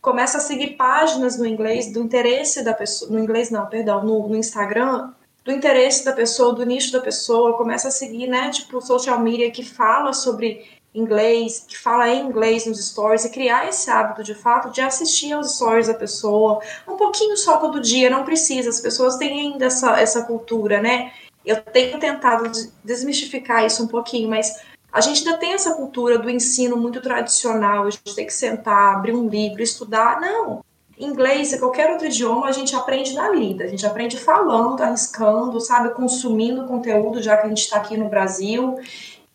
Começa 0.00 0.38
a 0.38 0.40
seguir 0.40 0.76
páginas 0.76 1.38
no 1.38 1.46
inglês, 1.46 1.92
do 1.92 2.00
interesse 2.00 2.62
da 2.62 2.72
pessoa, 2.72 3.10
no 3.10 3.18
inglês 3.18 3.50
não, 3.50 3.66
perdão, 3.66 4.02
no, 4.04 4.28
no 4.28 4.36
Instagram, 4.36 5.10
do 5.44 5.52
interesse 5.52 6.04
da 6.04 6.12
pessoa, 6.12 6.54
do 6.54 6.64
nicho 6.64 6.92
da 6.92 7.00
pessoa, 7.00 7.56
começa 7.56 7.88
a 7.88 7.90
seguir, 7.90 8.26
né, 8.26 8.50
tipo, 8.50 8.80
social 8.80 9.18
media 9.18 9.50
que 9.50 9.64
fala 9.64 10.12
sobre 10.12 10.79
inglês, 10.94 11.64
que 11.66 11.78
fala 11.78 12.08
em 12.08 12.26
inglês 12.26 12.66
nos 12.66 12.84
stories 12.88 13.24
e 13.24 13.30
criar 13.30 13.68
esse 13.68 13.90
hábito 13.90 14.24
de 14.24 14.34
fato 14.34 14.70
de 14.70 14.80
assistir 14.80 15.32
aos 15.32 15.54
stories 15.54 15.86
da 15.86 15.94
pessoa, 15.94 16.60
um 16.88 16.96
pouquinho 16.96 17.36
só 17.36 17.58
todo 17.58 17.80
dia, 17.80 18.10
não 18.10 18.24
precisa, 18.24 18.68
as 18.68 18.80
pessoas 18.80 19.16
têm 19.16 19.40
ainda 19.52 19.66
essa, 19.66 20.00
essa 20.00 20.24
cultura, 20.24 20.80
né? 20.80 21.12
Eu 21.44 21.60
tenho 21.62 21.98
tentado 21.98 22.50
desmistificar 22.84 23.64
isso 23.64 23.82
um 23.84 23.86
pouquinho, 23.86 24.28
mas 24.28 24.60
a 24.92 25.00
gente 25.00 25.26
ainda 25.26 25.38
tem 25.38 25.52
essa 25.52 25.74
cultura 25.74 26.18
do 26.18 26.28
ensino 26.28 26.76
muito 26.76 27.00
tradicional, 27.00 27.86
a 27.86 27.90
gente 27.90 28.14
tem 28.14 28.26
que 28.26 28.34
sentar, 28.34 28.96
abrir 28.96 29.14
um 29.14 29.28
livro, 29.28 29.62
estudar. 29.62 30.20
Não. 30.20 30.64
Inglês 30.98 31.52
e 31.52 31.58
qualquer 31.58 31.90
outro 31.90 32.08
idioma 32.08 32.46
a 32.46 32.52
gente 32.52 32.76
aprende 32.76 33.14
na 33.14 33.30
lida, 33.30 33.64
a 33.64 33.68
gente 33.68 33.86
aprende 33.86 34.18
falando, 34.18 34.82
arriscando, 34.82 35.58
sabe, 35.58 35.94
consumindo 35.94 36.66
conteúdo, 36.66 37.22
já 37.22 37.38
que 37.38 37.46
a 37.46 37.48
gente 37.48 37.62
está 37.62 37.78
aqui 37.78 37.96
no 37.96 38.08
Brasil. 38.08 38.78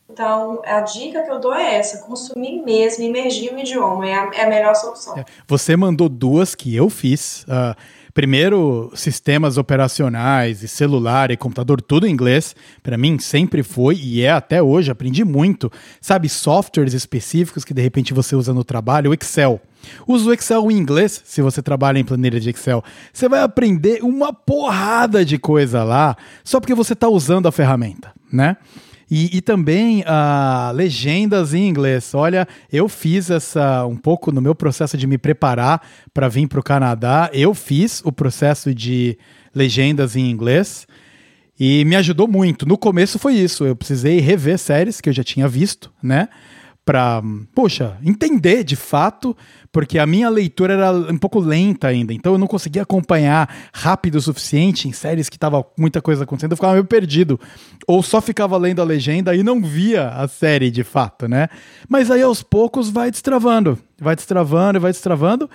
Então, 0.10 0.62
a 0.66 0.82
dica 0.82 1.24
que 1.24 1.32
eu 1.32 1.40
dou 1.40 1.54
é 1.54 1.76
essa: 1.76 2.06
consumir 2.06 2.62
mesmo, 2.64 3.04
imergir 3.04 3.52
no 3.52 3.60
idioma, 3.60 4.08
é 4.08 4.14
a, 4.14 4.32
é 4.34 4.44
a 4.44 4.50
melhor 4.50 4.76
solução. 4.76 5.18
É, 5.18 5.26
você 5.48 5.76
mandou 5.76 6.08
duas 6.08 6.56
que 6.56 6.76
eu 6.76 6.90
fiz. 6.90 7.44
Uh, 7.44 7.76
Primeiro, 8.16 8.94
sistemas 8.96 9.58
operacionais 9.58 10.64
e 10.64 10.70
celular 10.70 11.32
e 11.32 11.36
computador, 11.36 11.82
tudo 11.82 12.08
em 12.08 12.12
inglês. 12.12 12.56
Para 12.82 12.98
mim, 12.98 13.20
sempre 13.20 13.62
foi 13.62 13.98
e 13.98 14.22
é 14.22 14.32
até 14.32 14.64
hoje. 14.64 14.90
Aprendi 14.90 15.26
muito. 15.26 15.70
Sabe, 16.00 16.30
softwares 16.30 16.94
específicos 16.94 17.66
que 17.66 17.74
de 17.74 17.82
repente 17.82 18.14
você 18.14 18.34
usa 18.34 18.54
no 18.54 18.64
trabalho, 18.64 19.12
o 19.12 19.14
Excel. 19.14 19.60
Usa 20.08 20.30
o 20.30 20.34
Excel 20.34 20.72
em 20.72 20.78
inglês, 20.78 21.24
se 21.26 21.42
você 21.42 21.62
trabalha 21.62 22.00
em 22.00 22.06
planilha 22.06 22.40
de 22.40 22.50
Excel. 22.50 22.82
Você 23.12 23.28
vai 23.28 23.42
aprender 23.42 24.02
uma 24.02 24.32
porrada 24.32 25.26
de 25.26 25.38
coisa 25.38 25.84
lá 25.84 26.16
só 26.42 26.62
porque 26.62 26.74
você 26.74 26.94
está 26.94 27.10
usando 27.10 27.50
a 27.50 27.52
ferramenta, 27.52 28.14
né? 28.32 28.56
E, 29.10 29.38
e 29.38 29.42
também 29.42 30.02
uh, 30.02 30.74
legendas 30.74 31.54
em 31.54 31.68
inglês. 31.68 32.14
Olha, 32.14 32.48
eu 32.72 32.90
fiz 32.90 33.30
essa 33.30 33.86
um 33.86 33.96
pouco 33.96 34.32
no 34.32 34.42
meu 34.42 34.56
processo 34.56 34.98
de 34.98 35.06
me 35.06 35.18
preparar 35.18 35.82
para 36.14 36.28
vir 36.28 36.48
para 36.48 36.60
o 36.60 36.64
Canadá. 36.64 37.30
Eu 37.32 37.54
fiz 37.54 38.02
o 38.04 38.12
processo 38.12 38.74
de 38.74 39.18
legendas 39.54 40.16
em 40.16 40.30
inglês 40.30 40.88
e 41.60 41.86
me 41.86 41.96
ajudou 41.96 42.28
muito. 42.28 42.66
No 42.66 42.78
começo 42.78 43.20
foi 43.20 43.36
isso. 43.36 43.66
Eu 43.66 43.76
precisei 43.76 44.20
rever 44.20 44.58
séries 44.58 45.00
que 45.00 45.10
eu 45.10 45.14
já 45.14 45.24
tinha 45.24 45.48
visto, 45.48 45.92
né? 46.02 46.28
Para, 46.86 47.22
poxa, 47.54 47.98
entender 48.04 48.64
de 48.64 48.76
fato, 48.76 49.36
porque 49.72 49.98
a 49.98 50.06
minha 50.06 50.30
leitura 50.30 50.74
era 50.76 50.92
um 50.92 51.18
pouco 51.18 51.40
lenta 51.40 51.88
ainda, 51.88 52.14
então 52.14 52.34
eu 52.34 52.38
não 52.38 52.46
conseguia 52.46 52.84
acompanhar 52.84 53.50
rápido 53.74 54.16
o 54.16 54.22
suficiente 54.22 54.88
em 54.88 54.94
séries 54.94 55.28
que 55.28 55.40
tava 55.40 55.66
muita 55.78 56.00
coisa 56.00 56.24
acontecendo, 56.24 56.52
eu 56.52 56.58
ficava 56.58 56.74
meio 56.74 56.86
perdido, 56.86 57.40
ou 57.88 58.04
só 58.04 58.22
ficava 58.22 58.56
lendo 58.56 58.82
a 58.82 58.86
legenda 58.86 59.36
e 59.36 59.42
não 59.42 59.62
via 59.62 60.10
a 60.10 60.28
série 60.28 60.70
de 60.70 60.84
fato, 60.84 61.28
né? 61.28 61.50
Mas 61.90 62.12
aí 62.12 62.22
aos 62.22 62.44
poucos 62.44 62.92
vai 62.92 63.10
destravando, 63.10 63.80
vai 64.00 64.16
destravando, 64.16 64.80
vai 64.80 64.92
destravando, 64.92 65.50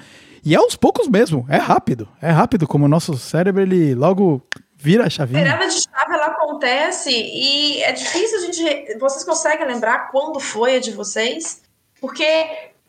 e 0.44 0.54
é 0.54 0.58
aos 0.58 0.74
poucos 0.74 1.06
mesmo, 1.06 1.46
é 1.48 1.58
rápido, 1.58 2.08
é 2.20 2.30
rápido 2.30 2.66
como 2.66 2.86
o 2.86 2.88
nosso 2.88 3.16
cérebro 3.16 3.62
ele 3.62 3.94
logo 3.94 4.42
vira 4.80 5.06
a 5.06 5.10
chavinha. 5.10 5.44
Virada 5.44 5.68
de 5.68 5.82
chave 5.82 6.14
ela 6.14 6.26
acontece 6.26 7.10
e 7.10 7.82
é 7.82 7.92
difícil 7.92 8.38
a 8.38 8.40
gente. 8.40 8.98
Vocês 8.98 9.24
conseguem 9.24 9.66
lembrar 9.66 10.10
quando 10.10 10.40
foi 10.40 10.76
a 10.76 10.80
de 10.80 10.90
vocês? 10.92 11.62
Porque 12.00 12.24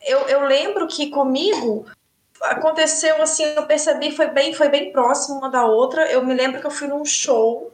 eu, 0.06 0.20
eu 0.20 0.46
lembro 0.46 0.86
que 0.88 1.10
comigo 1.10 1.86
aconteceu 2.40 3.22
assim, 3.22 3.44
eu 3.44 3.66
percebi, 3.66 4.10
foi 4.10 4.28
bem, 4.28 4.52
foi 4.52 4.68
bem 4.68 4.90
próximo 4.90 5.38
uma 5.38 5.50
da 5.50 5.64
outra. 5.66 6.10
Eu 6.10 6.24
me 6.24 6.34
lembro 6.34 6.60
que 6.60 6.66
eu 6.66 6.70
fui 6.70 6.88
num 6.88 7.04
show 7.04 7.72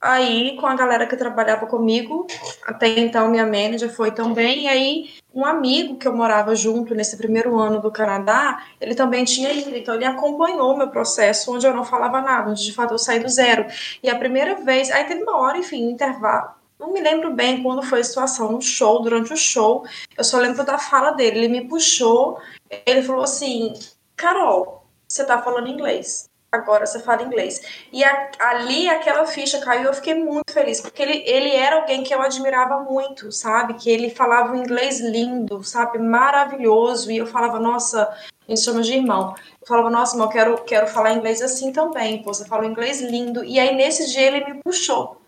aí 0.00 0.56
com 0.56 0.66
a 0.66 0.74
galera 0.74 1.06
que 1.06 1.16
trabalhava 1.16 1.66
comigo. 1.66 2.26
Até 2.66 2.88
então 2.98 3.28
minha 3.28 3.46
manager 3.46 3.94
foi 3.94 4.10
também. 4.10 4.64
E 4.64 4.68
aí 4.68 5.10
um 5.34 5.44
amigo 5.44 5.96
que 5.96 6.06
eu 6.06 6.14
morava 6.14 6.54
junto 6.54 6.94
nesse 6.94 7.16
primeiro 7.16 7.58
ano 7.58 7.80
do 7.80 7.90
Canadá, 7.90 8.62
ele 8.80 8.94
também 8.94 9.24
tinha 9.24 9.52
ido. 9.52 9.74
Então 9.76 9.94
ele 9.94 10.04
acompanhou 10.04 10.76
meu 10.76 10.88
processo, 10.88 11.52
onde 11.52 11.66
eu 11.66 11.74
não 11.74 11.84
falava 11.84 12.20
nada, 12.20 12.50
onde 12.50 12.64
de 12.64 12.72
fato 12.72 12.94
eu 12.94 12.98
saí 12.98 13.18
do 13.18 13.28
zero. 13.28 13.66
E 14.02 14.08
a 14.08 14.16
primeira 14.16 14.54
vez, 14.56 14.90
aí 14.90 15.04
teve 15.04 15.22
uma 15.22 15.36
hora, 15.38 15.58
enfim, 15.58 15.86
um 15.86 15.90
intervalo. 15.90 16.50
Não 16.78 16.92
me 16.92 17.00
lembro 17.00 17.32
bem 17.32 17.62
quando 17.62 17.82
foi 17.82 18.00
a 18.00 18.04
situação 18.04 18.52
no 18.52 18.62
show, 18.62 19.02
durante 19.02 19.32
o 19.32 19.36
show. 19.36 19.84
Eu 20.16 20.24
só 20.24 20.38
lembro 20.38 20.64
da 20.64 20.78
fala 20.78 21.12
dele. 21.12 21.38
Ele 21.38 21.48
me 21.48 21.68
puxou, 21.68 22.38
ele 22.86 23.02
falou 23.02 23.24
assim: 23.24 23.72
Carol, 24.16 24.84
você 25.08 25.24
tá 25.24 25.40
falando 25.42 25.68
inglês 25.68 26.28
agora 26.54 26.86
você 26.86 27.00
fala 27.00 27.22
inglês. 27.22 27.60
E 27.92 28.02
a, 28.04 28.30
ali 28.38 28.88
aquela 28.88 29.26
ficha 29.26 29.60
caiu, 29.60 29.84
eu 29.84 29.94
fiquei 29.94 30.14
muito 30.14 30.52
feliz, 30.52 30.80
porque 30.80 31.02
ele, 31.02 31.22
ele 31.26 31.50
era 31.50 31.76
alguém 31.76 32.02
que 32.02 32.14
eu 32.14 32.20
admirava 32.20 32.80
muito, 32.80 33.30
sabe? 33.32 33.74
Que 33.74 33.90
ele 33.90 34.10
falava 34.10 34.52
um 34.52 34.56
inglês 34.56 35.00
lindo, 35.00 35.62
sabe? 35.62 35.98
Maravilhoso. 35.98 37.10
E 37.10 37.18
eu 37.18 37.26
falava, 37.26 37.58
nossa, 37.58 38.02
a 38.02 38.50
gente 38.50 38.60
chama 38.60 38.82
de 38.82 38.94
irmão. 38.94 39.34
Eu 39.60 39.66
falava, 39.66 39.90
nossa, 39.90 40.14
irmão, 40.14 40.28
quero, 40.28 40.56
quero 40.64 40.86
falar 40.86 41.12
inglês 41.12 41.40
assim 41.42 41.72
também. 41.72 42.22
Pô, 42.22 42.32
você 42.32 42.44
fala 42.44 42.66
inglês 42.66 43.00
lindo. 43.00 43.44
E 43.44 43.58
aí 43.58 43.74
nesse 43.74 44.10
dia 44.12 44.22
ele 44.22 44.44
me 44.44 44.62
puxou 44.62 45.20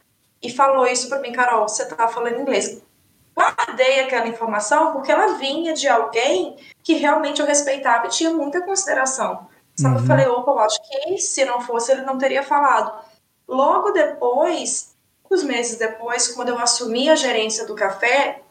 e 0.42 0.50
falou 0.50 0.86
isso 0.86 1.08
para 1.08 1.20
mim, 1.20 1.32
Carol, 1.32 1.68
você 1.68 1.84
tá 1.86 2.08
falando 2.08 2.40
inglês. 2.40 2.82
Guardei 3.34 4.00
aquela 4.00 4.28
informação 4.28 4.92
porque 4.92 5.12
ela 5.12 5.34
vinha 5.34 5.74
de 5.74 5.88
alguém 5.88 6.56
que 6.82 6.94
realmente 6.94 7.40
eu 7.40 7.46
respeitava 7.46 8.06
e 8.06 8.10
tinha 8.10 8.30
muita 8.30 8.62
consideração. 8.62 9.46
Só 9.78 9.88
que 9.88 9.94
uhum. 9.94 10.00
eu 10.00 10.06
falei, 10.06 10.26
opa, 10.26 10.50
eu 10.50 10.58
acho 10.60 10.80
que 10.82 11.18
se 11.18 11.44
não 11.44 11.60
fosse, 11.60 11.92
ele 11.92 12.02
não 12.02 12.16
teria 12.16 12.42
falado. 12.42 13.04
Logo 13.46 13.90
depois, 13.90 14.96
uns 15.30 15.42
meses 15.42 15.78
depois, 15.78 16.28
quando 16.28 16.48
eu 16.48 16.58
assumi 16.58 17.08
a 17.08 17.14
gerência 17.14 17.66
do 17.66 17.74
café 17.74 18.42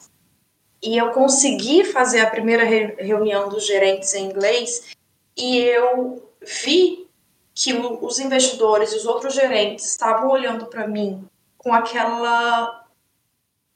e 0.81 0.97
eu 0.97 1.11
consegui 1.11 1.84
fazer 1.84 2.22
a 2.22 2.30
primeira 2.30 2.64
re 2.64 2.95
reunião 2.99 3.49
dos 3.49 3.65
gerentes 3.65 4.14
em 4.14 4.26
inglês, 4.26 4.95
e 5.35 5.57
eu 5.57 6.30
vi 6.41 7.10
que 7.53 7.73
o, 7.73 8.06
os 8.06 8.19
investidores 8.19 8.91
e 8.93 8.97
os 8.97 9.06
outros 9.06 9.34
gerentes 9.34 9.85
estavam 9.85 10.30
olhando 10.30 10.68
para 10.68 10.88
mim 10.88 11.27
com 11.57 11.73
aquela 11.73 12.85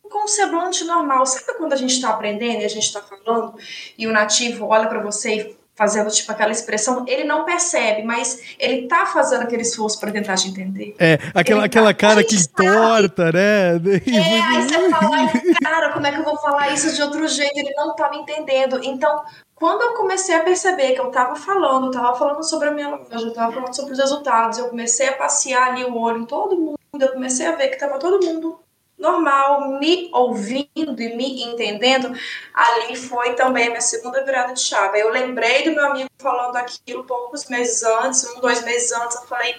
com 0.03 0.23
um 0.23 0.27
semblante 0.27 0.83
normal. 0.83 1.25
Sabe 1.25 1.57
quando 1.57 1.73
a 1.73 1.75
gente 1.75 1.93
está 1.93 2.09
aprendendo 2.09 2.61
e 2.61 2.65
a 2.65 2.69
gente 2.69 2.85
está 2.85 3.01
falando 3.01 3.55
e 3.97 4.07
o 4.07 4.11
nativo 4.11 4.67
olha 4.67 4.87
para 4.87 5.01
você 5.01 5.35
e 5.35 5.58
fazendo 5.79 6.11
tipo 6.11 6.29
aquela 6.29 6.51
expressão, 6.51 7.05
ele 7.07 7.23
não 7.23 7.45
percebe, 7.45 8.03
mas 8.03 8.53
ele 8.59 8.85
tá 8.85 9.05
fazendo 9.05 9.43
aquele 9.43 9.61
esforço 9.61 9.97
para 9.97 10.11
tentar 10.11 10.35
te 10.35 10.49
entender. 10.49 10.93
É, 10.99 11.17
aquela, 11.33 11.63
aquela 11.63 11.93
tá, 11.93 11.93
cara 11.93 12.21
que 12.21 12.35
torta, 12.49 13.31
né? 13.31 13.77
É, 13.77 14.41
aí 14.41 14.61
você 14.67 14.89
fala, 14.89 15.17
cara, 15.63 15.93
como 15.93 16.05
é 16.05 16.11
que 16.11 16.19
eu 16.19 16.25
vou 16.25 16.37
falar 16.37 16.73
isso 16.73 16.93
de 16.93 17.01
outro 17.01 17.25
jeito? 17.29 17.57
Ele 17.57 17.73
não 17.75 17.95
tá 17.95 18.09
me 18.09 18.17
entendendo. 18.17 18.81
Então, 18.83 19.23
quando 19.55 19.83
eu 19.83 19.93
comecei 19.93 20.35
a 20.35 20.43
perceber 20.43 20.91
que 20.91 20.99
eu 20.99 21.11
tava 21.11 21.37
falando, 21.37 21.85
eu 21.85 21.91
tava 21.91 22.13
falando 22.13 22.43
sobre 22.43 22.67
a 22.67 22.71
minha 22.71 22.89
loja, 22.89 23.25
eu 23.25 23.33
tava 23.33 23.53
falando 23.53 23.73
sobre 23.73 23.93
os 23.93 23.99
resultados, 23.99 24.57
eu 24.57 24.67
comecei 24.67 25.07
a 25.07 25.13
passear 25.13 25.69
ali 25.69 25.85
o 25.85 25.97
olho 25.97 26.23
em 26.23 26.25
todo 26.25 26.57
mundo, 26.57 26.77
eu 26.99 27.13
comecei 27.13 27.47
a 27.47 27.55
ver 27.55 27.69
que 27.69 27.79
tava 27.79 27.97
todo 27.97 28.25
mundo 28.25 28.59
normal, 28.99 29.79
me 29.79 30.09
ouvindo 30.13 31.01
e 31.01 31.15
me 31.15 31.43
entendendo, 31.43 32.13
ali 32.53 32.95
foi 32.95 33.33
também 33.33 33.69
minha 33.69 33.81
segunda 33.81 34.23
virada 34.23 34.53
de 34.53 34.61
chave. 34.61 34.99
Eu 34.99 35.09
lembrei 35.09 35.63
do 35.63 35.71
meu 35.71 35.85
amigo 35.85 36.09
falando 36.17 36.55
aquilo 36.57 37.03
poucos 37.05 37.47
meses 37.47 37.81
antes, 37.83 38.23
um, 38.25 38.41
dois 38.41 38.63
meses 38.63 38.91
antes, 38.91 39.15
eu 39.15 39.27
falei, 39.27 39.55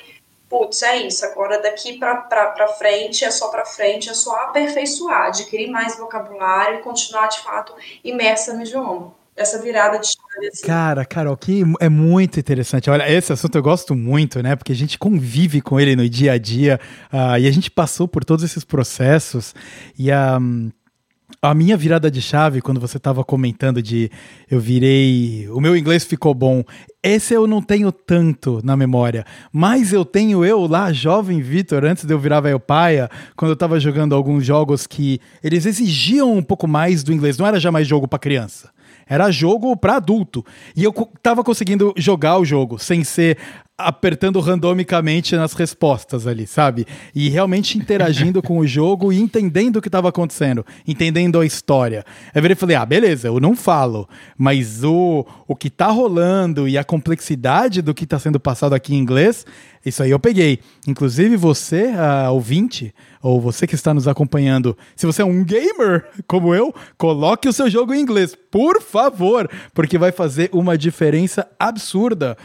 putz, 0.48 0.82
é 0.82 0.96
isso, 0.98 1.24
agora 1.24 1.60
daqui 1.60 1.98
para 1.98 2.68
frente, 2.78 3.24
é 3.24 3.30
só 3.30 3.48
para 3.48 3.64
frente, 3.64 4.10
é 4.10 4.14
só 4.14 4.34
aperfeiçoar, 4.36 5.28
adquirir 5.28 5.70
mais 5.70 5.96
vocabulário 5.96 6.80
e 6.80 6.82
continuar 6.82 7.28
de 7.28 7.40
fato 7.40 7.74
imersa 8.04 8.52
no 8.52 8.62
idioma 8.62 9.20
essa 9.40 9.58
virada 9.58 9.98
de. 9.98 10.19
Cara, 10.64 11.04
Carol, 11.04 11.36
que 11.36 11.62
é 11.80 11.88
muito 11.88 12.38
interessante. 12.38 12.88
Olha, 12.88 13.10
esse 13.10 13.32
assunto 13.32 13.56
eu 13.56 13.62
gosto 13.62 13.94
muito, 13.94 14.42
né? 14.42 14.56
Porque 14.56 14.72
a 14.72 14.76
gente 14.76 14.98
convive 14.98 15.60
com 15.60 15.78
ele 15.78 15.96
no 15.96 16.08
dia 16.08 16.32
a 16.32 16.38
dia 16.38 16.80
uh, 17.12 17.38
e 17.38 17.46
a 17.46 17.50
gente 17.50 17.70
passou 17.70 18.06
por 18.06 18.24
todos 18.24 18.44
esses 18.44 18.64
processos 18.64 19.54
e 19.98 20.10
a. 20.10 20.38
A 21.42 21.54
minha 21.54 21.74
virada 21.76 22.10
de 22.10 22.20
chave, 22.20 22.60
quando 22.60 22.80
você 22.80 22.98
estava 22.98 23.24
comentando 23.24 23.80
de 23.80 24.10
eu 24.50 24.60
virei. 24.60 25.48
O 25.50 25.60
meu 25.60 25.74
inglês 25.76 26.04
ficou 26.04 26.34
bom. 26.34 26.62
Esse 27.02 27.32
eu 27.32 27.46
não 27.46 27.62
tenho 27.62 27.90
tanto 27.90 28.60
na 28.62 28.76
memória. 28.76 29.24
Mas 29.50 29.92
eu 29.92 30.04
tenho 30.04 30.44
eu 30.44 30.66
lá, 30.66 30.92
jovem 30.92 31.40
Vitor, 31.40 31.84
antes 31.84 32.04
de 32.04 32.12
eu 32.12 32.18
virar 32.18 32.40
velho 32.40 32.60
paia, 32.60 33.08
quando 33.36 33.50
eu 33.50 33.54
estava 33.54 33.80
jogando 33.80 34.14
alguns 34.14 34.44
jogos 34.44 34.86
que 34.86 35.18
eles 35.42 35.64
exigiam 35.64 36.36
um 36.36 36.42
pouco 36.42 36.66
mais 36.66 37.02
do 37.02 37.12
inglês. 37.12 37.38
Não 37.38 37.46
era 37.46 37.60
já 37.60 37.70
mais 37.72 37.86
jogo 37.86 38.06
para 38.06 38.18
criança. 38.18 38.68
Era 39.10 39.32
jogo 39.32 39.76
para 39.76 39.96
adulto. 39.96 40.46
E 40.76 40.84
eu 40.84 40.92
tava 41.20 41.42
conseguindo 41.42 41.92
jogar 41.96 42.38
o 42.38 42.44
jogo 42.44 42.78
sem 42.78 43.02
ser 43.02 43.36
apertando 43.86 44.40
randomicamente 44.40 45.36
nas 45.36 45.52
respostas 45.52 46.26
ali, 46.26 46.46
sabe? 46.46 46.86
E 47.14 47.28
realmente 47.28 47.78
interagindo 47.78 48.42
com 48.42 48.58
o 48.58 48.66
jogo 48.66 49.12
e 49.12 49.20
entendendo 49.20 49.76
o 49.76 49.82
que 49.82 49.88
estava 49.88 50.08
acontecendo, 50.08 50.64
entendendo 50.86 51.40
a 51.40 51.46
história. 51.46 52.04
Eu 52.34 52.56
falei, 52.56 52.76
ah, 52.76 52.86
beleza, 52.86 53.28
eu 53.28 53.40
não 53.40 53.56
falo, 53.56 54.08
mas 54.36 54.84
o, 54.84 55.26
o 55.46 55.56
que 55.56 55.70
tá 55.70 55.88
rolando 55.88 56.68
e 56.68 56.76
a 56.76 56.84
complexidade 56.84 57.82
do 57.82 57.94
que 57.94 58.06
tá 58.06 58.18
sendo 58.18 58.40
passado 58.40 58.74
aqui 58.74 58.94
em 58.94 58.98
inglês, 58.98 59.46
isso 59.84 60.02
aí 60.02 60.10
eu 60.10 60.18
peguei. 60.18 60.60
Inclusive 60.86 61.36
você, 61.36 61.92
uh, 61.94 62.32
ouvinte, 62.32 62.94
ou 63.22 63.40
você 63.40 63.66
que 63.66 63.74
está 63.74 63.94
nos 63.94 64.08
acompanhando, 64.08 64.76
se 64.96 65.06
você 65.06 65.22
é 65.22 65.24
um 65.24 65.44
gamer 65.44 66.06
como 66.26 66.54
eu, 66.54 66.74
coloque 66.96 67.48
o 67.48 67.52
seu 67.52 67.68
jogo 67.70 67.94
em 67.94 68.00
inglês, 68.00 68.36
por 68.50 68.82
favor, 68.82 69.48
porque 69.74 69.98
vai 69.98 70.12
fazer 70.12 70.50
uma 70.52 70.76
diferença 70.76 71.48
absurda 71.58 72.36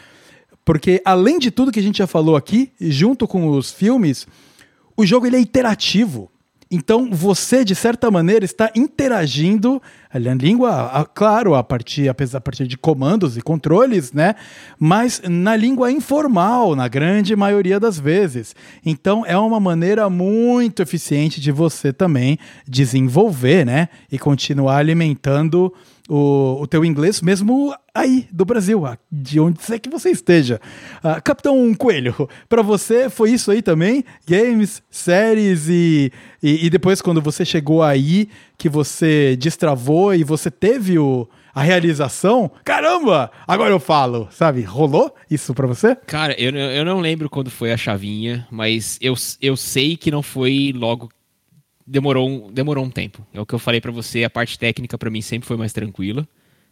porque 0.65 0.99
além 1.05 1.37
de 1.37 1.51
tudo 1.51 1.71
que 1.71 1.79
a 1.79 1.83
gente 1.83 1.99
já 1.99 2.07
falou 2.07 2.35
aqui, 2.35 2.71
junto 2.81 3.27
com 3.27 3.47
os 3.47 3.71
filmes, 3.71 4.27
o 4.97 5.05
jogo 5.05 5.27
ele 5.27 5.37
é 5.37 5.39
interativo. 5.39 6.31
Então 6.71 7.09
você, 7.11 7.63
de 7.63 7.75
certa 7.75 8.09
maneira, 8.09 8.43
está 8.43 8.71
interagindo 8.75 9.79
a 10.11 10.17
língua, 10.17 10.87
a, 10.87 11.05
claro, 11.05 11.53
a 11.53 11.63
partir, 11.63 12.09
a 12.09 12.41
partir 12.41 12.67
de 12.67 12.75
comandos 12.75 13.37
e 13.37 13.41
controles, 13.41 14.11
né? 14.11 14.33
Mas 14.79 15.21
na 15.29 15.55
língua 15.55 15.91
informal, 15.91 16.75
na 16.75 16.87
grande 16.87 17.35
maioria 17.35 17.79
das 17.79 17.99
vezes. 17.99 18.55
Então 18.83 19.23
é 19.25 19.37
uma 19.37 19.59
maneira 19.59 20.09
muito 20.09 20.81
eficiente 20.81 21.39
de 21.39 21.51
você 21.51 21.93
também 21.93 22.39
desenvolver, 22.67 23.63
né? 23.63 23.87
E 24.11 24.17
continuar 24.17 24.77
alimentando 24.77 25.71
o, 26.09 26.61
o 26.61 26.67
teu 26.67 26.85
inglês 26.85 27.21
mesmo 27.21 27.75
aí 27.93 28.27
do 28.31 28.45
Brasil, 28.45 28.83
de 29.11 29.39
onde 29.39 29.59
é 29.71 29.79
que 29.79 29.89
você 29.89 30.09
esteja. 30.09 30.59
Uh, 31.03 31.21
Capitão 31.23 31.73
Coelho, 31.73 32.29
para 32.47 32.61
você 32.61 33.09
foi 33.09 33.31
isso 33.31 33.51
aí 33.51 33.61
também? 33.61 34.03
Games, 34.27 34.83
séries 34.89 35.67
e, 35.67 36.11
e, 36.41 36.65
e, 36.65 36.69
depois 36.69 37.01
quando 37.01 37.21
você 37.21 37.43
chegou 37.43 37.81
aí, 37.81 38.29
que 38.57 38.69
você 38.69 39.35
destravou 39.37 40.13
e 40.13 40.23
você 40.23 40.51
teve 40.51 40.99
o, 40.99 41.27
a 41.53 41.61
realização, 41.61 42.51
caramba, 42.63 43.31
agora 43.47 43.71
eu 43.71 43.79
falo, 43.79 44.27
sabe? 44.29 44.61
Rolou 44.61 45.15
isso 45.31 45.53
para 45.53 45.65
você? 45.65 45.95
Cara, 45.95 46.33
eu, 46.39 46.53
eu 46.55 46.83
não 46.83 46.99
lembro 46.99 47.29
quando 47.29 47.49
foi 47.49 47.71
a 47.71 47.77
chavinha, 47.77 48.45
mas 48.51 48.99
eu, 49.01 49.15
eu 49.41 49.55
sei 49.55 49.95
que 49.95 50.11
não 50.11 50.21
foi 50.21 50.73
logo 50.75 51.09
demorou 51.85 52.29
um, 52.29 52.51
demorou 52.51 52.83
um 52.83 52.89
tempo. 52.89 53.25
É 53.33 53.39
o 53.39 53.45
que 53.45 53.53
eu 53.53 53.59
falei 53.59 53.79
para 53.79 53.91
você, 53.91 54.23
a 54.23 54.29
parte 54.29 54.57
técnica 54.57 54.97
para 54.97 55.09
mim 55.09 55.21
sempre 55.21 55.47
foi 55.47 55.57
mais 55.57 55.71
tranquila, 55.71 56.27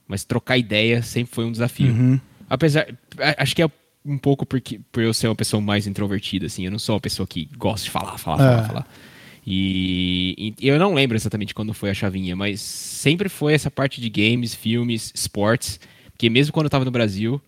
mas 0.08 0.24
trocar 0.24 0.58
ideia 0.58 1.02
sempre 1.02 1.34
foi 1.34 1.46
um 1.46 1.52
desafio. 1.52 1.92
Uhum. 1.92 2.20
Apesar, 2.50 2.88
acho 3.38 3.56
que 3.56 3.62
é 3.62 3.70
um 4.06 4.18
pouco 4.18 4.46
porque 4.46 4.80
por 4.92 5.02
eu 5.02 5.14
ser 5.14 5.28
uma 5.28 5.36
pessoa 5.36 5.62
mais 5.62 5.88
introvertida 5.88 6.48
assim, 6.48 6.66
eu 6.66 6.72
não 6.72 6.80
sou 6.80 6.96
uma 6.96 7.02
pessoa 7.02 7.26
que 7.26 7.48
gosta 7.58 7.86
de 7.86 7.92
falar, 7.92 8.18
falar, 8.18 8.36
é. 8.36 8.56
falar, 8.56 8.68
falar. 8.68 8.88
E, 9.46 10.56
e, 10.60 10.68
eu 10.68 10.80
não 10.80 10.94
lembro 10.94 11.18
exatamente 11.18 11.54
quando 11.54 11.74
foi 11.74 11.90
a 11.90 11.94
chavinha, 11.94 12.36
mas 12.36 12.62
sempre 12.62 13.28
foi 13.28 13.54
essa 13.54 13.70
parte 13.70 14.00
de 14.00 14.10
games, 14.10 14.56
filmes, 14.56 15.12
esportes, 15.14 15.80
porque 16.12 16.30
mesmo 16.30 16.54
quando 16.54 16.66
eu 16.66 16.70
tava 16.70 16.86
no 16.86 16.92
Brasil, 16.92 17.42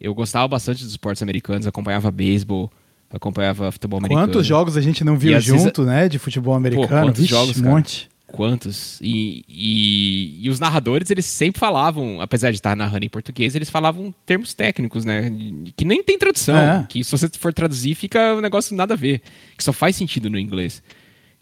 eu 0.00 0.14
gostava 0.14 0.48
bastante 0.48 0.82
dos 0.82 0.92
esportes 0.92 1.22
americanos, 1.22 1.66
acompanhava 1.66 2.10
beisebol, 2.10 2.70
acompanhava 3.12 3.70
futebol 3.70 3.98
americano. 3.98 4.26
Quantos 4.26 4.46
jogos 4.46 4.76
a 4.76 4.80
gente 4.80 5.04
não 5.04 5.16
viu 5.16 5.38
junto, 5.40 5.82
vezes... 5.82 5.86
né, 5.86 6.08
de 6.08 6.18
futebol 6.18 6.54
americano? 6.54 6.88
Pô, 6.88 6.94
quantos 6.94 7.20
Vixe, 7.20 7.30
jogos, 7.34 7.60
um 7.60 7.64
monte. 7.64 8.10
Quantos? 8.26 8.98
E, 9.02 9.44
e, 9.46 10.46
e, 10.46 10.48
os 10.48 10.58
narradores, 10.58 11.10
eles 11.10 11.26
sempre 11.26 11.60
falavam, 11.60 12.18
apesar 12.20 12.50
de 12.50 12.56
estar 12.56 12.74
narrando 12.74 13.04
em 13.04 13.08
português, 13.08 13.54
eles 13.54 13.68
falavam 13.68 14.12
termos 14.24 14.54
técnicos, 14.54 15.04
né? 15.04 15.30
Que 15.76 15.84
nem 15.84 16.02
tem 16.02 16.18
tradução. 16.18 16.56
É. 16.56 16.86
Que 16.88 17.04
se 17.04 17.10
você 17.10 17.28
for 17.38 17.52
traduzir, 17.52 17.94
fica 17.94 18.34
um 18.34 18.40
negócio 18.40 18.74
nada 18.74 18.94
a 18.94 18.96
ver. 18.96 19.20
Que 19.56 19.62
só 19.62 19.72
faz 19.72 19.96
sentido 19.96 20.30
no 20.30 20.38
inglês. 20.38 20.82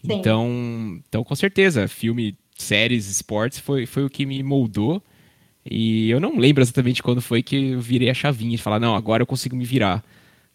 Então, 0.03 0.99
então, 1.07 1.23
com 1.23 1.35
certeza, 1.35 1.87
filme, 1.87 2.35
séries, 2.57 3.09
esportes 3.09 3.59
foi, 3.59 3.85
foi 3.85 4.03
o 4.03 4.09
que 4.09 4.25
me 4.25 4.43
moldou. 4.43 5.01
E 5.65 6.09
eu 6.09 6.19
não 6.19 6.37
lembro 6.37 6.61
exatamente 6.61 7.03
quando 7.03 7.21
foi 7.21 7.41
que 7.41 7.71
eu 7.71 7.79
virei 7.79 8.09
a 8.09 8.13
chavinha 8.13 8.57
de 8.57 8.61
falar, 8.61 8.79
não, 8.79 8.95
agora 8.95 9.21
eu 9.21 9.27
consigo 9.27 9.55
me 9.55 9.63
virar. 9.63 10.03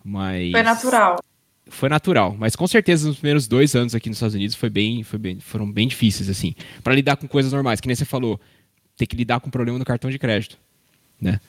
Mas. 0.06 0.52
Foi 0.52 0.62
natural. 0.62 1.18
Foi 1.68 1.88
natural, 1.88 2.36
mas 2.38 2.54
com 2.54 2.64
certeza 2.68 3.08
nos 3.08 3.16
primeiros 3.16 3.48
dois 3.48 3.74
anos 3.74 3.92
aqui 3.92 4.08
nos 4.08 4.18
Estados 4.18 4.36
Unidos 4.36 4.54
foi 4.54 4.70
bem, 4.70 5.02
foi 5.02 5.18
bem, 5.18 5.40
foram 5.40 5.70
bem 5.70 5.88
difíceis, 5.88 6.30
assim. 6.30 6.54
para 6.80 6.94
lidar 6.94 7.16
com 7.16 7.26
coisas 7.26 7.52
normais, 7.52 7.80
que 7.80 7.88
nem 7.88 7.96
você 7.96 8.04
falou, 8.04 8.40
ter 8.96 9.04
que 9.04 9.16
lidar 9.16 9.40
com 9.40 9.48
o 9.48 9.50
problema 9.50 9.76
do 9.76 9.84
cartão 9.84 10.08
de 10.08 10.16
crédito, 10.16 10.56
né? 11.20 11.40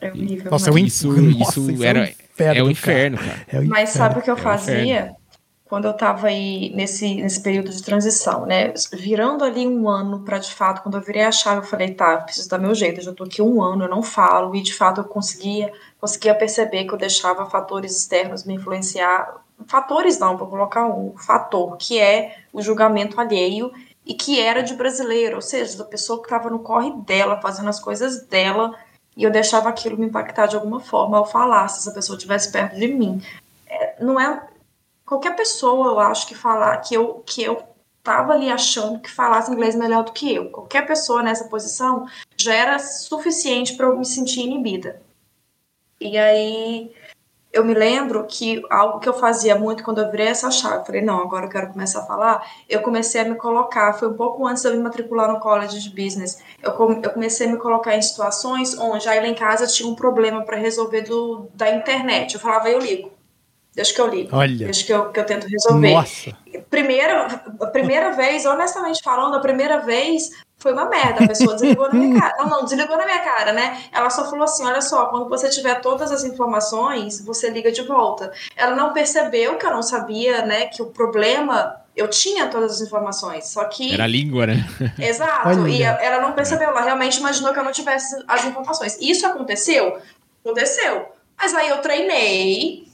É 0.00 0.10
horrível. 0.10 0.50
Nossa, 0.50 0.70
é 0.70 0.80
isso, 0.80 1.08
Nossa, 1.12 1.60
isso, 1.60 1.70
isso 1.70 1.84
era, 1.84 1.98
é, 1.98 2.02
um 2.02 2.08
inferno, 2.08 2.58
é 2.58 2.62
o 2.62 2.70
inferno, 2.70 3.18
cara. 3.18 3.30
cara. 3.30 3.46
É 3.48 3.60
o 3.60 3.68
mas 3.68 3.90
sabe 3.90 4.18
o 4.18 4.22
que 4.22 4.30
eu 4.30 4.38
é 4.38 4.40
fazia? 4.40 5.14
Quando 5.68 5.84
eu 5.84 5.90
estava 5.90 6.28
aí 6.28 6.72
nesse, 6.74 7.16
nesse 7.16 7.42
período 7.42 7.70
de 7.70 7.82
transição, 7.82 8.46
né? 8.46 8.72
Virando 8.92 9.44
ali 9.44 9.66
um 9.66 9.88
ano 9.88 10.20
para 10.20 10.38
de 10.38 10.52
fato, 10.52 10.82
quando 10.82 10.96
eu 10.96 11.02
virei 11.02 11.22
a 11.22 11.30
chave, 11.30 11.58
eu 11.58 11.62
falei, 11.62 11.92
tá, 11.92 12.16
preciso 12.18 12.48
dar 12.48 12.58
meu 12.58 12.74
jeito, 12.74 13.00
eu 13.00 13.04
já 13.04 13.12
tô 13.12 13.24
aqui 13.24 13.42
um 13.42 13.62
ano, 13.62 13.84
eu 13.84 13.88
não 13.88 14.02
falo, 14.02 14.56
e 14.56 14.62
de 14.62 14.74
fato 14.74 15.02
eu 15.02 15.04
conseguia, 15.04 15.70
conseguia 16.00 16.34
perceber 16.34 16.84
que 16.84 16.94
eu 16.94 16.98
deixava 16.98 17.44
fatores 17.46 17.96
externos 17.96 18.44
me 18.44 18.54
influenciar. 18.54 19.42
Fatores 19.66 20.18
não, 20.18 20.38
vou 20.38 20.48
colocar 20.48 20.86
um 20.86 21.14
fator, 21.18 21.76
que 21.76 21.98
é 21.98 22.38
o 22.52 22.62
julgamento 22.62 23.20
alheio 23.20 23.70
e 24.06 24.14
que 24.14 24.40
era 24.40 24.62
de 24.62 24.72
brasileiro, 24.72 25.36
ou 25.36 25.42
seja, 25.42 25.76
da 25.76 25.84
pessoa 25.84 26.18
que 26.18 26.24
estava 26.24 26.48
no 26.48 26.60
corre 26.60 26.90
dela, 27.02 27.40
fazendo 27.42 27.68
as 27.68 27.78
coisas 27.78 28.22
dela, 28.22 28.74
e 29.14 29.22
eu 29.22 29.30
deixava 29.30 29.68
aquilo 29.68 29.98
me 29.98 30.06
impactar 30.06 30.46
de 30.46 30.56
alguma 30.56 30.80
forma 30.80 31.18
ao 31.18 31.26
falar, 31.26 31.68
se 31.68 31.80
essa 31.80 31.92
pessoa 31.92 32.16
estivesse 32.16 32.50
perto 32.50 32.76
de 32.76 32.88
mim. 32.88 33.20
É, 33.66 33.96
não 34.00 34.18
é 34.18 34.48
qualquer 35.08 35.34
pessoa, 35.34 35.88
eu 35.88 36.00
acho, 36.00 36.26
que 36.26 36.34
falar 36.34 36.76
que 36.78 36.94
eu 36.94 37.22
que 37.26 37.42
eu 37.42 37.62
tava 38.02 38.34
ali 38.34 38.50
achando 38.50 39.00
que 39.00 39.10
falasse 39.10 39.50
inglês 39.50 39.74
melhor 39.74 40.04
do 40.04 40.12
que 40.12 40.34
eu. 40.34 40.50
Qualquer 40.50 40.86
pessoa 40.86 41.22
nessa 41.22 41.48
posição 41.48 42.06
já 42.36 42.54
era 42.54 42.78
suficiente 42.78 43.74
para 43.74 43.86
eu 43.86 43.98
me 43.98 44.04
sentir 44.04 44.40
inibida. 44.40 45.02
E 46.00 46.16
aí 46.16 46.92
eu 47.52 47.64
me 47.64 47.74
lembro 47.74 48.24
que 48.26 48.62
algo 48.70 49.00
que 49.00 49.08
eu 49.08 49.14
fazia 49.14 49.56
muito 49.56 49.82
quando 49.82 50.00
eu 50.00 50.10
virei 50.10 50.28
essa 50.28 50.50
chave, 50.50 50.86
falei, 50.86 51.00
não, 51.00 51.20
agora 51.20 51.46
eu 51.46 51.50
quero 51.50 51.72
começar 51.72 52.00
a 52.00 52.06
falar, 52.06 52.46
eu 52.68 52.82
comecei 52.82 53.20
a 53.20 53.24
me 53.24 53.34
colocar, 53.36 53.94
foi 53.94 54.08
um 54.08 54.14
pouco 54.14 54.46
antes 54.46 54.62
de 54.62 54.68
eu 54.68 54.76
me 54.76 54.82
matricular 54.82 55.32
no 55.32 55.40
college 55.40 55.80
de 55.80 55.90
business, 55.90 56.38
eu, 56.62 56.70
eu 57.02 57.10
comecei 57.10 57.48
a 57.48 57.50
me 57.50 57.56
colocar 57.56 57.96
em 57.96 58.02
situações 58.02 58.78
onde 58.78 59.08
aí 59.08 59.20
lá 59.20 59.26
em 59.26 59.34
casa 59.34 59.66
tinha 59.66 59.88
um 59.88 59.94
problema 59.94 60.44
para 60.44 60.56
resolver 60.56 61.02
do, 61.02 61.48
da 61.54 61.74
internet, 61.74 62.34
eu 62.34 62.40
falava, 62.40 62.68
eu 62.70 62.78
ligo. 62.78 63.17
Deixa 63.78 63.94
que 63.94 64.00
eu 64.00 64.08
ligo. 64.08 64.36
Olha. 64.36 64.64
Deixa 64.64 64.84
que 64.84 64.92
eu, 64.92 65.12
que 65.12 65.20
eu 65.20 65.24
tento 65.24 65.46
resolver. 65.46 65.94
Nossa. 65.94 66.36
Primeira, 66.68 67.26
a 67.60 67.66
primeira 67.68 68.10
vez, 68.10 68.44
honestamente 68.44 69.00
falando, 69.04 69.36
a 69.36 69.40
primeira 69.40 69.78
vez 69.78 70.30
foi 70.58 70.72
uma 70.72 70.86
merda. 70.86 71.22
A 71.22 71.28
pessoa 71.28 71.54
desligou 71.54 71.86
na 71.86 71.94
minha 71.94 72.20
cara. 72.20 72.34
Não, 72.38 72.48
não, 72.48 72.64
desligou 72.64 72.96
na 72.96 73.04
minha 73.04 73.20
cara, 73.20 73.52
né? 73.52 73.84
Ela 73.92 74.10
só 74.10 74.28
falou 74.28 74.42
assim: 74.42 74.64
olha 74.64 74.80
só, 74.80 75.06
quando 75.06 75.28
você 75.28 75.48
tiver 75.48 75.80
todas 75.80 76.10
as 76.10 76.24
informações, 76.24 77.24
você 77.24 77.50
liga 77.50 77.70
de 77.70 77.82
volta. 77.82 78.32
Ela 78.56 78.74
não 78.74 78.92
percebeu 78.92 79.56
que 79.56 79.64
eu 79.64 79.70
não 79.70 79.82
sabia, 79.82 80.44
né? 80.44 80.66
Que 80.66 80.82
o 80.82 80.86
problema. 80.86 81.76
Eu 81.94 82.08
tinha 82.08 82.48
todas 82.48 82.72
as 82.72 82.80
informações, 82.80 83.46
só 83.46 83.64
que. 83.66 83.94
Era 83.94 84.04
a 84.04 84.08
língua, 84.08 84.48
né? 84.48 84.56
Exato. 84.98 85.50
Olha. 85.50 85.68
E 85.68 85.82
ela 85.84 86.20
não 86.20 86.32
percebeu, 86.32 86.70
ela 86.70 86.80
realmente 86.80 87.20
imaginou 87.20 87.52
que 87.52 87.60
eu 87.60 87.64
não 87.64 87.72
tivesse 87.72 88.20
as 88.26 88.44
informações. 88.44 88.98
Isso 89.00 89.24
aconteceu? 89.24 89.98
Aconteceu. 90.44 91.06
Mas 91.36 91.54
aí 91.54 91.68
eu 91.68 91.78
treinei, 91.78 92.87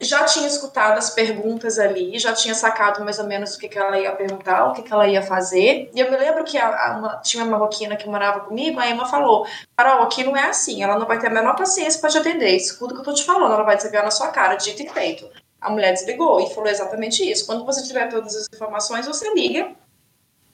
já 0.00 0.24
tinha 0.24 0.48
escutado 0.48 0.96
as 0.96 1.10
perguntas 1.10 1.78
ali, 1.78 2.18
já 2.18 2.32
tinha 2.32 2.54
sacado 2.54 3.04
mais 3.04 3.18
ou 3.18 3.26
menos 3.26 3.54
o 3.54 3.58
que, 3.58 3.68
que 3.68 3.78
ela 3.78 3.98
ia 3.98 4.12
perguntar, 4.12 4.66
o 4.66 4.72
que, 4.72 4.82
que 4.82 4.92
ela 4.92 5.06
ia 5.06 5.22
fazer. 5.22 5.90
E 5.94 6.00
eu 6.00 6.10
me 6.10 6.16
lembro 6.16 6.42
que 6.42 6.56
a, 6.56 6.68
a 6.68 6.98
uma, 6.98 7.16
tinha 7.18 7.44
uma 7.44 7.58
marroquina 7.58 7.96
que 7.96 8.08
morava 8.08 8.40
comigo, 8.40 8.80
a 8.80 8.88
Emma 8.88 9.04
falou: 9.06 9.46
Carol, 9.76 10.02
aqui 10.02 10.24
não 10.24 10.34
é 10.34 10.48
assim, 10.48 10.82
ela 10.82 10.98
não 10.98 11.06
vai 11.06 11.18
ter 11.18 11.26
a 11.26 11.30
menor 11.30 11.54
paciência 11.54 12.00
para 12.00 12.08
te 12.08 12.18
atender. 12.18 12.56
Escuta 12.56 12.92
o 12.92 12.96
que 12.96 13.00
eu 13.02 13.04
tô 13.04 13.12
te 13.12 13.24
falando, 13.24 13.52
ela 13.52 13.62
vai 13.62 13.76
desligar 13.76 14.02
na 14.02 14.10
sua 14.10 14.28
cara, 14.28 14.56
dito 14.56 14.82
e 14.82 14.88
feito. 14.88 15.28
A 15.60 15.68
mulher 15.68 15.92
desligou 15.92 16.40
e 16.40 16.48
falou 16.54 16.70
exatamente 16.70 17.28
isso. 17.30 17.44
Quando 17.44 17.66
você 17.66 17.82
tiver 17.82 18.08
todas 18.08 18.34
as 18.34 18.46
informações, 18.52 19.06
você 19.06 19.30
liga 19.34 19.72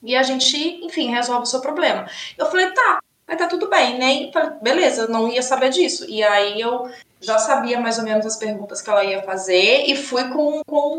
e 0.03 0.13
a 0.13 0.23
gente, 0.23 0.57
enfim, 0.85 1.09
resolve 1.09 1.43
o 1.43 1.45
seu 1.45 1.61
problema. 1.61 2.05
Eu 2.37 2.47
falei: 2.47 2.69
tá, 2.71 2.99
vai 3.25 3.37
tá 3.37 3.47
tudo 3.47 3.69
bem, 3.69 3.97
né? 3.97 4.13
E 4.13 4.31
falei, 4.33 4.51
beleza, 4.61 5.07
não 5.07 5.29
ia 5.29 5.41
saber 5.41 5.69
disso. 5.69 6.05
E 6.09 6.21
aí 6.21 6.59
eu 6.59 6.89
já 7.21 7.37
sabia 7.37 7.79
mais 7.79 7.97
ou 7.97 8.03
menos 8.03 8.25
as 8.25 8.35
perguntas 8.35 8.81
que 8.81 8.89
ela 8.89 9.03
ia 9.03 9.23
fazer 9.23 9.85
e 9.87 9.95
fui 9.95 10.25
com, 10.29 10.61
com 10.65 10.97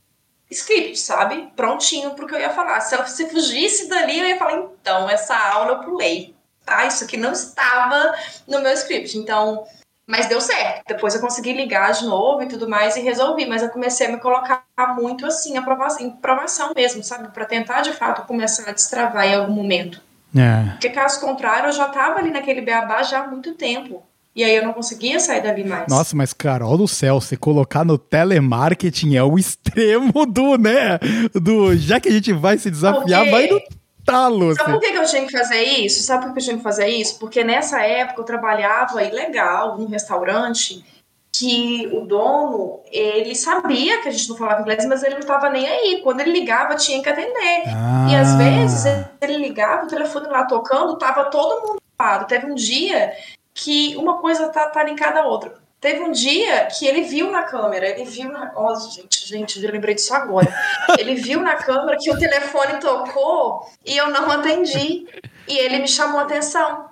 script, 0.51 0.99
sabe? 0.99 1.53
Prontinho 1.55 2.13
pro 2.13 2.27
que 2.27 2.35
eu 2.35 2.41
ia 2.41 2.51
falar. 2.51 2.81
Se 2.81 2.95
ela 2.95 3.07
se 3.07 3.29
fugisse 3.29 3.89
dali, 3.89 4.19
eu 4.19 4.27
ia 4.27 4.39
falar, 4.39 4.59
então, 4.59 5.09
essa 5.09 5.37
aula 5.37 5.73
eu 5.73 5.81
pulei, 5.81 6.35
tá? 6.65 6.87
Isso 6.87 7.05
aqui 7.05 7.17
não 7.17 7.33
estava 7.33 8.15
no 8.47 8.61
meu 8.61 8.73
script. 8.73 9.17
Então, 9.17 9.67
mas 10.07 10.27
deu 10.27 10.41
certo. 10.41 10.85
Depois 10.89 11.15
eu 11.15 11.21
consegui 11.21 11.53
ligar 11.53 11.93
de 11.93 12.07
novo 12.07 12.43
e 12.43 12.49
tudo 12.49 12.69
mais 12.69 12.97
e 12.97 13.01
resolvi, 13.01 13.45
mas 13.45 13.63
eu 13.63 13.69
comecei 13.69 14.07
a 14.07 14.11
me 14.11 14.19
colocar 14.19 14.65
muito 14.97 15.27
assim, 15.27 15.59
aprovação, 15.59 16.07
em 16.07 16.11
provação 16.11 16.73
mesmo, 16.75 17.05
sabe? 17.05 17.29
Para 17.29 17.45
tentar 17.45 17.83
de 17.83 17.93
fato 17.93 18.27
começar 18.27 18.71
a 18.71 18.73
destravar 18.73 19.27
em 19.27 19.35
algum 19.35 19.53
momento. 19.53 20.01
É. 20.35 20.71
Porque 20.71 20.89
caso 20.89 21.21
contrário, 21.21 21.69
eu 21.69 21.73
já 21.73 21.89
tava 21.89 22.19
ali 22.19 22.31
naquele 22.31 22.63
beabá 22.63 23.03
já 23.03 23.21
há 23.21 23.27
muito 23.27 23.55
tempo. 23.55 24.03
E 24.39 24.45
aí 24.45 24.55
eu 24.55 24.65
não 24.65 24.73
conseguia 24.73 25.19
sair 25.19 25.43
dali 25.43 25.65
mais. 25.65 25.89
Nossa, 25.89 26.15
mas 26.15 26.33
Carol 26.33 26.79
do 26.79 26.87
céu, 26.87 27.21
você 27.21 27.37
colocar 27.37 27.85
no 27.85 27.99
telemarketing 27.99 29.17
é 29.17 29.23
o 29.25 29.37
extremo 29.37 30.25
do, 30.25 30.57
né? 30.57 30.97
Do 31.35 31.77
já 31.77 31.99
que 31.99 32.09
a 32.09 32.13
gente 32.13 32.33
vai 32.33 32.57
se 32.57 32.71
desafiar, 32.71 33.23
Porque... 33.23 33.31
vai 33.33 33.47
no 33.49 33.61
talo. 34.05 34.55
Sabe 34.55 34.71
assim. 34.71 34.79
por 34.79 34.81
que 34.81 34.97
eu 34.97 35.05
tinha 35.07 35.27
que 35.27 35.33
fazer 35.33 35.61
isso? 35.61 36.05
Sabe 36.05 36.27
por 36.27 36.35
que 36.35 36.39
eu 36.39 36.45
tinha 36.45 36.57
que 36.57 36.63
fazer 36.63 36.87
isso? 36.87 37.19
Porque 37.19 37.43
nessa 37.43 37.83
época 37.83 38.21
eu 38.21 38.25
trabalhava 38.25 39.03
ilegal 39.03 39.77
num 39.77 39.89
restaurante 39.89 40.85
que 41.33 41.89
o 41.93 42.03
dono, 42.03 42.79
ele 42.93 43.35
sabia 43.35 44.01
que 44.03 44.09
a 44.09 44.13
gente 44.13 44.29
não 44.29 44.37
falava 44.37 44.61
inglês, 44.61 44.87
mas 44.87 45.03
ele 45.03 45.15
não 45.15 45.21
estava 45.21 45.51
nem 45.51 45.67
aí. 45.67 46.01
Quando 46.05 46.21
ele 46.21 46.31
ligava, 46.31 46.77
tinha 46.77 47.03
que 47.03 47.09
atender. 47.09 47.65
Ah. 47.67 48.07
E 48.09 48.15
às 48.15 48.37
vezes 48.37 48.85
ele 49.21 49.39
ligava, 49.39 49.85
o 49.85 49.89
telefone 49.89 50.29
lá 50.29 50.45
tocando, 50.45 50.97
tava 50.97 51.25
todo 51.25 51.67
mundo 51.67 51.79
ocupado. 51.99 52.27
Teve 52.29 52.47
um 52.47 52.55
dia 52.55 53.13
que 53.59 53.97
uma 53.97 54.19
coisa 54.19 54.49
tá, 54.49 54.69
tá 54.69 54.85
linkada 54.85 55.21
à 55.21 55.27
outra. 55.27 55.59
Teve 55.81 56.01
um 56.01 56.13
dia 56.13 56.67
que 56.67 56.87
ele 56.87 57.03
viu 57.03 57.31
na 57.31 57.43
câmera, 57.43 57.89
ele 57.89 58.05
viu 58.05 58.31
na. 58.31 58.53
Oh, 58.57 58.75
gente, 58.75 59.27
gente, 59.27 59.63
eu 59.63 59.71
lembrei 59.71 59.95
disso 59.95 60.15
agora. 60.15 60.49
Ele 60.99 61.15
viu 61.15 61.41
na 61.41 61.55
câmera 61.55 61.97
que 62.01 62.11
o 62.11 62.19
telefone 62.19 62.81
tocou 62.81 63.65
e 63.87 63.97
eu 63.97 64.11
não 64.11 64.29
atendi. 64.29 65.07
E 65.47 65.57
ele 65.57 65.79
me 65.79 65.87
chamou 65.87 66.19
a 66.19 66.25
atenção. 66.25 66.91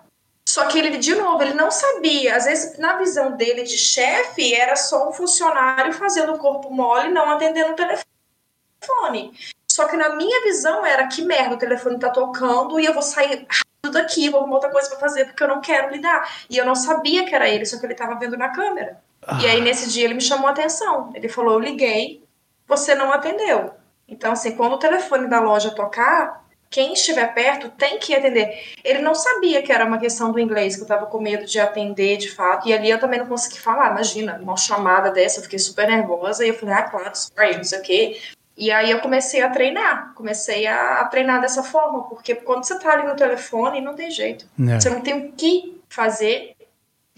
Só 0.48 0.66
que 0.66 0.78
ele, 0.78 0.98
de 0.98 1.14
novo, 1.16 1.43
ele 1.43 1.55
não 1.55 1.70
sabia. 1.70 2.36
Às 2.36 2.44
vezes, 2.44 2.78
na 2.78 2.97
visão 2.97 3.36
dele 3.36 3.64
de 3.64 3.76
chefe, 3.76 4.55
era 4.55 4.76
só 4.76 5.09
um 5.09 5.12
funcionário 5.12 5.93
fazendo 5.93 6.34
o 6.34 6.38
corpo 6.38 6.70
mole, 6.70 7.09
não 7.09 7.28
atendendo 7.28 7.72
o 7.72 7.76
telefone. 7.76 9.32
Só 9.77 9.86
que 9.86 9.94
na 9.94 10.16
minha 10.16 10.43
visão 10.43 10.86
era 10.86 11.07
que 11.07 11.20
merda, 11.20 11.55
o 11.55 11.59
telefone 11.59 11.98
tá 11.98 12.09
tocando 12.09 12.81
e 12.81 12.86
eu 12.86 12.94
vou 12.94 13.03
sair 13.03 13.47
rápido 13.47 13.93
daqui, 13.93 14.31
vou 14.31 14.40
arrumar 14.40 14.55
outra 14.55 14.70
coisa 14.70 14.89
pra 14.89 14.98
fazer, 14.98 15.27
porque 15.27 15.43
eu 15.43 15.48
não 15.48 15.61
quero 15.61 15.93
lidar. 15.93 16.27
E 16.48 16.57
eu 16.57 16.65
não 16.65 16.74
sabia 16.74 17.27
que 17.27 17.35
era 17.35 17.47
ele, 17.47 17.66
só 17.66 17.78
que 17.78 17.85
ele 17.85 17.94
tava 17.94 18.19
vendo 18.19 18.39
na 18.39 18.48
câmera. 18.48 18.98
Ah. 19.27 19.39
E 19.39 19.47
aí 19.47 19.61
nesse 19.61 19.90
dia 19.90 20.07
ele 20.07 20.15
me 20.15 20.23
chamou 20.23 20.48
a 20.48 20.53
atenção. 20.53 21.12
Ele 21.15 21.28
falou: 21.28 21.53
Eu 21.53 21.59
liguei, 21.59 22.24
você 22.66 22.94
não 22.94 23.12
atendeu. 23.12 23.73
Então, 24.09 24.32
assim, 24.32 24.57
quando 24.57 24.73
o 24.73 24.78
telefone 24.78 25.28
da 25.28 25.40
loja 25.40 25.70
tocar, 25.70 26.43
quem 26.70 26.94
estiver 26.94 27.35
perto 27.35 27.69
tem 27.69 27.98
que 27.98 28.15
atender. 28.15 28.73
Ele 28.82 29.01
não 29.01 29.15
sabia 29.15 29.61
que 29.61 29.70
era 29.70 29.85
uma 29.85 29.98
questão 29.98 30.32
do 30.32 30.40
inglês, 30.40 30.77
que 30.77 30.82
eu 30.85 30.86
tava 30.86 31.05
com 31.05 31.20
medo 31.20 31.44
de 31.44 31.61
atender 31.61 32.16
de 32.16 32.31
fato. 32.31 32.66
E 32.66 32.73
ali 32.73 32.89
eu 32.89 32.98
também 32.98 33.19
não 33.19 33.27
consegui 33.27 33.59
falar. 33.59 33.90
Imagina, 33.90 34.39
uma 34.40 34.57
chamada 34.57 35.11
dessa, 35.11 35.40
eu 35.40 35.43
fiquei 35.43 35.59
super 35.59 35.86
nervosa. 35.86 36.47
E 36.47 36.48
eu 36.48 36.55
falei, 36.55 36.74
ah, 36.74 36.82
claro, 36.85 37.12
sorry, 37.15 37.57
não 37.57 37.65
sei 37.65 37.78
o 37.78 37.82
quê. 37.82 38.20
E 38.56 38.70
aí 38.70 38.90
eu 38.90 39.00
comecei 39.00 39.42
a 39.42 39.50
treinar, 39.50 40.14
comecei 40.14 40.66
a, 40.66 41.04
treinar 41.04 41.40
dessa 41.42 41.62
forma, 41.62 42.04
porque 42.04 42.34
quando 42.34 42.64
você 42.64 42.78
tá 42.78 42.92
ali 42.92 43.06
no 43.06 43.14
telefone, 43.14 43.82
não 43.82 43.94
tem 43.94 44.10
jeito. 44.10 44.46
É. 44.58 44.80
Você 44.80 44.88
não 44.88 45.02
tem 45.02 45.26
o 45.26 45.32
que 45.32 45.78
fazer, 45.90 46.56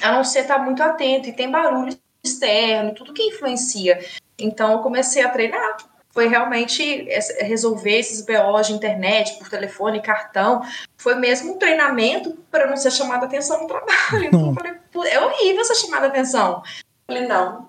a 0.02 0.12
não 0.12 0.24
ser 0.24 0.40
estar 0.40 0.56
tá 0.56 0.62
muito 0.62 0.82
atento, 0.82 1.28
e 1.28 1.32
tem 1.32 1.50
barulho 1.50 1.96
externo, 2.24 2.92
tudo 2.92 3.12
que 3.12 3.22
influencia. 3.22 4.04
Então 4.36 4.72
eu 4.72 4.78
comecei 4.80 5.22
a 5.22 5.28
treinar, 5.28 5.76
foi 6.10 6.26
realmente 6.26 7.06
resolver 7.40 7.96
esses 7.96 8.26
BOs 8.26 8.66
de 8.66 8.72
internet, 8.72 9.38
por 9.38 9.48
telefone, 9.48 10.02
cartão. 10.02 10.62
Foi 10.96 11.14
mesmo 11.14 11.54
um 11.54 11.58
treinamento 11.58 12.36
para 12.50 12.66
não 12.66 12.76
ser 12.76 12.90
chamada 12.90 13.26
atenção 13.26 13.62
no 13.62 13.68
trabalho. 13.68 13.98
Então, 14.26 14.54
falei, 14.54 15.12
é 15.12 15.20
horrível 15.20 15.64
ser 15.64 15.76
chamada 15.76 16.08
atenção. 16.08 16.62
falei, 17.06 17.28
não, 17.28 17.67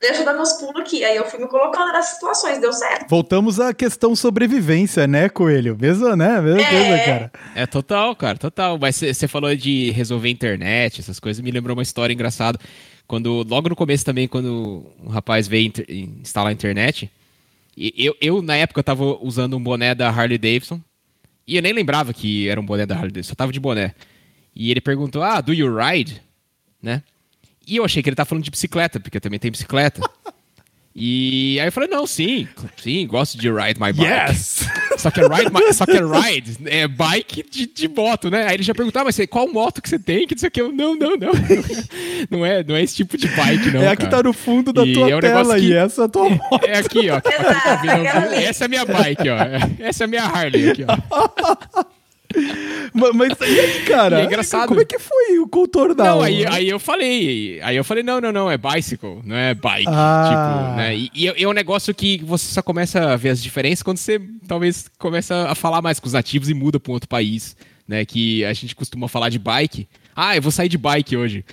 deixa 0.00 0.20
eu 0.20 0.24
dar 0.24 0.34
meus 0.34 0.52
pulos 0.54 0.80
aqui. 0.80 1.04
Aí 1.04 1.16
eu 1.16 1.24
fui 1.28 1.40
me 1.40 1.48
colocando 1.48 1.92
nas 1.92 2.06
situações, 2.06 2.60
deu 2.60 2.72
certo. 2.72 3.08
Voltamos 3.08 3.58
à 3.58 3.74
questão 3.74 4.14
sobrevivência, 4.14 5.06
né, 5.06 5.28
Coelho? 5.28 5.76
Mesmo, 5.78 6.14
né? 6.14 6.40
Mesma 6.40 6.60
é. 6.60 6.70
coisa, 6.70 7.04
cara. 7.04 7.32
É 7.54 7.66
total, 7.66 8.14
cara, 8.14 8.38
total. 8.38 8.78
Mas 8.78 8.96
você 8.96 9.26
falou 9.26 9.54
de 9.56 9.90
resolver 9.90 10.30
internet, 10.30 11.00
essas 11.00 11.18
coisas, 11.18 11.42
me 11.42 11.50
lembrou 11.50 11.76
uma 11.76 11.82
história 11.82 12.14
engraçada. 12.14 12.58
Quando, 13.06 13.44
logo 13.48 13.68
no 13.68 13.76
começo 13.76 14.04
também, 14.04 14.28
quando 14.28 14.84
um 15.04 15.08
rapaz 15.08 15.46
veio 15.48 15.72
instalar 16.20 16.50
a 16.50 16.52
internet, 16.52 17.10
eu, 17.76 18.16
eu, 18.20 18.42
na 18.42 18.56
época, 18.56 18.80
eu 18.80 18.84
tava 18.84 19.04
usando 19.20 19.56
um 19.56 19.62
boné 19.62 19.94
da 19.94 20.08
Harley 20.08 20.38
Davidson. 20.38 20.80
E 21.46 21.56
eu 21.56 21.62
nem 21.62 21.72
lembrava 21.72 22.12
que 22.12 22.48
era 22.48 22.60
um 22.60 22.66
boné 22.66 22.86
da 22.86 22.94
Harley 22.94 23.12
Davidson, 23.12 23.30
só 23.30 23.34
tava 23.34 23.52
de 23.52 23.60
boné. 23.60 23.94
E 24.54 24.70
ele 24.70 24.80
perguntou, 24.80 25.22
ah, 25.22 25.40
do 25.40 25.52
you 25.52 25.76
ride? 25.76 26.22
Né? 26.82 27.02
E 27.66 27.76
eu 27.76 27.84
achei 27.84 28.02
que 28.02 28.08
ele 28.08 28.16
tava 28.16 28.28
falando 28.28 28.44
de 28.44 28.50
bicicleta, 28.50 29.00
porque 29.00 29.16
eu 29.16 29.20
também 29.20 29.38
tenho 29.38 29.52
bicicleta. 29.52 30.00
E 30.98 31.60
aí 31.60 31.68
eu 31.68 31.72
falei, 31.72 31.90
não, 31.90 32.06
sim, 32.06 32.48
sim, 32.78 33.06
gosto 33.06 33.36
de 33.36 33.50
ride 33.50 33.78
my 33.78 33.92
bike. 33.92 34.02
Yes! 34.02 34.66
Só 34.96 35.10
que 35.10 35.20
é 35.20 35.28
ride, 35.28 35.52
my, 35.52 35.74
só 35.74 35.84
que 35.84 35.92
é 35.92 36.00
ride, 36.00 36.56
é 36.64 36.88
bike 36.88 37.44
de, 37.50 37.66
de 37.66 37.86
moto, 37.86 38.30
né? 38.30 38.46
Aí 38.46 38.54
ele 38.54 38.62
já 38.62 38.74
perguntava, 38.74 39.04
mas 39.04 39.20
qual 39.28 39.46
moto 39.46 39.82
que 39.82 39.90
você 39.90 39.98
tem? 39.98 40.26
Que 40.26 40.34
isso 40.34 40.46
aqui 40.46 40.58
eu, 40.58 40.72
não, 40.72 40.94
não, 40.94 41.18
não. 41.18 41.32
Não 42.30 42.46
é, 42.46 42.64
não 42.64 42.74
é 42.74 42.82
esse 42.82 42.96
tipo 42.96 43.18
de 43.18 43.28
bike, 43.28 43.70
não. 43.70 43.82
É 43.82 43.88
a 43.88 43.96
que 43.96 44.06
tá 44.06 44.22
no 44.22 44.32
fundo 44.32 44.72
da 44.72 44.86
e 44.86 44.94
tua 44.94 45.10
é 45.10 45.16
um 45.16 45.20
tela 45.20 45.56
que, 45.56 45.66
e 45.66 45.74
essa 45.74 46.02
é 46.02 46.04
a 46.06 46.08
tua 46.08 46.30
moto. 46.30 46.64
É 46.64 46.78
aqui, 46.78 47.10
ó. 47.10 47.20
essa 48.32 48.64
é 48.64 48.66
a 48.66 48.68
minha 48.68 48.84
bike, 48.86 49.28
ó. 49.28 49.36
Essa 49.78 50.04
é 50.04 50.06
a 50.06 50.08
minha 50.08 50.24
Harley 50.24 50.70
aqui, 50.70 50.84
ó. 50.88 51.84
Mas, 52.92 53.32
e 53.40 53.60
aí, 53.60 53.84
cara? 53.84 54.18
E 54.18 54.22
é 54.22 54.24
engraçado. 54.24 54.68
Como 54.68 54.80
é 54.80 54.84
que 54.84 54.98
foi 54.98 55.38
o 55.38 55.48
contornar? 55.48 56.04
Não, 56.04 56.22
aí, 56.22 56.44
aí 56.46 56.68
eu 56.68 56.78
falei. 56.78 57.60
Aí 57.62 57.76
eu 57.76 57.84
falei, 57.84 58.02
não, 58.02 58.20
não, 58.20 58.32
não, 58.32 58.50
é 58.50 58.56
bicycle, 58.56 59.20
não 59.24 59.36
é 59.36 59.54
bike. 59.54 59.88
Ah. 59.88 60.24
Tipo, 60.28 60.76
né? 60.76 60.96
E, 60.96 61.10
e, 61.14 61.44
é 61.44 61.48
um 61.48 61.52
negócio 61.52 61.94
que 61.94 62.18
você 62.24 62.52
só 62.52 62.62
começa 62.62 63.12
a 63.12 63.16
ver 63.16 63.30
as 63.30 63.42
diferenças 63.42 63.82
quando 63.82 63.98
você 63.98 64.20
talvez 64.46 64.90
começa 64.98 65.48
a 65.48 65.54
falar 65.54 65.82
mais 65.82 66.00
com 66.00 66.06
os 66.06 66.12
nativos 66.12 66.48
e 66.48 66.54
muda 66.54 66.80
para 66.80 66.90
um 66.90 66.94
outro 66.94 67.08
país. 67.08 67.56
Né? 67.86 68.04
Que 68.04 68.44
a 68.44 68.52
gente 68.52 68.74
costuma 68.74 69.08
falar 69.08 69.28
de 69.28 69.38
bike. 69.38 69.88
Ah, 70.14 70.36
eu 70.36 70.42
vou 70.42 70.50
sair 70.50 70.68
de 70.68 70.78
bike 70.78 71.16
hoje. 71.16 71.44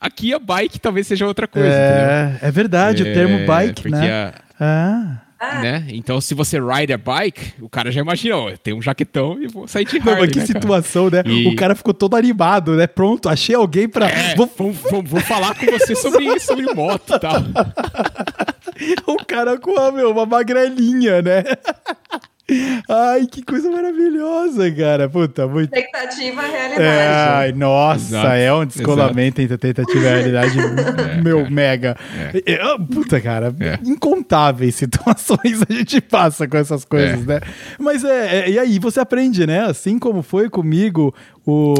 Aqui 0.00 0.34
a 0.34 0.38
bike 0.38 0.80
talvez 0.80 1.06
seja 1.06 1.26
outra 1.26 1.46
coisa. 1.46 1.68
É, 1.68 2.38
é 2.42 2.50
verdade, 2.50 3.06
é, 3.06 3.10
o 3.10 3.14
termo 3.14 3.46
bike, 3.46 3.88
né? 3.88 4.10
A... 4.10 4.34
Ah. 4.58 5.31
Ah. 5.44 5.60
Né? 5.60 5.86
Então, 5.88 6.20
se 6.20 6.34
você 6.34 6.60
ride 6.60 6.92
a 6.92 6.96
bike, 6.96 7.54
o 7.60 7.68
cara 7.68 7.90
já 7.90 8.00
imagina, 8.00 8.36
ó, 8.36 8.52
tem 8.62 8.72
um 8.72 8.80
jaquetão 8.80 9.42
e 9.42 9.48
vou 9.48 9.66
sair 9.66 9.84
de 9.84 9.98
Harley, 9.98 10.14
Não, 10.14 10.20
mas 10.20 10.30
que 10.30 10.38
né, 10.38 10.46
situação, 10.46 11.10
cara? 11.10 11.28
né? 11.28 11.34
E... 11.34 11.48
O 11.48 11.56
cara 11.56 11.74
ficou 11.74 11.92
todo 11.92 12.14
animado, 12.14 12.76
né? 12.76 12.86
Pronto, 12.86 13.28
achei 13.28 13.56
alguém 13.56 13.88
pra... 13.88 14.08
É, 14.08 14.36
vou... 14.36 14.48
Vou, 14.56 14.70
vou, 14.70 15.02
vou 15.02 15.20
falar 15.20 15.58
com 15.58 15.66
você 15.66 15.96
sobre, 15.96 16.38
sobre 16.38 16.72
moto 16.72 17.16
e 17.16 17.18
tal. 17.18 17.42
o 19.04 19.16
cara 19.24 19.58
com 19.58 19.76
a, 19.80 19.90
meu, 19.90 20.12
uma 20.12 20.24
magrelinha, 20.24 21.20
né? 21.20 21.42
Ai, 22.88 23.26
que 23.26 23.42
coisa 23.42 23.70
maravilhosa, 23.70 24.70
cara. 24.72 25.08
Puta, 25.08 25.46
muito. 25.46 25.74
Expectativa, 25.74 26.42
realidade. 26.42 26.82
É, 26.82 27.08
ai, 27.08 27.52
nossa, 27.52 28.16
Exato. 28.16 28.26
é 28.28 28.54
um 28.54 28.64
descolamento 28.64 29.40
Exato. 29.40 29.54
entre 29.54 29.74
tentativa 29.74 29.98
e 29.98 30.08
realidade, 30.08 30.58
é, 30.60 31.20
meu, 31.22 31.40
é. 31.40 31.50
mega. 31.50 31.96
É. 32.34 32.52
é 32.52 32.78
puta, 32.78 33.20
cara, 33.20 33.54
é. 33.60 33.78
incontáveis 33.84 34.74
situações 34.74 35.62
a 35.68 35.72
gente 35.72 36.00
passa 36.00 36.46
com 36.48 36.56
essas 36.56 36.84
coisas, 36.84 37.22
é. 37.22 37.34
né? 37.34 37.40
Mas 37.78 38.04
é, 38.04 38.50
e 38.50 38.58
aí 38.58 38.78
você 38.78 39.00
aprende, 39.00 39.46
né? 39.46 39.60
Assim 39.60 39.98
como 39.98 40.22
foi 40.22 40.48
comigo 40.48 41.14
o, 41.46 41.74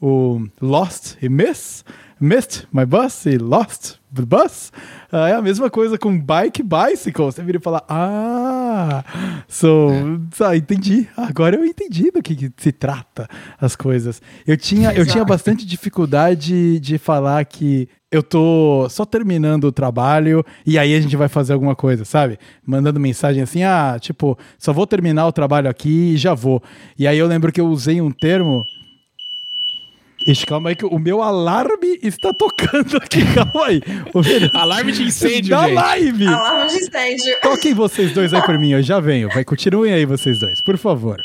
o 0.00 0.46
Lost 0.60 1.16
e 1.22 1.28
Miss 1.28 1.84
missed 2.22 2.68
my 2.72 2.86
bus 2.86 3.26
e 3.26 3.36
lost 3.36 3.98
the 4.14 4.22
bus. 4.22 4.70
Uh, 5.12 5.16
é 5.26 5.32
a 5.34 5.42
mesma 5.42 5.68
coisa 5.68 5.98
com 5.98 6.16
bike, 6.16 6.62
bicycle. 6.62 7.24
Você 7.24 7.42
vira 7.42 7.58
e 7.58 7.60
fala, 7.60 7.82
ah, 7.88 9.02
so, 9.48 9.88
é. 10.40 10.44
ah, 10.44 10.56
entendi. 10.56 11.08
Agora 11.16 11.56
eu 11.56 11.66
entendi 11.66 12.12
do 12.12 12.22
que, 12.22 12.36
que, 12.36 12.52
se 12.56 12.70
trata 12.70 13.28
as 13.60 13.74
coisas. 13.74 14.22
Eu 14.46 14.56
tinha, 14.56 14.92
eu 14.92 15.04
tinha 15.04 15.24
bastante 15.24 15.66
dificuldade 15.66 16.78
de 16.78 16.96
falar 16.96 17.44
que 17.44 17.88
eu 18.10 18.22
tô 18.22 18.86
só 18.88 19.04
terminando 19.04 19.64
o 19.64 19.72
trabalho 19.72 20.44
e 20.64 20.78
aí 20.78 20.94
a 20.94 21.00
gente 21.00 21.16
vai 21.16 21.28
fazer 21.28 21.54
alguma 21.54 21.74
coisa, 21.74 22.04
sabe? 22.04 22.38
Mandando 22.64 23.00
mensagem 23.00 23.42
assim, 23.42 23.64
ah, 23.64 23.96
tipo, 24.00 24.38
só 24.58 24.72
vou 24.72 24.86
terminar 24.86 25.26
o 25.26 25.32
trabalho 25.32 25.68
aqui 25.68 26.12
e 26.12 26.16
já 26.16 26.34
vou. 26.34 26.62
E 26.96 27.06
aí 27.06 27.18
eu 27.18 27.26
lembro 27.26 27.50
que 27.50 27.60
eu 27.60 27.66
usei 27.66 28.00
um 28.00 28.12
termo 28.12 28.64
Ixi, 30.26 30.46
calma 30.46 30.68
aí 30.70 30.76
que 30.76 30.84
o 30.84 30.98
meu 30.98 31.22
alarme 31.22 31.98
está 32.02 32.32
tocando 32.32 32.96
aqui, 32.96 33.20
calma 33.34 33.66
aí. 33.66 33.80
alarme 34.54 34.92
de 34.92 35.02
incêndio, 35.02 35.50
da 35.50 35.64
gente. 35.64 35.74
live. 35.74 36.26
Alarme 36.28 36.70
de 36.70 36.76
incêndio. 36.76 37.40
Toquem 37.40 37.74
vocês 37.74 38.12
dois 38.12 38.32
aí 38.32 38.42
por 38.42 38.58
mim, 38.58 38.70
eu 38.70 38.82
já 38.82 39.00
venho. 39.00 39.28
Vai, 39.28 39.44
continuem 39.44 39.92
aí 39.92 40.04
vocês 40.04 40.38
dois, 40.38 40.60
por 40.60 40.76
favor. 40.78 41.24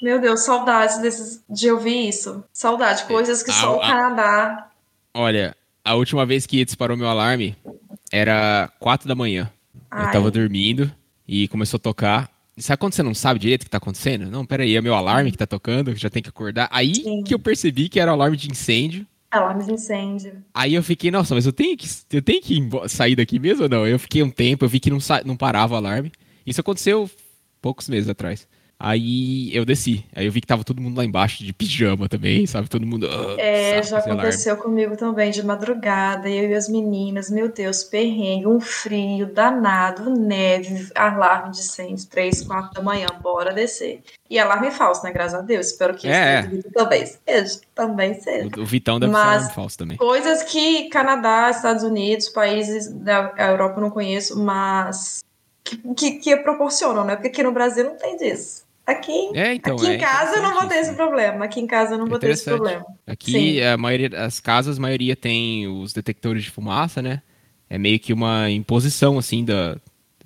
Meu 0.00 0.18
Deus, 0.20 0.40
saudades 0.40 0.98
desses, 0.98 1.42
de 1.48 1.70
ouvir 1.70 2.08
isso. 2.08 2.42
Saudade, 2.52 3.04
coisas 3.04 3.42
que 3.42 3.50
a, 3.50 3.54
só 3.54 3.76
o 3.76 3.80
Canadá... 3.80 4.68
Olha, 5.12 5.54
a 5.84 5.94
última 5.94 6.24
vez 6.24 6.46
que 6.46 6.64
disparou 6.64 6.96
meu 6.96 7.08
alarme 7.08 7.56
era 8.10 8.70
quatro 8.78 9.06
da 9.06 9.14
manhã. 9.14 9.50
Ai. 9.90 10.06
Eu 10.06 10.12
tava 10.12 10.30
dormindo 10.30 10.90
e 11.28 11.48
começou 11.48 11.76
a 11.76 11.80
tocar. 11.80 12.30
Sabe 12.60 12.78
quando 12.78 12.92
você 12.92 13.02
não 13.02 13.14
sabe 13.14 13.40
direito 13.40 13.62
o 13.62 13.64
que 13.64 13.70
tá 13.70 13.78
acontecendo? 13.78 14.30
Não, 14.30 14.44
peraí, 14.44 14.76
é 14.76 14.80
meu 14.80 14.94
alarme 14.94 15.30
que 15.32 15.38
tá 15.38 15.46
tocando, 15.46 15.94
já 15.96 16.10
tem 16.10 16.22
que 16.22 16.28
acordar. 16.28 16.68
Aí 16.70 16.94
Sim. 16.94 17.22
que 17.22 17.34
eu 17.34 17.38
percebi 17.38 17.88
que 17.88 17.98
era 17.98 18.10
o 18.10 18.14
alarme 18.14 18.36
de 18.36 18.50
incêndio. 18.50 19.06
Alarme 19.30 19.64
de 19.64 19.72
incêndio. 19.72 20.32
Aí 20.52 20.74
eu 20.74 20.82
fiquei, 20.82 21.10
nossa, 21.10 21.34
mas 21.34 21.46
eu 21.46 21.52
tenho 21.52 21.76
que, 21.76 21.88
eu 22.12 22.20
tenho 22.22 22.42
que 22.42 22.60
sair 22.88 23.14
daqui 23.14 23.38
mesmo 23.38 23.64
ou 23.64 23.68
não? 23.68 23.86
Eu 23.86 23.98
fiquei 23.98 24.22
um 24.22 24.30
tempo, 24.30 24.64
eu 24.64 24.68
vi 24.68 24.80
que 24.80 24.90
não, 24.90 24.98
não 25.24 25.36
parava 25.36 25.74
o 25.74 25.76
alarme. 25.76 26.12
Isso 26.44 26.60
aconteceu 26.60 27.08
poucos 27.62 27.88
meses 27.88 28.08
atrás. 28.08 28.46
Aí 28.82 29.54
eu 29.54 29.66
desci. 29.66 30.06
Aí 30.16 30.24
eu 30.24 30.32
vi 30.32 30.40
que 30.40 30.46
tava 30.46 30.64
todo 30.64 30.80
mundo 30.80 30.96
lá 30.96 31.04
embaixo 31.04 31.44
de 31.44 31.52
pijama 31.52 32.08
também, 32.08 32.46
sabe? 32.46 32.66
Todo 32.66 32.86
mundo. 32.86 33.06
Uh, 33.06 33.38
é, 33.38 33.82
já 33.82 33.98
aconteceu 33.98 34.54
alarme. 34.54 34.70
comigo 34.70 34.96
também, 34.96 35.30
de 35.30 35.44
madrugada. 35.44 36.30
Eu 36.30 36.48
e 36.48 36.54
as 36.54 36.66
meninas, 36.66 37.28
meu 37.28 37.52
Deus, 37.52 37.84
perrengue, 37.84 38.46
um 38.46 38.58
frio 38.58 39.26
danado, 39.26 40.08
neve, 40.08 40.90
alarme 40.94 41.50
de 41.50 41.62
100, 41.62 41.96
3, 42.06 42.42
4 42.44 42.72
da 42.72 42.80
manhã, 42.80 43.06
bora 43.20 43.52
descer. 43.52 44.02
E 44.30 44.38
alarme 44.38 44.70
falso, 44.70 45.04
né? 45.04 45.12
Graças 45.12 45.38
a 45.38 45.42
Deus. 45.42 45.66
Espero 45.66 45.94
que 45.94 46.08
é. 46.08 46.48
também 46.72 47.04
seja. 47.04 47.60
Também 47.74 48.14
seja. 48.14 48.48
O, 48.56 48.62
o 48.62 48.64
Vitão 48.64 48.98
deve 48.98 49.12
Mas, 49.12 49.22
ser 49.22 49.28
alarme 49.28 49.54
falso 49.54 49.76
também. 49.76 49.98
Coisas 49.98 50.42
que 50.44 50.88
Canadá, 50.88 51.50
Estados 51.50 51.82
Unidos, 51.82 52.30
países 52.30 52.90
da 52.90 53.34
Europa 53.36 53.76
eu 53.76 53.82
não 53.82 53.90
conheço, 53.90 54.42
mas. 54.42 55.22
Que, 55.62 55.76
que, 55.94 56.10
que 56.12 56.36
proporcionam, 56.38 57.04
né? 57.04 57.14
Porque 57.14 57.28
aqui 57.28 57.42
no 57.42 57.52
Brasil 57.52 57.84
não 57.84 57.98
tem 57.98 58.16
disso. 58.16 58.69
Aqui, 58.90 59.30
é, 59.34 59.54
então, 59.54 59.76
aqui 59.76 59.86
em 59.86 59.94
é 59.94 59.98
casa 59.98 60.36
eu 60.36 60.42
não 60.42 60.54
vou 60.54 60.68
ter 60.68 60.76
esse 60.76 60.94
problema. 60.94 61.44
Aqui 61.44 61.60
em 61.60 61.66
casa 61.66 61.94
eu 61.94 61.98
não 61.98 62.06
é 62.06 62.08
vou 62.08 62.18
ter 62.18 62.30
esse 62.30 62.44
problema. 62.44 62.84
Aqui 63.06 63.32
Sim. 63.32 63.62
a 63.62 63.76
maioria, 63.76 64.24
as 64.24 64.40
casas, 64.40 64.78
a 64.78 64.80
maioria 64.80 65.14
tem 65.14 65.68
os 65.68 65.92
detectores 65.92 66.42
de 66.42 66.50
fumaça, 66.50 67.00
né? 67.00 67.22
É 67.68 67.78
meio 67.78 68.00
que 68.00 68.12
uma 68.12 68.50
imposição 68.50 69.18
assim 69.18 69.44
da, 69.44 69.76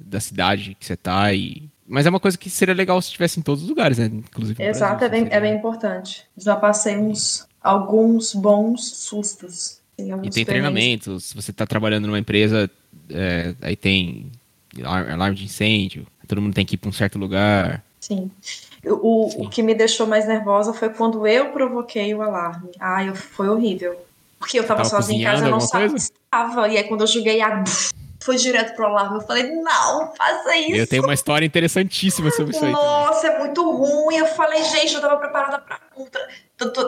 da 0.00 0.20
cidade 0.20 0.76
que 0.78 0.86
você 0.86 0.96
tá 0.96 1.32
e 1.32 1.68
mas 1.86 2.06
é 2.06 2.10
uma 2.10 2.20
coisa 2.20 2.38
que 2.38 2.48
seria 2.48 2.74
legal 2.74 3.00
se 3.02 3.10
tivesse 3.10 3.38
em 3.38 3.42
todos 3.42 3.62
os 3.62 3.68
lugares, 3.68 3.98
né? 3.98 4.06
Inclusive. 4.06 4.62
Exato, 4.62 5.00
Brasil, 5.00 5.18
é, 5.18 5.20
bem, 5.20 5.28
é 5.30 5.40
bem 5.40 5.54
importante. 5.54 6.24
Já 6.36 6.56
passei 6.56 6.96
uns 6.96 7.46
alguns 7.62 8.34
bons 8.34 8.84
sustos. 8.96 9.80
e 9.98 10.30
tem 10.30 10.44
treinamentos. 10.44 11.24
Se 11.24 11.34
você 11.34 11.50
está 11.50 11.66
trabalhando 11.66 12.06
numa 12.06 12.18
empresa, 12.18 12.70
é, 13.10 13.54
aí 13.60 13.76
tem 13.76 14.30
alarme 14.82 15.36
de 15.36 15.44
incêndio, 15.44 16.06
todo 16.26 16.42
mundo 16.42 16.54
tem 16.54 16.66
que 16.66 16.74
ir 16.74 16.78
para 16.78 16.88
um 16.88 16.92
certo 16.92 17.18
lugar. 17.18 17.84
Sim. 18.05 18.31
O, 18.85 19.31
Sim. 19.31 19.47
o 19.47 19.48
que 19.48 19.62
me 19.62 19.74
deixou 19.74 20.06
mais 20.06 20.28
nervosa 20.28 20.74
foi 20.74 20.90
quando 20.90 21.26
eu 21.26 21.51
provoquei 21.52 22.14
o 22.14 22.20
alarme. 22.20 22.70
Ai, 22.78 23.14
foi 23.14 23.48
horrível. 23.48 23.97
Porque 24.39 24.59
eu 24.59 24.66
tava, 24.66 24.82
tava 24.82 24.90
sozinha 24.90 25.20
em 25.20 25.24
casa, 25.24 25.47
eu 25.47 25.51
não 25.51 25.60
sabia 25.60 25.97
estava. 25.97 26.68
E 26.68 26.76
aí 26.76 26.85
quando 26.85 27.01
eu 27.01 27.06
joguei 27.06 27.40
a 27.40 27.64
foi 28.22 28.36
direto 28.36 28.74
pro 28.74 28.86
alarme. 28.86 29.16
Eu 29.16 29.20
falei, 29.22 29.51
não, 29.51 30.12
faça 30.14 30.56
isso. 30.56 30.76
Eu 30.76 30.86
tenho 30.86 31.02
uma 31.02 31.14
história 31.14 31.44
interessantíssima 31.44 32.31
sobre 32.31 32.55
isso 32.55 32.64
aí. 32.64 32.72
Nossa, 32.72 33.26
é 33.26 33.39
muito 33.39 33.62
ruim. 33.70 34.16
Eu 34.16 34.26
falei, 34.26 34.62
gente, 34.64 34.94
eu 34.94 35.01
tava 35.01 35.16
preparada 35.16 35.59
pra 35.59 35.78
ultra. 35.97 36.26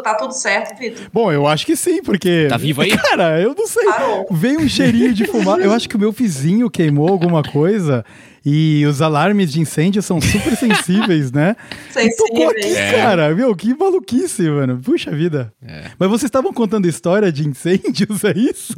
Tá 0.03 0.15
tudo 0.15 0.33
certo, 0.33 0.79
Vitor? 0.79 1.11
Bom, 1.13 1.31
eu 1.31 1.47
acho 1.47 1.67
que 1.67 1.77
sim, 1.77 2.03
porque. 2.03 2.47
Tá 2.49 2.57
vivo 2.57 2.81
aí? 2.83 2.91
Cara, 2.97 3.41
eu 3.41 3.55
não 3.55 3.67
sei. 3.67 3.85
Parou. 3.85 4.27
Veio 4.31 4.61
um 4.61 4.69
cheirinho 4.69 5.13
de 5.13 5.27
fumaça. 5.27 5.61
eu 5.61 5.73
acho 5.73 5.89
que 5.89 5.97
o 5.97 5.99
meu 5.99 6.13
vizinho 6.13 6.71
queimou 6.71 7.09
alguma 7.09 7.43
coisa. 7.43 8.05
E 8.49 8.87
os 8.87 9.03
alarmes 9.03 9.53
de 9.53 9.61
incêndio 9.61 10.01
são 10.01 10.21
super 10.21 10.55
sensíveis, 10.57 11.33
né? 11.33 11.57
Sensíveis. 11.91 12.51
Aqui, 12.51 12.77
é. 12.77 12.93
cara, 12.93 13.35
meu, 13.35 13.57
que 13.57 13.75
maluquice, 13.75 14.43
mano. 14.43 14.81
Puxa 14.81 15.11
vida. 15.11 15.53
É. 15.67 15.91
Mas 15.99 16.09
vocês 16.09 16.29
estavam 16.29 16.53
contando 16.53 16.87
história 16.87 17.33
de 17.33 17.45
incêndios, 17.45 18.23
é 18.23 18.39
isso? 18.39 18.75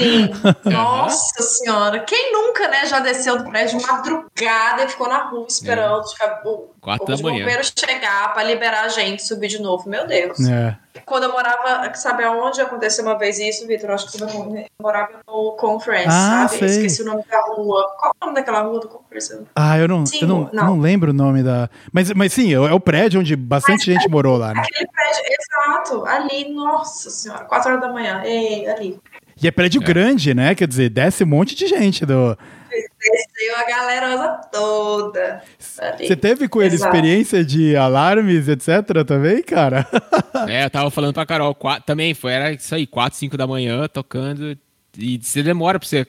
Sim. 0.00 0.30
Nossa 0.64 1.42
senhora. 1.42 2.00
Quem 2.00 2.32
nunca, 2.32 2.66
né, 2.68 2.86
já 2.86 3.00
desceu 3.00 3.36
do 3.36 3.44
prédio 3.50 3.78
de 3.78 3.86
madrugada 3.86 4.84
e 4.84 4.88
ficou 4.88 5.06
na 5.06 5.24
rua 5.24 5.46
esperando 5.46 6.04
é. 6.18 6.48
o, 6.48 6.70
da 6.80 7.16
manhã. 7.18 7.44
bombeiro 7.44 7.62
chegar 7.64 8.32
para 8.32 8.44
liberar 8.44 8.86
a 8.86 8.88
gente 8.88 9.22
subir 9.22 9.48
de 9.48 9.60
novo. 9.60 9.90
Meu 9.90 10.06
Deus. 10.06 10.40
É. 10.40 10.74
Quando 11.06 11.24
eu 11.24 11.32
morava, 11.32 11.92
sabe 11.94 12.22
aonde 12.22 12.60
aconteceu 12.60 13.04
uma 13.04 13.16
vez 13.18 13.38
isso, 13.38 13.66
Vitor? 13.66 13.90
Acho 13.90 14.10
que 14.10 14.22
eu 14.22 14.66
morava 14.80 15.20
no 15.26 15.52
Conference, 15.52 16.08
ah, 16.08 16.46
sabe? 16.48 16.58
Sei. 16.58 16.68
Esqueci 16.68 17.02
o 17.02 17.06
nome 17.06 17.24
da 17.30 17.40
rua. 17.40 17.96
Qual 17.98 18.12
é 18.12 18.24
o 18.24 18.26
nome 18.26 18.38
daquela 18.38 18.60
rua 18.62 18.80
do 18.80 18.88
Conference? 18.88 19.42
Ah, 19.56 19.78
eu 19.78 19.88
não, 19.88 20.04
sim, 20.04 20.20
eu 20.22 20.28
não, 20.28 20.50
não. 20.52 20.66
Não 20.66 20.80
lembro 20.80 21.10
o 21.10 21.14
nome 21.14 21.42
da. 21.42 21.70
Mas, 21.92 22.12
mas 22.12 22.32
sim, 22.32 22.52
é 22.52 22.58
o 22.58 22.80
prédio 22.80 23.20
onde 23.20 23.34
bastante 23.34 23.88
mas, 23.88 24.02
gente 24.02 24.10
morou 24.10 24.36
lá, 24.36 24.52
né? 24.52 24.60
Aquele 24.60 24.86
prédio, 24.88 25.22
exato. 25.40 26.04
Ali, 26.04 26.52
nossa 26.52 27.10
senhora, 27.10 27.44
4 27.44 27.70
horas 27.70 27.80
da 27.80 27.92
manhã. 27.92 28.22
Ei, 28.24 28.68
ali. 28.68 29.00
E 29.42 29.48
é 29.48 29.50
prédio 29.50 29.82
é. 29.82 29.84
grande, 29.84 30.32
né? 30.32 30.54
Quer 30.54 30.68
dizer, 30.68 30.88
desce 30.88 31.24
um 31.24 31.26
monte 31.26 31.56
de 31.56 31.66
gente 31.66 32.06
do. 32.06 32.38
Desceu 32.70 33.56
a 33.56 33.64
galerosa 33.68 34.40
toda. 34.52 35.42
Você 35.58 36.14
teve 36.14 36.48
com 36.48 36.62
ele 36.62 36.76
Exato. 36.76 36.94
experiência 36.94 37.44
de 37.44 37.74
alarmes, 37.74 38.48
etc. 38.48 39.04
também, 39.04 39.42
cara? 39.42 39.86
é, 40.48 40.64
eu 40.64 40.70
tava 40.70 40.90
falando 40.90 41.12
pra 41.12 41.26
Carol, 41.26 41.54
quatro, 41.54 41.84
também 41.84 42.14
foi, 42.14 42.32
era 42.32 42.52
isso 42.52 42.72
aí, 42.74 42.86
4, 42.86 43.18
5 43.18 43.36
da 43.36 43.46
manhã, 43.46 43.88
tocando. 43.88 44.56
E 44.96 45.18
você 45.20 45.42
demora 45.42 45.78
pra 45.78 45.88
você 45.88 46.06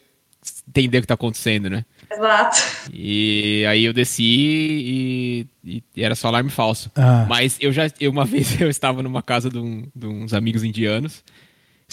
entender 0.67 0.99
o 0.99 1.01
que 1.01 1.07
tá 1.07 1.15
acontecendo, 1.15 1.69
né? 1.69 1.83
Exato. 2.11 2.57
E 2.93 3.65
aí 3.67 3.83
eu 3.85 3.93
desci 3.93 4.23
e, 4.23 5.47
e, 5.63 5.83
e 5.95 6.03
era 6.03 6.13
só 6.13 6.27
alarme 6.27 6.51
falso. 6.51 6.91
Ah. 6.95 7.25
Mas 7.27 7.57
eu 7.59 7.71
já, 7.71 7.89
eu, 7.99 8.11
uma 8.11 8.25
vez 8.25 8.61
eu 8.61 8.69
estava 8.69 9.01
numa 9.01 9.23
casa 9.23 9.49
de, 9.49 9.57
um, 9.57 9.87
de 9.95 10.05
uns 10.05 10.33
amigos 10.33 10.63
indianos, 10.63 11.23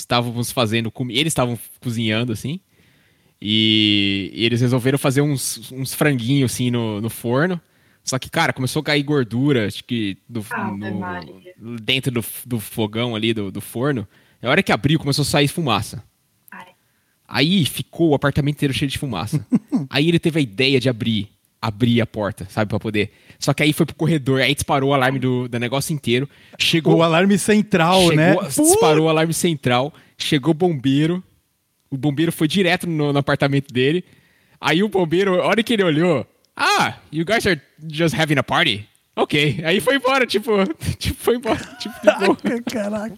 estávamos 0.00 0.50
fazendo, 0.50 0.92
eles 1.08 1.30
estavam 1.30 1.58
cozinhando 1.80 2.32
assim, 2.32 2.60
e, 3.40 4.30
e, 4.34 4.44
eles 4.44 4.60
resolveram 4.60 4.98
fazer 4.98 5.22
uns, 5.22 5.72
uns 5.72 5.94
franguinhos 5.94 6.52
assim 6.52 6.70
no, 6.70 7.00
no 7.00 7.08
forno. 7.08 7.60
Só 8.02 8.18
que, 8.18 8.28
cara, 8.28 8.52
começou 8.52 8.80
a 8.80 8.84
cair 8.84 9.02
gordura, 9.02 9.66
acho 9.66 9.84
que 9.84 10.18
do, 10.28 10.44
ah, 10.50 10.70
no, 11.58 11.76
dentro 11.78 12.10
do, 12.10 12.24
do 12.44 12.60
fogão 12.60 13.14
ali, 13.14 13.32
do, 13.32 13.50
do 13.50 13.60
forno. 13.60 14.06
Na 14.42 14.50
hora 14.50 14.62
que 14.62 14.72
abriu, 14.72 14.98
começou 14.98 15.22
a 15.22 15.26
sair 15.26 15.48
fumaça. 15.48 16.02
Ai. 16.50 16.68
Aí 17.28 17.64
ficou 17.64 18.10
o 18.10 18.14
apartamento 18.14 18.56
inteiro 18.56 18.74
cheio 18.74 18.90
de 18.90 18.98
fumaça. 18.98 19.46
aí 19.88 20.08
ele 20.08 20.18
teve 20.18 20.38
a 20.38 20.42
ideia 20.42 20.80
de 20.80 20.88
abrir, 20.88 21.30
abrir 21.60 22.00
a 22.00 22.06
porta, 22.06 22.46
sabe, 22.48 22.68
para 22.68 22.80
poder. 22.80 23.12
Só 23.38 23.52
que 23.52 23.62
aí 23.62 23.72
foi 23.72 23.86
pro 23.86 23.94
corredor, 23.94 24.40
aí 24.40 24.54
disparou 24.54 24.90
o 24.90 24.94
alarme 24.94 25.18
do, 25.18 25.48
do 25.48 25.58
negócio 25.58 25.92
inteiro. 25.92 26.28
Chegou 26.58 26.96
o 26.96 27.02
alarme 27.02 27.38
central, 27.38 28.00
chegou, 28.00 28.16
né? 28.16 28.36
Disparou 28.44 29.06
o 29.06 29.08
alarme 29.08 29.34
central. 29.34 29.92
Chegou 30.16 30.52
o 30.52 30.54
bombeiro 30.54 31.22
o 31.90 31.96
bombeiro 31.96 32.30
foi 32.30 32.46
direto 32.46 32.86
no, 32.86 33.12
no, 33.12 33.18
apartamento 33.18 33.72
dele. 33.72 34.04
Aí 34.60 34.82
o 34.82 34.88
bombeiro, 34.88 35.42
a 35.42 35.46
hora 35.46 35.62
que 35.62 35.72
ele 35.72 35.82
olhou, 35.82 36.24
ah, 36.56 36.94
you 37.10 37.24
guys 37.24 37.46
are 37.46 37.60
just 37.90 38.14
having 38.14 38.38
a 38.38 38.42
party? 38.42 38.86
Ok. 39.16 39.60
Aí 39.64 39.80
foi 39.80 39.96
embora, 39.96 40.24
tipo, 40.26 40.52
tipo 40.98 41.20
foi 41.20 41.36
embora. 41.36 41.58
Tipo, 41.78 41.94
Caraca. 42.70 43.16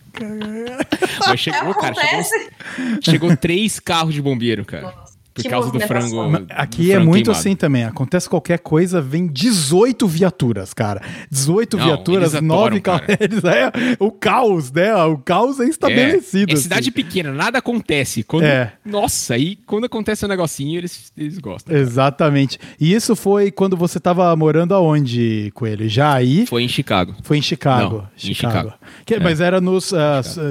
Mas 1.27 1.41
chegou, 1.41 1.75
cara, 1.75 1.95
chegou, 1.95 3.03
chegou 3.03 3.37
três 3.37 3.79
carros 3.79 4.15
de 4.15 4.23
bombeiro, 4.23 4.65
cara. 4.65 5.02
Por 5.35 5.43
que 5.43 5.49
causa 5.49 5.71
do 5.71 5.81
frango. 5.81 6.47
Aqui 6.51 6.85
do 6.85 6.91
é 6.91 6.95
frango 6.95 7.11
muito 7.11 7.25
queimado. 7.27 7.41
assim 7.41 7.57
também. 7.57 7.85
Acontece 7.85 8.29
qualquer 8.29 8.59
coisa, 8.59 9.01
vem 9.01 9.27
18 9.27 10.07
viaturas, 10.07 10.75
cara. 10.75 11.01
18 11.31 11.77
Não, 11.77 11.85
viaturas, 11.85 12.41
9 12.41 12.81
carros. 12.81 13.07
É 13.45 13.73
o 13.99 14.11
caos, 14.11 14.71
né? 14.71 14.95
O 15.05 15.19
caus 15.19 15.59
é 15.61 15.65
estabelecido. 15.65 16.51
É, 16.51 16.55
é 16.55 16.57
cidade 16.57 16.81
assim. 16.83 16.93
pequena, 16.93 17.33
nada 17.33 17.59
acontece. 17.59 18.23
Quando, 18.23 18.45
é. 18.45 18.73
Nossa, 18.85 19.35
aí 19.35 19.57
quando 19.67 19.85
acontece 19.85 20.25
um 20.25 20.29
negocinho, 20.29 20.79
eles, 20.79 21.13
eles 21.17 21.39
gostam. 21.39 21.73
Cara. 21.73 21.83
Exatamente. 21.83 22.59
E 22.81 22.93
isso 22.93 23.17
foi 23.17 23.51
quando 23.51 23.77
você 23.77 23.99
tava 23.99 24.35
morando 24.37 24.75
aonde, 24.75 25.51
Coelho? 25.55 25.89
Já 25.89 26.15
aí? 26.15 26.47
Foi 26.47 26.63
em 26.63 26.69
Chicago. 26.69 27.15
Foi 27.23 27.39
em 27.39 27.43
Chicago. 27.43 27.97
Não, 27.97 28.09
Chicago. 28.17 28.31
Em 28.31 28.35
Chicago. 28.35 28.73
Que, 29.05 29.15
é. 29.15 29.21
Mas 29.21 29.41
era 29.41 29.61
nos, 29.61 29.93
uh, 29.93 29.97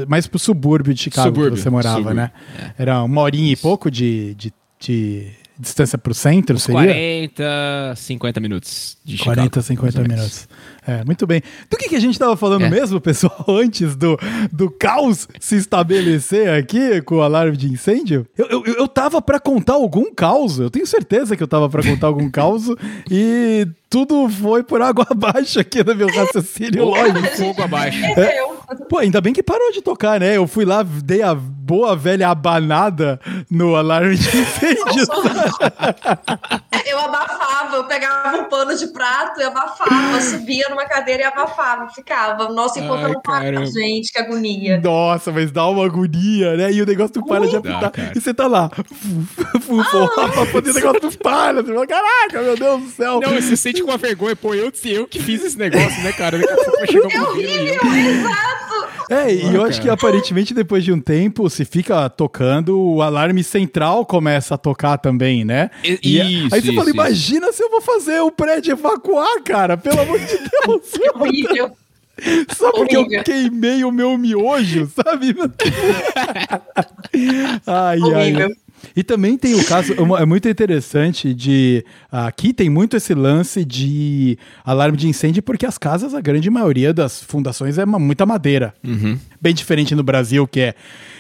mais 0.08 0.28
pro 0.28 0.40
subúrbio 0.40 0.94
de 0.94 1.02
Chicago 1.02 1.28
subúrbio, 1.28 1.54
que 1.54 1.62
você 1.62 1.70
morava, 1.70 1.98
subúrbio. 1.98 2.16
né? 2.16 2.32
É. 2.78 2.82
Era 2.84 3.04
uma 3.04 3.22
horinha 3.22 3.54
isso. 3.54 3.62
e 3.62 3.64
pouco 3.64 3.90
de, 3.92 4.34
de 4.36 4.54
de 4.82 5.32
distância 5.58 5.98
para 5.98 6.12
o 6.12 6.16
centro, 6.16 6.56
Uns 6.56 6.64
seria? 6.64 6.82
40, 6.82 7.94
50 7.96 8.40
minutos 8.40 8.98
de 9.06 9.18
40, 9.18 9.62
50 9.62 10.02
minutos. 10.02 10.48
É, 10.86 11.04
muito 11.06 11.28
bem. 11.28 11.44
Do 11.70 11.78
que, 11.78 11.90
que 11.90 11.96
a 11.96 12.00
gente 12.00 12.14
estava 12.14 12.36
falando 12.36 12.66
é. 12.66 12.70
mesmo, 12.70 13.00
pessoal, 13.00 13.46
antes 13.50 13.96
do, 13.96 14.18
do 14.52 14.70
caos 14.70 15.28
se 15.40 15.56
estabelecer 15.56 16.50
aqui 16.50 17.02
com 17.02 17.18
o 17.18 17.22
alarme 17.22 17.56
de 17.56 17.68
incêndio? 17.68 18.26
Eu, 18.36 18.48
eu, 18.50 18.64
eu 18.66 18.88
tava 18.88 19.22
para 19.22 19.40
contar 19.40 19.74
algum 19.74 20.12
caos, 20.14 20.60
eu 20.60 20.72
tenho 20.72 20.88
certeza 20.88 21.38
que 21.38 21.44
eu 21.44 21.48
tava 21.48 21.70
para 21.70 21.84
contar 21.84 22.08
algum 22.08 22.30
caos 22.32 22.66
e 23.10 23.68
tudo 23.92 24.30
foi 24.30 24.64
por 24.64 24.82
água 24.82 25.06
abaixo 25.12 25.60
aqui 25.60 25.84
no 25.84 25.94
meu 25.94 26.08
raciocínio 26.08 26.86
lógico. 26.86 27.38
Fogo 27.38 27.62
abaixo. 27.62 28.04
É, 28.18 28.42
pô, 28.90 28.98
ainda 28.98 29.20
bem 29.22 29.34
que 29.34 29.44
parou 29.44 29.72
de 29.72 29.82
tocar, 29.82 30.20
né? 30.20 30.38
Eu 30.38 30.48
fui 30.48 30.64
lá, 30.66 30.82
dei 30.82 31.22
a 31.22 31.36
boa 31.36 31.96
velha 31.96 32.30
abanada 32.30 33.20
no 33.50 33.76
alarme 33.76 34.16
de 34.16 34.28
incêndio. 34.28 35.06
eu 36.86 37.00
abafava, 37.00 37.76
eu 37.76 37.84
pegava 37.84 38.38
um 38.38 38.46
pano 38.46 38.78
de 38.78 38.88
prato 38.88 39.42
e 39.42 39.44
abafava, 39.44 40.22
subia 40.22 40.71
numa 40.72 40.86
cadeira 40.86 41.24
e 41.24 41.26
abafava, 41.26 41.90
ficava. 41.90 42.50
Nossa, 42.50 42.80
enquanto 42.80 43.02
Ai, 43.02 43.06
eu 43.06 43.14
não 43.14 43.22
para, 43.22 43.66
gente, 43.66 44.12
que 44.12 44.18
agonia. 44.18 44.80
Nossa, 44.82 45.32
mas 45.32 45.52
dá 45.52 45.68
uma 45.68 45.86
agonia, 45.86 46.56
né? 46.58 46.72
E 46.72 46.82
o 46.82 46.86
negócio 46.86 47.14
não 47.18 47.28
para 47.28 47.48
de 47.48 47.56
apitar. 47.56 47.92
Dá, 47.92 48.12
e 48.16 48.20
você 48.20 48.34
tá 48.34 48.48
lá, 48.48 48.72
ah. 48.74 50.46
poder 50.52 50.72
o 50.72 50.74
negócio 50.74 51.00
não 51.04 51.12
para. 51.12 51.62
Você 51.62 51.74
fala, 51.74 51.88
caraca, 51.88 52.42
meu 52.42 52.58
Deus 52.58 52.82
do 52.82 52.90
céu. 52.90 53.20
Não, 53.20 53.34
você 53.34 53.56
sente 53.56 53.84
com 53.84 53.92
a 53.92 53.98
vergonha, 53.98 54.36
pô, 54.36 54.56
eu, 54.56 54.72
eu 54.86 55.08
que 55.08 55.22
fiz 55.22 55.44
esse 55.44 55.58
negócio, 55.58 56.02
né, 56.02 56.12
cara? 56.14 56.38
Daqui 56.38 56.52
a 56.52 56.56
pouco 56.56 56.88
chegou 56.88 57.12
é 57.12 57.22
horrível, 57.22 57.82
exato. 57.94 58.71
É, 59.12 59.34
e 59.34 59.54
eu 59.54 59.66
acho 59.66 59.82
que 59.82 59.90
aparentemente 59.90 60.54
depois 60.54 60.84
de 60.84 60.94
um 60.94 61.00
tempo, 61.00 61.50
se 61.50 61.66
fica 61.66 62.10
tocando, 62.10 62.80
o 62.80 63.02
alarme 63.02 63.44
central 63.44 64.06
começa 64.06 64.56
a 64.56 64.58
tocar 64.58 64.98
também, 64.98 65.44
né? 65.44 65.70
E, 65.84 66.00
e 66.02 66.46
isso, 66.46 66.56
aí 66.56 66.62
você 66.62 66.68
isso, 66.68 66.74
fala, 66.74 66.90
isso. 66.90 66.96
imagina 66.96 67.52
se 67.52 67.62
eu 67.62 67.70
vou 67.70 67.82
fazer 67.82 68.22
o 68.22 68.32
prédio 68.32 68.72
evacuar, 68.72 69.44
cara, 69.44 69.76
pelo 69.76 70.00
amor 70.00 70.18
de 70.18 70.28
Deus. 70.38 70.92
que 70.94 71.10
horrível. 71.10 71.72
Só 72.56 72.72
porque 72.72 72.96
eu 72.96 73.06
queimei 73.24 73.84
o 73.84 73.92
meu 73.92 74.18
miojo, 74.18 74.90
sabe? 74.96 75.36
ai, 77.68 78.00
ai. 78.16 78.34
E 78.96 79.04
também 79.04 79.38
tem 79.38 79.56
o 79.56 79.66
caso, 79.66 79.94
é 79.94 80.26
muito 80.26 80.48
interessante 80.50 81.34
de. 81.34 81.86
Aqui 82.12 82.54
tem 82.54 82.70
muito 82.70 82.98
esse 82.98 83.14
lance 83.14 83.64
de 83.64 84.38
alarme 84.64 84.98
de 84.98 85.08
incêndio, 85.08 85.44
porque 85.44 85.66
as 85.66 85.78
casas, 85.78 86.14
a 86.14 86.22
grande 86.22 86.50
maioria 86.50 86.94
das 86.94 87.22
fundações 87.22 87.78
é 87.78 87.86
muita 87.86 88.26
madeira. 88.26 88.74
Uhum. 88.84 89.18
Bem 89.40 89.54
diferente 89.54 89.96
no 89.96 90.04
Brasil, 90.04 90.48
que 90.48 90.60
é 90.60 90.76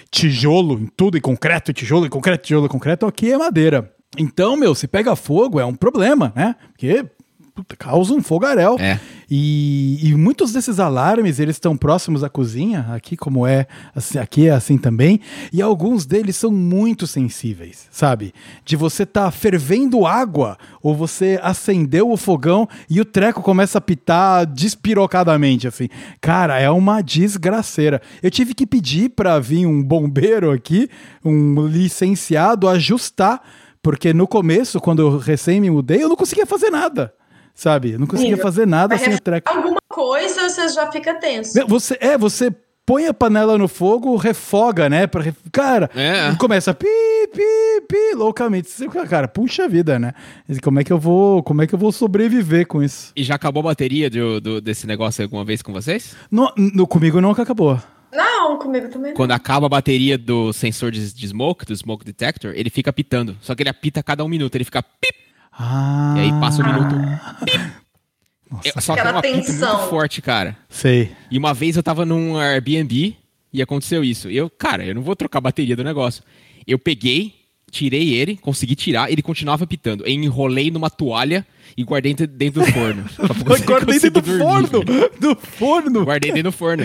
tijolo 0.09 0.79
em 0.79 0.87
tudo, 0.95 1.17
e 1.17 1.21
concreto, 1.21 1.71
tijolo, 1.71 2.05
e 2.05 2.09
concreto, 2.09 2.43
tijolo, 2.43 2.65
e 2.65 2.69
concreto, 2.69 3.05
aqui 3.05 3.31
é 3.31 3.37
madeira. 3.37 3.91
Então, 4.17 4.57
meu, 4.57 4.75
se 4.75 4.87
pega 4.87 5.15
fogo 5.15 5.59
é 5.59 5.65
um 5.65 5.73
problema, 5.73 6.33
né? 6.35 6.55
Porque 6.73 7.05
puta, 7.53 7.75
causa 7.75 8.13
um 8.13 8.21
fogaréu. 8.21 8.77
É. 8.79 8.99
E, 9.29 9.97
e, 10.09 10.13
muitos 10.13 10.51
desses 10.51 10.77
alarmes, 10.77 11.39
eles 11.39 11.55
estão 11.55 11.77
próximos 11.77 12.21
à 12.21 12.29
cozinha, 12.29 12.87
aqui 12.91 13.15
como 13.15 13.47
é, 13.47 13.65
assim, 13.95 14.17
aqui 14.17 14.47
é 14.49 14.51
assim 14.51 14.77
também, 14.77 15.21
e 15.53 15.61
alguns 15.61 16.05
deles 16.05 16.35
são 16.35 16.51
muito 16.51 17.07
sensíveis, 17.07 17.87
sabe? 17.91 18.33
De 18.65 18.75
você 18.75 19.05
tá 19.05 19.31
fervendo 19.31 20.05
água, 20.05 20.57
ou 20.83 20.93
você 20.93 21.39
acendeu 21.41 22.11
o 22.11 22.17
fogão 22.17 22.67
e 22.89 22.99
o 22.99 23.05
treco 23.05 23.41
começa 23.41 23.77
a 23.77 23.81
pitar 23.81 24.45
despirocadamente, 24.45 25.65
assim. 25.65 25.87
Cara, 26.19 26.59
é 26.59 26.69
uma 26.69 27.01
desgraceira. 27.01 28.01
Eu 28.21 28.29
tive 28.29 28.53
que 28.53 28.67
pedir 28.67 29.09
para 29.09 29.39
vir 29.39 29.65
um 29.65 29.81
bombeiro 29.81 30.51
aqui, 30.51 30.89
um 31.23 31.67
licenciado, 31.67 32.67
ajustar 32.67 33.41
Porque 33.81 34.13
no 34.13 34.27
começo, 34.27 34.79
quando 34.79 35.01
eu 35.01 35.17
recém 35.17 35.59
me 35.61 35.69
mudei, 35.69 36.03
eu 36.03 36.09
não 36.09 36.15
conseguia 36.15 36.45
fazer 36.45 36.69
nada. 36.69 37.13
Sabe? 37.61 37.91
Eu 37.91 37.99
não 37.99 38.07
conseguia 38.07 38.35
Sim, 38.37 38.41
fazer 38.41 38.65
nada 38.65 38.97
sem 38.97 39.13
o 39.13 39.19
treco. 39.21 39.47
Alguma 39.55 39.77
coisa 39.87 40.49
você 40.49 40.67
já 40.69 40.91
fica 40.91 41.13
tenso. 41.19 41.53
Você, 41.67 41.95
é, 42.01 42.17
você 42.17 42.49
põe 42.83 43.05
a 43.05 43.13
panela 43.13 43.55
no 43.55 43.67
fogo, 43.67 44.15
refoga, 44.15 44.89
né? 44.89 45.05
Pra, 45.05 45.23
cara, 45.51 45.87
É. 45.95 46.33
começa 46.39 46.73
pi, 46.73 46.87
pi, 47.31 47.81
pi, 47.87 48.15
loucamente. 48.15 48.67
Você 48.67 48.85
fica, 48.85 49.05
Cara, 49.05 49.27
puxa 49.27 49.69
vida, 49.69 49.99
né? 49.99 50.11
Como 50.63 50.79
é 50.79 50.83
que 50.83 50.91
eu 50.91 50.97
vou, 50.97 51.43
como 51.43 51.61
é 51.61 51.67
que 51.67 51.75
eu 51.75 51.77
vou 51.77 51.91
sobreviver 51.91 52.65
com 52.65 52.81
isso? 52.81 53.11
E 53.15 53.23
já 53.23 53.35
acabou 53.35 53.59
a 53.59 53.65
bateria 53.65 54.09
do, 54.09 54.41
do- 54.41 54.59
desse 54.59 54.87
negócio 54.87 55.23
alguma 55.23 55.45
vez 55.45 55.61
com 55.61 55.71
vocês? 55.71 56.15
No, 56.31 56.51
no- 56.57 56.87
comigo 56.87 57.21
nunca 57.21 57.43
acabou. 57.43 57.79
Não, 58.11 58.57
comigo 58.57 58.89
também. 58.89 59.11
não. 59.11 59.15
Quando 59.15 59.33
acaba 59.33 59.67
a 59.67 59.69
bateria 59.69 60.17
do 60.17 60.51
sensor 60.51 60.89
de, 60.91 61.13
de 61.13 61.27
smoke, 61.27 61.63
do 61.63 61.75
smoke 61.75 62.03
detector, 62.03 62.53
ele 62.55 62.71
fica 62.71 62.91
pitando. 62.91 63.37
Só 63.39 63.53
que 63.53 63.61
ele 63.61 63.69
apita 63.69 63.99
a 63.99 64.03
cada 64.03 64.25
um 64.25 64.27
minuto, 64.27 64.55
ele 64.55 64.63
fica 64.65 64.81
pip, 64.81 65.15
Ah. 65.63 66.13
e 66.17 66.19
aí 66.21 66.31
passa 66.39 66.61
um 66.63 66.65
minuto. 66.65 66.95
pip. 67.45 67.71
É, 68.65 68.81
Só 68.81 68.93
que 68.93 68.99
é 68.99 69.03
Aquela 69.03 69.15
uma 69.17 69.21
tensão. 69.21 69.77
muito 69.77 69.89
forte, 69.89 70.21
cara. 70.21 70.57
Sei. 70.69 71.11
E 71.29 71.37
uma 71.37 71.53
vez 71.53 71.77
eu 71.77 71.83
tava 71.83 72.05
num 72.05 72.35
Airbnb 72.37 73.15
e 73.53 73.61
aconteceu 73.61 74.03
isso. 74.03 74.29
E 74.29 74.35
eu, 74.35 74.49
cara, 74.49 74.85
eu 74.85 74.93
não 74.95 75.01
vou 75.01 75.15
trocar 75.15 75.37
a 75.37 75.41
bateria 75.41 75.75
do 75.75 75.83
negócio. 75.83 76.21
Eu 76.67 76.77
peguei, 76.77 77.33
tirei 77.69 78.13
ele, 78.13 78.35
consegui 78.35 78.75
tirar, 78.75 79.09
ele 79.11 79.21
continuava 79.21 79.65
pitando. 79.65 80.03
Eu 80.05 80.09
enrolei 80.11 80.69
numa 80.69 80.89
toalha 80.89 81.45
e 81.77 81.83
guardei 81.83 82.13
dentro- 82.13 82.61
do 82.61 82.71
forno. 82.73 83.05
Guardei 83.65 83.99
dentro 83.99 84.11
do 84.11 84.21
dormir, 84.21 84.39
forno! 84.39 84.67
velho. 84.85 85.11
Do 85.19 85.35
forno! 85.37 86.03
Guardei 86.03 86.31
dentro 86.31 86.51
do 86.51 86.57
forno. 86.57 86.83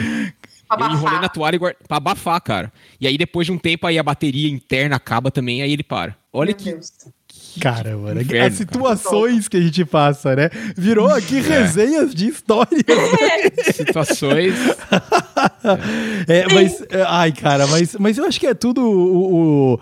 Pra 0.68 0.86
Eu 0.86 0.92
enrolei 0.92 1.18
na 1.20 1.28
toalha 1.28 1.56
e 1.56 1.58
guard... 1.58 1.76
pra 1.88 1.96
abafar, 1.96 2.40
cara. 2.40 2.72
E 3.00 3.06
aí 3.08 3.18
depois 3.18 3.46
de 3.46 3.52
um 3.52 3.58
tempo 3.58 3.86
aí 3.88 3.98
a 3.98 4.02
bateria 4.04 4.48
interna 4.48 4.94
acaba 4.96 5.30
também, 5.32 5.62
aí 5.62 5.72
ele 5.72 5.82
para. 5.82 6.16
Olha 6.32 6.48
Meu 6.48 6.56
que 6.56 6.70
Deus. 6.72 6.92
Caramba, 7.60 8.14
né? 8.14 8.22
inferno, 8.22 8.46
as 8.46 8.54
situações 8.54 9.48
que 9.48 9.56
a 9.56 9.60
gente 9.60 9.84
passa, 9.84 10.34
né? 10.36 10.50
Virou 10.76 11.08
aqui 11.08 11.38
É. 11.38 11.40
resenhas 11.40 12.14
de 12.14 12.28
histórias. 12.28 12.82
situações. 13.74 14.54
É, 16.28 16.52
mas, 16.52 16.82
ai, 17.08 17.32
cara, 17.32 17.66
mas, 17.66 17.96
mas 17.98 18.18
eu 18.18 18.24
acho 18.24 18.38
que 18.40 18.46
é 18.46 18.54
tudo 18.54 18.82
o, 18.82 19.74
o- 19.74 19.80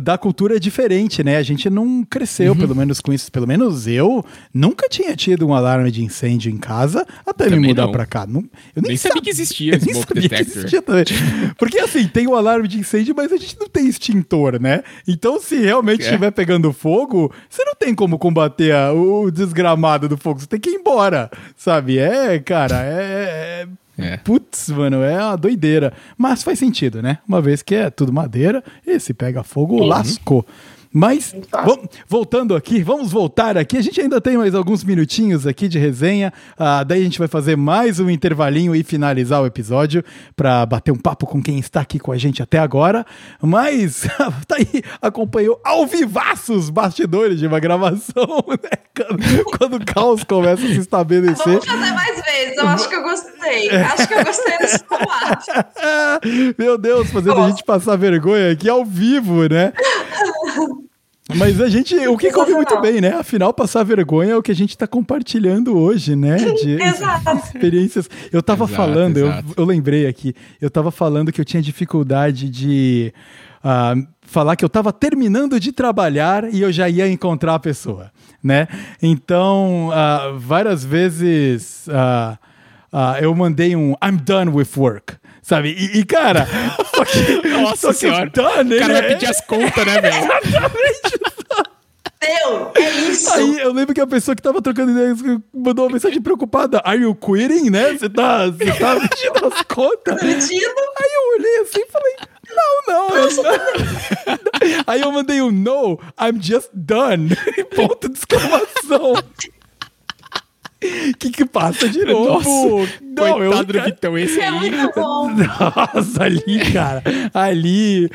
da 0.00 0.18
cultura 0.18 0.56
é 0.56 0.58
diferente, 0.58 1.22
né? 1.22 1.36
A 1.36 1.42
gente 1.42 1.70
não 1.70 2.04
cresceu, 2.08 2.52
Uhum. 2.52 2.58
pelo 2.58 2.74
menos 2.74 3.00
com 3.00 3.12
isso. 3.12 3.30
Pelo 3.30 3.46
menos 3.46 3.86
eu 3.86 4.24
nunca 4.52 4.88
tinha 4.88 5.14
tido 5.14 5.46
um 5.46 5.54
alarme 5.54 5.90
de 5.90 6.02
incêndio 6.02 6.50
em 6.50 6.56
casa 6.56 7.06
até 7.24 7.44
me 7.44 7.50
Também 7.52 7.68
mudar 7.70 7.82
não. 7.84 7.92
pra 7.92 8.04
cá. 8.04 8.26
Não, 8.26 8.40
eu 8.74 8.82
nem, 8.82 8.88
Nem 8.88 8.96
sabia 8.96 9.22
que 9.22 9.30
existia 9.30 9.74
eu 9.74 9.78
nem 9.86 9.94
sabia 9.94 10.22
que 10.22 10.28
detector. 10.28 10.56
existia 10.58 10.82
também. 10.82 11.04
Porque 11.56 11.78
assim, 11.78 12.08
tem 12.08 12.26
o 12.26 12.34
alarme 12.34 12.66
de 12.66 12.78
incêndio, 12.78 13.14
mas 13.16 13.32
a 13.32 13.36
gente 13.36 13.56
não 13.60 13.68
tem 13.68 13.86
extintor, 13.86 14.60
né? 14.60 14.82
Então, 15.06 15.40
se 15.40 15.56
realmente 15.60 16.02
É. 16.02 16.06
estiver 16.06 16.32
pegando 16.32 16.72
fogo, 16.72 17.32
você 17.48 17.64
não 17.64 17.74
tem 17.76 17.94
como 17.94 18.18
combater 18.18 18.72
a- 18.74 18.92
o 18.92 19.30
desgramado 19.30 20.08
do 20.08 20.16
fogo. 20.16 20.40
Você 20.40 20.46
tem 20.46 20.58
que 20.58 20.70
ir 20.70 20.74
embora, 20.74 21.30
sabe? 21.56 21.98
É, 21.98 22.38
cara, 22.40 22.80
é- 22.82 23.66
é. 23.98 24.16
Putz, 24.18 24.68
mano, 24.70 25.02
é 25.02 25.16
uma 25.22 25.36
doideira. 25.36 25.92
Mas 26.16 26.42
faz 26.42 26.58
sentido, 26.58 27.00
né? 27.00 27.18
Uma 27.26 27.40
vez 27.40 27.62
que 27.62 27.74
é 27.74 27.90
tudo 27.90 28.12
madeira, 28.12 28.62
e 28.86 28.98
se 28.98 29.14
pega 29.14 29.42
fogo, 29.42 29.82
lascou. 29.84 30.44
Mas, 30.96 31.34
vo- 31.64 31.88
voltando 32.06 32.54
aqui, 32.54 32.80
vamos 32.80 33.10
voltar 33.10 33.58
aqui. 33.58 33.76
A 33.76 33.82
gente 33.82 34.00
ainda 34.00 34.20
tem 34.20 34.36
mais 34.36 34.54
alguns 34.54 34.84
minutinhos 34.84 35.44
aqui 35.44 35.66
de 35.66 35.76
resenha. 35.76 36.32
Ah, 36.56 36.84
daí 36.84 37.00
a 37.00 37.04
gente 37.04 37.18
vai 37.18 37.26
fazer 37.26 37.56
mais 37.56 37.98
um 37.98 38.08
intervalinho 38.08 38.76
e 38.76 38.84
finalizar 38.84 39.42
o 39.42 39.46
episódio 39.46 40.04
para 40.36 40.64
bater 40.64 40.92
um 40.92 40.96
papo 40.96 41.26
com 41.26 41.42
quem 41.42 41.58
está 41.58 41.80
aqui 41.80 41.98
com 41.98 42.12
a 42.12 42.16
gente 42.16 42.40
até 42.40 42.58
agora. 42.60 43.04
Mas, 43.42 44.02
tá 44.46 44.54
aí, 44.56 44.82
acompanhou 45.02 45.60
ao 45.64 45.84
vivaço 45.84 46.54
os 46.54 46.70
bastidores 46.70 47.40
de 47.40 47.46
uma 47.48 47.58
gravação, 47.58 48.24
né? 48.62 48.70
Quando, 49.58 49.74
o 49.78 49.84
caos 49.84 50.22
começa 50.22 50.64
a 50.64 50.68
se 50.68 50.78
estabelecer. 50.78 51.44
Vamos 51.44 51.66
fazer 51.66 51.92
mais 51.92 52.24
vezes. 52.24 52.56
Eu 52.56 52.68
acho 52.68 52.88
que 52.88 52.94
eu 52.94 53.02
gostei. 53.02 53.70
Acho 53.70 54.06
que 54.06 54.14
eu 54.14 54.24
gostei 54.24 54.58
desse 54.58 54.84
formato. 54.84 55.46
Meu 56.56 56.78
Deus, 56.78 57.10
fazendo 57.10 57.40
a 57.42 57.48
gente 57.48 57.64
passar 57.64 57.96
vergonha 57.96 58.52
aqui 58.52 58.68
ao 58.68 58.84
vivo, 58.84 59.48
né? 59.48 59.72
Mas 61.32 61.58
a 61.58 61.68
gente, 61.68 61.96
o 62.06 62.18
que 62.18 62.30
coube 62.30 62.52
muito 62.52 62.78
bem, 62.82 63.00
né? 63.00 63.14
Afinal, 63.14 63.52
passar 63.54 63.82
vergonha 63.82 64.32
é 64.32 64.36
o 64.36 64.42
que 64.42 64.52
a 64.52 64.54
gente 64.54 64.76
tá 64.76 64.86
compartilhando 64.86 65.76
hoje, 65.76 66.14
né? 66.14 66.36
De 66.36 66.76
experiências. 67.44 68.10
Eu 68.30 68.42
tava 68.42 68.64
Exato, 68.64 68.76
falando, 68.76 69.16
eu, 69.16 69.28
exato. 69.28 69.54
eu 69.56 69.64
lembrei 69.64 70.06
aqui, 70.06 70.34
eu 70.60 70.68
tava 70.68 70.90
falando 70.90 71.32
que 71.32 71.40
eu 71.40 71.44
tinha 71.44 71.62
dificuldade 71.62 72.50
de 72.50 73.10
ah, 73.62 73.94
falar 74.20 74.54
que 74.54 74.64
eu 74.64 74.68
tava 74.68 74.92
terminando 74.92 75.58
de 75.58 75.72
trabalhar 75.72 76.52
e 76.52 76.60
eu 76.60 76.70
já 76.70 76.90
ia 76.90 77.08
encontrar 77.08 77.54
a 77.54 77.58
pessoa, 77.58 78.12
né? 78.42 78.68
Então, 79.00 79.88
ah, 79.94 80.34
várias 80.36 80.84
vezes 80.84 81.88
ah, 81.88 82.38
eu 83.22 83.34
mandei 83.34 83.74
um 83.74 83.92
I'm 84.04 84.18
done 84.22 84.50
with 84.50 84.68
work. 84.76 85.14
Sabe? 85.44 85.68
E, 85.78 85.98
e, 86.00 86.04
cara, 86.06 86.48
só 86.96 87.04
que, 87.04 87.48
Nossa 87.48 87.76
só 87.76 87.88
que 87.88 87.94
senhora. 87.98 88.30
done, 88.30 88.76
O 88.76 88.78
cara 88.80 88.92
vai 88.94 89.04
é- 89.04 89.08
pedir 89.14 89.26
as 89.26 89.40
contas, 89.42 89.84
né, 89.86 90.00
velho? 90.00 90.26
Deu. 92.20 92.72
É 92.74 92.90
isso. 93.10 93.30
Aí 93.34 93.58
eu 93.60 93.70
lembro 93.72 93.94
que 93.94 94.00
a 94.00 94.06
pessoa 94.06 94.34
que 94.34 94.40
tava 94.40 94.62
trocando 94.62 94.92
ideias 94.92 95.18
mandou 95.52 95.84
uma 95.84 95.92
mensagem 95.92 96.22
preocupada. 96.22 96.80
Are 96.82 96.98
you 96.98 97.14
quitting, 97.14 97.68
né? 97.68 97.92
Você 97.92 98.08
tá, 98.08 98.46
tá 98.50 98.52
pedindo 98.52 99.46
as 99.46 99.62
contas? 99.62 100.22
Mentindo. 100.22 100.74
Aí 100.96 101.10
eu 101.14 101.38
olhei 101.38 101.58
assim 101.60 101.80
e 101.80 101.90
falei, 101.92 102.14
não, 102.48 103.08
não. 103.10 103.16
eu 103.16 103.30
não. 103.42 104.84
Aí 104.86 105.00
eu 105.02 105.12
mandei 105.12 105.42
um 105.42 105.50
no, 105.50 106.00
I'm 106.18 106.40
just 106.40 106.70
done. 106.72 107.28
Ponto 107.76 108.08
de 108.08 108.18
exclamação. 108.18 109.22
Que 111.18 111.30
que 111.30 111.44
passa 111.44 111.88
de 111.88 112.04
novo? 112.04 112.86
não, 113.02 113.42
eu, 113.42 113.50
Coitado 113.52 113.72
do 113.72 113.82
Vitão, 113.82 114.18
esse 114.18 114.40
É 114.40 114.48
aí. 114.48 114.52
muito 114.52 114.92
bom. 114.94 115.30
Nossa, 115.30 116.24
ali, 116.24 116.72
cara. 116.72 117.02
Ali. 117.32 118.08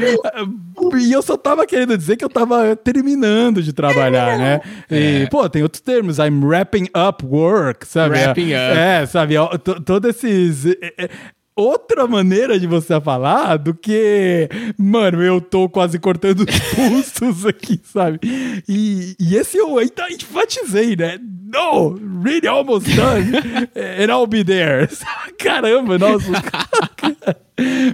E 1.00 1.12
eu 1.12 1.22
só 1.22 1.36
tava 1.38 1.66
querendo 1.66 1.98
dizer 1.98 2.16
que 2.16 2.24
eu 2.24 2.30
tava 2.30 2.76
terminando 2.76 3.62
de 3.62 3.74
trabalhar, 3.74 4.38
né? 4.38 4.62
E, 4.90 5.28
pô, 5.30 5.48
tem 5.50 5.64
outros 5.64 5.82
termos. 5.82 6.18
I'm 6.20 6.44
wrapping 6.46 6.88
up 6.96 7.26
work, 7.26 7.86
sabe? 7.88 8.16
Wrapping 8.16 8.54
up. 8.54 8.78
É, 8.78 9.06
sabe? 9.06 9.36
Todos 9.86 10.10
esses. 10.10 10.66
É, 11.60 11.62
é, 11.62 11.70
Outra 11.70 12.08
maneira 12.08 12.60
de 12.60 12.66
você 12.66 13.00
falar 13.02 13.58
do 13.58 13.74
que, 13.74 14.48
mano, 14.78 15.22
eu 15.22 15.42
tô 15.42 15.68
quase 15.68 16.00
cortando 16.00 16.42
os 16.42 16.60
pulsos 16.74 17.46
aqui, 17.46 17.80
sabe? 17.84 18.20
E, 18.68 19.16
e 19.20 19.36
esse 19.36 19.58
eu 19.58 19.78
ainda 19.78 20.10
enfatizei, 20.10 20.96
né? 20.96 21.20
No, 21.52 21.96
really 22.24 22.48
almost 22.48 22.88
done. 22.96 23.36
And 23.76 24.12
I'll 24.12 24.28
be 24.28 24.44
there. 24.44 24.88
Caramba, 25.40 25.98
nossa. 25.98 26.32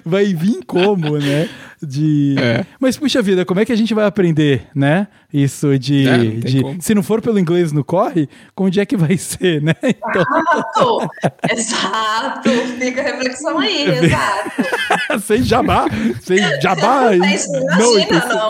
vai 0.06 0.34
vir 0.34 0.64
como, 0.66 1.18
né? 1.18 1.50
De... 1.86 2.36
É. 2.40 2.66
Mas, 2.80 2.98
puxa 2.98 3.22
vida, 3.22 3.45
como 3.45 3.60
é 3.60 3.66
que 3.66 3.72
a 3.72 3.76
gente 3.76 3.94
vai 3.94 4.06
aprender, 4.06 4.68
né? 4.76 5.07
Isso 5.34 5.78
de... 5.78 6.07
É, 6.07 6.18
não 6.18 6.40
de-. 6.40 6.78
Se 6.82 6.95
não 6.95 7.03
for 7.03 7.22
pelo 7.22 7.38
inglês 7.40 7.72
no 7.72 7.84
corre, 7.84 8.28
onde 8.57 8.80
é 8.80 8.86
que 8.86 8.98
vai 8.98 9.16
ser, 9.18 9.62
né? 9.62 9.74
Então, 9.84 11.07
Exato. 11.52 12.49
Exato. 12.49 12.49
Fica 12.80 13.02
a 13.02 13.03
reflexão 13.03 13.57
aí. 13.60 13.86
Exato. 13.90 15.20
sem 15.22 15.44
jabá, 15.44 15.86
sem 16.22 16.38
jabá. 16.62 17.02
Não, 17.02 17.14
imagina, 17.14 18.02
então- 18.02 18.30
não. 18.30 18.49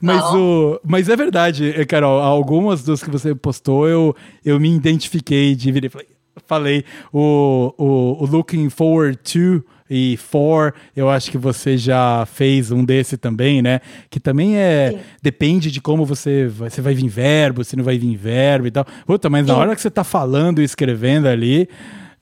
mas, 0.00 0.20
Não. 0.20 0.36
o, 0.72 0.80
mas 0.84 1.08
é 1.08 1.16
verdade, 1.16 1.74
eh, 1.76 1.84
Carol, 1.84 2.20
algumas 2.20 2.82
dos 2.82 3.02
que 3.02 3.10
você 3.10 3.34
postou, 3.34 3.86
eu, 3.88 4.14
eu 4.44 4.58
me 4.58 4.74
identifiquei 4.74 5.54
de 5.54 5.70
vir 5.70 5.84
e 5.84 5.88
falei, 5.88 6.06
falei 6.46 6.84
o, 7.12 7.74
o, 7.76 8.22
o 8.22 8.26
Looking 8.26 8.70
Forward 8.70 9.18
to 9.18 9.64
e 9.88 10.16
For, 10.16 10.74
eu 10.94 11.08
acho 11.08 11.30
que 11.30 11.38
você 11.38 11.76
já 11.76 12.26
fez 12.26 12.70
um 12.70 12.84
desse 12.84 13.16
também, 13.16 13.62
né? 13.62 13.80
Que 14.10 14.18
também 14.18 14.56
é. 14.56 14.92
Sim. 14.92 15.00
Depende 15.22 15.70
de 15.70 15.80
como 15.80 16.04
você 16.04 16.46
vai. 16.46 16.70
Você 16.70 16.80
vai 16.80 16.94
vir 16.94 17.08
verbo, 17.08 17.64
se 17.64 17.76
não 17.76 17.84
vai 17.84 17.98
vir 17.98 18.16
verbo 18.16 18.66
e 18.66 18.70
tal. 18.70 18.84
Puta, 19.06 19.30
mas 19.30 19.46
na 19.46 19.54
Sim. 19.54 19.60
hora 19.60 19.74
que 19.74 19.80
você 19.80 19.90
tá 19.90 20.04
falando 20.04 20.60
e 20.60 20.64
escrevendo 20.64 21.28
ali. 21.28 21.68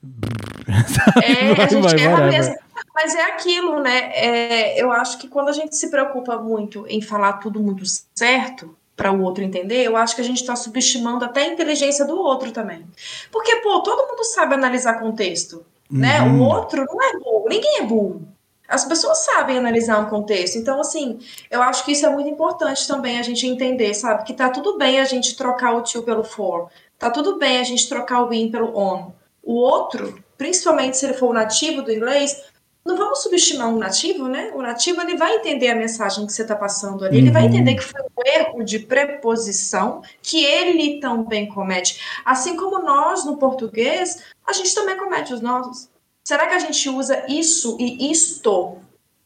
É, 0.67 1.51
a 1.51 1.53
Vai, 1.53 1.69
gente 1.69 1.83
vai, 1.83 2.05
erra 2.05 2.27
mesmo. 2.27 2.55
Mas 2.93 3.13
é 3.13 3.23
aquilo, 3.23 3.81
né? 3.81 4.11
É, 4.13 4.81
eu 4.81 4.91
acho 4.91 5.17
que 5.17 5.27
quando 5.27 5.49
a 5.49 5.51
gente 5.51 5.75
se 5.75 5.89
preocupa 5.89 6.37
muito 6.37 6.85
em 6.87 7.01
falar 7.01 7.33
tudo 7.33 7.59
muito 7.59 7.83
certo 8.13 8.75
para 8.95 9.11
o 9.11 9.21
outro 9.21 9.43
entender, 9.43 9.83
eu 9.83 9.97
acho 9.97 10.15
que 10.15 10.21
a 10.21 10.23
gente 10.23 10.41
está 10.41 10.55
subestimando 10.55 11.25
até 11.25 11.41
a 11.41 11.47
inteligência 11.47 12.05
do 12.05 12.17
outro 12.17 12.51
também. 12.51 12.85
Porque, 13.31 13.57
pô, 13.57 13.81
todo 13.81 14.07
mundo 14.07 14.23
sabe 14.23 14.53
analisar 14.53 14.99
contexto, 14.99 15.65
né? 15.89 16.21
Uhum. 16.21 16.41
O 16.41 16.45
outro 16.45 16.85
não 16.85 17.01
é 17.01 17.13
burro, 17.19 17.45
ninguém 17.49 17.77
é 17.79 17.83
burro. 17.83 18.27
As 18.67 18.83
pessoas 18.83 19.19
sabem 19.19 19.57
analisar 19.57 19.99
um 19.99 20.09
contexto. 20.09 20.57
Então, 20.57 20.81
assim, 20.81 21.19
eu 21.51 21.61
acho 21.61 21.85
que 21.85 21.91
isso 21.91 22.05
é 22.05 22.09
muito 22.09 22.29
importante 22.29 22.87
também 22.87 23.19
a 23.19 23.21
gente 23.21 23.45
entender, 23.45 23.93
sabe? 23.93 24.23
Que 24.23 24.33
tá 24.33 24.49
tudo 24.49 24.77
bem 24.77 24.99
a 24.99 25.05
gente 25.05 25.35
trocar 25.37 25.75
o 25.75 25.83
to 25.83 26.01
pelo 26.01 26.23
for. 26.23 26.69
Tá 26.97 27.11
tudo 27.11 27.37
bem 27.37 27.59
a 27.59 27.63
gente 27.63 27.87
trocar 27.87 28.23
o 28.23 28.33
in 28.33 28.49
pelo 28.49 28.75
on. 28.75 29.11
O 29.43 29.53
outro, 29.53 30.17
principalmente 30.35 30.97
se 30.97 31.05
ele 31.05 31.13
for 31.13 31.29
o 31.29 31.33
nativo 31.33 31.83
do 31.83 31.91
inglês, 31.91 32.41
não 32.83 32.97
vamos 32.97 33.21
subestimar 33.21 33.67
um 33.67 33.77
nativo, 33.77 34.27
né? 34.27 34.51
O 34.55 34.61
nativo 34.61 35.01
ele 35.01 35.15
vai 35.15 35.35
entender 35.35 35.69
a 35.69 35.75
mensagem 35.75 36.25
que 36.25 36.33
você 36.33 36.41
está 36.41 36.55
passando 36.55 37.03
ali, 37.05 37.17
ele 37.17 37.31
vai 37.31 37.43
Uhum. 37.43 37.49
entender 37.49 37.75
que 37.75 37.83
foi 37.83 38.01
um 38.01 38.27
erro 38.27 38.63
de 38.63 38.79
preposição 38.79 40.01
que 40.21 40.43
ele 40.43 40.99
também 40.99 41.47
comete. 41.47 41.99
Assim 42.23 42.55
como 42.55 42.79
nós, 42.79 43.25
no 43.25 43.37
português, 43.37 44.23
a 44.47 44.53
gente 44.53 44.73
também 44.75 44.97
comete 44.97 45.33
os 45.33 45.41
nossos. 45.41 45.89
Será 46.23 46.47
que 46.47 46.53
a 46.55 46.59
gente 46.59 46.89
usa 46.89 47.23
isso 47.29 47.77
e 47.79 48.11
isto 48.11 48.77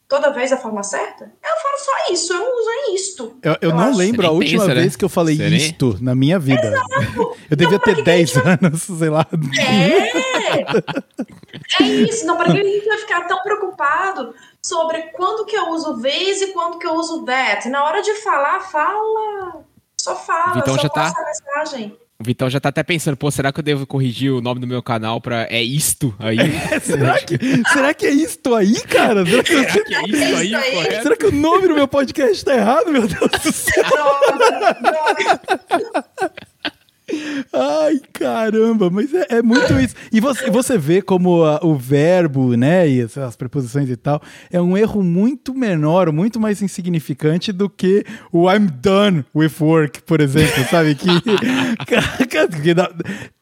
toda 0.08 0.30
vez 0.30 0.50
da 0.50 0.56
forma 0.56 0.82
certa? 0.82 1.24
Eu 1.24 1.62
falo 1.62 1.78
só 1.78 2.12
isso, 2.12 2.32
eu 2.32 2.38
não 2.40 2.58
uso 2.58 2.70
isto. 2.94 3.36
Eu, 3.42 3.52
eu 3.52 3.58
Eu 3.70 3.74
não 3.74 3.88
acho. 3.88 3.98
lembro 3.98 4.26
a 4.26 4.30
última 4.30 4.62
pensa, 4.64 4.74
né? 4.74 4.80
vez 4.82 4.96
que 4.96 5.04
eu 5.04 5.08
falei 5.08 5.36
isto 5.36 5.96
na 6.00 6.14
minha 6.14 6.38
vida. 6.38 6.72
Eu 7.50 7.56
devia 7.56 7.78
pra 7.80 7.86
ter 7.86 7.96
que 7.96 8.02
que 8.04 8.10
a 8.10 8.14
10 8.14 8.28
gente 8.30 8.46
anos, 8.46 8.82
sei 8.82 9.10
lá. 9.10 9.26
É! 9.58 11.82
É 11.82 11.86
isso, 11.86 12.24
não, 12.26 12.36
para 12.36 12.52
que 12.52 12.60
a 12.60 12.64
gente 12.64 12.86
vai 12.86 12.98
ficar 12.98 13.26
tão 13.26 13.38
preocupado 13.42 14.34
sobre 14.64 15.02
quando 15.14 15.44
que 15.46 15.56
eu 15.56 15.68
uso 15.70 15.96
vez 15.96 16.40
e 16.42 16.48
quando 16.52 16.78
que 16.78 16.86
eu 16.86 16.94
uso 16.94 17.24
that? 17.24 17.68
Na 17.68 17.84
hora 17.84 18.02
de 18.02 18.14
falar, 18.16 18.60
fala. 18.60 19.64
Só 20.00 20.14
fala, 20.16 20.54
Vitão 20.54 20.76
só 20.76 20.82
já 20.82 20.88
tá- 20.88 21.00
passa 21.02 21.20
a 21.20 21.24
mensagem. 21.26 21.98
O 22.20 22.24
Vitão 22.24 22.50
já 22.50 22.60
tá 22.60 22.68
até 22.68 22.82
pensando, 22.82 23.16
pô, 23.16 23.30
será 23.30 23.50
que 23.50 23.60
eu 23.60 23.64
devo 23.64 23.86
corrigir 23.86 24.30
o 24.30 24.42
nome 24.42 24.60
do 24.60 24.66
meu 24.66 24.82
canal 24.82 25.22
pra 25.22 25.46
é 25.48 25.62
isto 25.62 26.14
aí? 26.18 26.36
será, 26.84 27.18
que, 27.18 27.38
será 27.72 27.94
que 27.94 28.06
é 28.06 28.10
isto 28.10 28.54
aí, 28.54 28.78
cara? 28.82 29.24
Será 29.24 29.42
que, 29.42 29.54
Será 29.54 29.84
que 29.84 29.94
é 29.94 30.02
isso 30.06 30.36
aí, 30.36 30.54
aí? 30.54 30.74
correto? 30.74 31.02
será 31.02 31.16
que 31.16 31.26
o 31.26 31.32
nome 31.32 31.66
do 31.66 31.74
meu 31.74 31.88
podcast 31.88 32.44
tá 32.44 32.54
errado, 32.54 32.92
meu 32.92 33.08
Deus 33.08 33.30
do 33.42 33.50
céu? 33.52 33.84
Ai, 37.52 38.00
caramba, 38.12 38.90
mas 38.90 39.12
é, 39.14 39.26
é 39.38 39.42
muito 39.42 39.78
isso. 39.80 39.94
E 40.12 40.20
você, 40.20 40.50
você 40.50 40.76
vê 40.78 41.00
como 41.02 41.44
a- 41.44 41.60
o 41.62 41.74
verbo, 41.74 42.56
né, 42.56 42.88
e 42.88 43.02
as, 43.02 43.16
as 43.18 43.36
preposições 43.36 43.88
e 43.90 43.96
tal, 43.96 44.20
é 44.50 44.60
um 44.60 44.76
erro 44.76 45.02
muito 45.02 45.54
menor, 45.54 46.12
muito 46.12 46.38
mais 46.40 46.62
insignificante 46.62 47.52
do 47.52 47.68
que 47.68 48.04
o 48.32 48.50
I'm 48.50 48.66
done 48.66 49.24
with 49.34 49.52
work, 49.60 50.02
por 50.02 50.20
exemplo, 50.20 50.64
sabe? 50.70 50.94
Que, 50.94 51.06
que 51.86 52.74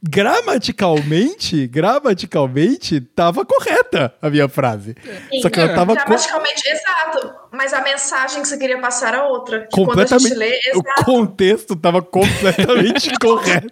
gramaticalmente, 0.03 1.66
gramaticalmente, 1.66 3.01
tava 3.01 3.45
correta 3.45 4.15
a 4.20 4.31
minha 4.31 4.49
frase. 4.49 4.95
Só 5.43 5.51
que 5.51 5.61
ela 5.61 5.74
tava 5.74 5.95
co- 5.97 6.03
Gramaticalmente, 6.05 6.62
exato. 6.69 7.35
Mas 7.59 7.72
a 7.72 7.82
mensagem 7.82 8.40
que 8.40 8.47
você 8.47 8.56
queria 8.56 8.78
passar 8.78 9.09
era 9.09 9.26
outra. 9.26 9.62
Que 9.66 9.85
quando 9.85 9.98
a 9.98 10.06
gente 10.06 10.10
completamente. 10.30 10.39
lê, 10.39 10.72
o 10.76 11.05
contexto 11.05 11.74
tava 11.74 12.01
completamente 12.01 13.10
correto. 13.18 13.68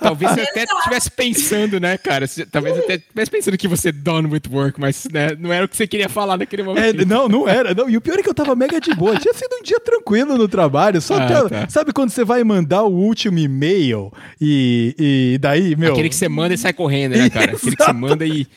Talvez 0.00 0.32
você 0.32 0.40
até 0.40 0.64
estivesse 0.64 1.10
pensando, 1.10 1.78
né, 1.78 1.96
cara? 1.98 2.26
Você- 2.26 2.44
Talvez 2.44 2.76
até 2.78 2.94
estivesse 2.94 3.30
pensando 3.30 3.56
que 3.58 3.68
você 3.68 3.90
é 3.90 3.92
done 3.92 4.26
with 4.28 4.42
work, 4.50 4.80
mas 4.80 5.06
né, 5.12 5.36
não 5.38 5.52
era 5.52 5.66
o 5.66 5.68
que 5.68 5.76
você 5.76 5.86
queria 5.86 6.08
falar 6.08 6.36
naquele 6.38 6.62
É, 6.62 6.64
momento. 6.64 7.06
não, 7.06 7.28
não 7.28 7.46
era. 7.48 7.72
Não. 7.74 7.88
E 7.88 7.96
o 7.96 8.00
pior 8.00 8.18
é 8.18 8.22
que 8.22 8.28
eu 8.28 8.34
tava 8.34 8.56
mega 8.56 8.80
de 8.80 8.92
boa. 8.94 9.16
Tinha 9.18 9.34
sido 9.34 9.54
um 9.54 9.62
dia 9.62 9.78
tranquilo 9.78 10.36
no 10.38 10.48
trabalho. 10.48 11.00
Só 11.00 11.16
Ah, 11.16 11.26
que, 11.26 11.48
tá. 11.50 11.68
sabe 11.68 11.92
quando 11.92 12.10
você 12.10 12.24
vai 12.24 12.42
mandar 12.42 12.82
o 12.82 12.90
último 12.92 13.38
e-mail 13.38 14.10
e, 14.40 14.96
e 15.34 15.38
daí, 15.38 15.76
meu. 15.76 15.92
Aquele 15.92 16.08
que 16.08 16.16
você 16.16 16.28
manda 16.28 16.54
e 16.54 16.58
sai 16.58 16.72
correndo, 16.72 17.12
né, 17.16 17.30
cara? 17.30 17.52
Aquele 17.52 17.76
que 17.76 17.84
você 17.84 17.92
manda 17.92 18.26
e. 18.26 18.48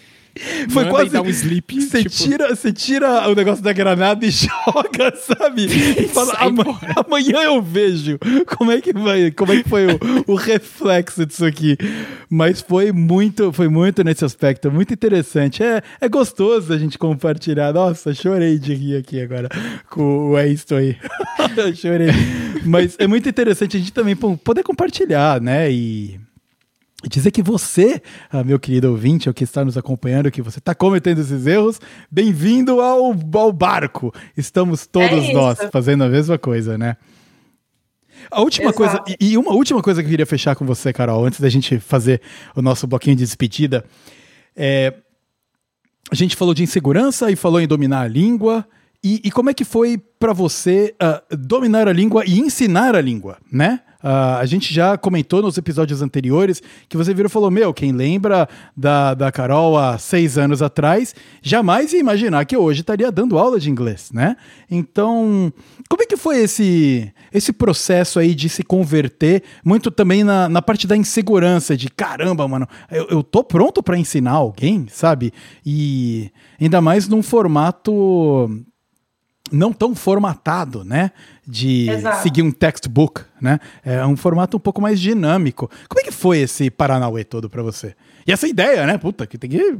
Foi 0.69 0.83
manda 0.85 0.89
quase- 0.89 1.19
um 1.19 1.29
sleep. 1.29 1.81
Você 1.81 2.03
tipo, 2.03 2.15
tira, 2.15 2.55
você 2.55 2.71
tira 2.73 3.29
o 3.29 3.35
negócio 3.35 3.63
da 3.63 3.71
granada 3.71 4.25
e 4.25 4.29
joga, 4.31 5.15
sabe? 5.15 5.65
E 5.65 6.07
fala, 6.09 6.33
Sai 6.35 6.47
"Ama- 6.47 6.63
fora." 6.65 6.93
amanhã 7.07 7.41
eu 7.43 7.61
vejo 7.61 8.19
como 8.57 8.71
é 8.71 8.81
que 8.81 8.91
vai, 8.93 9.31
como 9.31 9.53
é 9.53 9.63
que 9.63 9.69
foi 9.69 9.85
o, 9.87 9.99
o 10.27 10.35
reflexo 10.35 11.25
disso 11.25 11.45
aqui. 11.45 11.77
Mas 12.29 12.59
foi 12.61 12.91
muito, 12.91 13.53
foi 13.53 13.69
muito 13.69 14.03
nesse 14.03 14.25
aspecto, 14.25 14.71
muito 14.71 14.93
interessante. 14.93 15.63
É, 15.63 15.81
é 16.01 16.09
gostoso 16.09 16.73
a 16.73 16.77
gente 16.77 16.97
compartilhar. 16.97 17.71
Nossa, 17.73 18.13
chorei 18.13 18.57
de 18.59 18.73
rir 18.73 18.97
aqui 18.97 19.21
agora 19.21 19.47
com 19.89 20.31
o 20.31 20.37
é 20.37 20.47
isto 20.47 20.75
aí. 20.75 20.97
chorei. 21.75 22.09
Mas 22.65 22.95
é 22.99 23.07
muito 23.07 23.29
interessante 23.29 23.77
a 23.77 23.79
gente 23.79 23.93
também 23.93 24.15
poder 24.15 24.63
compartilhar, 24.63 25.39
né? 25.39 25.71
E 25.71 26.19
dizer 27.09 27.31
que 27.31 27.41
você, 27.41 28.01
ah, 28.31 28.43
meu 28.43 28.59
querido 28.59 28.91
ouvinte, 28.91 29.29
ou 29.29 29.33
que 29.33 29.43
está 29.43 29.63
nos 29.63 29.77
acompanhando, 29.77 30.31
que 30.31 30.41
você 30.41 30.59
está 30.59 30.73
cometendo 30.73 31.19
esses 31.19 31.45
erros, 31.45 31.79
bem-vindo 32.09 32.81
ao, 32.81 33.13
ao 33.33 33.53
barco. 33.53 34.13
Estamos 34.35 34.85
todos 34.87 35.25
É 35.25 35.33
nós 35.33 35.59
fazendo 35.71 36.03
a 36.03 36.09
mesma 36.09 36.37
coisa, 36.37 36.77
né? 36.77 36.97
A 38.31 38.41
última 38.41 38.71
Exato. 38.71 38.77
coisa, 38.77 39.03
e 39.19 39.37
uma 39.37 39.51
última 39.51 39.81
coisa 39.81 40.01
que 40.01 40.07
eu 40.07 40.11
queria 40.11 40.25
fechar 40.25 40.55
com 40.55 40.65
você, 40.65 40.91
Carol, 40.91 41.25
antes 41.25 41.39
da 41.39 41.49
gente 41.49 41.79
fazer 41.79 42.21
o 42.55 42.61
nosso 42.61 42.87
bloquinho 42.87 43.15
de 43.15 43.23
despedida, 43.23 43.85
é, 44.55 44.93
a 46.11 46.15
gente 46.15 46.35
falou 46.35 46.53
de 46.53 46.63
insegurança 46.63 47.29
e 47.29 47.35
falou 47.35 47.59
em 47.59 47.67
dominar 47.67 48.01
a 48.01 48.07
língua. 48.07 48.65
E, 49.03 49.21
e 49.23 49.31
como 49.31 49.49
é 49.49 49.53
que 49.53 49.63
foi 49.63 49.97
para 49.97 50.33
você 50.33 50.95
ah, 50.99 51.21
dominar 51.31 51.87
a 51.87 51.93
língua 51.93 52.23
e 52.25 52.39
ensinar 52.39 52.95
a 52.95 53.01
língua, 53.01 53.37
né? 53.51 53.81
Ah, 54.07 54.37
a 54.37 54.45
gente 54.45 54.71
já 54.71 54.95
comentou 54.99 55.41
nos 55.41 55.57
episódios 55.57 55.99
anteriores 55.99 56.61
que 56.87 56.95
você 56.95 57.11
virou 57.11 57.27
e 57.27 57.31
falou: 57.31 57.49
Meu, 57.49 57.73
quem 57.73 57.91
lembra 57.91 58.47
da, 58.77 59.15
da 59.15 59.31
Carol 59.31 59.79
há 59.79 59.97
seis 59.97 60.37
anos 60.37 60.61
atrás, 60.61 61.15
jamais 61.41 61.91
ia 61.91 61.99
imaginar 61.99 62.45
que 62.45 62.55
hoje 62.55 62.81
estaria 62.81 63.11
dando 63.11 63.35
aula 63.35 63.59
de 63.59 63.67
inglês, 63.67 64.11
né? 64.13 64.37
Então, 64.69 65.51
como 65.89 66.03
é 66.03 66.05
que 66.05 66.15
foi 66.15 66.37
esse, 66.37 67.11
esse 67.33 67.51
processo 67.51 68.19
aí 68.19 68.35
de 68.35 68.47
se 68.47 68.61
converter, 68.61 69.41
muito 69.63 69.89
também 69.89 70.23
na, 70.23 70.47
na 70.47 70.61
parte 70.61 70.85
da 70.85 70.95
insegurança, 70.95 71.75
de 71.75 71.89
caramba, 71.89 72.47
mano, 72.47 72.67
eu, 72.91 73.07
eu 73.09 73.23
tô 73.23 73.43
pronto 73.43 73.81
para 73.81 73.97
ensinar 73.97 74.33
alguém, 74.33 74.85
sabe? 74.87 75.33
E 75.65 76.29
ainda 76.61 76.79
mais 76.79 77.07
num 77.07 77.23
formato 77.23 78.65
não 79.51 79.71
tão 79.71 79.95
formatado, 79.95 80.83
né? 80.83 81.11
De 81.45 81.89
Exato. 81.89 82.23
seguir 82.23 82.41
um 82.41 82.51
textbook, 82.51 83.21
né? 83.39 83.59
É 83.83 84.05
um 84.05 84.17
formato 84.17 84.57
um 84.57 84.59
pouco 84.59 84.81
mais 84.81 84.99
dinâmico. 84.99 85.69
Como 85.87 86.01
é 86.01 86.03
que 86.03 86.11
foi 86.11 86.39
esse 86.39 86.71
Paranauê 86.71 87.23
todo 87.23 87.49
para 87.49 87.61
você? 87.61 87.95
E 88.25 88.31
essa 88.31 88.47
ideia, 88.47 88.85
né? 88.87 88.97
Puta, 88.97 89.27
que 89.27 89.37
tem 89.37 89.49
que. 89.49 89.77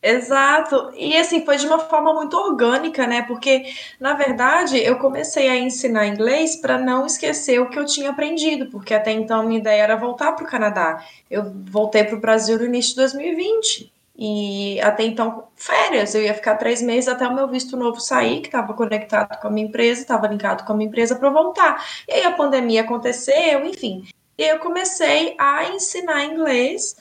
Exato. 0.00 0.92
E 0.96 1.16
assim, 1.16 1.44
foi 1.44 1.56
de 1.56 1.66
uma 1.66 1.80
forma 1.80 2.14
muito 2.14 2.36
orgânica, 2.36 3.06
né? 3.06 3.22
Porque, 3.22 3.64
na 4.00 4.14
verdade, 4.14 4.78
eu 4.78 4.96
comecei 4.98 5.48
a 5.48 5.56
ensinar 5.56 6.06
inglês 6.06 6.56
para 6.56 6.78
não 6.78 7.06
esquecer 7.06 7.60
o 7.60 7.68
que 7.68 7.78
eu 7.78 7.84
tinha 7.84 8.10
aprendido, 8.10 8.66
porque 8.66 8.94
até 8.94 9.10
então 9.10 9.44
minha 9.44 9.58
ideia 9.58 9.82
era 9.82 9.96
voltar 9.96 10.32
para 10.32 10.44
o 10.44 10.48
Canadá. 10.48 11.04
Eu 11.28 11.52
voltei 11.64 12.04
para 12.04 12.16
o 12.16 12.20
Brasil 12.20 12.58
no 12.58 12.64
início 12.64 12.90
de 12.90 12.96
2020. 12.96 13.92
E 14.24 14.80
até 14.80 15.02
então, 15.02 15.48
férias, 15.56 16.14
eu 16.14 16.22
ia 16.22 16.32
ficar 16.32 16.54
três 16.54 16.80
meses 16.80 17.08
até 17.08 17.26
o 17.26 17.34
meu 17.34 17.48
visto 17.48 17.76
novo 17.76 17.98
sair, 17.98 18.40
que 18.40 18.46
estava 18.46 18.72
conectado 18.72 19.36
com 19.40 19.48
a 19.48 19.50
minha 19.50 19.66
empresa, 19.66 20.00
estava 20.00 20.28
linkado 20.28 20.62
com 20.62 20.72
a 20.72 20.76
minha 20.76 20.88
empresa 20.88 21.16
para 21.16 21.28
voltar. 21.28 21.84
E 22.06 22.12
aí 22.12 22.22
a 22.22 22.30
pandemia 22.30 22.82
aconteceu, 22.82 23.66
enfim. 23.66 24.06
E 24.38 24.44
eu 24.44 24.60
comecei 24.60 25.34
a 25.36 25.64
ensinar 25.70 26.24
inglês 26.24 26.94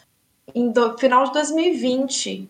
do, 0.55 0.97
final 0.97 1.25
de 1.25 1.33
2020 1.33 2.49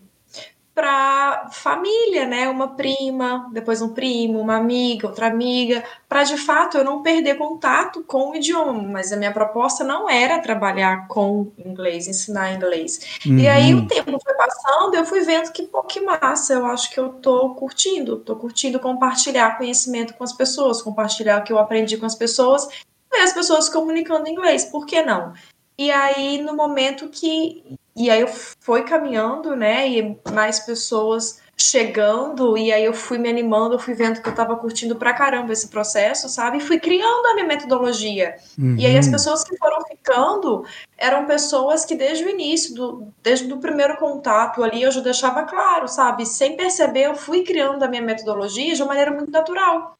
para 0.74 1.50
família, 1.50 2.26
né? 2.26 2.48
Uma 2.48 2.68
prima, 2.68 3.48
depois 3.52 3.82
um 3.82 3.90
primo, 3.90 4.40
uma 4.40 4.56
amiga, 4.56 5.06
outra 5.06 5.26
amiga, 5.26 5.84
para 6.08 6.24
de 6.24 6.36
fato 6.36 6.78
eu 6.78 6.84
não 6.84 7.02
perder 7.02 7.36
contato 7.36 8.02
com 8.04 8.30
o 8.30 8.34
idioma. 8.36 8.82
Mas 8.82 9.12
a 9.12 9.16
minha 9.16 9.32
proposta 9.32 9.84
não 9.84 10.08
era 10.08 10.38
trabalhar 10.38 11.06
com 11.08 11.52
inglês, 11.58 12.08
ensinar 12.08 12.54
inglês. 12.54 13.18
E 13.24 13.46
aí 13.46 13.74
Uhum. 13.74 13.82
o 13.82 13.86
tempo 13.86 14.18
foi 14.22 14.34
passando, 14.34 14.94
eu 14.94 15.04
fui 15.04 15.20
vendo 15.20 15.52
que 15.52 15.64
pô, 15.64 15.82
que 15.82 16.00
massa, 16.00 16.54
eu 16.54 16.66
acho 16.66 16.90
que 16.90 16.98
eu 16.98 17.10
tô 17.10 17.50
curtindo, 17.54 18.16
tô 18.16 18.36
curtindo 18.36 18.80
compartilhar 18.80 19.58
conhecimento 19.58 20.14
com 20.14 20.24
as 20.24 20.32
pessoas, 20.32 20.80
compartilhar 20.80 21.40
o 21.40 21.44
que 21.44 21.52
eu 21.52 21.58
aprendi 21.58 21.96
com 21.98 22.06
as 22.06 22.14
pessoas, 22.14 22.66
ver 23.12 23.20
as 23.20 23.32
pessoas 23.32 23.68
comunicando 23.68 24.26
em 24.26 24.32
inglês, 24.32 24.64
por 24.64 24.86
que 24.86 25.02
não? 25.02 25.34
E 25.78 25.90
aí 25.90 26.40
no 26.42 26.54
momento 26.54 27.08
que 27.08 27.76
e 27.94 28.08
aí 28.10 28.20
eu 28.22 28.28
fui 28.60 28.82
caminhando, 28.84 29.54
né, 29.54 29.86
e 29.86 30.18
mais 30.32 30.60
pessoas 30.60 31.42
chegando, 31.58 32.56
e 32.56 32.72
aí 32.72 32.82
eu 32.84 32.94
fui 32.94 33.18
me 33.18 33.28
animando, 33.28 33.74
eu 33.74 33.78
fui 33.78 33.92
vendo 33.94 34.22
que 34.22 34.28
eu 34.28 34.34
tava 34.34 34.56
curtindo 34.56 34.96
pra 34.96 35.12
caramba 35.12 35.52
esse 35.52 35.68
processo, 35.68 36.26
sabe? 36.28 36.56
E 36.56 36.60
fui 36.60 36.80
criando 36.80 37.26
a 37.26 37.34
minha 37.34 37.46
metodologia. 37.46 38.34
E 38.78 38.86
aí 38.86 38.96
as 38.96 39.06
Uhum. 39.06 39.12
pessoas 39.12 39.44
que 39.44 39.56
foram 39.58 39.78
ficando 39.86 40.64
eram 40.96 41.26
pessoas 41.26 41.84
que 41.84 41.94
desde 41.94 42.24
o 42.24 42.30
início, 42.30 42.74
do, 42.74 43.08
desde 43.22 43.52
o 43.52 43.58
primeiro 43.58 43.96
contato 43.98 44.62
ali, 44.64 44.82
eu 44.82 44.90
já 44.90 45.00
deixava 45.02 45.42
claro, 45.44 45.86
sabe? 45.86 46.24
Sem 46.24 46.56
perceber, 46.56 47.02
eu 47.06 47.14
fui 47.14 47.44
criando 47.44 47.82
a 47.82 47.88
minha 47.88 48.02
metodologia 48.02 48.74
de 48.74 48.80
uma 48.82 48.88
maneira 48.88 49.10
muito 49.10 49.30
natural. 49.30 49.92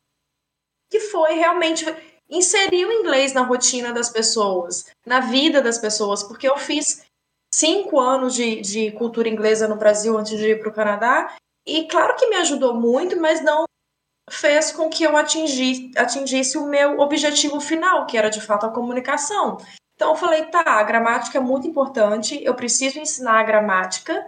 Que 0.91 0.99
foi 1.01 1.35
realmente 1.35 1.85
inserir 2.33 2.87
o 2.87 2.93
inglês 2.93 3.35
na 3.35 3.43
rotina 3.43 3.93
das 3.93 4.09
pessoas, 4.09 4.87
na 5.07 5.21
vida 5.21 5.61
das 5.61 5.77
pessoas, 5.77 6.23
porque 6.23 6.49
eu 6.49 6.57
fiz 6.57 7.05
cinco 7.55 8.01
anos 8.01 8.35
de, 8.35 8.63
de 8.63 8.91
cultura 8.93 9.29
inglesa 9.29 9.69
no 9.69 9.77
Brasil 9.77 10.17
antes 10.17 10.39
de 10.39 10.49
ir 10.49 10.61
para 10.61 10.71
o 10.71 10.75
Canadá, 10.75 11.37
e 11.67 11.85
claro 11.85 12.17
que 12.17 12.27
me 12.27 12.37
ajudou 12.37 12.75
muito, 12.75 13.21
mas 13.21 13.45
não 13.45 13.65
fez 14.31 14.73
com 14.73 14.89
que 14.89 15.05
eu 15.05 15.17
atingi, 15.17 15.93
atingisse 15.97 16.57
o 16.57 16.67
meu 16.67 16.99
objetivo 17.01 17.61
final, 17.61 18.07
que 18.07 18.17
era 18.17 18.31
de 18.31 18.41
fato 18.41 18.65
a 18.65 18.73
comunicação. 18.73 19.59
Então 19.95 20.11
eu 20.11 20.17
falei, 20.17 20.47
tá, 20.47 20.63
a 20.65 20.83
gramática 20.83 21.37
é 21.39 21.41
muito 21.41 21.67
importante, 21.67 22.43
eu 22.43 22.55
preciso 22.55 22.99
ensinar 22.99 23.41
a 23.41 23.45
gramática, 23.45 24.27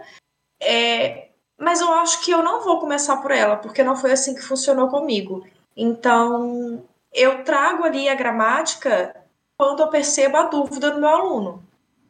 é, 0.61 1.29
mas 1.59 1.81
eu 1.81 1.91
acho 1.93 2.23
que 2.23 2.31
eu 2.31 2.43
não 2.43 2.63
vou 2.63 2.79
começar 2.79 3.17
por 3.17 3.31
ela, 3.31 3.57
porque 3.57 3.83
não 3.83 3.95
foi 3.95 4.11
assim 4.11 4.35
que 4.35 4.41
funcionou 4.41 4.89
comigo. 4.89 5.45
Então, 5.75 6.83
eu 7.15 7.43
trago 7.43 7.83
ali 7.83 8.09
a 8.09 8.13
gramática 8.13 9.15
quando 9.57 9.81
eu 9.81 9.87
percebo 9.87 10.37
a 10.37 10.43
dúvida 10.43 10.91
do 10.91 10.99
meu 10.99 11.09
aluno. 11.09 11.63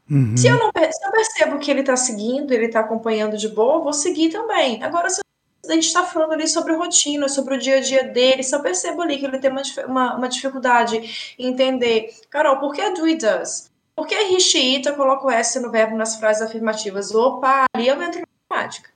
Uhum. 0.09 0.35
Se, 0.35 0.47
eu 0.47 0.57
não, 0.57 0.71
se 0.75 1.05
eu 1.05 1.11
percebo 1.11 1.59
que 1.59 1.69
ele 1.69 1.81
está 1.81 1.95
seguindo, 1.95 2.51
ele 2.51 2.65
está 2.65 2.79
acompanhando 2.79 3.37
de 3.37 3.47
boa, 3.47 3.75
eu 3.75 3.83
vou 3.83 3.93
seguir 3.93 4.29
também. 4.29 4.83
Agora, 4.83 5.09
se 5.09 5.21
a 5.67 5.73
gente 5.73 5.85
está 5.85 6.03
falando 6.03 6.33
ali 6.33 6.47
sobre 6.47 6.73
rotina, 6.73 7.29
sobre 7.29 7.55
o 7.55 7.57
dia 7.59 7.77
a 7.77 7.81
dia 7.81 8.03
dele, 8.03 8.43
se 8.43 8.55
eu 8.55 8.61
percebo 8.61 9.01
ali 9.01 9.17
que 9.17 9.25
ele 9.25 9.39
tem 9.39 9.51
uma, 9.51 9.61
uma, 9.87 10.15
uma 10.17 10.29
dificuldade 10.29 11.35
em 11.37 11.47
entender, 11.47 12.13
Carol, 12.29 12.59
por 12.59 12.73
que 12.73 12.87
do 12.91 13.07
e 13.07 13.15
does? 13.15 13.71
Por 13.95 14.05
que 14.07 14.15
he, 14.15 14.39
she, 14.39 14.75
it, 14.75 14.87
eu 14.87 14.95
coloco 14.95 15.29
S 15.29 15.59
no 15.59 15.71
verbo 15.71 15.95
nas 15.95 16.17
frases 16.17 16.41
afirmativas? 16.41 17.15
Opa, 17.15 17.63
ali 17.73 17.87
eu 17.87 18.01
entro 18.01 18.21
na 18.21 18.27
gramática. 18.49 18.89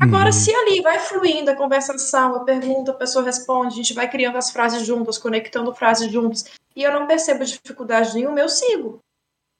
Agora, 0.00 0.26
uhum. 0.26 0.32
se 0.32 0.54
ali 0.54 0.80
vai 0.80 0.98
fluindo 0.98 1.50
a 1.50 1.56
conversação, 1.56 2.36
a 2.36 2.44
pergunta, 2.44 2.90
a 2.90 2.94
pessoa 2.94 3.24
responde, 3.24 3.74
a 3.74 3.76
gente 3.76 3.94
vai 3.94 4.08
criando 4.08 4.36
as 4.36 4.50
frases 4.50 4.86
juntas, 4.86 5.18
conectando 5.18 5.74
frases 5.74 6.10
juntas, 6.10 6.44
e 6.74 6.82
eu 6.82 6.92
não 6.92 7.06
percebo 7.06 7.44
dificuldade 7.44 8.14
nenhuma, 8.14 8.40
eu 8.40 8.48
sigo. 8.48 9.00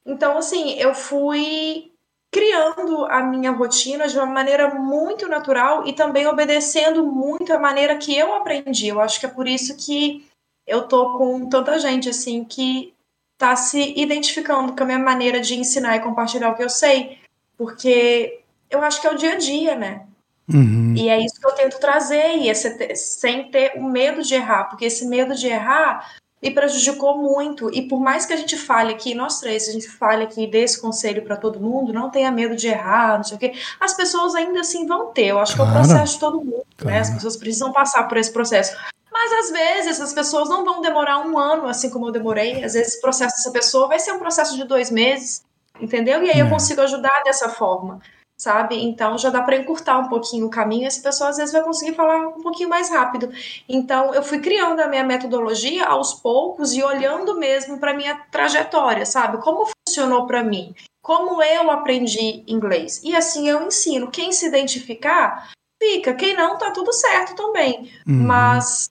Então, 0.04 0.36
assim, 0.36 0.72
eu 0.78 0.94
fui 0.94 1.92
criando 2.30 3.04
a 3.04 3.22
minha 3.22 3.50
rotina 3.50 4.09
de 4.09 4.16
uma 4.16 4.26
maneira 4.26 4.74
muito 4.74 5.28
natural 5.28 5.86
e 5.86 5.92
também 5.92 6.26
obedecendo 6.26 7.06
muito 7.06 7.52
a 7.52 7.59
maneira 7.59 7.96
que 7.98 8.16
eu 8.16 8.34
aprendi. 8.34 8.88
Eu 8.88 9.00
acho 9.00 9.20
que 9.20 9.26
é 9.26 9.28
por 9.28 9.46
isso 9.46 9.76
que 9.76 10.26
eu 10.66 10.88
tô 10.88 11.18
com 11.18 11.48
tanta 11.48 11.78
gente, 11.78 12.09
assim, 12.09 12.42
que 12.42 12.94
tá 13.36 13.54
se 13.54 13.92
identificando 13.96 14.74
com 14.74 14.82
a 14.82 14.86
minha 14.86 14.98
maneira 14.98 15.40
de 15.40 15.54
ensinar 15.56 15.96
e 15.96 16.00
compartilhar 16.00 16.50
o 16.50 16.54
que 16.54 16.62
eu 16.62 16.70
sei, 16.70 17.18
porque 17.56 18.40
eu 18.70 18.82
acho 18.82 19.00
que 19.00 19.06
é 19.06 19.12
o 19.12 19.16
dia 19.16 19.32
a 19.32 19.36
dia, 19.36 19.74
né? 19.74 20.06
Uhum. 20.52 20.94
E 20.96 21.08
é 21.08 21.18
isso 21.24 21.40
que 21.40 21.46
eu 21.46 21.52
tento 21.52 21.78
trazer, 21.78 22.36
e 22.36 22.48
é 22.48 22.54
sem 22.54 23.50
ter 23.50 23.72
o 23.76 23.84
medo 23.84 24.22
de 24.22 24.34
errar, 24.34 24.64
porque 24.64 24.84
esse 24.84 25.06
medo 25.06 25.34
de 25.34 25.46
errar 25.46 26.06
me 26.42 26.50
prejudicou 26.50 27.16
muito. 27.16 27.72
E 27.72 27.82
por 27.82 28.00
mais 28.00 28.26
que 28.26 28.32
a 28.32 28.36
gente 28.36 28.56
fale 28.56 28.92
aqui, 28.92 29.14
nós 29.14 29.38
três, 29.38 29.68
a 29.68 29.72
gente 29.72 29.88
fale 29.88 30.24
aqui 30.24 30.46
desse 30.46 30.80
conselho 30.80 31.22
para 31.22 31.36
todo 31.36 31.60
mundo, 31.60 31.92
não 31.92 32.10
tenha 32.10 32.32
medo 32.32 32.56
de 32.56 32.66
errar, 32.66 33.16
não 33.16 33.24
sei 33.24 33.36
o 33.36 33.40
quê, 33.40 33.52
as 33.78 33.94
pessoas 33.94 34.34
ainda 34.34 34.60
assim 34.60 34.86
vão 34.86 35.12
ter. 35.12 35.26
Eu 35.26 35.38
acho 35.38 35.54
claro. 35.54 35.70
que 35.70 35.76
é 35.76 35.80
o 35.80 35.84
processo 35.84 36.14
de 36.14 36.20
todo 36.20 36.38
mundo, 36.38 36.66
claro. 36.76 36.94
né? 36.94 37.00
As 37.00 37.10
pessoas 37.10 37.36
precisam 37.36 37.72
passar 37.72 38.08
por 38.08 38.18
esse 38.18 38.32
processo. 38.32 38.76
Mas 39.10 39.32
às 39.32 39.50
vezes 39.50 40.00
as 40.00 40.12
pessoas 40.12 40.48
não 40.48 40.64
vão 40.64 40.80
demorar 40.80 41.20
um 41.20 41.38
ano, 41.38 41.68
assim 41.68 41.88
como 41.90 42.08
eu 42.08 42.12
demorei. 42.12 42.64
Às 42.64 42.72
vezes 42.72 42.96
o 42.96 43.00
processo 43.00 43.36
dessa 43.36 43.52
pessoa 43.52 43.86
vai 43.86 44.00
ser 44.00 44.12
um 44.12 44.18
processo 44.18 44.56
de 44.56 44.64
dois 44.64 44.90
meses, 44.90 45.42
entendeu? 45.80 46.24
E 46.24 46.30
aí 46.30 46.40
é. 46.40 46.42
eu 46.42 46.48
consigo 46.48 46.80
ajudar 46.80 47.22
dessa 47.22 47.48
forma 47.48 48.00
sabe? 48.43 48.74
Então 48.82 49.16
já 49.16 49.31
dá 49.31 49.40
para 49.40 49.56
encurtar 49.56 49.98
um 49.98 50.09
pouquinho 50.09 50.47
o 50.47 50.51
caminho, 50.51 50.86
essa 50.86 51.01
pessoa 51.01 51.31
às 51.31 51.36
vezes 51.36 51.52
vai 51.52 51.62
conseguir 51.62 51.94
falar 51.94 52.27
um 52.27 52.43
pouquinho 52.43 52.69
mais 52.69 52.90
rápido. 52.90 53.31
Então 53.69 54.12
eu 54.12 54.23
fui 54.23 54.40
criando 54.40 54.81
a 54.81 54.89
minha 54.89 55.05
metodologia 55.05 55.86
aos 55.86 56.12
poucos 56.12 56.73
e 56.73 56.82
olhando 56.82 57.39
mesmo 57.39 57.78
para 57.78 57.94
minha 57.94 58.16
trajetória, 58.32 59.06
sabe? 59.06 59.39
Como 59.39 59.69
funcionou 59.86 60.27
para 60.27 60.43
mim? 60.43 60.74
Como 61.01 61.40
eu 61.40 61.70
aprendi 61.70 62.43
inglês? 62.48 63.01
E 63.05 63.14
assim 63.14 63.48
eu 63.48 63.62
ensino. 63.62 64.10
Quem 64.10 64.32
se 64.32 64.47
identificar, 64.47 65.48
fica. 65.81 66.12
Quem 66.12 66.35
não, 66.36 66.59
tá 66.59 66.73
tudo 66.73 66.93
certo 66.93 67.36
também. 67.36 67.93
Uhum. 68.06 68.27
Mas 68.27 68.90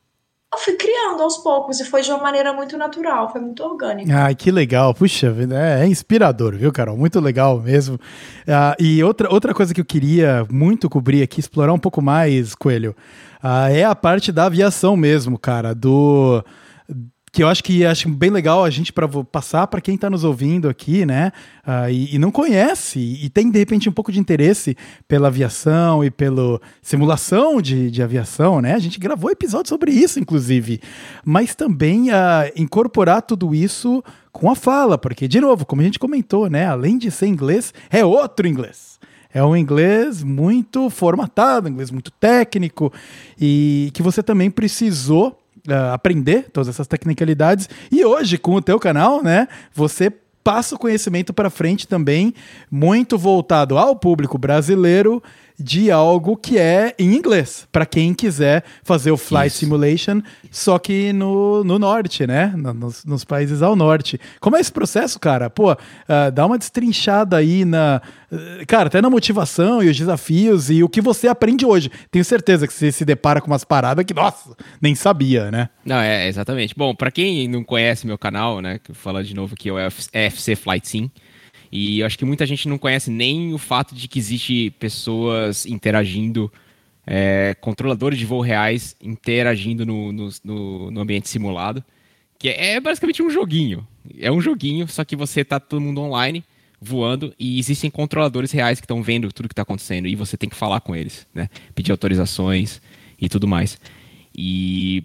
eu 0.53 0.60
fui 0.60 0.73
criando 0.73 1.23
aos 1.23 1.38
poucos 1.38 1.80
e 1.80 1.86
foi 1.86 2.02
de 2.02 2.11
uma 2.11 2.22
maneira 2.22 2.52
muito 2.52 2.78
natural, 2.78 3.32
foi 3.32 3.40
muito 3.40 3.64
orgânica. 3.64 4.14
Ai, 4.14 4.36
que 4.36 4.52
legal. 4.52 4.94
Puxa, 4.94 5.34
é, 5.52 5.84
é 5.84 5.88
inspirador, 5.88 6.56
viu, 6.57 6.72
Carol? 6.73 6.98
Muito 6.98 7.19
legal 7.22 7.60
mesmo. 7.61 7.95
Uh, 7.95 8.76
e 8.78 9.02
outra, 9.02 9.32
outra 9.32 9.53
coisa 9.53 9.73
que 9.73 9.80
eu 9.80 9.86
queria 9.86 10.45
muito 10.52 10.90
cobrir 10.90 11.23
aqui, 11.23 11.40
explorar 11.40 11.72
um 11.72 11.80
pouco 11.80 12.02
mais, 12.02 12.53
Coelho, 12.53 12.94
uh, 13.41 13.72
é 13.72 13.86
a 13.86 13.95
parte 13.95 14.30
da 14.30 14.45
aviação 14.45 14.98
mesmo, 14.98 15.40
cara, 15.40 15.73
do 15.73 16.44
que 17.31 17.41
eu 17.41 17.47
acho 17.47 17.63
que 17.63 17.85
acho 17.85 18.09
bem 18.09 18.29
legal 18.29 18.63
a 18.63 18.69
gente 18.69 18.91
para 18.91 19.07
passar 19.07 19.65
para 19.67 19.79
quem 19.79 19.95
está 19.95 20.09
nos 20.09 20.23
ouvindo 20.23 20.67
aqui, 20.67 21.05
né? 21.05 21.31
Uh, 21.65 21.89
e, 21.89 22.15
e, 22.15 22.19
não 22.19 22.29
conhece 22.29 22.99
e 22.99 23.29
tem 23.29 23.49
de 23.49 23.57
repente 23.57 23.87
um 23.87 23.91
pouco 23.91 24.11
de 24.11 24.19
interesse 24.19 24.75
pela 25.07 25.29
aviação 25.29 26.03
e 26.03 26.11
pela 26.11 26.59
simulação 26.81 27.61
de, 27.61 27.89
de 27.89 28.03
aviação, 28.03 28.59
né? 28.59 28.73
A 28.73 28.79
gente 28.79 28.99
gravou 28.99 29.31
episódio 29.31 29.69
sobre 29.69 29.91
isso, 29.91 30.19
inclusive, 30.19 30.81
mas 31.23 31.55
também 31.55 32.09
uh, 32.09 32.51
incorporar 32.55 33.21
tudo 33.21 33.55
isso 33.55 34.03
com 34.33 34.51
a 34.51 34.55
fala, 34.55 34.97
porque 34.97 35.27
de 35.27 35.39
novo, 35.39 35.65
como 35.65 35.81
a 35.81 35.85
gente 35.85 35.99
comentou, 35.99 36.49
né? 36.49 36.65
Além 36.65 36.97
de 36.97 37.09
ser 37.09 37.27
inglês, 37.27 37.73
é 37.89 38.03
outro 38.03 38.47
inglês 38.47 38.91
é 39.33 39.41
um 39.41 39.55
inglês 39.55 40.23
muito 40.23 40.89
formatado, 40.89 41.67
um 41.67 41.71
inglês 41.71 41.89
muito 41.89 42.11
técnico 42.11 42.91
e 43.39 43.89
que 43.93 44.03
você 44.03 44.21
também 44.21 44.51
precisou 44.51 45.40
uh, 45.67 45.93
aprender 45.93 46.49
todas 46.51 46.67
essas 46.67 46.88
tecnicalidades. 46.88 47.69
E 47.91 48.03
hoje, 48.05 48.38
com 48.38 48.55
o 48.55 48.61
teu 48.61 48.79
canal, 48.79 49.23
né, 49.23 49.47
você 49.73 50.11
passa 50.43 50.75
o 50.75 50.79
conhecimento 50.79 51.33
para 51.33 51.49
frente 51.49 51.88
também, 51.88 52.33
muito 52.69 53.17
voltado 53.17 53.77
ao 53.77 53.95
público 53.95 54.38
brasileiro 54.38 55.21
de 55.61 55.91
algo 55.91 56.35
que 56.35 56.57
é 56.57 56.95
em 56.97 57.13
inglês, 57.13 57.67
para 57.71 57.85
quem 57.85 58.13
quiser 58.13 58.63
fazer 58.83 59.11
o 59.11 59.17
Flight 59.17 59.47
Isso. 59.47 59.59
Simulation, 59.59 60.21
só 60.49 60.79
que 60.79 61.13
no, 61.13 61.63
no 61.63 61.77
norte, 61.77 62.25
né? 62.25 62.53
Nos, 62.55 63.05
nos, 63.05 63.23
países 63.23 63.61
ao 63.61 63.75
norte. 63.75 64.19
Como 64.39 64.57
é 64.57 64.59
esse 64.59 64.71
processo, 64.71 65.19
cara? 65.19 65.49
Pô, 65.49 65.71
uh, 65.71 65.77
dá 66.33 66.45
uma 66.45 66.57
destrinchada 66.57 67.38
aí 67.38 67.63
na. 67.63 68.01
Uh, 68.31 68.65
cara, 68.65 68.88
até 68.88 69.01
na 69.01 69.09
motivação 69.09 69.83
e 69.83 69.89
os 69.89 69.97
desafios 69.97 70.69
e 70.69 70.83
o 70.83 70.89
que 70.89 71.01
você 71.01 71.27
aprende 71.27 71.65
hoje. 71.65 71.91
Tenho 72.09 72.25
certeza 72.25 72.67
que 72.67 72.73
você 72.73 72.91
se 72.91 73.05
depara 73.05 73.39
com 73.39 73.47
umas 73.47 73.63
paradas 73.63 74.03
que, 74.03 74.13
nossa, 74.13 74.55
nem 74.81 74.95
sabia, 74.95 75.51
né? 75.51 75.69
Não, 75.85 75.97
é, 75.97 76.27
exatamente. 76.27 76.73
Bom, 76.75 76.95
para 76.95 77.11
quem 77.11 77.47
não 77.47 77.63
conhece 77.63 78.07
meu 78.07 78.17
canal, 78.17 78.61
né? 78.61 78.79
Falando 78.93 79.25
de 79.25 79.35
novo 79.35 79.53
aqui, 79.53 79.69
é 79.69 79.73
o 79.73 79.77
FC 80.13 80.55
Flight 80.55 80.88
Sim. 80.88 81.11
E 81.72 81.99
eu 81.99 82.06
acho 82.06 82.18
que 82.18 82.26
muita 82.26 82.45
gente 82.45 82.68
não 82.68 82.77
conhece 82.77 83.10
nem 83.10 83.53
o 83.53 83.57
fato 83.57 83.95
de 83.95 84.07
que 84.07 84.19
existe 84.19 84.72
pessoas 84.72 85.65
interagindo, 85.65 86.52
é, 87.07 87.56
controladores 87.61 88.19
de 88.19 88.26
voo 88.26 88.41
reais 88.41 88.95
interagindo 89.02 89.85
no, 89.85 90.11
no, 90.11 90.91
no, 90.91 91.02
ambiente 91.02 91.30
simulado. 91.30 91.84
Que 92.38 92.49
é, 92.49 92.73
é 92.73 92.80
basicamente 92.80 93.23
um 93.23 93.30
joguinho. 93.30 93.88
É 94.19 94.31
um 94.31 94.41
joguinho, 94.41 94.88
só 94.88 95.06
que 95.06 95.15
você 95.15 95.45
tá 95.45 95.60
todo 95.60 95.80
mundo 95.80 96.02
online 96.02 96.43
voando 96.84 97.34
e 97.39 97.60
existem 97.60 97.91
controladores 97.91 98.52
reais 98.52 98.80
que 98.80 98.85
estão 98.85 99.03
vendo 99.03 99.31
tudo 99.31 99.48
que 99.48 99.53
está 99.53 99.61
acontecendo 99.61 100.07
e 100.07 100.15
você 100.15 100.35
tem 100.35 100.49
que 100.49 100.56
falar 100.56 100.81
com 100.81 100.95
eles, 100.95 101.27
né? 101.34 101.48
Pedir 101.76 101.91
autorizações 101.91 102.81
e 103.19 103.30
tudo 103.30 103.48
mais. 103.48 103.80
E 104.35 105.03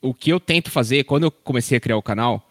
o 0.00 0.14
que 0.14 0.32
eu 0.32 0.40
tento 0.40 0.70
fazer, 0.70 1.04
quando 1.04 1.24
eu 1.24 1.30
comecei 1.30 1.76
a 1.76 1.80
criar 1.80 1.98
o 1.98 2.02
canal, 2.02 2.48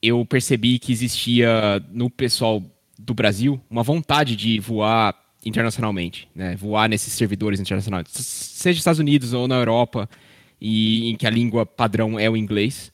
eu 0.00 0.24
percebi 0.24 0.78
que 0.78 0.92
existia 0.92 1.84
no 1.90 2.08
pessoal 2.08 2.62
do 2.98 3.14
Brasil 3.14 3.60
uma 3.70 3.82
vontade 3.82 4.34
de 4.34 4.58
voar 4.58 5.14
internacionalmente, 5.44 6.28
né? 6.34 6.56
Voar 6.56 6.88
nesses 6.88 7.12
servidores 7.12 7.60
internacionais, 7.60 8.08
seja 8.10 8.74
nos 8.74 8.80
Estados 8.80 8.98
Unidos 8.98 9.32
ou 9.32 9.46
na 9.46 9.54
Europa, 9.54 10.08
e 10.60 11.10
em 11.10 11.16
que 11.16 11.26
a 11.26 11.30
língua 11.30 11.64
padrão 11.64 12.18
é 12.18 12.28
o 12.28 12.36
inglês. 12.36 12.92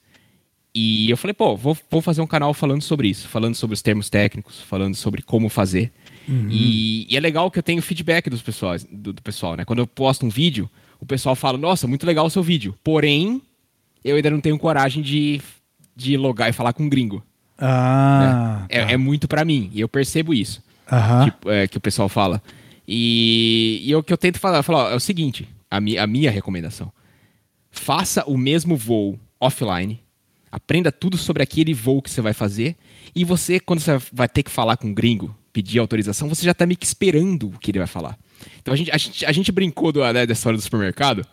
E 0.75 1.09
eu 1.09 1.17
falei, 1.17 1.33
pô, 1.33 1.57
vou, 1.57 1.77
vou 1.89 2.03
fazer 2.03 2.21
um 2.21 2.27
canal 2.27 2.53
falando 2.53 2.83
sobre 2.83 3.09
isso, 3.09 3.29
falando 3.29 3.55
sobre 3.55 3.75
os 3.75 3.83
termos 3.83 4.11
técnicos, 4.11 4.61
falando 4.61 4.95
sobre 4.97 5.23
como 5.23 5.49
fazer. 5.49 5.93
Uhum. 6.29 6.49
E, 6.51 7.07
e, 7.09 7.17
é 7.17 7.21
legal 7.21 7.51
que 7.51 7.59
eu 7.59 7.63
tenho 7.63 7.81
feedback 7.81 8.29
dos 8.29 8.43
pessoas, 8.43 8.85
do, 8.91 9.13
do, 9.13 9.23
pessoal, 9.23 9.57
né? 9.57 9.65
Quando 9.65 9.79
eu 9.79 9.87
posto 9.87 10.27
um 10.27 10.29
vídeo, 10.29 10.69
o 10.99 11.07
pessoal 11.07 11.37
fala, 11.37 11.57
nossa, 11.57 11.87
muito 11.87 12.05
legal 12.05 12.27
o 12.27 12.31
seu 12.31 12.43
vídeo. 12.43 12.77
Porém, 12.83 13.41
eu 14.05 14.17
ainda 14.17 14.31
não 14.31 14.41
tenho 14.41 14.59
coragem 14.59 15.01
de, 15.01 15.41
de 15.95 16.17
logar 16.17 16.51
e 16.51 16.53
falar 16.53 16.73
com 16.73 16.83
um 16.83 16.89
gringo. 16.89 17.23
Ah. 17.59 18.67
É, 18.69 18.85
tá. 18.85 18.93
é, 18.93 18.97
muito 18.97 19.29
para 19.29 19.45
mim, 19.45 19.71
e 19.73 19.81
eu 19.81 19.89
percebo 19.89 20.35
isso. 20.35 20.63
Que, 21.25 21.51
é, 21.51 21.69
que 21.69 21.79
o 21.79 21.81
pessoal 21.81 22.09
fala. 22.09 22.43
E, 22.87 23.83
e 23.85 23.95
o 23.95 24.03
que 24.03 24.13
eu 24.13 24.19
tento 24.19 24.39
falar, 24.39 24.63
falar 24.63 24.85
ó, 24.85 24.91
é 24.91 24.95
o 24.95 25.01
seguinte: 25.01 25.49
a, 25.71 25.81
mi, 25.81 25.99
a 25.99 26.07
minha 26.07 26.31
recomendação. 26.31 26.93
Faça 27.71 28.25
o 28.27 28.37
mesmo 28.37 28.77
voo 28.77 29.19
offline, 29.41 30.01
aprenda 30.51 30.93
tudo 30.93 31.17
sobre 31.17 31.43
aquele 31.43 31.75
voo 31.75 32.01
que 32.01 32.11
você 32.11 32.21
vai 32.21 32.33
fazer, 32.33 32.77
e 33.15 33.25
você, 33.25 33.59
quando 33.59 33.81
você 33.81 33.99
vai 34.13 34.29
ter 34.29 34.43
que 34.43 34.51
falar 34.51 34.77
com 34.77 34.89
um 34.89 34.95
gringo, 34.95 35.35
pedir 35.53 35.79
autorização, 35.79 36.29
você 36.29 36.45
já 36.45 36.55
tá 36.55 36.67
meio 36.67 36.79
que 36.79 36.87
esperando 36.87 37.49
o 37.49 37.59
que 37.59 37.71
ele 37.71 37.79
vai 37.79 37.87
falar. 37.87 38.17
Então 38.61 38.75
a 38.75 38.77
gente, 38.77 38.91
a 38.91 38.97
gente, 38.97 39.27
a 39.27 39.33
gente 39.33 39.53
brincou 39.53 39.91
do, 39.91 40.01
né, 40.13 40.27
da 40.27 40.33
história 40.33 40.57
do 40.57 40.63
supermercado, 40.63 41.27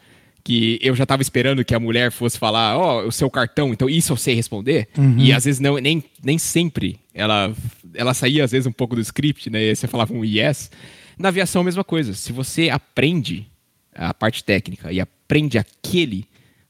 que 0.44 0.80
eu 0.82 0.96
já 0.96 1.04
estava 1.04 1.22
esperando 1.22 1.64
que 1.64 1.76
a 1.76 1.80
mulher 1.80 2.12
fosse 2.12 2.38
falar, 2.38 2.78
ó, 2.78 3.04
oh, 3.04 3.08
o 3.08 3.12
seu 3.12 3.30
cartão, 3.30 3.72
então 3.72 3.90
isso 3.90 4.12
eu 4.12 4.18
sei 4.18 4.34
responder. 4.34 4.88
Uhum. 4.98 5.18
E 5.18 5.32
às 5.32 5.46
vezes 5.46 5.60
não, 5.60 5.78
nem, 5.78 6.04
nem 6.24 6.38
sempre 6.38 7.00
ela, 7.14 7.54
ela 7.94 8.14
saía, 8.14 8.44
às 8.44 8.52
vezes, 8.52 8.66
um 8.66 8.72
pouco 8.72 8.96
do 8.96 9.02
script, 9.02 9.50
né? 9.50 9.62
E 9.62 9.76
você 9.76 9.88
falava 9.88 10.14
um 10.14 10.24
yes. 10.24 10.72
Na 11.18 11.30
aviação, 11.30 11.62
a 11.62 11.66
mesma 11.66 11.84
coisa. 11.84 12.14
Se 12.14 12.32
você 12.32 12.70
aprende 12.70 13.48
a 13.94 14.14
parte 14.14 14.44
técnica 14.44 14.92
e 14.92 15.00
aprende 15.00 15.58
aquele 15.58 16.26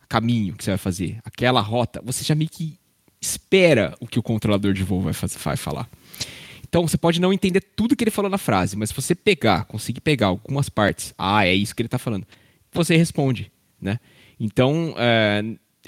caminho 0.09 0.55
que 0.55 0.63
você 0.63 0.71
vai 0.71 0.77
fazer, 0.77 1.19
aquela 1.23 1.61
rota, 1.61 2.01
você 2.03 2.23
já 2.23 2.35
meio 2.35 2.49
que 2.49 2.77
espera 3.21 3.95
o 3.99 4.07
que 4.07 4.19
o 4.19 4.23
controlador 4.23 4.73
de 4.73 4.83
voo 4.83 5.01
vai, 5.01 5.13
fazer, 5.13 5.37
vai 5.37 5.55
falar. 5.55 5.87
Então 6.67 6.87
você 6.87 6.97
pode 6.97 7.21
não 7.21 7.31
entender 7.31 7.61
tudo 7.75 7.95
que 7.95 8.03
ele 8.03 8.11
falou 8.11 8.31
na 8.31 8.37
frase, 8.37 8.75
mas 8.75 8.89
se 8.89 8.95
você 8.95 9.13
pegar, 9.13 9.65
conseguir 9.65 10.01
pegar 10.01 10.27
algumas 10.27 10.69
partes, 10.69 11.13
ah, 11.17 11.45
é 11.45 11.53
isso 11.53 11.75
que 11.75 11.81
ele 11.81 11.87
está 11.87 11.99
falando, 11.99 12.25
você 12.73 12.95
responde, 12.95 13.50
né? 13.81 13.99
Então, 14.39 14.93
é, 14.97 15.43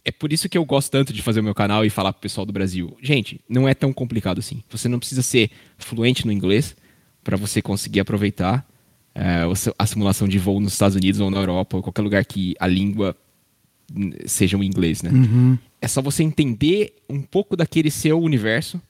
é 0.05 0.11
por 0.11 0.33
isso 0.33 0.49
que 0.49 0.57
eu 0.57 0.65
gosto 0.65 0.91
tanto 0.91 1.13
de 1.13 1.21
fazer 1.21 1.39
o 1.39 1.43
meu 1.43 1.55
canal 1.55 1.85
e 1.85 1.89
falar 1.89 2.13
pro 2.13 2.21
pessoal 2.21 2.45
do 2.45 2.53
Brasil. 2.53 2.97
Gente, 3.01 3.39
não 3.47 3.67
é 3.67 3.73
tão 3.73 3.93
complicado 3.93 4.39
assim. 4.39 4.61
Você 4.69 4.87
não 4.89 4.99
precisa 4.99 5.21
ser 5.21 5.49
fluente 5.77 6.25
no 6.25 6.31
inglês 6.31 6.75
para 7.23 7.37
você 7.37 7.61
conseguir 7.61 7.99
aproveitar 7.99 8.65
é, 9.15 9.43
a 9.77 9.85
simulação 9.85 10.27
de 10.27 10.37
voo 10.37 10.59
nos 10.59 10.73
Estados 10.73 10.95
Unidos 10.95 11.19
ou 11.19 11.29
na 11.29 11.37
Europa 11.37 11.77
ou 11.77 11.83
qualquer 11.83 12.01
lugar 12.01 12.25
que 12.25 12.55
a 12.59 12.67
língua 12.67 13.15
seja 14.25 14.57
o 14.57 14.63
inglês, 14.63 15.03
né? 15.03 15.11
Uhum. 15.11 15.57
É 15.81 15.87
só 15.87 16.01
você 16.01 16.23
entender 16.23 16.95
um 17.09 17.21
pouco 17.21 17.55
daquele 17.55 17.91
seu 17.91 18.19
universo, 18.19 18.81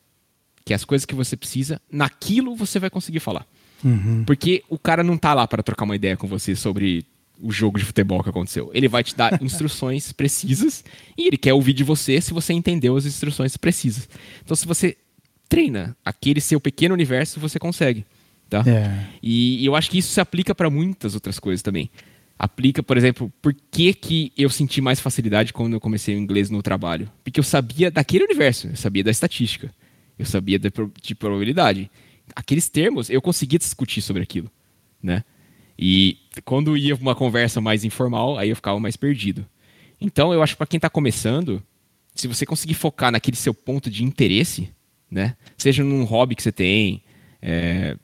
que 0.64 0.74
é 0.74 0.76
as 0.76 0.86
coisas 0.86 1.06
que 1.06 1.16
você 1.16 1.36
precisa, 1.36 1.82
naquilo 1.92 2.56
você 2.56 2.80
vai 2.80 2.90
conseguir 2.90 3.20
falar. 3.20 3.46
Uhum. 3.84 4.24
Porque 4.26 4.64
o 4.70 4.80
cara 4.80 5.04
não 5.04 5.18
tá 5.18 5.34
lá 5.34 5.46
para 5.46 5.62
trocar 5.62 5.84
uma 5.84 5.96
ideia 5.96 6.16
com 6.16 6.28
você 6.28 6.56
sobre 6.56 7.06
o 7.44 7.52
jogo 7.52 7.78
de 7.78 7.84
futebol 7.84 8.24
que 8.24 8.30
aconteceu. 8.30 8.72
Ele 8.74 8.88
vai 8.88 9.04
te 9.04 9.16
dar 9.16 9.38
instruções 9.44 10.14
precisas 10.14 10.84
e 11.18 11.28
ele 11.28 11.38
quer 11.38 11.54
ouvir 11.54 11.74
de 11.74 11.84
você 11.84 12.22
se 12.22 12.34
você 12.34 12.54
entendeu 12.54 12.96
as 12.96 13.06
instruções 13.06 13.58
precisas. 13.58 14.08
Então, 14.44 14.56
se 14.56 14.66
você 14.66 14.98
treina 15.50 15.96
aquele 16.04 16.40
seu 16.40 16.60
pequeno 16.60 16.94
universo, 16.94 17.40
você 17.40 17.60
consegue. 17.60 18.06
Tá? 18.50 18.64
É. 18.66 19.08
E, 19.22 19.62
e 19.62 19.66
eu 19.66 19.76
acho 19.76 19.92
que 19.92 19.98
isso 19.98 20.14
se 20.14 20.22
aplica 20.22 20.56
para 20.56 20.70
muitas 20.70 21.14
outras 21.14 21.38
coisas 21.38 21.62
também. 21.62 21.92
Aplica, 22.40 22.82
por 22.82 22.98
exemplo, 22.98 23.32
por 23.42 23.54
que, 23.54 23.94
que 23.94 24.32
eu 24.38 24.50
senti 24.50 24.82
mais 24.82 25.00
facilidade 25.00 25.54
quando 25.54 25.74
eu 25.74 25.80
comecei 25.80 26.16
o 26.16 26.18
inglês 26.18 26.50
no 26.50 26.62
trabalho? 26.64 27.12
Porque 27.24 27.40
eu 27.40 27.44
sabia 27.44 27.92
daquele 27.92 28.24
universo, 28.24 28.68
eu 28.68 28.76
sabia 28.76 29.04
da 29.04 29.12
estatística, 29.12 29.72
eu 30.18 30.26
sabia 30.26 30.58
de, 30.58 30.72
de 31.02 31.16
probabilidade. 31.16 31.92
Aqueles 32.36 32.70
termos, 32.70 33.10
eu 33.10 33.22
conseguia 33.22 33.60
discutir 33.60 34.02
sobre 34.02 34.24
aquilo, 34.24 34.50
né? 35.02 35.24
E 35.78 36.18
quando 36.46 36.78
ia 36.78 36.96
uma 36.96 37.16
conversa 37.16 37.60
mais 37.60 37.84
informal, 37.84 38.38
aí 38.38 38.50
eu 38.50 38.56
ficava 38.56 38.80
mais 38.80 38.96
perdido. 38.96 39.46
Então, 40.00 40.34
eu 40.34 40.42
acho 40.44 40.54
que 40.54 40.58
para 40.58 40.68
quem 40.68 40.78
está 40.78 40.90
começando, 40.90 41.64
se 42.14 42.28
você 42.28 42.46
conseguir 42.46 42.74
focar 42.74 43.12
naquele 43.12 43.38
seu 43.38 43.54
ponto 43.54 43.90
de 43.90 44.04
interesse, 44.04 44.70
né? 45.10 45.36
Seja 45.58 45.84
num 45.84 46.04
hobby 46.04 46.36
que 46.36 46.44
você 46.44 46.52
tem, 46.52 47.04
é, 47.42 47.96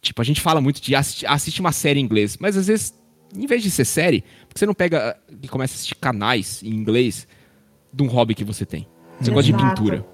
tipo, 0.00 0.20
a 0.20 0.24
gente 0.24 0.40
fala 0.40 0.60
muito 0.60 0.80
de 0.80 0.94
assistir, 0.94 1.26
assistir 1.26 1.60
uma 1.60 1.72
série 1.72 2.00
em 2.00 2.02
inglês, 2.02 2.36
mas 2.38 2.56
às 2.56 2.66
vezes, 2.66 2.94
em 3.34 3.46
vez 3.46 3.62
de 3.62 3.70
ser 3.70 3.84
série, 3.84 4.24
porque 4.46 4.58
você 4.58 4.66
não 4.66 4.74
pega 4.74 5.16
e 5.42 5.48
começa 5.48 5.74
a 5.74 5.76
assistir 5.76 5.94
canais 5.96 6.62
em 6.62 6.70
inglês 6.70 7.26
de 7.92 8.02
um 8.02 8.06
hobby 8.06 8.34
que 8.34 8.44
você 8.44 8.66
tem. 8.66 8.86
Você 9.18 9.30
Exato. 9.30 9.34
gosta 9.34 9.52
de 9.52 9.58
pintura, 9.58 10.06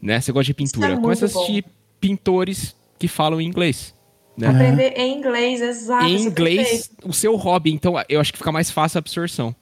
né? 0.00 0.20
Você 0.20 0.32
gosta 0.32 0.44
de 0.44 0.54
pintura. 0.54 0.92
É 0.92 0.96
Começa 0.96 1.24
a 1.24 1.26
assistir 1.26 1.64
pintores 2.00 2.76
que 2.98 3.08
falam 3.08 3.40
em 3.40 3.46
inglês. 3.46 3.94
Né? 4.36 4.48
Aprender 4.48 4.94
em 4.96 5.18
inglês, 5.18 5.60
exato. 5.60 6.06
em 6.06 6.16
é 6.16 6.20
inglês 6.20 6.90
o 7.04 7.12
seu 7.12 7.36
hobby. 7.36 7.72
Então, 7.72 7.94
eu 8.08 8.20
acho 8.20 8.32
que 8.32 8.38
fica 8.38 8.52
mais 8.52 8.70
fácil 8.70 8.98
a 8.98 9.00
absorção. 9.00 9.54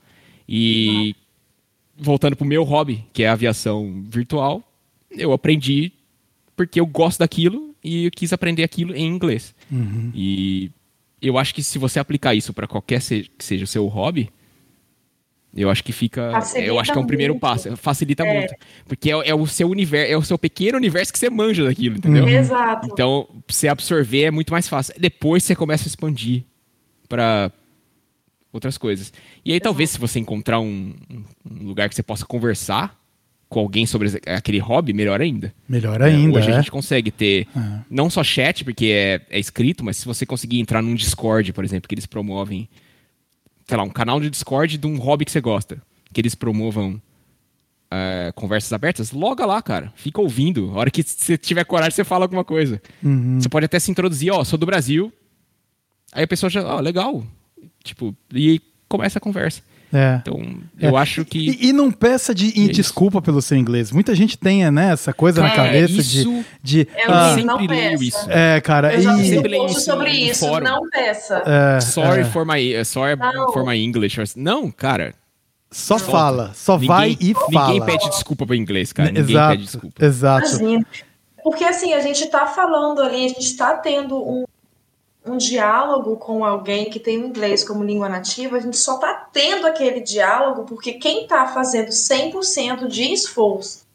E 0.48 1.14
voltando 1.96 2.36
pro 2.36 2.46
meu 2.46 2.62
hobby, 2.64 3.04
que 3.12 3.22
é 3.22 3.28
a 3.28 3.32
aviação 3.32 4.02
virtual, 4.06 4.62
eu 5.10 5.32
aprendi 5.32 5.92
porque 6.56 6.80
eu 6.80 6.86
gosto 6.86 7.18
daquilo 7.20 7.74
e 7.82 8.04
eu 8.06 8.10
quis 8.10 8.32
aprender 8.32 8.62
aquilo 8.62 8.94
em 8.94 9.06
inglês. 9.06 9.54
Uhum. 9.70 10.10
E 10.14 10.70
eu 11.20 11.36
acho 11.38 11.54
que 11.54 11.62
se 11.62 11.78
você 11.78 11.98
aplicar 11.98 12.34
isso 12.34 12.52
para 12.52 12.66
qualquer 12.66 13.00
se- 13.00 13.30
que 13.36 13.44
seja 13.44 13.64
o 13.64 13.66
seu 13.66 13.86
hobby, 13.86 14.30
eu 15.54 15.68
acho 15.70 15.82
que 15.82 15.92
fica. 15.92 16.30
Facilita 16.32 16.68
eu 16.68 16.78
acho 16.78 16.92
que 16.92 16.98
é 16.98 17.00
um 17.00 17.06
primeiro 17.06 17.32
muito. 17.34 17.40
passo. 17.42 17.76
Facilita 17.76 18.24
É. 18.24 18.38
muito. 18.38 18.54
Porque 18.86 19.10
é, 19.10 19.30
é 19.30 19.34
o 19.34 19.46
seu 19.46 19.68
universo, 19.68 20.12
é 20.12 20.16
o 20.16 20.22
seu 20.22 20.38
pequeno 20.38 20.76
universo 20.78 21.12
que 21.12 21.18
você 21.18 21.28
manja 21.30 21.64
daquilo, 21.64 21.96
entendeu? 21.96 22.28
Exato. 22.28 22.88
Então, 22.92 23.26
pra 23.46 23.54
você 23.54 23.68
absorver 23.68 24.22
é 24.24 24.30
muito 24.30 24.52
mais 24.52 24.68
fácil. 24.68 24.94
Depois 24.98 25.42
você 25.44 25.54
começa 25.56 25.84
a 25.86 25.88
expandir 25.88 26.44
para 27.08 27.50
outras 28.52 28.76
coisas. 28.78 29.12
E 29.44 29.52
aí, 29.52 29.60
talvez, 29.60 29.90
se 29.90 29.98
você 29.98 30.18
encontrar 30.18 30.60
um, 30.60 30.94
um 31.48 31.64
lugar 31.66 31.88
que 31.88 31.94
você 31.94 32.02
possa 32.02 32.24
conversar 32.26 32.98
com 33.48 33.58
alguém 33.58 33.84
sobre 33.84 34.08
aquele 34.26 34.58
hobby, 34.58 34.92
melhor 34.92 35.20
ainda. 35.20 35.52
Melhor 35.68 36.00
ainda, 36.00 36.38
Hoje 36.38 36.50
é. 36.50 36.54
a 36.54 36.56
gente 36.58 36.70
consegue 36.70 37.10
ter 37.10 37.48
É. 37.56 37.60
não 37.90 38.08
só 38.08 38.22
chat, 38.22 38.62
porque 38.64 38.86
é, 38.86 39.20
é 39.28 39.40
escrito, 39.40 39.84
mas 39.84 39.96
se 39.96 40.06
você 40.06 40.24
conseguir 40.24 40.60
entrar 40.60 40.80
num 40.80 40.94
Discord, 40.94 41.52
por 41.52 41.64
exemplo, 41.64 41.88
que 41.88 41.94
eles 41.96 42.06
promovem, 42.06 42.68
sei 43.70 43.76
lá, 43.76 43.84
um 43.84 43.88
canal 43.88 44.20
de 44.20 44.28
Discord 44.28 44.76
de 44.76 44.84
um 44.84 44.98
hobby 44.98 45.24
que 45.24 45.30
você 45.30 45.40
gosta, 45.40 45.80
que 46.12 46.20
eles 46.20 46.34
promovam 46.34 47.00
é, 47.88 48.32
conversas 48.34 48.72
abertas, 48.72 49.12
loga 49.12 49.46
lá, 49.46 49.62
cara. 49.62 49.92
Fica 49.94 50.20
ouvindo. 50.20 50.72
A 50.74 50.80
hora 50.80 50.90
que 50.90 51.04
você 51.04 51.38
tiver 51.38 51.62
coragem, 51.62 51.92
você 51.92 52.02
fala 52.02 52.24
alguma 52.24 52.42
coisa. 52.42 52.82
Uhum. 53.00 53.40
Você 53.40 53.48
pode 53.48 53.66
até 53.66 53.78
se 53.78 53.88
introduzir, 53.88 54.32
ó, 54.32 54.42
sou 54.42 54.58
do 54.58 54.66
Brasil. 54.66 55.12
Aí 56.12 56.24
a 56.24 56.26
pessoa 56.26 56.50
já, 56.50 56.66
ó, 56.66 56.80
legal. 56.80 57.24
Tipo, 57.84 58.12
e 58.34 58.60
começa 58.88 59.20
a 59.20 59.22
conversa. 59.22 59.62
É. 59.92 60.20
Então, 60.22 60.40
eu 60.78 60.96
É. 60.96 61.00
acho 61.00 61.24
que. 61.24 61.38
E, 61.38 61.68
e 61.68 61.72
não 61.72 61.90
peça 61.90 62.34
de 62.34 62.46
em 62.58 62.64
isso. 62.64 62.72
desculpa 62.72 63.20
pelo 63.20 63.42
seu 63.42 63.56
inglês. 63.58 63.90
Muita 63.90 64.14
gente 64.14 64.38
tem 64.38 64.70
né, 64.70 64.92
essa 64.92 65.12
coisa 65.12 65.40
na 65.42 65.48
É, 65.52 65.56
cabeça 65.56 65.92
isso- 66.00 66.44
de. 66.62 66.84
de 66.84 66.88
É 66.94 67.04
ah, 67.06 67.08
o 67.08 67.44
não 67.44 67.58
sempre 67.58 67.66
leio 67.76 67.90
peça. 67.98 68.04
isso. 68.04 68.30
é, 68.30 68.60
cara. 68.60 68.94
Eu 68.94 69.02
já 69.02 69.18
e- 69.18 69.28
sempre 69.28 69.48
leio 69.48 69.66
isso 69.66 69.80
sobre 69.80 70.10
isso. 70.10 70.46
fórum. 70.46 70.64
Não 70.64 70.88
peça. 70.90 71.42
é, 71.44 71.80
Sorry 71.80 72.20
é. 72.20 72.24
for 72.24 72.46
my, 72.46 72.84
sorry 72.84 73.16
Não. 73.16 73.52
for 73.52 73.66
my 73.66 73.76
English. 73.82 74.16
Não, 74.36 74.70
cara. 74.70 75.14
Só 75.72 75.98
fala. 75.98 76.50
Só 76.54 76.74
Ninguém- 76.74 76.88
vai 76.88 77.16
e 77.20 77.34
fala. 77.34 77.72
Ninguém 77.72 77.86
pede 77.86 78.10
desculpa 78.10 78.44
pro 78.46 78.54
inglês, 78.56 78.92
cara. 78.92 79.10
Ninguém 79.10 79.30
exato, 79.34 79.50
pede 79.52 79.64
desculpa. 79.64 80.04
Exato. 80.04 80.48
Imagina. 80.60 80.86
Porque 81.42 81.64
assim, 81.64 81.94
a 81.94 82.00
gente 82.00 82.26
tá 82.26 82.46
falando 82.46 83.00
ali, 83.00 83.24
a 83.24 83.28
gente 83.28 83.56
tá 83.56 83.74
tendo 83.74 84.16
um, 84.16 84.44
um 85.24 85.36
diálogo 85.36 86.16
com 86.16 86.44
alguém 86.44 86.88
que 86.88 86.98
tem 86.98 87.18
o 87.18 87.26
inglês 87.26 87.62
como 87.62 87.84
língua 87.84 88.08
nativa, 88.08 88.56
a 88.56 88.60
gente 88.60 88.78
só 88.78 88.98
tá 88.98 89.28
tendo 89.32 89.66
aquele 89.66 90.00
diálogo 90.00 90.64
porque 90.64 90.94
quem 90.94 91.26
tá 91.26 91.46
fazendo 91.46 91.88
100% 91.88 92.86
de 92.86 93.12
esforço 93.12 93.86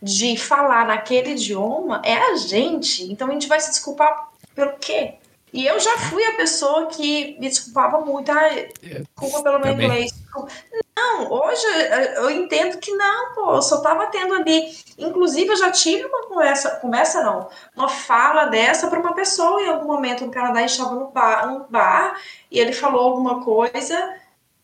de 0.00 0.36
falar 0.36 0.86
naquele 0.86 1.32
idioma 1.32 2.00
é 2.04 2.14
a 2.14 2.36
gente. 2.36 3.10
Então 3.10 3.28
a 3.28 3.32
gente 3.32 3.48
vai 3.48 3.60
se 3.60 3.70
desculpar 3.70 4.30
pelo 4.54 4.72
quê? 4.78 5.14
E 5.52 5.66
eu 5.66 5.80
já 5.80 5.98
fui 5.98 6.22
a 6.24 6.36
pessoa 6.36 6.86
que 6.86 7.36
me 7.40 7.48
desculpava 7.48 8.00
muito. 8.00 8.30
Ah, 8.30 8.48
desculpa 8.82 9.42
pelo 9.42 9.58
meu 9.58 9.72
Também. 9.72 9.86
inglês. 9.86 10.12
Não, 10.98 11.30
hoje 11.30 11.64
eh, 11.66 12.18
eu 12.18 12.30
entendo 12.30 12.78
que 12.78 12.92
não, 12.92 13.32
pô, 13.34 13.54
eu 13.54 13.62
só 13.62 13.80
tava 13.80 14.06
tendo 14.08 14.34
ali. 14.34 14.68
Inclusive, 14.98 15.48
eu 15.50 15.56
já 15.56 15.70
tive 15.70 16.04
uma 16.06 16.26
conversa, 16.26 16.70
conversa 16.80 17.22
não, 17.22 17.48
uma 17.76 17.88
fala 17.88 18.46
dessa 18.46 18.88
para 18.88 18.98
uma 18.98 19.14
pessoa 19.14 19.62
em 19.62 19.68
algum 19.68 19.86
momento 19.86 20.26
no 20.26 20.32
Canadá, 20.32 20.62
estava 20.62 20.96
no 20.96 21.06
bar, 21.08 21.46
no 21.46 21.64
bar 21.68 22.20
e 22.50 22.58
ele 22.58 22.72
falou 22.72 23.00
alguma 23.00 23.44
coisa. 23.44 24.16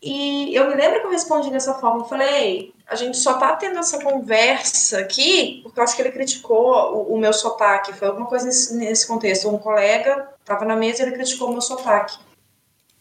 E 0.02 0.54
eu 0.54 0.68
me 0.68 0.74
lembro 0.74 1.00
que 1.00 1.06
eu 1.06 1.10
respondi 1.10 1.50
dessa 1.50 1.74
forma. 1.74 2.00
Eu 2.00 2.08
falei, 2.08 2.28
"Ei, 2.28 2.74
a 2.86 2.96
gente 2.96 3.16
só 3.16 3.34
tá 3.38 3.54
tendo 3.56 3.78
essa 3.78 4.02
conversa 4.02 4.98
aqui, 4.98 5.60
porque 5.62 5.78
eu 5.80 5.84
acho 5.84 5.96
que 5.96 6.02
ele 6.02 6.12
criticou 6.12 6.96
o, 6.96 7.14
o 7.14 7.18
meu 7.18 7.32
sotaque. 7.32 7.92
Foi 7.94 8.08
alguma 8.08 8.26
coisa 8.26 8.46
nesse, 8.46 8.76
nesse 8.76 9.06
contexto. 9.06 9.48
Um 9.48 9.58
colega 9.58 10.28
tava 10.44 10.64
na 10.64 10.76
mesa 10.76 11.02
e 11.02 11.06
ele 11.06 11.14
criticou 11.14 11.48
o 11.48 11.52
meu 11.52 11.62
sotaque. 11.62 12.18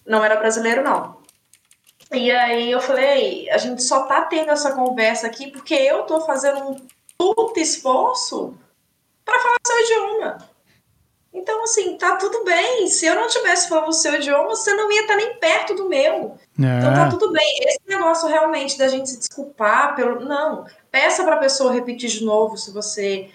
Não 0.05 0.23
era 0.23 0.35
brasileiro, 0.37 0.83
não. 0.83 1.22
E 2.13 2.31
aí 2.31 2.71
eu 2.71 2.79
falei, 2.79 3.49
a 3.49 3.57
gente 3.57 3.81
só 3.83 4.03
tá 4.03 4.21
tendo 4.23 4.51
essa 4.51 4.71
conversa 4.73 5.27
aqui 5.27 5.51
porque 5.51 5.73
eu 5.73 6.03
tô 6.03 6.21
fazendo 6.21 6.59
um 6.69 6.87
puta 7.17 7.59
esforço 7.59 8.55
para 9.25 9.39
falar 9.39 9.55
seu 9.65 9.79
idioma. 9.81 10.37
Então, 11.33 11.63
assim, 11.63 11.97
tá 11.97 12.15
tudo 12.17 12.43
bem. 12.43 12.87
Se 12.87 13.07
eu 13.07 13.15
não 13.15 13.27
tivesse 13.27 13.67
falando 13.67 13.89
o 13.89 13.93
seu 13.93 14.13
idioma, 14.15 14.49
você 14.49 14.71
não 14.75 14.91
ia 14.91 15.01
estar 15.01 15.15
nem 15.15 15.35
perto 15.39 15.73
do 15.73 15.89
meu. 15.89 16.37
Então 16.57 16.93
tá 16.93 17.07
É. 17.07 17.09
tudo 17.09 17.31
bem. 17.31 17.59
Esse 17.65 17.79
negócio 17.87 18.27
realmente 18.27 18.77
da 18.77 18.87
gente 18.87 19.09
se 19.09 19.17
desculpar 19.17 19.95
pelo. 19.95 20.19
Não. 20.19 20.65
Peça 20.91 21.23
pra 21.23 21.37
pessoa 21.37 21.73
repetir 21.73 22.09
de 22.09 22.23
novo 22.23 22.55
se 22.55 22.71
você. 22.71 23.29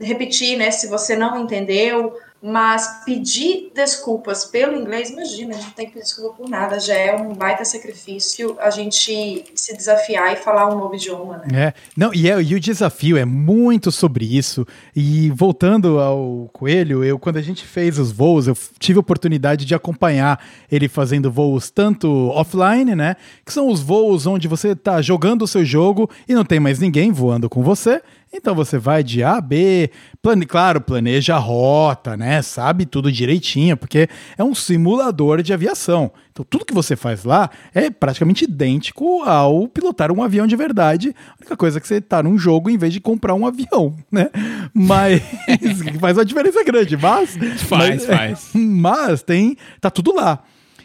Repetir, 0.00 0.56
né? 0.56 0.70
Se 0.70 0.86
você 0.86 1.14
não 1.14 1.38
entendeu. 1.40 2.18
Mas 2.42 3.04
pedir 3.04 3.70
desculpas 3.72 4.44
pelo 4.44 4.76
inglês, 4.76 5.10
imagina, 5.10 5.54
a 5.54 5.56
gente 5.56 5.66
não 5.66 5.72
tem 5.72 5.86
que 5.86 5.92
pedir 5.92 6.04
desculpa 6.04 6.38
por 6.38 6.48
nada. 6.48 6.80
Já 6.80 6.94
é 6.94 7.14
um 7.14 7.34
baita 7.34 7.64
sacrifício 7.64 8.56
a 8.58 8.68
gente 8.68 9.44
se 9.54 9.76
desafiar 9.76 10.32
e 10.32 10.36
falar 10.36 10.74
um 10.74 10.76
novo 10.76 10.96
idioma, 10.96 11.38
né? 11.38 11.66
É, 11.68 11.74
não, 11.96 12.12
e, 12.12 12.28
é, 12.28 12.42
e 12.42 12.54
o 12.54 12.60
desafio 12.60 13.16
é 13.16 13.24
muito 13.24 13.92
sobre 13.92 14.24
isso. 14.24 14.66
E 14.94 15.30
voltando 15.30 16.00
ao 16.00 16.50
Coelho, 16.52 17.04
eu 17.04 17.16
quando 17.16 17.36
a 17.36 17.42
gente 17.42 17.64
fez 17.64 17.96
os 17.96 18.10
voos, 18.10 18.48
eu 18.48 18.56
tive 18.78 18.98
a 18.98 19.00
oportunidade 19.00 19.64
de 19.64 19.74
acompanhar 19.74 20.44
ele 20.70 20.88
fazendo 20.88 21.30
voos 21.30 21.70
tanto 21.70 22.10
offline, 22.30 22.96
né? 22.96 23.14
Que 23.46 23.52
são 23.52 23.68
os 23.68 23.80
voos 23.80 24.26
onde 24.26 24.48
você 24.48 24.74
tá 24.74 25.00
jogando 25.00 25.42
o 25.42 25.46
seu 25.46 25.64
jogo 25.64 26.10
e 26.28 26.34
não 26.34 26.44
tem 26.44 26.58
mais 26.58 26.80
ninguém 26.80 27.12
voando 27.12 27.48
com 27.48 27.62
você. 27.62 28.02
Então 28.34 28.54
você 28.54 28.78
vai 28.78 29.04
de 29.04 29.22
A 29.22 29.36
a 29.36 29.40
B, 29.42 29.90
plane... 30.22 30.46
claro, 30.46 30.80
planeja 30.80 31.36
a 31.36 31.38
rota, 31.38 32.16
né? 32.16 32.40
Sabe 32.40 32.86
tudo 32.86 33.12
direitinho, 33.12 33.76
porque 33.76 34.08
é 34.38 34.42
um 34.42 34.54
simulador 34.54 35.42
de 35.42 35.52
aviação. 35.52 36.10
Então 36.30 36.42
tudo 36.48 36.64
que 36.64 36.72
você 36.72 36.96
faz 36.96 37.24
lá 37.24 37.50
é 37.74 37.90
praticamente 37.90 38.44
idêntico 38.44 39.22
ao 39.22 39.68
pilotar 39.68 40.10
um 40.10 40.22
avião 40.22 40.46
de 40.46 40.56
verdade. 40.56 41.14
A 41.28 41.34
única 41.42 41.56
coisa 41.58 41.76
é 41.76 41.80
que 41.80 41.86
você 41.86 42.00
tá 42.00 42.22
num 42.22 42.38
jogo 42.38 42.70
em 42.70 42.78
vez 42.78 42.94
de 42.94 43.00
comprar 43.00 43.34
um 43.34 43.46
avião, 43.46 43.94
né? 44.10 44.30
Mas 44.72 45.20
faz 46.00 46.16
uma 46.16 46.24
diferença 46.24 46.64
grande, 46.64 46.96
mas 46.96 47.36
faz, 47.68 48.06
mas, 48.06 48.06
faz. 48.06 48.50
Mas 48.54 49.22
tem 49.22 49.56
tá 49.78 49.90
tudo 49.90 50.14
lá. 50.14 50.42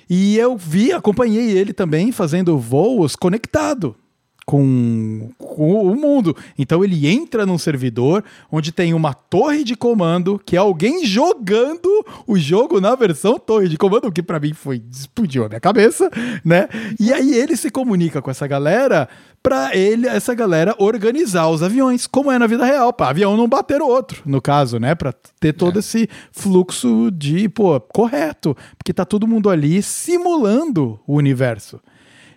E 0.10 0.38
eu 0.38 0.58
vi, 0.58 0.92
acompanhei 0.92 1.58
ele 1.58 1.72
também 1.72 2.12
fazendo 2.12 2.58
voos 2.58 3.16
conectado 3.16 3.96
com, 4.48 5.30
com, 5.38 5.92
o 5.92 5.94
mundo. 5.94 6.34
Então 6.58 6.82
ele 6.82 7.06
entra 7.06 7.46
num 7.46 7.58
servidor 7.58 8.24
onde 8.50 8.72
tem 8.72 8.94
uma 8.94 9.14
torre 9.14 9.62
de 9.62 9.76
comando, 9.76 10.42
que 10.44 10.56
é 10.56 10.60
alguém 10.60 11.06
jogando 11.06 11.90
o 12.26 12.38
jogo 12.38 12.80
na 12.80 12.96
versão 12.96 13.38
torre 13.38 13.68
de 13.68 13.78
comando, 13.78 14.10
que 14.10 14.24
para 14.24 14.40
mim 14.40 14.54
foi 14.54 14.82
explodiu 14.90 15.44
a 15.44 15.50
minha 15.50 15.60
cabeça, 15.60 16.10
né? 16.46 16.70
E 16.98 17.12
aí 17.12 17.34
ele 17.34 17.58
se 17.58 17.70
comunica 17.70 18.22
com 18.22 18.32
essa 18.32 18.48
galera 18.48 19.10
para 19.44 19.76
ele, 19.76 20.08
essa 20.08 20.34
galera 20.34 20.74
organizar 20.78 21.50
os 21.50 21.62
aviões, 21.62 22.08
como 22.08 22.32
é 22.32 22.40
na 22.40 22.48
vida 22.48 22.66
real, 22.66 22.94
para 22.94 23.10
avião 23.10 23.36
não 23.36 23.50
bater 23.50 23.82
o 23.82 23.88
outro, 23.88 24.22
no 24.26 24.42
caso, 24.42 24.80
né, 24.80 24.96
para 24.96 25.14
ter 25.40 25.54
todo 25.54 25.78
é. 25.78 25.80
esse 25.80 26.10
fluxo 26.32 27.12
de, 27.12 27.48
pô, 27.50 27.80
correto, 27.80 28.56
porque 28.78 28.94
tá 28.94 29.06
todo 29.06 29.28
mundo 29.28 29.50
ali 29.50 29.82
simulando 29.82 31.00
o 31.06 31.16
universo. 31.16 31.80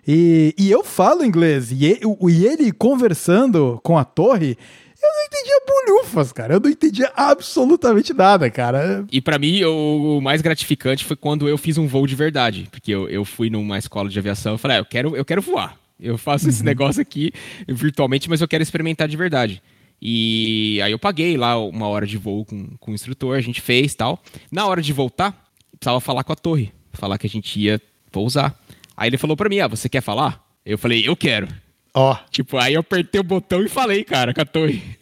E, 0.07 0.53
e 0.57 0.71
eu 0.71 0.83
falo 0.83 1.23
inglês, 1.23 1.71
e 1.71 1.85
ele, 1.85 2.01
e 2.29 2.45
ele 2.45 2.71
conversando 2.71 3.79
com 3.83 3.97
a 3.97 4.03
torre, 4.03 4.57
eu 5.01 5.09
não 5.09 5.25
entendia 5.25 5.61
bolhufas, 5.67 6.31
cara. 6.31 6.53
Eu 6.55 6.59
não 6.59 6.69
entendia 6.69 7.11
absolutamente 7.15 8.13
nada, 8.13 8.49
cara. 8.49 9.05
E 9.11 9.19
para 9.19 9.39
mim, 9.39 9.63
o, 9.63 10.17
o, 10.17 10.21
mais 10.21 10.41
gratificante 10.41 11.03
foi 11.03 11.15
quando 11.15 11.49
eu 11.49 11.57
fiz 11.57 11.77
um 11.77 11.87
voo 11.87 12.05
de 12.05 12.15
verdade. 12.15 12.67
Porque 12.69 12.91
eu, 12.91 13.09
eu 13.09 13.25
fui 13.25 13.49
numa 13.49 13.77
escola 13.77 14.09
de 14.09 14.19
aviação 14.19 14.55
e 14.55 14.57
falei, 14.57 14.77
ah, 14.77 14.79
eu 14.79 14.85
quero, 14.85 15.15
eu 15.15 15.25
quero 15.25 15.41
voar. 15.41 15.77
Eu 15.99 16.17
faço 16.17 16.49
esse 16.49 16.61
uhum. 16.61 16.65
negócio 16.65 17.01
aqui 17.01 17.31
virtualmente, 17.67 18.29
mas 18.29 18.41
eu 18.41 18.47
quero 18.47 18.63
experimentar 18.63 19.07
de 19.07 19.17
verdade. 19.17 19.61
E 20.01 20.79
aí 20.83 20.91
eu 20.91 20.99
paguei 20.99 21.37
lá 21.37 21.57
uma 21.57 21.87
hora 21.87 22.07
de 22.07 22.17
voo 22.17 22.43
com, 22.43 22.75
com 22.79 22.91
o 22.91 22.93
instrutor, 22.93 23.37
a 23.37 23.41
gente 23.41 23.61
fez 23.61 23.93
tal. 23.93 24.21
Na 24.51 24.65
hora 24.65 24.81
de 24.81 24.91
voltar, 24.93 25.49
precisava 25.79 25.99
falar 25.99 26.23
com 26.23 26.33
a 26.33 26.35
torre. 26.35 26.71
Falar 26.93 27.17
que 27.17 27.27
a 27.27 27.29
gente 27.29 27.59
ia 27.59 27.79
pousar. 28.11 28.59
Aí 29.01 29.09
ele 29.09 29.17
falou 29.17 29.35
pra 29.35 29.49
mim, 29.49 29.59
ah, 29.59 29.67
você 29.67 29.89
quer 29.89 30.01
falar? 30.01 30.45
Eu 30.63 30.77
falei, 30.77 31.03
eu 31.07 31.15
quero. 31.15 31.47
Ó. 31.91 32.13
Oh. 32.13 32.17
Tipo, 32.29 32.59
aí 32.59 32.75
eu 32.75 32.81
apertei 32.81 33.19
o 33.19 33.23
botão 33.23 33.63
e 33.63 33.67
falei, 33.67 34.03
cara, 34.03 34.31
com 34.31 34.41
a 34.41 34.45
torre. 34.45 34.79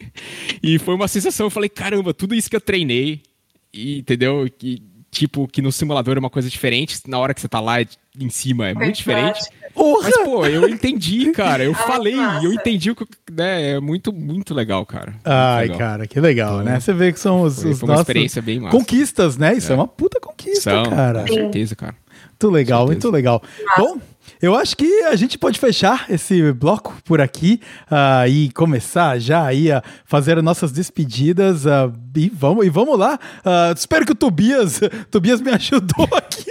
E 0.62 0.78
foi 0.78 0.94
uma 0.94 1.06
sensação, 1.08 1.46
eu 1.46 1.50
falei, 1.50 1.68
caramba, 1.68 2.12
tudo 2.12 2.34
isso 2.34 2.50
que 2.50 2.56
eu 2.56 2.60
treinei, 2.60 3.22
e, 3.72 3.98
entendeu? 3.98 4.46
Que, 4.58 4.82
tipo, 5.10 5.46
que 5.48 5.62
no 5.62 5.72
simulador 5.72 6.16
é 6.16 6.20
uma 6.20 6.28
coisa 6.28 6.50
diferente, 6.50 7.00
na 7.06 7.18
hora 7.18 7.32
que 7.32 7.40
você 7.40 7.48
tá 7.48 7.60
lá 7.60 7.76
em 7.80 8.28
cima 8.28 8.68
é 8.68 8.74
muito 8.74 8.96
diferente. 8.96 9.40
Porra. 9.72 10.10
Mas, 10.10 10.24
pô, 10.24 10.44
eu 10.46 10.68
entendi, 10.68 11.30
cara. 11.32 11.62
Eu 11.64 11.72
falei, 11.72 12.16
eu 12.42 12.52
entendi 12.52 12.90
o 12.90 12.96
que. 12.96 13.06
Né, 13.30 13.72
é 13.72 13.80
muito, 13.80 14.12
muito 14.12 14.52
legal, 14.52 14.84
cara. 14.84 15.12
Muito 15.12 15.26
Ai, 15.26 15.62
legal. 15.62 15.78
cara, 15.78 16.06
que 16.06 16.20
legal, 16.20 16.60
então, 16.60 16.72
né? 16.72 16.80
Você 16.80 16.92
vê 16.92 17.12
que 17.12 17.20
são 17.20 17.42
os, 17.42 17.62
foi, 17.62 17.70
os 17.70 17.78
foi 17.78 17.88
uma 17.88 17.94
nossos 17.94 18.08
experiência 18.08 18.42
bem 18.42 18.60
massa. 18.60 18.76
conquistas, 18.76 19.36
né? 19.36 19.54
Isso 19.54 19.70
é, 19.70 19.74
é 19.74 19.76
uma 19.76 19.86
puta 19.88 20.20
conquista, 20.20 20.70
são, 20.70 20.84
cara. 20.84 21.20
Com 21.20 21.34
certeza, 21.34 21.76
cara. 21.76 21.94
Muito 22.40 22.54
legal, 22.54 22.86
muito 22.86 23.10
legal. 23.10 23.42
Bom, 23.76 23.98
eu 24.40 24.54
acho 24.54 24.74
que 24.74 25.02
a 25.02 25.14
gente 25.14 25.36
pode 25.36 25.60
fechar 25.60 26.06
esse 26.08 26.50
bloco 26.54 26.96
por 27.04 27.20
aqui 27.20 27.60
uh, 27.90 28.26
e 28.26 28.50
começar 28.52 29.18
já 29.18 29.44
aí 29.44 29.70
a 29.70 29.82
fazer 30.06 30.38
as 30.38 30.42
nossas 30.44 30.72
despedidas 30.72 31.66
uh, 31.66 31.92
e, 32.16 32.30
vamos, 32.30 32.64
e 32.64 32.70
vamos 32.70 32.98
lá. 32.98 33.18
Uh, 33.44 33.74
espero 33.76 34.06
que 34.06 34.12
o 34.12 34.14
Tobias, 34.14 34.80
Tobias 35.10 35.42
me 35.42 35.50
ajudou 35.50 36.08
aqui 36.16 36.50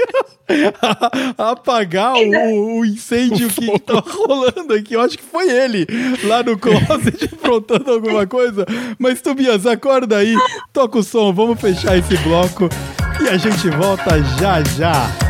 a, 0.80 1.44
a 1.44 1.52
apagar 1.54 2.14
o, 2.14 2.82
o 2.82 2.86
incêndio 2.86 3.48
o 3.48 3.52
que 3.52 3.80
tá 3.80 4.04
rolando 4.06 4.76
aqui. 4.76 4.94
Eu 4.94 5.02
acho 5.02 5.18
que 5.18 5.24
foi 5.24 5.50
ele 5.50 5.88
lá 6.26 6.44
no 6.44 6.56
closet 6.56 7.26
aprontando 7.34 7.90
alguma 7.90 8.28
coisa. 8.28 8.64
Mas 9.00 9.22
Tobias, 9.22 9.66
acorda 9.66 10.18
aí, 10.18 10.36
toca 10.72 11.00
o 11.00 11.04
som, 11.04 11.34
vamos 11.34 11.60
fechar 11.60 11.98
esse 11.98 12.16
bloco 12.18 12.70
e 13.24 13.28
a 13.28 13.38
gente 13.38 13.68
volta 13.72 14.22
já 14.40 14.64
já. 14.78 15.30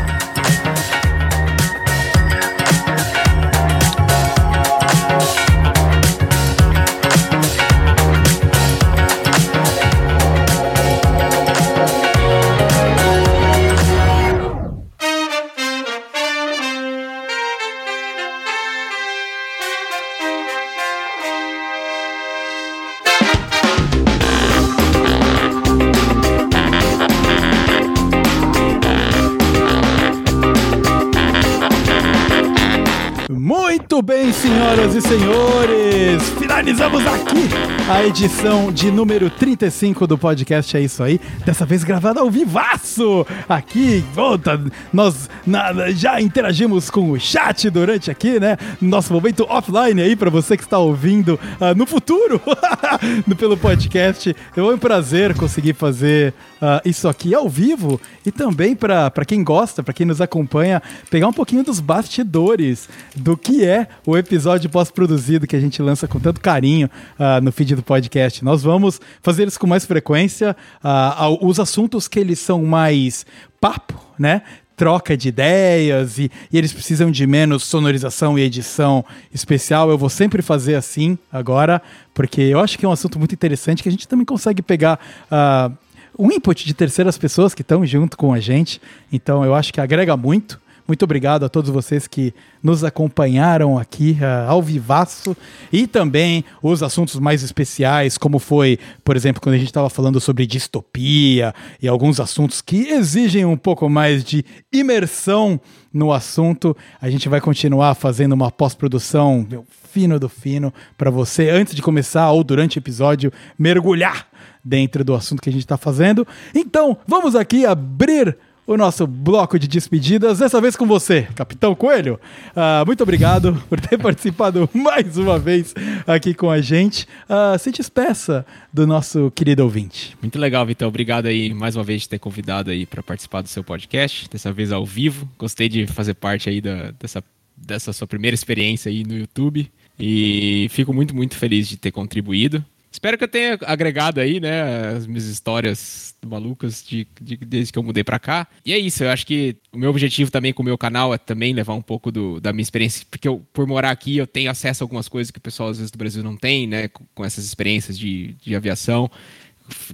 Muito 33.90 34.06
bem, 34.06 34.32
senhoras 34.32 34.94
e 34.94 35.02
senhores, 35.02 36.22
finalizamos 36.38 37.04
aqui 37.04 37.48
a 37.90 38.06
edição 38.06 38.70
de 38.70 38.88
número 38.88 39.28
35 39.28 40.06
do 40.06 40.16
podcast. 40.16 40.76
É 40.76 40.80
Isso 40.80 41.02
Aí, 41.02 41.20
dessa 41.44 41.66
vez 41.66 41.82
gravada 41.82 42.20
ao 42.20 42.30
vivaço, 42.30 43.26
aqui, 43.48 44.04
volta, 44.14 44.62
nós 44.92 45.28
na, 45.44 45.90
já 45.90 46.20
interagimos 46.20 46.88
com 46.88 47.10
o 47.10 47.18
chat 47.18 47.68
durante 47.68 48.12
aqui, 48.12 48.38
né, 48.38 48.56
nosso 48.80 49.12
momento 49.12 49.44
offline 49.48 50.00
aí, 50.00 50.14
para 50.14 50.30
você 50.30 50.56
que 50.56 50.62
está 50.62 50.78
ouvindo 50.78 51.34
uh, 51.60 51.76
no 51.76 51.84
futuro, 51.84 52.40
pelo 53.36 53.56
podcast, 53.56 54.36
é 54.56 54.62
um 54.62 54.78
prazer 54.78 55.34
conseguir 55.34 55.74
fazer 55.74 56.32
uh, 56.60 56.88
isso 56.88 57.08
aqui 57.08 57.34
ao 57.34 57.48
vivo 57.48 58.00
e 58.24 58.30
também 58.30 58.74
para 58.76 59.24
quem 59.26 59.42
gosta, 59.42 59.82
para 59.82 59.94
quem 59.94 60.06
nos 60.06 60.20
acompanha, 60.20 60.82
pegar 61.10 61.28
um 61.28 61.32
pouquinho 61.32 61.64
dos 61.64 61.80
bastidores 61.80 62.88
do 63.14 63.36
que 63.36 63.64
é 63.64 63.88
o 64.06 64.16
episódio 64.16 64.70
pós-produzido 64.70 65.46
que 65.46 65.56
a 65.56 65.60
gente 65.60 65.80
lança 65.82 66.06
com 66.06 66.20
tanto 66.20 66.40
carinho 66.40 66.88
uh, 67.18 67.42
no 67.42 67.50
feed 67.52 67.74
do 67.74 67.82
podcast. 67.82 68.44
Nós 68.44 68.62
vamos 68.62 69.00
fazer 69.22 69.48
isso 69.48 69.58
com 69.58 69.66
mais 69.66 69.84
frequência. 69.84 70.56
Uh, 70.84 71.46
os 71.46 71.58
assuntos 71.58 72.06
que 72.06 72.18
eles 72.18 72.38
são 72.38 72.64
mais 72.64 73.26
papo, 73.60 74.00
né? 74.18 74.42
troca 74.80 75.14
de 75.14 75.28
ideias 75.28 76.18
e, 76.18 76.30
e, 76.50 76.56
eles 76.56 76.72
precisam 76.72 77.10
de 77.10 77.26
menos 77.26 77.64
sonorização 77.64 78.38
e 78.38 78.42
edição 78.42 79.04
especial. 79.30 79.90
Eu 79.90 79.98
vou 79.98 80.08
sempre 80.08 80.40
fazer 80.40 80.74
assim 80.74 81.18
agora, 81.30 81.82
porque 82.14 82.40
eu 82.40 82.58
acho 82.58 82.78
que 82.78 82.86
é 82.86 82.88
um 82.88 82.92
assunto 82.92 83.18
muito 83.18 83.34
interessante 83.34 83.82
que 83.82 83.90
a 83.90 83.92
gente 83.92 84.08
também 84.08 84.24
consegue 84.24 84.62
pegar. 84.62 84.98
Uh, 85.26 85.76
um 86.20 86.30
input 86.30 86.66
de 86.66 86.74
terceiras 86.74 87.16
pessoas 87.16 87.54
que 87.54 87.62
estão 87.62 87.84
junto 87.86 88.16
com 88.16 88.34
a 88.34 88.38
gente, 88.38 88.78
então 89.10 89.42
eu 89.42 89.54
acho 89.54 89.72
que 89.72 89.80
agrega 89.80 90.16
muito. 90.18 90.60
Muito 90.86 91.04
obrigado 91.04 91.44
a 91.44 91.48
todos 91.48 91.70
vocês 91.70 92.08
que 92.08 92.34
nos 92.60 92.82
acompanharam 92.82 93.78
aqui 93.78 94.18
uh, 94.20 94.50
ao 94.50 94.60
vivaço 94.60 95.36
e 95.72 95.86
também 95.86 96.44
os 96.60 96.82
assuntos 96.82 97.14
mais 97.20 97.44
especiais, 97.44 98.18
como 98.18 98.40
foi, 98.40 98.76
por 99.04 99.16
exemplo, 99.16 99.40
quando 99.40 99.54
a 99.54 99.58
gente 99.58 99.68
estava 99.68 99.88
falando 99.88 100.20
sobre 100.20 100.46
distopia 100.46 101.54
e 101.80 101.86
alguns 101.86 102.18
assuntos 102.18 102.60
que 102.60 102.88
exigem 102.88 103.44
um 103.44 103.56
pouco 103.56 103.88
mais 103.88 104.24
de 104.24 104.44
imersão 104.72 105.60
no 105.92 106.12
assunto. 106.12 106.76
A 107.00 107.08
gente 107.08 107.28
vai 107.28 107.40
continuar 107.40 107.94
fazendo 107.94 108.32
uma 108.32 108.50
pós-produção 108.50 109.46
fino 109.92 110.18
do 110.18 110.28
fino 110.28 110.74
para 110.98 111.10
você 111.10 111.50
antes 111.50 111.74
de 111.74 111.82
começar 111.82 112.30
ou 112.32 112.42
durante 112.42 112.78
o 112.78 112.80
episódio 112.80 113.32
mergulhar 113.56 114.29
dentro 114.64 115.04
do 115.04 115.14
assunto 115.14 115.42
que 115.42 115.48
a 115.48 115.52
gente 115.52 115.62
está 115.62 115.76
fazendo. 115.76 116.26
Então, 116.54 116.96
vamos 117.06 117.34
aqui 117.34 117.64
abrir 117.66 118.36
o 118.72 118.76
nosso 118.76 119.04
bloco 119.04 119.58
de 119.58 119.66
despedidas, 119.66 120.38
dessa 120.38 120.60
vez 120.60 120.76
com 120.76 120.86
você, 120.86 121.26
Capitão 121.34 121.74
Coelho. 121.74 122.20
Uh, 122.50 122.86
muito 122.86 123.02
obrigado 123.02 123.60
por 123.68 123.80
ter 123.80 123.98
participado 123.98 124.70
mais 124.72 125.16
uma 125.16 125.40
vez 125.40 125.74
aqui 126.06 126.32
com 126.32 126.48
a 126.48 126.60
gente. 126.60 127.04
Uh, 127.28 127.58
se 127.58 127.72
despeça 127.72 128.46
do 128.72 128.86
nosso 128.86 129.28
querido 129.32 129.64
ouvinte. 129.64 130.16
Muito 130.22 130.38
legal, 130.38 130.64
Vitão. 130.64 130.86
Obrigado 130.86 131.26
aí 131.26 131.52
mais 131.52 131.74
uma 131.74 131.82
vez 131.82 132.02
de 132.02 132.10
ter 132.10 132.20
convidado 132.20 132.70
aí 132.70 132.86
para 132.86 133.02
participar 133.02 133.42
do 133.42 133.48
seu 133.48 133.64
podcast, 133.64 134.30
dessa 134.30 134.52
vez 134.52 134.70
ao 134.70 134.86
vivo. 134.86 135.28
Gostei 135.36 135.68
de 135.68 135.88
fazer 135.88 136.14
parte 136.14 136.48
aí 136.48 136.60
da, 136.60 136.92
dessa, 136.92 137.24
dessa 137.56 137.92
sua 137.92 138.06
primeira 138.06 138.36
experiência 138.36 138.88
aí 138.88 139.02
no 139.02 139.18
YouTube 139.18 139.68
e 139.98 140.68
fico 140.70 140.94
muito, 140.94 141.12
muito 141.12 141.36
feliz 141.36 141.68
de 141.68 141.76
ter 141.76 141.90
contribuído 141.90 142.64
Espero 142.92 143.16
que 143.16 143.22
eu 143.22 143.28
tenha 143.28 143.56
agregado 143.66 144.20
aí, 144.20 144.40
né, 144.40 144.88
as 144.96 145.06
minhas 145.06 145.24
histórias 145.26 146.14
malucas 146.26 146.84
de, 146.84 147.06
de, 147.20 147.36
desde 147.36 147.72
que 147.72 147.78
eu 147.78 147.82
mudei 147.82 148.02
para 148.02 148.18
cá. 148.18 148.48
E 148.64 148.72
é 148.72 148.78
isso, 148.78 149.04
eu 149.04 149.10
acho 149.10 149.24
que 149.24 149.56
o 149.72 149.78
meu 149.78 149.90
objetivo 149.90 150.30
também 150.30 150.52
com 150.52 150.62
o 150.62 150.64
meu 150.64 150.76
canal 150.76 151.14
é 151.14 151.18
também 151.18 151.52
levar 151.52 151.74
um 151.74 151.82
pouco 151.82 152.10
do, 152.10 152.40
da 152.40 152.52
minha 152.52 152.62
experiência, 152.62 153.06
porque 153.08 153.28
eu, 153.28 153.46
por 153.52 153.66
morar 153.66 153.90
aqui, 153.90 154.16
eu 154.16 154.26
tenho 154.26 154.50
acesso 154.50 154.82
a 154.82 154.84
algumas 154.84 155.08
coisas 155.08 155.30
que 155.30 155.38
o 155.38 155.40
pessoal 155.42 155.68
às 155.68 155.78
vezes 155.78 155.90
do 155.90 155.98
Brasil 155.98 156.22
não 156.22 156.36
tem, 156.36 156.66
né, 156.66 156.88
com, 156.88 157.04
com 157.14 157.24
essas 157.24 157.44
experiências 157.44 157.96
de, 157.96 158.34
de 158.42 158.56
aviação, 158.56 159.08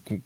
com, 0.03 0.21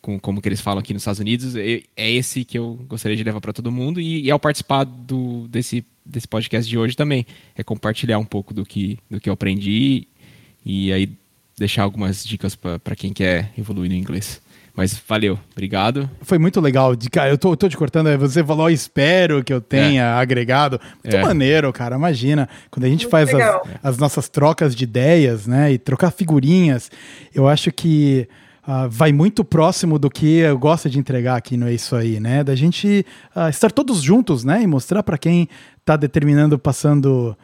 com, 0.00 0.20
como 0.20 0.42
que 0.42 0.48
eles 0.48 0.60
falam 0.60 0.80
aqui 0.80 0.92
nos 0.92 1.02
Estados 1.02 1.20
Unidos, 1.20 1.56
é, 1.56 1.82
é 1.96 2.10
esse 2.10 2.44
que 2.44 2.58
eu 2.58 2.74
gostaria 2.88 3.16
de 3.16 3.24
levar 3.24 3.40
para 3.40 3.54
todo 3.54 3.72
mundo 3.72 4.00
e, 4.00 4.26
e, 4.26 4.30
ao 4.30 4.38
participar 4.38 4.84
do, 4.84 5.48
desse, 5.48 5.82
desse 6.04 6.28
podcast 6.28 6.68
de 6.68 6.76
hoje 6.76 6.94
também, 6.94 7.24
é 7.56 7.62
compartilhar 7.62 8.18
um 8.18 8.24
pouco 8.24 8.52
do 8.52 8.66
que, 8.66 8.98
do 9.10 9.18
que 9.18 9.30
eu 9.30 9.32
aprendi 9.32 10.06
e 10.64 10.92
aí 10.92 11.08
deixar 11.58 11.82
algumas 11.82 12.24
dicas 12.24 12.54
para 12.54 12.96
quem 12.96 13.12
quer 13.12 13.52
evoluir 13.56 13.90
no 13.90 13.96
inglês. 13.96 14.40
Mas 14.74 15.00
valeu, 15.06 15.38
obrigado. 15.52 16.08
Foi 16.22 16.38
muito 16.38 16.58
legal. 16.58 16.96
De, 16.96 17.10
cara, 17.10 17.28
eu 17.28 17.36
tô, 17.36 17.54
tô 17.54 17.68
te 17.68 17.76
cortando, 17.76 18.16
você 18.18 18.42
falou, 18.42 18.70
espero 18.70 19.44
que 19.44 19.52
eu 19.52 19.60
tenha 19.60 20.02
é. 20.02 20.12
agregado. 20.14 20.80
Muito 21.04 21.16
é. 21.16 21.22
maneiro, 21.22 21.70
cara. 21.72 21.96
Imagina, 21.96 22.48
quando 22.70 22.84
a 22.84 22.88
gente 22.88 23.04
muito 23.04 23.10
faz 23.10 23.34
as, 23.34 23.60
as, 23.82 23.98
nossas 23.98 24.28
trocas 24.30 24.74
de 24.74 24.84
ideias, 24.84 25.46
né? 25.46 25.72
E 25.72 25.78
trocar 25.78 26.10
figurinhas, 26.10 26.90
eu 27.34 27.46
acho 27.46 27.70
que 27.70 28.26
uh, 28.66 28.88
vai 28.88 29.12
muito 29.12 29.44
próximo 29.44 29.98
do 29.98 30.08
que 30.08 30.38
eu 30.38 30.58
gosto 30.58 30.88
de 30.88 30.98
entregar 30.98 31.36
aqui 31.36 31.54
no 31.54 31.68
É 31.68 31.74
Isso 31.74 31.94
Aí, 31.94 32.18
né? 32.18 32.42
Da 32.42 32.54
gente 32.54 33.04
uh, 33.36 33.50
estar 33.50 33.70
todos 33.70 34.00
juntos, 34.00 34.42
né? 34.42 34.62
E 34.62 34.66
mostrar 34.66 35.02
para 35.02 35.18
quem 35.18 35.50
tá 35.84 35.96
determinando, 35.96 36.58
passando 36.58 37.36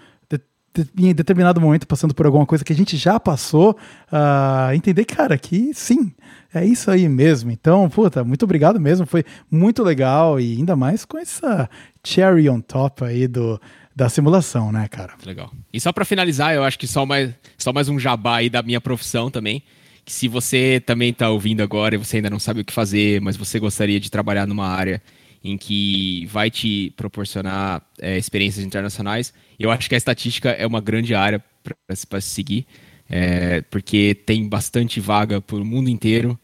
em 0.96 1.14
determinado 1.14 1.60
momento 1.60 1.86
passando 1.86 2.14
por 2.14 2.26
alguma 2.26 2.46
coisa 2.46 2.64
que 2.64 2.72
a 2.72 2.76
gente 2.76 2.96
já 2.96 3.18
passou, 3.18 3.76
uh, 4.12 4.72
entender, 4.74 5.04
cara, 5.04 5.38
que 5.38 5.72
sim, 5.74 6.12
é 6.52 6.64
isso 6.64 6.90
aí 6.90 7.08
mesmo. 7.08 7.50
Então, 7.50 7.88
puta, 7.88 8.24
muito 8.24 8.44
obrigado 8.44 8.80
mesmo, 8.80 9.06
foi 9.06 9.24
muito 9.50 9.82
legal 9.82 10.40
e 10.40 10.56
ainda 10.56 10.76
mais 10.76 11.04
com 11.04 11.18
essa 11.18 11.68
cherry 12.04 12.48
on 12.48 12.60
top 12.60 13.04
aí 13.04 13.26
do, 13.26 13.60
da 13.94 14.08
simulação, 14.08 14.70
né, 14.72 14.86
cara? 14.88 15.14
Legal. 15.24 15.50
E 15.72 15.80
só 15.80 15.92
para 15.92 16.04
finalizar, 16.04 16.54
eu 16.54 16.62
acho 16.62 16.78
que 16.78 16.86
só 16.86 17.04
mais, 17.04 17.32
só 17.56 17.72
mais 17.72 17.88
um 17.88 17.98
jabá 17.98 18.36
aí 18.36 18.48
da 18.48 18.62
minha 18.62 18.80
profissão 18.80 19.30
também, 19.30 19.62
que 20.04 20.12
se 20.12 20.28
você 20.28 20.82
também 20.84 21.10
está 21.10 21.28
ouvindo 21.28 21.62
agora 21.62 21.94
e 21.94 21.98
você 21.98 22.16
ainda 22.16 22.30
não 22.30 22.38
sabe 22.38 22.60
o 22.60 22.64
que 22.64 22.72
fazer, 22.72 23.20
mas 23.20 23.36
você 23.36 23.58
gostaria 23.58 24.00
de 24.00 24.10
trabalhar 24.10 24.46
numa 24.46 24.66
área 24.66 25.02
em 25.42 25.56
que 25.56 26.26
vai 26.26 26.50
te 26.50 26.92
proporcionar 26.96 27.82
é, 28.00 28.18
experiências 28.18 28.64
internacionais. 28.64 29.32
Eu 29.58 29.70
acho 29.70 29.88
que 29.88 29.94
a 29.94 29.98
estatística 29.98 30.50
é 30.50 30.66
uma 30.66 30.80
grande 30.80 31.14
área 31.14 31.42
para 31.86 32.20
se 32.20 32.28
seguir, 32.28 32.66
é, 33.08 33.62
porque 33.62 34.14
tem 34.14 34.48
bastante 34.48 35.00
vaga 35.00 35.40
para 35.40 35.56
o 35.56 35.64
mundo 35.64 35.88
inteiro. 35.88 36.38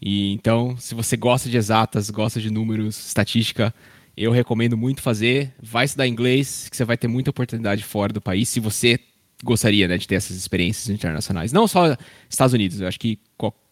E 0.00 0.32
então, 0.32 0.76
se 0.78 0.94
você 0.94 1.16
gosta 1.16 1.48
de 1.48 1.56
exatas, 1.56 2.10
gosta 2.10 2.40
de 2.40 2.50
números, 2.50 3.06
estatística, 3.06 3.74
eu 4.16 4.32
recomendo 4.32 4.76
muito 4.76 5.02
fazer. 5.02 5.52
Vai 5.60 5.84
estudar 5.84 6.06
inglês, 6.06 6.68
que 6.68 6.76
você 6.76 6.84
vai 6.84 6.96
ter 6.96 7.08
muita 7.08 7.30
oportunidade 7.30 7.82
fora 7.84 8.12
do 8.12 8.20
país, 8.20 8.48
se 8.48 8.60
você 8.60 8.98
gostaria 9.44 9.86
né, 9.86 9.96
de 9.96 10.06
ter 10.08 10.16
essas 10.16 10.36
experiências 10.36 10.88
internacionais. 10.88 11.52
Não 11.52 11.68
só 11.68 11.96
Estados 12.28 12.52
Unidos, 12.52 12.80
eu 12.80 12.88
acho 12.88 12.98
que 12.98 13.18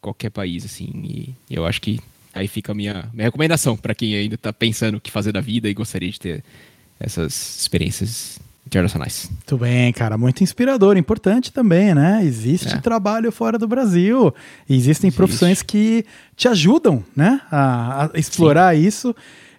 qualquer 0.00 0.30
país, 0.30 0.64
assim. 0.64 1.34
Eu 1.50 1.66
acho 1.66 1.80
que 1.80 2.00
Aí 2.36 2.46
fica 2.46 2.72
a 2.72 2.74
minha, 2.74 3.08
minha 3.12 3.26
recomendação 3.26 3.76
para 3.76 3.94
quem 3.94 4.14
ainda 4.14 4.34
está 4.34 4.52
pensando 4.52 4.96
o 4.96 5.00
que 5.00 5.10
fazer 5.10 5.32
da 5.32 5.40
vida 5.40 5.68
e 5.68 5.74
gostaria 5.74 6.10
de 6.10 6.20
ter 6.20 6.44
essas 7.00 7.58
experiências 7.60 8.38
internacionais. 8.66 9.30
Muito 9.30 9.56
bem, 9.58 9.92
cara, 9.92 10.18
muito 10.18 10.42
inspirador, 10.42 10.96
importante 10.96 11.52
também, 11.52 11.94
né? 11.94 12.20
Existe 12.24 12.74
é. 12.74 12.78
trabalho 12.78 13.30
fora 13.30 13.58
do 13.58 13.66
Brasil, 13.66 14.34
existem 14.68 15.08
Existe. 15.08 15.16
profissões 15.16 15.62
que 15.62 16.04
te 16.36 16.48
ajudam, 16.48 17.04
né, 17.14 17.40
a, 17.50 18.10
a 18.12 18.18
explorar 18.18 18.74
Sim. 18.74 18.82
isso 18.82 19.16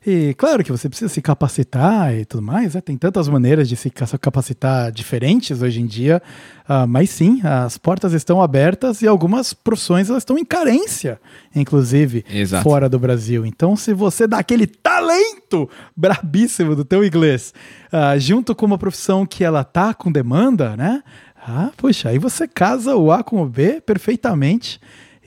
e 0.09 0.33
claro 0.35 0.63
que 0.63 0.71
você 0.71 0.87
precisa 0.87 1.09
se 1.09 1.21
capacitar 1.21 2.15
e 2.15 2.23
tudo 2.23 2.41
mais, 2.41 2.75
né? 2.75 2.79
tem 2.79 2.95
tantas 2.95 3.27
maneiras 3.27 3.67
de 3.67 3.75
se 3.75 3.89
capacitar 3.89 4.89
diferentes 4.89 5.61
hoje 5.61 5.81
em 5.81 5.85
dia, 5.85 6.23
uh, 6.63 6.87
mas 6.87 7.09
sim, 7.09 7.41
as 7.43 7.77
portas 7.77 8.13
estão 8.13 8.41
abertas 8.41 9.01
e 9.01 9.07
algumas 9.07 9.51
profissões 9.53 10.09
elas 10.09 10.21
estão 10.21 10.37
em 10.37 10.45
carência, 10.45 11.19
inclusive, 11.53 12.23
Exato. 12.31 12.63
fora 12.63 12.87
do 12.87 12.97
Brasil. 12.97 13.45
Então, 13.45 13.75
se 13.75 13.93
você 13.93 14.25
dá 14.25 14.39
aquele 14.39 14.65
talento 14.65 15.69
brabíssimo 15.93 16.73
do 16.73 16.85
teu 16.85 17.03
inglês, 17.03 17.53
uh, 17.91 18.17
junto 18.17 18.55
com 18.55 18.65
uma 18.65 18.77
profissão 18.77 19.25
que 19.25 19.43
ela 19.43 19.65
tá 19.65 19.93
com 19.93 20.09
demanda, 20.09 20.77
né? 20.77 21.03
Ah, 21.45 21.71
puxa, 21.75 22.07
aí 22.07 22.17
você 22.17 22.47
casa 22.47 22.95
o 22.95 23.11
A 23.11 23.25
com 23.25 23.41
o 23.41 23.45
B 23.45 23.81
perfeitamente 23.81 24.79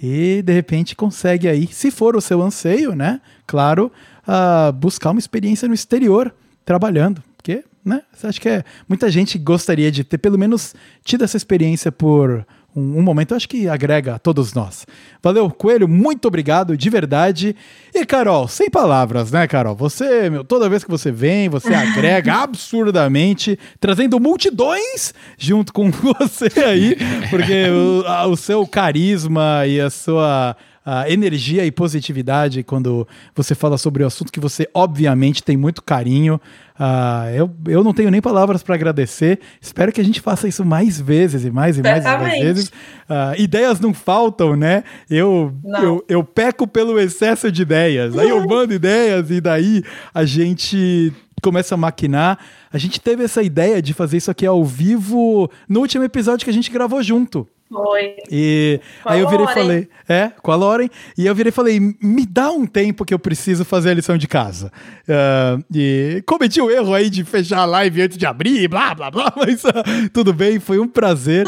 e 0.02 0.40
de 0.43 0.52
repente 0.55 0.97
consegue 0.97 1.47
aí, 1.47 1.66
se 1.66 1.90
for 1.90 2.16
o 2.16 2.20
seu 2.20 2.40
anseio, 2.40 2.94
né? 2.94 3.20
Claro, 3.47 3.93
uh, 4.31 4.73
buscar 4.73 5.11
uma 5.11 5.19
experiência 5.19 5.66
no 5.66 5.74
exterior 5.74 6.32
trabalhando. 6.65 7.23
Porque, 7.36 7.65
né? 7.85 8.02
Acho 8.23 8.40
que 8.40 8.48
é, 8.48 8.65
muita 8.89 9.11
gente 9.11 9.36
gostaria 9.39 9.90
de 9.90 10.05
ter 10.05 10.19
pelo 10.19 10.39
menos 10.39 10.74
tido 11.02 11.24
essa 11.24 11.36
experiência 11.36 11.90
por 11.90 12.47
um, 12.77 12.98
um, 12.98 13.02
momento, 13.02 13.32
eu 13.32 13.36
acho 13.36 13.48
que 13.48 13.69
agrega 13.69 14.15
a 14.15 14.19
todos 14.19 14.52
nós. 14.52 14.86
Valeu, 15.20 15.51
Coelho, 15.51 15.89
muito 15.89 16.28
obrigado, 16.28 16.77
de 16.77 16.89
verdade. 16.89 17.57
E 17.93 18.07
Carol, 18.07 18.47
sem 18.47 18.70
palavras, 18.70 19.32
né, 19.32 19.48
Carol? 19.48 19.74
Você, 19.74 20.31
meu, 20.31 20.44
toda 20.44 20.69
vez 20.69 20.85
que 20.85 20.90
você 20.90 21.11
vem, 21.11 21.48
você 21.48 21.74
agrega 21.74 22.35
absurdamente, 22.44 23.59
trazendo 23.81 24.20
multidões 24.20 25.12
junto 25.36 25.73
com 25.73 25.90
você 25.90 26.61
aí, 26.65 26.97
porque 27.28 27.69
o, 27.70 28.07
a, 28.07 28.27
o 28.27 28.36
seu 28.36 28.65
carisma 28.66 29.66
e 29.66 29.81
a 29.81 29.90
sua 29.90 30.57
a 30.85 31.11
energia 31.11 31.65
e 31.65 31.70
positividade 31.70 32.62
quando 32.62 33.07
você 33.35 33.55
fala 33.55 33.77
sobre 33.77 34.02
o 34.02 34.07
assunto 34.07 34.32
que 34.32 34.40
você 34.40 34.69
obviamente 34.73 35.43
tem 35.43 35.57
muito 35.57 35.82
carinho. 35.82 36.40
Uh, 36.78 37.31
eu, 37.35 37.51
eu 37.66 37.85
não 37.85 37.93
tenho 37.93 38.11
nem 38.11 38.20
palavras 38.20 38.62
para 38.62 38.74
agradecer. 38.74 39.40
Espero 39.61 39.93
que 39.93 40.01
a 40.01 40.05
gente 40.05 40.20
faça 40.20 40.48
isso 40.48 40.65
mais 40.65 40.98
vezes 40.98 41.44
e 41.44 41.51
mais 41.51 41.77
e 41.77 41.82
mais, 41.82 42.02
mais 42.05 42.40
vezes. 42.40 42.69
Uh, 42.69 43.39
ideias 43.39 43.78
não 43.78 43.93
faltam, 43.93 44.57
né? 44.57 44.82
Eu, 45.09 45.52
eu, 45.82 46.05
eu 46.09 46.24
peco 46.24 46.66
pelo 46.66 46.98
excesso 46.98 47.52
de 47.52 47.62
ideias. 47.62 48.16
Aí 48.16 48.31
eu 48.31 48.47
mando 48.47 48.73
ideias 48.73 49.31
e 49.31 49.40
daí 49.40 49.82
a 50.15 50.24
gente 50.24 51.12
começa 51.43 51.74
a 51.74 51.78
maquinar. 51.78 52.39
A 52.73 52.78
gente 52.78 53.01
teve 53.01 53.24
essa 53.24 53.43
ideia 53.43 53.82
de 53.82 53.93
fazer 53.93 54.16
isso 54.16 54.31
aqui 54.31 54.47
ao 54.47 54.65
vivo 54.65 55.51
no 55.69 55.81
último 55.81 56.05
episódio 56.05 56.44
que 56.44 56.51
a 56.51 56.55
gente 56.55 56.70
gravou 56.70 57.02
junto. 57.02 57.47
Foi. 57.70 58.16
E 58.28 58.80
com 59.02 59.09
aí 59.09 59.20
eu 59.20 59.28
virei 59.28 59.47
e 59.47 59.55
falei, 59.55 59.88
é, 60.09 60.32
com 60.42 60.51
a 60.51 60.56
Lauren, 60.56 60.88
e 61.16 61.24
eu 61.24 61.34
virei 61.34 61.51
e 61.51 61.52
falei, 61.52 61.78
me 61.78 62.26
dá 62.26 62.51
um 62.51 62.66
tempo 62.66 63.05
que 63.05 63.14
eu 63.14 63.18
preciso 63.18 63.64
fazer 63.64 63.90
a 63.90 63.94
lição 63.94 64.18
de 64.18 64.26
casa. 64.26 64.72
Uh, 65.09 65.64
e 65.72 66.22
cometi 66.26 66.60
o 66.60 66.68
erro 66.68 66.92
aí 66.92 67.09
de 67.09 67.22
fechar 67.22 67.60
a 67.60 67.64
live 67.64 68.02
antes 68.02 68.18
de 68.18 68.26
abrir, 68.26 68.66
blá, 68.66 68.92
blá, 68.92 69.10
blá, 69.10 69.32
mas 69.38 69.62
uh, 69.62 69.70
tudo 70.12 70.32
bem, 70.32 70.59
foi 70.59 70.80
um 70.80 70.88
prazer 70.88 71.47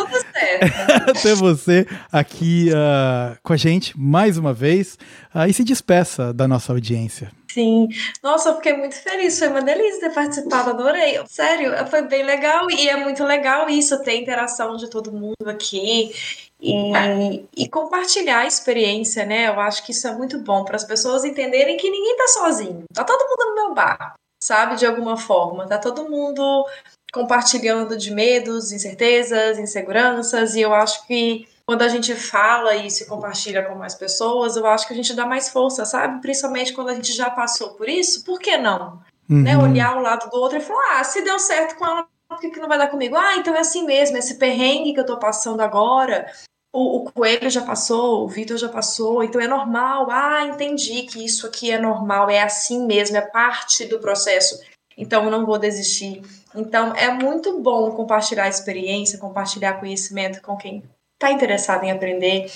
ter 1.20 1.34
você 1.34 1.86
aqui 2.12 2.70
uh, 2.70 3.36
com 3.42 3.52
a 3.52 3.56
gente 3.56 3.98
mais 3.98 4.38
uma 4.38 4.54
vez. 4.54 4.96
e 5.48 5.52
se 5.52 5.64
despeça 5.64 6.32
da 6.32 6.46
nossa 6.46 6.72
audiência. 6.72 7.32
Sim. 7.52 7.88
Nossa, 8.22 8.48
eu 8.50 8.56
fiquei 8.56 8.72
muito 8.74 8.94
feliz. 8.94 9.38
Foi 9.38 9.48
uma 9.48 9.60
delícia 9.60 10.00
ter 10.00 10.14
participado, 10.14 10.70
adorei. 10.70 11.22
Sério, 11.26 11.86
foi 11.88 12.02
bem 12.02 12.22
legal 12.22 12.70
e 12.70 12.88
é 12.88 12.96
muito 12.96 13.22
legal 13.24 13.68
isso, 13.68 14.02
ter 14.02 14.16
interação 14.16 14.76
de 14.76 14.88
todo 14.88 15.12
mundo 15.12 15.48
aqui 15.48 16.12
e, 16.58 17.44
e 17.54 17.68
compartilhar 17.68 18.40
a 18.40 18.46
experiência, 18.46 19.26
né? 19.26 19.48
Eu 19.48 19.60
acho 19.60 19.84
que 19.84 19.92
isso 19.92 20.08
é 20.08 20.14
muito 20.14 20.38
bom 20.38 20.64
para 20.64 20.76
as 20.76 20.84
pessoas 20.84 21.24
entenderem 21.24 21.76
que 21.76 21.90
ninguém 21.90 22.16
tá 22.16 22.28
sozinho. 22.28 22.84
Tá 22.94 23.04
todo 23.04 23.28
mundo 23.28 23.50
no 23.50 23.54
meu 23.54 23.74
bar, 23.74 24.14
sabe? 24.42 24.76
De 24.76 24.86
alguma 24.86 25.18
forma. 25.18 25.68
Tá 25.68 25.76
todo 25.76 26.08
mundo 26.08 26.66
compartilhando 27.12 27.98
de 27.98 28.10
medos, 28.10 28.72
incertezas, 28.72 29.58
inseguranças, 29.58 30.54
e 30.54 30.62
eu 30.62 30.72
acho 30.72 31.06
que 31.06 31.46
quando 31.66 31.82
a 31.82 31.88
gente 31.88 32.14
fala 32.14 32.74
e 32.76 32.90
se 32.90 33.06
compartilha 33.06 33.62
com 33.62 33.74
mais 33.74 33.94
pessoas, 33.94 34.56
eu 34.56 34.66
acho 34.66 34.86
que 34.86 34.92
a 34.92 34.96
gente 34.96 35.14
dá 35.14 35.26
mais 35.26 35.48
força, 35.48 35.84
sabe? 35.84 36.20
Principalmente 36.20 36.72
quando 36.72 36.90
a 36.90 36.94
gente 36.94 37.12
já 37.12 37.30
passou 37.30 37.74
por 37.74 37.88
isso, 37.88 38.24
por 38.24 38.38
que 38.38 38.56
não? 38.56 39.00
Uhum. 39.28 39.42
Né? 39.42 39.56
Olhar 39.56 39.96
o 39.96 40.02
lado 40.02 40.28
do 40.28 40.36
outro 40.36 40.58
e 40.58 40.60
falar, 40.60 41.00
ah, 41.00 41.04
se 41.04 41.22
deu 41.22 41.38
certo 41.38 41.76
com 41.76 41.86
ela, 41.86 42.06
por 42.28 42.40
que, 42.40 42.50
que 42.50 42.60
não 42.60 42.68
vai 42.68 42.78
dar 42.78 42.88
comigo? 42.88 43.16
Ah, 43.16 43.36
então 43.36 43.54
é 43.54 43.60
assim 43.60 43.86
mesmo, 43.86 44.16
esse 44.16 44.36
perrengue 44.36 44.92
que 44.92 45.00
eu 45.00 45.06
tô 45.06 45.18
passando 45.18 45.60
agora, 45.60 46.26
o, 46.72 46.96
o 46.96 47.12
Coelho 47.12 47.50
já 47.50 47.62
passou, 47.62 48.24
o 48.24 48.28
Vitor 48.28 48.56
já 48.56 48.68
passou, 48.68 49.22
então 49.22 49.40
é 49.40 49.46
normal. 49.46 50.10
Ah, 50.10 50.46
entendi 50.46 51.02
que 51.02 51.24
isso 51.24 51.46
aqui 51.46 51.70
é 51.70 51.78
normal, 51.78 52.30
é 52.30 52.42
assim 52.42 52.86
mesmo, 52.86 53.16
é 53.16 53.20
parte 53.20 53.84
do 53.84 53.98
processo. 53.98 54.58
Então 54.96 55.24
eu 55.24 55.30
não 55.30 55.44
vou 55.44 55.58
desistir. 55.58 56.22
Então 56.54 56.94
é 56.96 57.10
muito 57.10 57.60
bom 57.60 57.90
compartilhar 57.92 58.48
experiência, 58.48 59.18
compartilhar 59.18 59.74
conhecimento 59.74 60.40
com 60.40 60.56
quem 60.56 60.82
está 61.22 61.30
interessado 61.30 61.84
em 61.84 61.92
aprender. 61.92 62.50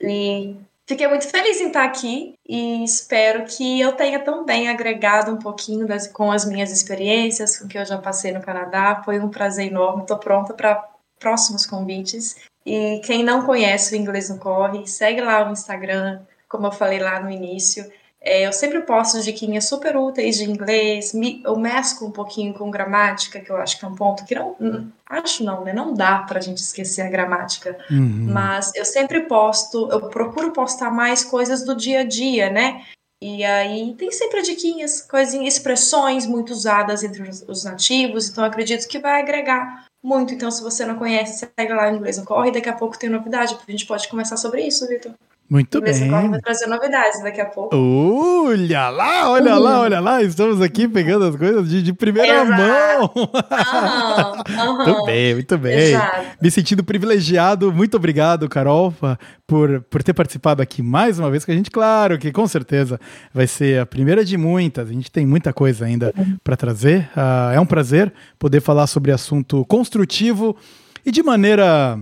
E 0.00 0.54
fiquei 0.86 1.08
muito 1.08 1.26
feliz 1.26 1.60
em 1.60 1.68
estar 1.68 1.84
aqui 1.84 2.34
e 2.46 2.84
espero 2.84 3.44
que 3.46 3.80
eu 3.80 3.92
tenha 3.92 4.20
também 4.20 4.68
agregado 4.68 5.32
um 5.32 5.38
pouquinho 5.38 5.86
das, 5.86 6.06
com 6.06 6.30
as 6.30 6.44
minhas 6.44 6.70
experiências, 6.70 7.58
com 7.58 7.66
que 7.66 7.78
eu 7.78 7.84
já 7.84 7.96
passei 7.96 8.32
no 8.32 8.42
Canadá. 8.42 9.02
Foi 9.04 9.18
um 9.18 9.30
prazer 9.30 9.68
enorme. 9.68 10.02
Estou 10.02 10.18
pronta 10.18 10.52
para 10.52 10.86
próximos 11.18 11.64
convites. 11.64 12.36
E 12.64 13.00
quem 13.04 13.24
não 13.24 13.46
conhece 13.46 13.94
o 13.94 13.96
Inglês 13.96 14.28
no 14.28 14.38
Corre, 14.38 14.86
segue 14.86 15.22
lá 15.22 15.48
o 15.48 15.52
Instagram, 15.52 16.20
como 16.46 16.66
eu 16.66 16.72
falei 16.72 16.98
lá 16.98 17.18
no 17.20 17.30
início. 17.30 17.90
É, 18.22 18.46
eu 18.46 18.52
sempre 18.52 18.82
posto 18.82 19.22
diquinhas 19.22 19.66
super 19.66 19.96
úteis 19.96 20.36
de 20.36 20.44
inglês, 20.44 21.14
me, 21.14 21.40
eu 21.42 21.56
mesclo 21.56 22.08
um 22.08 22.10
pouquinho 22.10 22.52
com 22.52 22.70
gramática, 22.70 23.40
que 23.40 23.50
eu 23.50 23.56
acho 23.56 23.78
que 23.78 23.84
é 23.84 23.88
um 23.88 23.94
ponto 23.94 24.26
que 24.26 24.34
não. 24.34 24.56
Acho 25.08 25.42
não, 25.42 25.64
né? 25.64 25.72
Não 25.72 25.94
dá 25.94 26.18
pra 26.18 26.40
gente 26.40 26.58
esquecer 26.58 27.00
a 27.00 27.08
gramática. 27.08 27.78
Uhum. 27.90 28.26
Mas 28.30 28.74
eu 28.74 28.84
sempre 28.84 29.22
posto, 29.22 29.88
eu 29.90 30.08
procuro 30.10 30.52
postar 30.52 30.90
mais 30.90 31.24
coisas 31.24 31.64
do 31.64 31.74
dia 31.74 32.00
a 32.00 32.04
dia, 32.04 32.50
né? 32.50 32.84
E 33.22 33.42
aí 33.44 33.94
tem 33.98 34.10
sempre 34.12 34.42
diquinhas, 34.42 35.02
coisinhas, 35.02 35.54
expressões 35.54 36.26
muito 36.26 36.50
usadas 36.50 37.02
entre 37.02 37.22
os 37.22 37.64
nativos, 37.64 38.28
então 38.28 38.44
acredito 38.44 38.88
que 38.88 38.98
vai 38.98 39.20
agregar 39.20 39.86
muito. 40.02 40.32
Então, 40.32 40.50
se 40.50 40.62
você 40.62 40.86
não 40.86 40.96
conhece, 40.96 41.46
segue 41.58 41.72
lá 41.72 41.90
o 41.90 41.96
Inglês 41.96 42.16
no 42.16 42.24
Corre, 42.24 42.50
daqui 42.50 42.68
a 42.68 42.76
pouco 42.76 42.98
tem 42.98 43.10
novidade, 43.10 43.56
a 43.66 43.70
gente 43.70 43.86
pode 43.86 44.08
conversar 44.08 44.38
sobre 44.38 44.62
isso, 44.62 44.86
Vitor. 44.88 45.12
Muito 45.50 45.80
bem. 45.80 46.08
vai 46.08 46.40
trazer 46.40 46.68
novidades 46.68 47.20
daqui 47.24 47.40
a 47.40 47.46
pouco. 47.46 47.76
Olha 47.76 48.88
lá, 48.88 49.32
olha 49.32 49.56
uhum. 49.56 49.60
lá, 49.60 49.80
olha 49.80 49.98
lá. 49.98 50.22
Estamos 50.22 50.60
aqui 50.60 50.86
pegando 50.86 51.24
as 51.24 51.34
coisas 51.34 51.68
de, 51.68 51.82
de 51.82 51.92
primeira 51.92 52.44
Exato. 52.44 52.62
mão. 52.62 53.12
Uhum. 53.16 54.76
muito 54.86 55.04
bem, 55.06 55.34
muito 55.34 55.58
bem. 55.58 55.76
Exato. 55.76 56.26
Me 56.40 56.50
sentindo 56.52 56.84
privilegiado. 56.84 57.72
Muito 57.72 57.96
obrigado, 57.96 58.48
Carol, 58.48 58.94
por, 59.44 59.80
por 59.90 60.04
ter 60.04 60.12
participado 60.12 60.62
aqui 60.62 60.82
mais 60.82 61.18
uma 61.18 61.28
vez 61.28 61.44
com 61.44 61.50
a 61.50 61.54
gente. 61.54 61.68
Claro 61.68 62.16
que 62.16 62.30
com 62.30 62.46
certeza 62.46 63.00
vai 63.34 63.48
ser 63.48 63.80
a 63.80 63.86
primeira 63.86 64.24
de 64.24 64.36
muitas. 64.36 64.88
A 64.88 64.92
gente 64.92 65.10
tem 65.10 65.26
muita 65.26 65.52
coisa 65.52 65.84
ainda 65.84 66.14
uhum. 66.16 66.36
para 66.44 66.56
trazer. 66.56 67.10
Uh, 67.16 67.54
é 67.56 67.60
um 67.60 67.66
prazer 67.66 68.12
poder 68.38 68.60
falar 68.60 68.86
sobre 68.86 69.10
assunto 69.10 69.64
construtivo 69.64 70.56
e 71.04 71.10
de 71.10 71.24
maneira 71.24 71.98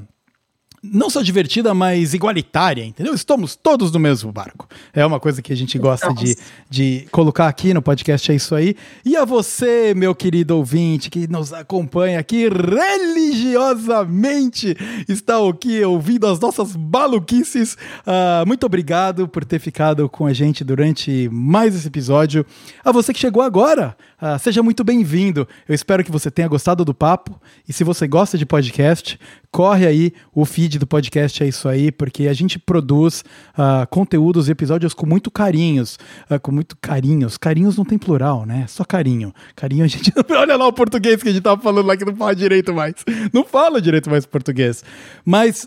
não 0.83 1.09
só 1.11 1.23
divertida, 1.23 1.75
mas 1.75 2.15
igualitária, 2.15 2.85
entendeu? 2.85 3.15
Estamos 3.15 3.57
todos 3.57 3.91
no 3.93 3.99
mesmo 3.99 4.31
barco. 4.31 4.69
É 4.93 5.05
uma 5.05 5.19
coisa 5.19 5.43
que 5.43 5.53
a 5.53 5.57
gente 5.57 5.77
gosta 5.79 6.15
de, 6.15 6.37
de 6.71 7.09
colocar 7.11 7.49
aqui 7.49 7.75
no 7.75 7.83
podcast, 7.83 8.31
é 8.31 8.35
isso 8.35 8.55
aí. 8.55 8.77
E 9.05 9.17
a 9.17 9.25
você, 9.25 9.93
meu 9.95 10.15
querido 10.15 10.57
ouvinte, 10.57 11.11
que 11.11 11.27
nos 11.27 11.53
acompanha 11.53 12.21
aqui 12.21 12.49
religiosamente, 12.49 14.77
está 15.09 15.37
aqui 15.49 15.83
ouvindo 15.85 16.27
as 16.27 16.39
nossas 16.39 16.77
maluquices. 16.77 17.77
Uh, 18.07 18.47
muito 18.47 18.65
obrigado 18.65 19.27
por 19.27 19.45
ter 19.45 19.59
ficado 19.59 20.09
com 20.09 20.27
a 20.27 20.33
gente 20.33 20.63
durante 20.63 21.29
mais 21.33 21.75
esse 21.75 21.89
episódio. 21.89 22.47
A 22.85 22.93
você 22.93 23.13
que 23.13 23.19
chegou 23.19 23.43
agora, 23.43 23.97
uh, 24.21 24.39
seja 24.39 24.63
muito 24.63 24.85
bem-vindo. 24.85 25.47
Eu 25.69 25.75
espero 25.75 26.05
que 26.05 26.11
você 26.11 26.31
tenha 26.31 26.49
gostado 26.49 26.85
do 26.85 26.95
papo. 26.95 27.41
E 27.69 27.73
se 27.73 27.85
você 27.85 28.07
gosta 28.07 28.37
de 28.37 28.45
podcast, 28.45 29.19
corre 29.51 29.87
aí 29.87 30.13
o 30.35 30.45
feed 30.45 30.79
do 30.79 30.87
podcast, 30.87 31.43
é 31.43 31.49
isso 31.49 31.69
aí, 31.69 31.91
porque 31.91 32.29
a 32.29 32.33
gente 32.33 32.59
produz 32.59 33.25
uh, 33.55 33.87
conteúdos 33.89 34.49
e 34.49 34.53
episódios 34.53 34.95
com 34.95 35.07
muito 35.07 35.31
carinhos, 35.31 35.99
uh, 36.31 36.39
com 36.41 36.53
muito 36.53 36.77
carinhos. 36.81 37.37
Carinhos 37.37 37.77
não 37.77 37.85
tem 37.85 37.99
plural, 37.99 38.45
né? 38.45 38.67
Só 38.69 38.85
carinho. 38.85 39.33
Carinho 39.57 39.85
a 39.85 39.89
gente. 39.89 40.13
Olha 40.31 40.57
lá 40.57 40.67
o 40.67 40.73
português 40.73 41.23
que 41.23 41.29
a 41.29 41.33
gente 41.33 41.43
tava 41.43 41.61
falando 41.61 41.87
lá 41.87 41.97
que 41.97 42.05
não 42.05 42.15
fala 42.15 42.35
direito 42.35 42.75
mais. 42.75 42.95
Não 43.33 43.45
fala 43.45 43.81
direito 43.81 44.11
mais 44.11 44.27
português. 44.27 44.85
Mas 45.25 45.67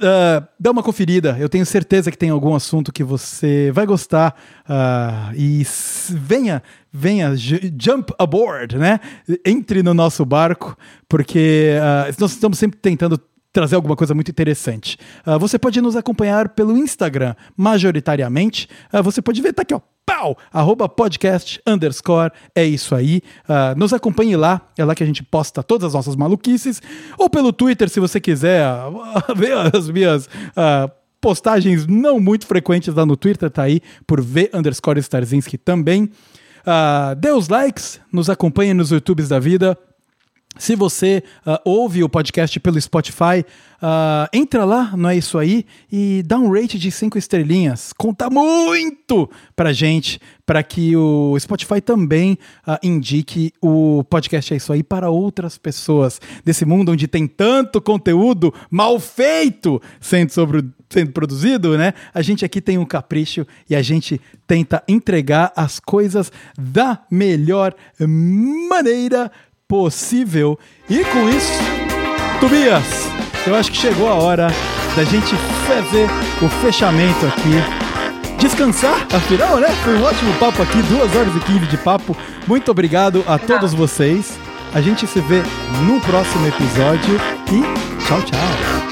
dá 0.59 0.71
uma 0.71 0.83
conferida. 0.83 1.37
Eu 1.39 1.49
tenho 1.49 1.65
certeza 1.65 2.11
que 2.11 2.17
tem 2.17 2.29
algum 2.29 2.55
assunto 2.55 2.91
que 2.91 3.03
você 3.03 3.71
vai 3.71 3.85
gostar. 3.85 4.35
e 5.35 5.63
venha 6.09 6.61
venha, 6.91 7.33
jump 7.35 8.13
aboard, 8.19 8.77
né? 8.77 8.99
Entre 9.45 9.81
no 9.81 9.93
nosso 9.93 10.25
barco, 10.25 10.77
porque 11.07 11.73
uh, 11.77 12.15
nós 12.19 12.31
estamos 12.31 12.57
sempre 12.57 12.79
tentando 12.79 13.19
trazer 13.53 13.75
alguma 13.75 13.95
coisa 13.95 14.13
muito 14.13 14.31
interessante. 14.31 14.97
Uh, 15.25 15.37
você 15.37 15.59
pode 15.59 15.81
nos 15.81 15.95
acompanhar 15.95 16.49
pelo 16.49 16.77
Instagram, 16.77 17.35
majoritariamente. 17.55 18.67
Uh, 18.93 19.03
você 19.03 19.21
pode 19.21 19.41
ver, 19.41 19.53
tá 19.53 19.61
aqui, 19.61 19.73
ó, 19.73 19.81
pau, 20.05 20.37
arroba 20.51 20.87
podcast 20.87 21.61
underscore, 21.67 22.31
é 22.55 22.65
isso 22.65 22.95
aí. 22.95 23.21
Uh, 23.47 23.77
nos 23.77 23.93
acompanhe 23.93 24.35
lá, 24.35 24.61
é 24.77 24.85
lá 24.85 24.95
que 24.95 25.03
a 25.03 25.05
gente 25.05 25.23
posta 25.23 25.61
todas 25.61 25.87
as 25.87 25.93
nossas 25.93 26.15
maluquices. 26.15 26.81
Ou 27.17 27.29
pelo 27.29 27.51
Twitter, 27.51 27.89
se 27.89 27.99
você 27.99 28.19
quiser 28.19 28.65
ver 29.35 29.53
as 29.75 29.89
minhas 29.89 30.29
postagens 31.19 31.85
não 31.85 32.19
muito 32.19 32.47
frequentes 32.47 32.93
lá 32.93 33.05
no 33.05 33.15
Twitter, 33.15 33.49
tá 33.49 33.63
aí, 33.63 33.81
por 34.07 34.21
V 34.21 34.49
underscore 34.53 34.99
Starzinski 34.99 35.57
também. 35.57 36.09
Uh, 36.61 37.15
dê 37.15 37.31
os 37.31 37.47
likes, 37.47 37.99
nos 38.11 38.29
acompanhe 38.29 38.73
nos 38.73 38.91
YouTubes 38.91 39.27
da 39.29 39.39
vida. 39.39 39.77
Se 40.57 40.75
você 40.75 41.23
uh, 41.47 41.57
ouve 41.63 42.03
o 42.03 42.09
podcast 42.09 42.59
pelo 42.59 42.79
Spotify, 42.79 43.43
uh, 43.81 44.27
entra 44.33 44.65
lá, 44.65 44.95
não 44.97 45.09
é 45.09 45.17
isso 45.17 45.37
aí, 45.37 45.65
e 45.91 46.21
dá 46.25 46.37
um 46.37 46.51
rate 46.51 46.77
de 46.77 46.91
cinco 46.91 47.17
estrelinhas. 47.17 47.93
Conta 47.93 48.29
muito 48.29 49.29
pra 49.55 49.71
gente, 49.71 50.19
para 50.45 50.61
que 50.61 50.95
o 50.95 51.39
Spotify 51.39 51.79
também 51.79 52.37
uh, 52.67 52.77
indique 52.83 53.53
o 53.61 54.03
podcast 54.03 54.53
É 54.53 54.57
Isso 54.57 54.73
Aí 54.73 54.83
para 54.83 55.09
outras 55.09 55.57
pessoas 55.57 56.19
desse 56.43 56.65
mundo 56.65 56.91
onde 56.91 57.07
tem 57.07 57.27
tanto 57.27 57.81
conteúdo 57.81 58.53
mal 58.69 58.99
feito 58.99 59.81
sendo, 60.01 60.31
sobre, 60.31 60.65
sendo 60.89 61.11
produzido, 61.13 61.77
né? 61.77 61.93
A 62.13 62.21
gente 62.21 62.43
aqui 62.43 62.59
tem 62.59 62.77
um 62.77 62.85
capricho 62.85 63.47
e 63.69 63.75
a 63.75 63.81
gente 63.81 64.19
tenta 64.45 64.83
entregar 64.85 65.53
as 65.55 65.79
coisas 65.79 66.29
da 66.57 66.99
melhor 67.09 67.73
maneira 68.69 69.31
possível. 69.71 70.59
E 70.89 71.01
com 71.05 71.29
isso, 71.29 71.53
Tobias, 72.41 73.07
eu 73.47 73.55
acho 73.55 73.71
que 73.71 73.77
chegou 73.77 74.09
a 74.09 74.15
hora 74.15 74.47
da 74.97 75.05
gente 75.05 75.33
fazer 75.65 76.09
o 76.41 76.49
fechamento 76.61 77.25
aqui. 77.25 78.35
Descansar, 78.37 79.07
afinal, 79.15 79.61
né? 79.61 79.69
Foi 79.85 79.95
um 79.95 80.03
ótimo 80.03 80.33
papo 80.33 80.61
aqui, 80.61 80.81
2 80.81 81.15
horas 81.15 81.33
e 81.37 81.39
15 81.39 81.59
de 81.67 81.77
papo. 81.77 82.17
Muito 82.45 82.69
obrigado 82.69 83.23
a 83.25 83.39
todos 83.39 83.73
vocês. 83.73 84.37
A 84.73 84.81
gente 84.81 85.07
se 85.07 85.21
vê 85.21 85.41
no 85.85 86.01
próximo 86.01 86.45
episódio 86.47 87.15
e 87.49 88.05
tchau, 88.05 88.21
tchau. 88.23 88.90